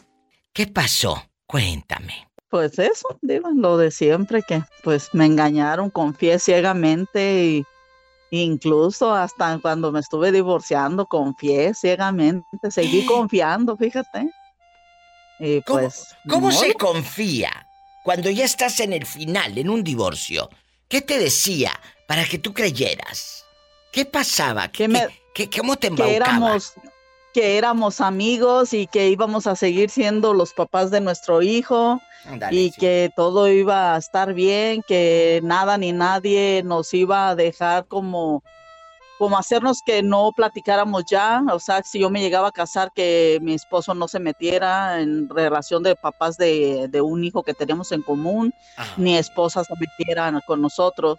¿Qué 0.52 0.66
pasó? 0.66 1.22
Cuéntame. 1.46 2.28
Pues 2.48 2.78
eso, 2.80 3.06
Diva, 3.22 3.50
lo 3.54 3.76
de 3.76 3.92
siempre, 3.92 4.42
que 4.42 4.62
pues 4.82 5.10
me 5.12 5.26
engañaron, 5.26 5.88
confié 5.90 6.40
ciegamente 6.40 7.44
y 7.44 7.64
incluso 8.30 9.14
hasta 9.14 9.58
cuando 9.60 9.92
me 9.92 10.00
estuve 10.00 10.32
divorciando, 10.32 11.06
confié 11.06 11.72
ciegamente, 11.74 12.44
seguí 12.70 13.06
confiando, 13.06 13.76
fíjate. 13.76 14.30
Y 15.38 15.62
¿Cómo, 15.62 15.80
pues. 15.80 16.14
cómo 16.28 16.50
se 16.50 16.74
confía 16.74 17.50
cuando 18.02 18.28
ya 18.30 18.44
estás 18.44 18.80
en 18.80 18.92
el 18.92 19.06
final, 19.06 19.56
en 19.56 19.70
un 19.70 19.84
divorcio? 19.84 20.50
¿Qué 20.88 21.00
te 21.00 21.18
decía 21.20 21.70
para 22.08 22.24
que 22.24 22.38
tú 22.38 22.52
creyeras? 22.52 23.44
¿Qué 23.92 24.04
pasaba? 24.04 24.68
¿Qué, 24.68 24.88
qué- 24.88 25.19
qué- 25.34 25.48
¿Cómo 25.50 25.76
te 25.76 25.88
que 25.88 26.02
embaucaba? 26.02 26.14
éramos 26.16 26.74
que 27.32 27.56
éramos 27.58 28.00
amigos 28.00 28.74
y 28.74 28.88
que 28.88 29.08
íbamos 29.08 29.46
a 29.46 29.54
seguir 29.54 29.88
siendo 29.90 30.34
los 30.34 30.52
papás 30.52 30.90
de 30.90 31.00
nuestro 31.00 31.42
hijo 31.42 32.00
y 32.50 32.72
que 32.72 33.10
todo 33.14 33.48
iba 33.48 33.94
a 33.94 33.98
estar 33.98 34.34
bien, 34.34 34.82
que 34.86 35.38
nada 35.44 35.78
ni 35.78 35.92
nadie 35.92 36.62
nos 36.64 36.92
iba 36.92 37.28
a 37.28 37.36
dejar 37.36 37.86
como 37.86 38.42
como 39.20 39.36
hacernos 39.36 39.82
que 39.82 40.02
no 40.02 40.32
platicáramos 40.32 41.04
ya, 41.04 41.42
o 41.52 41.60
sea, 41.60 41.82
si 41.82 41.98
yo 41.98 42.08
me 42.08 42.22
llegaba 42.22 42.48
a 42.48 42.52
casar, 42.52 42.90
que 42.90 43.38
mi 43.42 43.52
esposo 43.52 43.92
no 43.92 44.08
se 44.08 44.18
metiera 44.18 44.98
en 45.02 45.28
relación 45.28 45.82
de 45.82 45.94
papás 45.94 46.38
de, 46.38 46.88
de 46.88 47.02
un 47.02 47.22
hijo 47.22 47.42
que 47.42 47.52
teníamos 47.52 47.92
en 47.92 48.00
común, 48.00 48.54
ni 48.96 49.18
esposa 49.18 49.62
se 49.62 49.74
metiera 49.78 50.32
con 50.46 50.62
nosotros, 50.62 51.18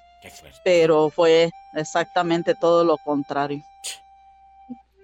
pero 0.64 1.12
fue 1.12 1.52
exactamente 1.76 2.56
todo 2.56 2.84
lo 2.84 2.98
contrario. 2.98 3.62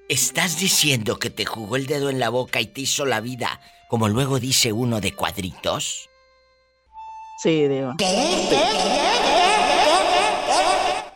¿Estás 0.10 0.58
diciendo 0.58 1.20
que 1.20 1.30
te 1.30 1.46
jugó 1.46 1.76
el 1.76 1.86
dedo 1.86 2.10
en 2.10 2.20
la 2.20 2.30
boca 2.30 2.62
y 2.62 2.66
te 2.66 2.82
hizo 2.82 3.06
la 3.06 3.20
vida, 3.20 3.62
como 3.90 4.10
luego 4.10 4.40
dice 4.40 4.74
uno 4.74 5.02
de 5.02 5.14
cuadritos? 5.14 6.10
Sí, 7.44 7.68
Diva. 7.68 7.96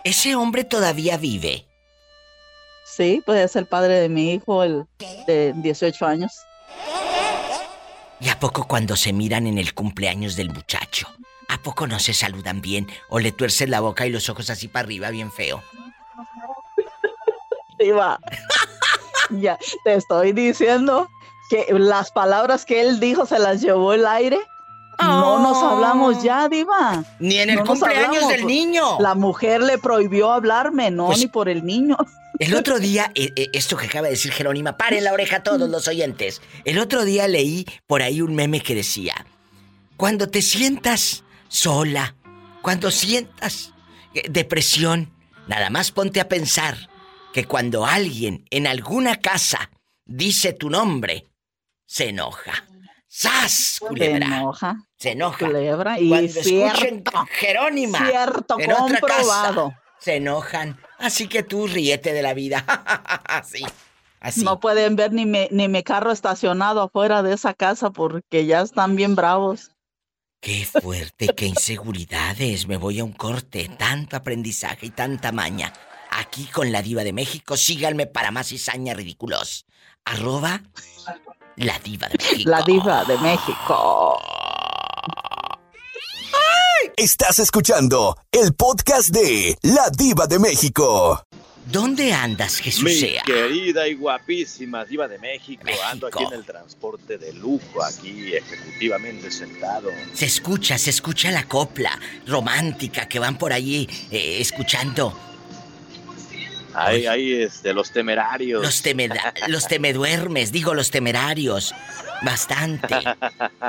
¿Ese 0.04 0.36
hombre 0.36 0.64
todavía 0.64 1.18
vive? 1.18 1.71
Sí, 2.96 3.24
pues 3.26 3.40
es 3.40 3.56
el 3.56 3.66
padre 3.66 4.00
de 4.00 4.10
mi 4.10 4.34
hijo, 4.34 4.64
el 4.64 4.86
de 5.26 5.54
18 5.56 6.06
años. 6.06 6.34
¿Y 8.20 8.28
a 8.28 8.38
poco 8.38 8.68
cuando 8.68 8.98
se 8.98 9.14
miran 9.14 9.48
en 9.48 9.58
el 9.58 9.74
cumpleaños 9.74 10.36
del 10.36 10.52
muchacho? 10.52 11.08
¿A 11.48 11.58
poco 11.58 11.88
no 11.88 12.00
se 12.00 12.14
saludan 12.14 12.62
bien 12.62 12.88
o 13.08 13.20
le 13.20 13.32
tuercen 13.32 13.72
la 13.72 13.80
boca 13.80 14.06
y 14.06 14.10
los 14.10 14.28
ojos 14.30 14.50
así 14.50 14.68
para 14.68 14.84
arriba 14.86 15.10
bien 15.10 15.32
feo? 15.32 15.64
Diva. 17.80 18.20
ya, 19.30 19.58
te 19.86 19.96
estoy 19.96 20.34
diciendo 20.34 21.10
que 21.50 21.68
las 21.72 22.12
palabras 22.12 22.66
que 22.66 22.82
él 22.82 23.00
dijo 23.00 23.26
se 23.26 23.40
las 23.40 23.62
llevó 23.62 23.94
el 23.94 24.06
aire. 24.06 24.40
No 25.02 25.40
nos 25.40 25.62
hablamos 25.64 26.24
ya, 26.24 26.48
Diva. 26.50 27.04
Ni 27.20 27.38
en 27.38 27.50
el 27.52 27.56
nos 27.58 27.68
cumpleaños 27.68 28.28
del 28.28 28.46
niño. 28.46 29.00
La 29.00 29.16
mujer 29.16 29.62
le 29.62 29.78
prohibió 29.78 30.32
hablarme, 30.32 30.92
no, 30.92 31.08
Pues- 31.08 31.20
ni 31.20 31.28
por 31.28 31.50
el 31.50 31.66
niño. 31.66 31.98
El 32.40 32.56
otro 32.56 32.80
día, 32.80 33.12
eh, 33.14 33.30
eh, 33.36 33.50
esto 33.54 33.78
que 33.78 33.86
acaba 33.86 34.06
de 34.08 34.12
decir 34.14 34.32
Jerónima, 34.32 34.76
paren 34.76 35.04
la 35.04 35.14
oreja 35.14 35.38
a 35.38 35.44
todos 35.44 35.70
los 35.70 35.88
oyentes. 35.88 36.42
El 36.66 36.80
otro 36.80 37.06
día 37.06 37.28
leí 37.28 37.68
por 37.86 38.02
ahí 38.02 38.22
un 38.22 38.34
meme 38.34 38.62
que 38.62 38.74
decía, 38.74 39.14
cuando 39.96 40.28
te 40.28 40.42
sientas 40.42 41.24
sola, 41.50 42.16
cuando 42.64 42.90
sientas 42.90 43.74
eh, 44.16 44.24
depresión, 44.30 45.14
nada 45.48 45.70
más 45.70 45.92
ponte 45.92 46.20
a 46.20 46.28
pensar 46.28 46.90
que 47.32 47.46
cuando 47.46 47.86
alguien 47.86 48.46
en 48.50 48.66
alguna 48.66 49.18
casa 49.18 49.70
dice 50.06 50.54
tu 50.54 50.70
nombre, 50.72 51.28
se 51.86 52.10
enoja. 52.10 52.66
¡Sas, 53.14 53.80
culebra! 53.86 54.26
Se 54.28 54.34
enoja. 54.38 54.76
Se 54.98 55.12
enoja. 55.12 55.46
Culebra, 55.46 56.00
y 56.00 56.08
Cuando 56.08 56.28
escuchen 56.40 56.76
cierto. 56.78 57.26
Jerónima 57.32 58.08
Cierto, 58.08 58.58
en 58.58 58.72
otra 58.72 59.00
comprobado. 59.02 59.70
casa, 59.72 59.82
se 60.00 60.16
enojan. 60.16 60.80
Así 60.98 61.28
que 61.28 61.44
tú 61.44 61.68
ríete 61.68 62.14
de 62.14 62.22
la 62.22 62.34
vida. 62.34 62.60
Así. 63.26 63.66
Así. 64.22 64.44
No 64.46 64.62
pueden 64.62 64.96
ver 64.96 65.12
ni, 65.12 65.26
me- 65.26 65.50
ni 65.52 65.68
mi 65.68 65.84
carro 65.84 66.12
estacionado 66.14 66.82
afuera 66.84 67.22
de 67.22 67.34
esa 67.34 67.54
casa 67.54 67.90
porque 67.90 68.46
ya 68.46 68.62
están 68.62 68.96
bien 68.96 69.16
bravos. 69.16 69.72
Qué 70.40 70.66
fuerte, 70.66 71.28
qué 71.36 71.48
inseguridades. 71.48 72.66
Me 72.66 72.78
voy 72.78 73.00
a 73.00 73.04
un 73.04 73.12
corte. 73.12 73.70
Tanto 73.78 74.16
aprendizaje 74.16 74.86
y 74.86 74.90
tanta 74.92 75.34
maña. 75.34 75.74
Aquí 76.12 76.46
con 76.46 76.72
la 76.72 76.82
diva 76.82 77.04
de 77.04 77.12
México. 77.12 77.58
Síganme 77.58 78.08
para 78.08 78.32
más 78.32 78.48
cizaña 78.48 78.94
ridículos. 78.94 79.66
Arroba 80.06 80.62
la 81.58 81.80
diva 81.80 82.08
de 82.08 82.18
México. 82.18 82.50
La 82.50 82.62
diva 82.62 83.06
de 83.06 83.18
México. 83.18 84.22
¡Ay! 86.34 86.92
Estás 86.98 87.40
escuchando 87.40 88.18
el 88.32 88.54
podcast 88.54 89.10
de 89.10 89.58
La 89.64 89.90
Diva 89.90 90.28
de 90.28 90.40
México. 90.40 91.24
¿Dónde 91.66 92.12
andas, 92.12 92.58
Jesús 92.58 92.84
Mi 92.84 92.94
sea? 92.96 93.22
querida 93.24 93.88
y 93.88 93.94
guapísima 93.94 94.84
diva 94.84 95.08
de 95.08 95.20
México, 95.20 95.64
ando 95.86 96.08
aquí 96.08 96.24
en 96.24 96.34
el 96.34 96.44
transporte 96.44 97.18
de 97.20 97.34
lujo, 97.34 97.84
aquí 97.84 98.34
ejecutivamente 98.34 99.30
sentado. 99.32 99.90
Se 100.14 100.26
escucha, 100.26 100.78
se 100.78 100.90
escucha 100.90 101.30
la 101.32 101.48
copla 101.48 101.98
romántica 102.26 103.08
que 103.08 103.20
van 103.20 103.38
por 103.38 103.54
allí 103.54 103.88
eh, 104.10 104.38
escuchando. 104.42 105.16
Ahí, 106.74 107.06
ahí, 107.06 107.34
este, 107.34 107.74
los 107.74 107.92
temerarios. 107.92 108.62
Los, 108.62 108.82
temeda- 108.84 109.34
los 109.48 109.68
temeduermes, 109.68 110.52
digo 110.52 110.74
los 110.74 110.92
temerarios. 110.92 111.74
Bastante. 112.24 112.96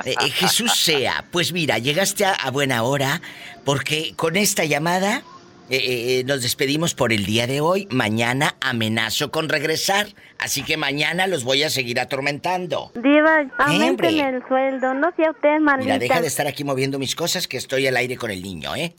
Eh, 0.04 0.14
eh, 0.20 0.30
Jesús 0.30 0.72
sea, 0.76 1.24
pues 1.30 1.52
mira, 1.52 1.78
llegaste 1.78 2.24
a, 2.24 2.32
a 2.32 2.50
buena 2.50 2.82
hora 2.82 3.20
porque 3.64 4.14
con 4.16 4.36
esta 4.36 4.64
llamada 4.64 5.22
eh, 5.70 5.76
eh, 6.20 6.24
nos 6.26 6.42
despedimos 6.42 6.94
por 6.94 7.12
el 7.12 7.24
día 7.24 7.46
de 7.46 7.60
hoy. 7.60 7.86
Mañana 7.90 8.56
amenazo 8.60 9.30
con 9.30 9.48
regresar, 9.48 10.08
así 10.38 10.62
que 10.64 10.76
mañana 10.76 11.28
los 11.28 11.44
voy 11.44 11.62
a 11.62 11.70
seguir 11.70 12.00
atormentando. 12.00 12.90
Diva, 12.96 13.44
aumenten 13.58 14.18
el 14.18 14.42
sueldo, 14.48 14.92
no 14.94 15.12
sea 15.16 15.30
usted 15.30 15.60
maldita. 15.60 15.94
Mira, 15.94 15.98
deja 15.98 16.20
de 16.20 16.26
estar 16.26 16.46
aquí 16.48 16.64
moviendo 16.64 16.98
mis 16.98 17.14
cosas 17.14 17.46
que 17.46 17.58
estoy 17.58 17.86
al 17.86 17.96
aire 17.96 18.16
con 18.16 18.30
el 18.32 18.42
niño, 18.42 18.74
¿eh? 18.74 18.94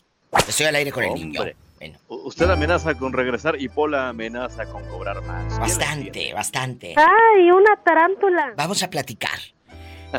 Estoy 0.48 0.68
al 0.68 0.76
aire 0.76 0.92
con 0.92 1.04
el 1.04 1.14
niño. 1.16 1.42
Usted 2.08 2.50
amenaza 2.50 2.96
con 2.96 3.14
regresar 3.14 3.60
y 3.62 3.70
Pola 3.70 4.10
amenaza 4.10 4.66
con 4.66 4.84
cobrar 4.90 5.22
más. 5.24 5.58
Bastante, 5.60 6.34
bastante. 6.34 6.94
¡Ay, 6.98 7.52
una 7.52 7.76
tarántula! 7.84 8.54
Vamos 8.58 8.84
a 8.84 8.90
platicar. 8.90 9.40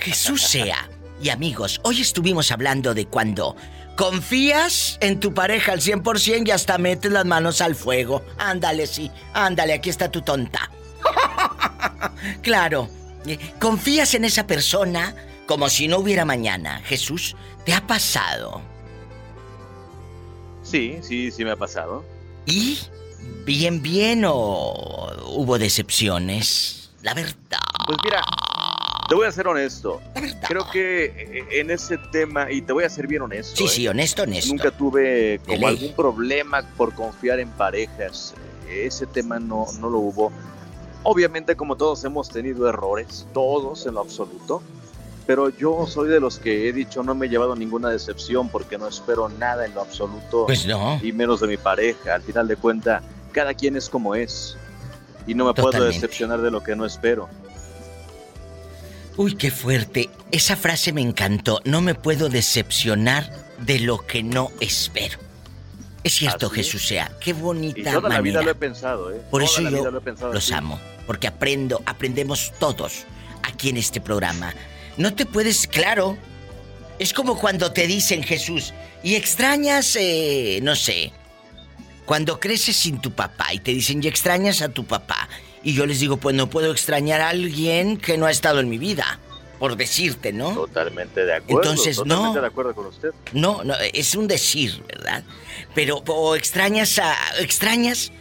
Jesús 0.00 0.42
sea. 0.42 0.88
Y 1.22 1.28
amigos, 1.30 1.80
hoy 1.84 2.00
estuvimos 2.00 2.50
hablando 2.50 2.92
de 2.94 3.06
cuando 3.06 3.54
confías 3.96 4.98
en 5.00 5.20
tu 5.20 5.32
pareja 5.32 5.72
al 5.72 5.80
100% 5.80 6.48
y 6.48 6.50
hasta 6.50 6.78
metes 6.78 7.12
las 7.12 7.24
manos 7.24 7.60
al 7.60 7.74
fuego. 7.76 8.22
Ándale, 8.38 8.86
sí. 8.86 9.10
Ándale, 9.32 9.72
aquí 9.74 9.90
está 9.90 10.10
tu 10.10 10.22
tonta. 10.22 10.70
claro. 12.42 12.88
eh, 13.26 13.38
Confías 13.60 14.14
en 14.14 14.24
esa 14.24 14.46
persona 14.46 15.14
como 15.46 15.68
si 15.68 15.88
no 15.88 15.98
hubiera 15.98 16.24
mañana. 16.24 16.80
Jesús, 16.84 17.36
¿te 17.64 17.72
ha 17.74 17.86
pasado? 17.86 18.62
Sí, 20.64 20.98
sí, 21.02 21.30
sí 21.30 21.44
me 21.44 21.52
ha 21.52 21.56
pasado. 21.56 22.04
¿Y? 22.46 22.78
¿Bien, 23.44 23.80
bien 23.82 24.24
o 24.26 25.12
hubo 25.28 25.58
decepciones? 25.58 26.90
La 27.02 27.14
verdad. 27.14 27.60
Pues 27.86 27.98
mira, 28.02 28.22
te 29.08 29.14
voy 29.14 29.26
a 29.26 29.32
ser 29.32 29.46
honesto. 29.46 30.00
Creo 30.48 30.68
que 30.70 31.04
eh, 31.04 31.60
en 31.60 31.70
ese 31.70 31.98
tema, 32.10 32.50
y 32.50 32.62
te 32.62 32.72
voy 32.72 32.84
a 32.84 32.90
ser 32.90 33.06
bien 33.06 33.22
honesto. 33.22 33.56
Sí, 33.56 33.64
¿eh? 33.64 33.68
sí, 33.68 33.88
honesto, 33.88 34.22
honesto. 34.22 34.50
Nunca 34.50 34.70
tuve 34.70 35.40
como 35.46 35.68
algún 35.68 35.92
problema 35.92 36.62
por 36.76 36.94
confiar 36.94 37.38
en 37.38 37.50
parejas. 37.50 38.34
Ese 38.68 39.06
tema 39.06 39.38
no, 39.38 39.66
no 39.78 39.90
lo 39.90 39.98
hubo. 39.98 40.32
Obviamente, 41.02 41.54
como 41.54 41.76
todos 41.76 42.02
hemos 42.04 42.30
tenido 42.30 42.66
errores, 42.66 43.26
todos 43.34 43.86
en 43.86 43.94
lo 43.94 44.00
absoluto. 44.00 44.62
Pero 45.26 45.48
yo 45.48 45.86
soy 45.86 46.08
de 46.08 46.20
los 46.20 46.38
que 46.38 46.68
he 46.68 46.72
dicho 46.72 47.02
no 47.02 47.14
me 47.14 47.26
he 47.26 47.28
llevado 47.30 47.56
ninguna 47.56 47.88
decepción 47.88 48.48
porque 48.50 48.76
no 48.76 48.86
espero 48.88 49.28
nada 49.28 49.64
en 49.64 49.74
lo 49.74 49.80
absoluto. 49.80 50.44
Pues 50.46 50.66
no. 50.66 51.00
Y 51.02 51.12
menos 51.12 51.40
de 51.40 51.46
mi 51.46 51.56
pareja. 51.56 52.14
Al 52.14 52.22
final 52.22 52.46
de 52.46 52.56
cuentas, 52.56 53.02
cada 53.32 53.54
quien 53.54 53.76
es 53.76 53.88
como 53.88 54.14
es. 54.14 54.56
Y 55.26 55.34
no 55.34 55.46
me 55.46 55.54
puedo 55.54 55.82
decepcionar 55.84 56.42
de 56.42 56.50
lo 56.50 56.62
que 56.62 56.76
no 56.76 56.84
espero. 56.84 57.28
Uy, 59.16 59.36
qué 59.36 59.50
fuerte. 59.50 60.10
Esa 60.30 60.56
frase 60.56 60.92
me 60.92 61.00
encantó. 61.00 61.60
No 61.64 61.80
me 61.80 61.94
puedo 61.94 62.28
decepcionar 62.28 63.30
de 63.60 63.78
lo 63.78 64.04
que 64.06 64.22
no 64.22 64.50
espero. 64.60 65.18
Es 66.02 66.14
cierto, 66.14 66.46
Así 66.48 66.60
es. 66.60 66.66
Jesús 66.66 66.86
sea. 66.86 67.10
Qué 67.20 67.30
Y 67.30 67.32
bonita 67.32 67.92
toda 67.94 68.08
la 68.10 68.20
vida 68.20 68.40
manera. 68.40 68.42
lo 68.42 68.50
he 68.50 68.54
pensado, 68.54 69.10
¿eh? 69.10 69.22
Por 69.30 69.42
Toda 69.42 69.52
eso 69.52 69.62
yo 69.70 69.90
lo 69.90 70.32
los 70.34 70.44
así. 70.44 70.52
amo. 70.52 70.78
Porque 71.06 71.26
aprendo, 71.28 71.80
aprendemos 71.86 72.52
todos 72.58 73.04
aquí 73.42 73.70
en 73.70 73.78
este 73.78 74.00
programa. 74.00 74.52
No 74.96 75.14
te 75.14 75.26
puedes, 75.26 75.66
claro. 75.66 76.16
Es 76.98 77.12
como 77.12 77.38
cuando 77.38 77.72
te 77.72 77.86
dicen 77.86 78.22
Jesús 78.22 78.72
y 79.02 79.16
extrañas, 79.16 79.96
eh, 79.96 80.60
no 80.62 80.76
sé, 80.76 81.12
cuando 82.06 82.38
creces 82.38 82.76
sin 82.76 83.00
tu 83.00 83.10
papá 83.10 83.52
y 83.52 83.58
te 83.58 83.72
dicen 83.72 84.02
y 84.02 84.06
extrañas 84.06 84.62
a 84.62 84.68
tu 84.68 84.84
papá. 84.84 85.28
Y 85.62 85.72
yo 85.72 85.86
les 85.86 86.00
digo, 86.00 86.18
pues 86.18 86.36
no 86.36 86.48
puedo 86.50 86.70
extrañar 86.70 87.20
a 87.20 87.30
alguien 87.30 87.96
que 87.96 88.18
no 88.18 88.26
ha 88.26 88.30
estado 88.30 88.60
en 88.60 88.68
mi 88.68 88.78
vida. 88.78 89.18
Por 89.58 89.76
decirte, 89.76 90.32
¿no? 90.32 90.52
Totalmente 90.52 91.24
de 91.24 91.34
acuerdo. 91.34 91.62
Entonces, 91.62 91.96
totalmente 91.96 92.34
no. 92.34 92.40
de 92.40 92.46
acuerdo 92.46 92.74
con 92.74 92.86
usted. 92.86 93.10
No, 93.32 93.64
no, 93.64 93.74
es 93.92 94.14
un 94.14 94.26
decir, 94.26 94.82
¿verdad? 94.86 95.24
Pero 95.74 96.02
o 96.06 96.36
extrañas 96.36 96.98
a 96.98 97.16
extrañas 97.38 98.12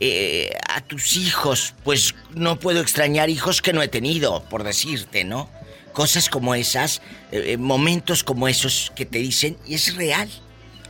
eh, 0.00 0.50
a 0.68 0.80
tus 0.80 1.16
hijos, 1.16 1.74
pues 1.84 2.14
no 2.34 2.58
puedo 2.58 2.80
extrañar 2.80 3.28
hijos 3.30 3.60
que 3.60 3.72
no 3.72 3.82
he 3.82 3.88
tenido, 3.88 4.42
por 4.44 4.62
decirte, 4.62 5.24
¿no? 5.24 5.50
Cosas 5.96 6.28
como 6.28 6.54
esas, 6.54 7.00
eh, 7.32 7.52
eh, 7.52 7.56
momentos 7.56 8.22
como 8.22 8.48
esos 8.48 8.92
que 8.94 9.06
te 9.06 9.16
dicen 9.16 9.56
y 9.66 9.76
es 9.76 9.96
real. 9.96 10.28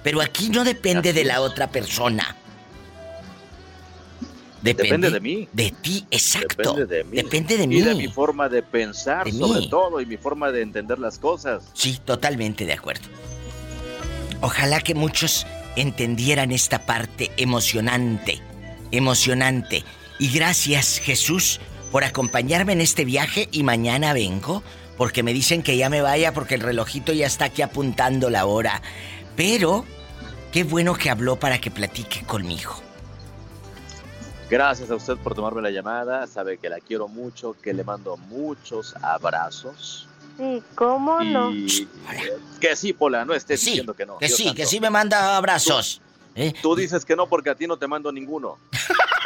Pero 0.03 0.21
aquí 0.21 0.49
no 0.49 0.65
depende 0.65 1.13
de 1.13 1.23
la 1.23 1.43
otra 1.43 1.71
persona. 1.71 2.35
Depende 4.63 5.09
de 5.13 5.21
mí. 5.21 5.49
De 5.53 5.73
ti, 5.81 6.05
exacto. 6.11 6.73
Depende 6.75 6.87
de 6.97 7.05
mí. 7.05 7.17
Depende 7.19 7.57
de 7.57 7.65
Y 7.65 7.67
mí. 7.69 7.81
de 7.83 7.95
mi 7.95 8.09
forma 8.09 8.49
de 8.49 8.65
pensar, 8.65 9.27
De 9.27 9.33
sobre 9.33 9.61
mí. 9.61 9.71
todo, 9.71 10.01
y 10.01 10.07
mi 10.07 10.17
forma 10.17 10.51
de 10.51 10.63
entender 10.63 10.99
las 10.99 11.21
cosas. 11.21 11.63
Sí, 11.73 12.01
totalmente 12.05 12.67
de 12.67 12.73
acuerdo. 12.73 13.07
Ojalá 14.41 14.81
que 14.81 14.97
muchos 14.97 15.47
entendieran 15.77 16.51
esta 16.51 16.85
parte 16.85 17.31
emocionante, 17.37 18.41
emocionante. 18.91 19.85
Y 20.19 20.31
gracias 20.33 20.99
Jesús 20.99 21.61
por 21.93 22.03
acompañarme 22.03 22.73
en 22.73 22.81
este 22.81 23.05
viaje 23.05 23.49
y 23.53 23.63
mañana 23.63 24.13
vengo 24.13 24.65
porque 24.97 25.23
me 25.23 25.33
dicen 25.33 25.63
que 25.63 25.77
ya 25.77 25.89
me 25.91 26.01
vaya 26.03 26.33
porque 26.33 26.55
el 26.55 26.61
relojito 26.61 27.13
ya 27.13 27.27
está 27.27 27.47
aquí 27.47 27.63
apuntando 27.63 28.31
la 28.31 28.47
hora. 28.47 28.83
Pero 29.37 29.85
qué 30.53 30.65
bueno 30.65 30.95
que 30.95 31.11
habló 31.11 31.37
para 31.37 31.61
que 31.61 31.71
platique 31.71 32.25
conmigo. 32.25 32.75
Gracias 34.49 34.91
a 34.91 34.95
usted 34.95 35.17
por 35.17 35.35
tomarme 35.35 35.61
la 35.61 35.71
llamada. 35.71 36.27
Sabe 36.27 36.59
que 36.59 36.69
la 36.69 36.79
quiero 36.81 37.09
mucho, 37.09 37.57
que 37.61 37.75
le 37.75 37.83
mando 37.85 38.17
muchos 38.17 38.95
abrazos. 39.03 40.09
Sí, 40.37 40.63
¿cómo 40.75 41.21
no? 41.21 41.51
Y 41.51 41.89
que 42.61 42.77
sí, 42.77 42.93
Pola, 42.93 43.25
no 43.25 43.35
estés 43.35 43.61
Sí, 43.61 43.71
diciendo 43.71 43.95
que 43.95 44.07
no. 44.07 44.19
Que 44.19 44.27
Dios 44.27 44.37
sí, 44.37 44.45
santo. 44.45 44.57
que 44.57 44.67
sí 44.67 44.81
me 44.81 44.91
manda 44.91 45.37
abrazos. 45.37 46.01
¿eh? 46.35 46.53
Tú 46.63 46.77
dices 46.77 47.05
que 47.05 47.17
no 47.17 47.27
porque 47.27 47.51
a 47.51 47.55
ti 47.55 47.67
no 47.67 47.77
te 47.77 47.87
mando 47.89 48.13
ninguno. 48.13 48.59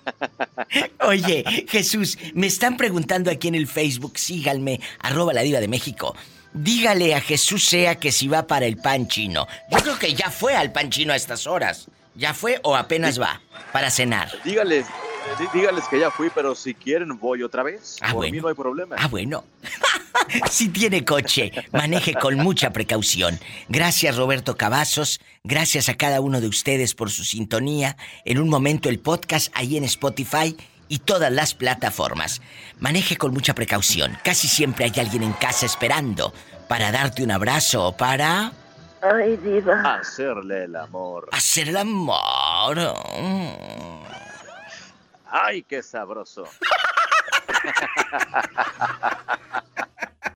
Oye, 1.00 1.44
Jesús, 1.68 2.18
me 2.34 2.46
están 2.46 2.76
preguntando 2.76 3.30
aquí 3.30 3.48
en 3.48 3.54
el 3.54 3.66
Facebook, 3.66 4.18
síganme, 4.18 4.80
arroba 5.00 5.32
la 5.32 5.42
diva 5.42 5.60
de 5.60 5.68
México. 5.68 6.14
Dígale 6.54 7.14
a 7.14 7.20
Jesús 7.20 7.64
sea 7.64 7.94
que 7.96 8.12
si 8.12 8.28
va 8.28 8.46
para 8.46 8.66
el 8.66 8.76
pan 8.76 9.08
chino. 9.08 9.46
Yo 9.70 9.78
creo 9.78 9.98
que 9.98 10.14
ya 10.14 10.30
fue 10.30 10.54
al 10.54 10.70
pan 10.72 10.90
chino 10.90 11.12
a 11.12 11.16
estas 11.16 11.46
horas. 11.46 11.88
¿Ya 12.14 12.34
fue 12.34 12.60
o 12.62 12.76
apenas 12.76 13.18
va? 13.20 13.40
Para 13.72 13.90
cenar. 13.90 14.30
Dígales, 14.44 14.84
dí- 14.86 14.90
dígales 15.52 15.84
que 15.88 15.98
ya 15.98 16.10
fui, 16.10 16.30
pero 16.34 16.54
si 16.54 16.74
quieren 16.74 17.18
voy 17.18 17.42
otra 17.42 17.62
vez. 17.62 17.96
Ah, 18.00 18.08
Por 18.08 18.16
bueno. 18.16 18.32
mí 18.32 18.40
no 18.40 18.48
hay 18.48 18.54
problema. 18.54 18.96
Ah, 18.98 19.08
bueno. 19.08 19.44
si 20.50 20.68
tiene 20.68 21.04
coche, 21.04 21.52
maneje 21.72 22.14
con 22.14 22.36
mucha 22.36 22.70
precaución. 22.70 23.38
Gracias 23.68 24.16
Roberto 24.16 24.56
Cavazos, 24.56 25.20
gracias 25.44 25.88
a 25.88 25.94
cada 25.96 26.20
uno 26.20 26.40
de 26.40 26.48
ustedes 26.48 26.94
por 26.94 27.10
su 27.10 27.24
sintonía. 27.24 27.96
En 28.24 28.38
un 28.38 28.48
momento 28.48 28.88
el 28.88 28.98
podcast 28.98 29.52
ahí 29.54 29.76
en 29.76 29.84
Spotify 29.84 30.56
y 30.88 30.98
todas 30.98 31.32
las 31.32 31.54
plataformas. 31.54 32.40
Maneje 32.78 33.16
con 33.16 33.32
mucha 33.32 33.54
precaución. 33.54 34.18
Casi 34.24 34.48
siempre 34.48 34.84
hay 34.84 34.92
alguien 35.00 35.22
en 35.22 35.32
casa 35.32 35.66
esperando 35.66 36.32
para 36.68 36.92
darte 36.92 37.22
un 37.22 37.30
abrazo 37.30 37.86
o 37.88 37.96
para 37.96 38.52
Ay, 39.02 39.36
diva. 39.38 39.96
Hacerle 39.96 40.64
el 40.64 40.76
amor. 40.76 41.28
hacer 41.32 41.68
el 41.70 41.76
amor. 41.76 42.76
Mm. 43.20 44.21
¡Ay, 45.34 45.62
qué 45.62 45.82
sabroso! 45.82 46.44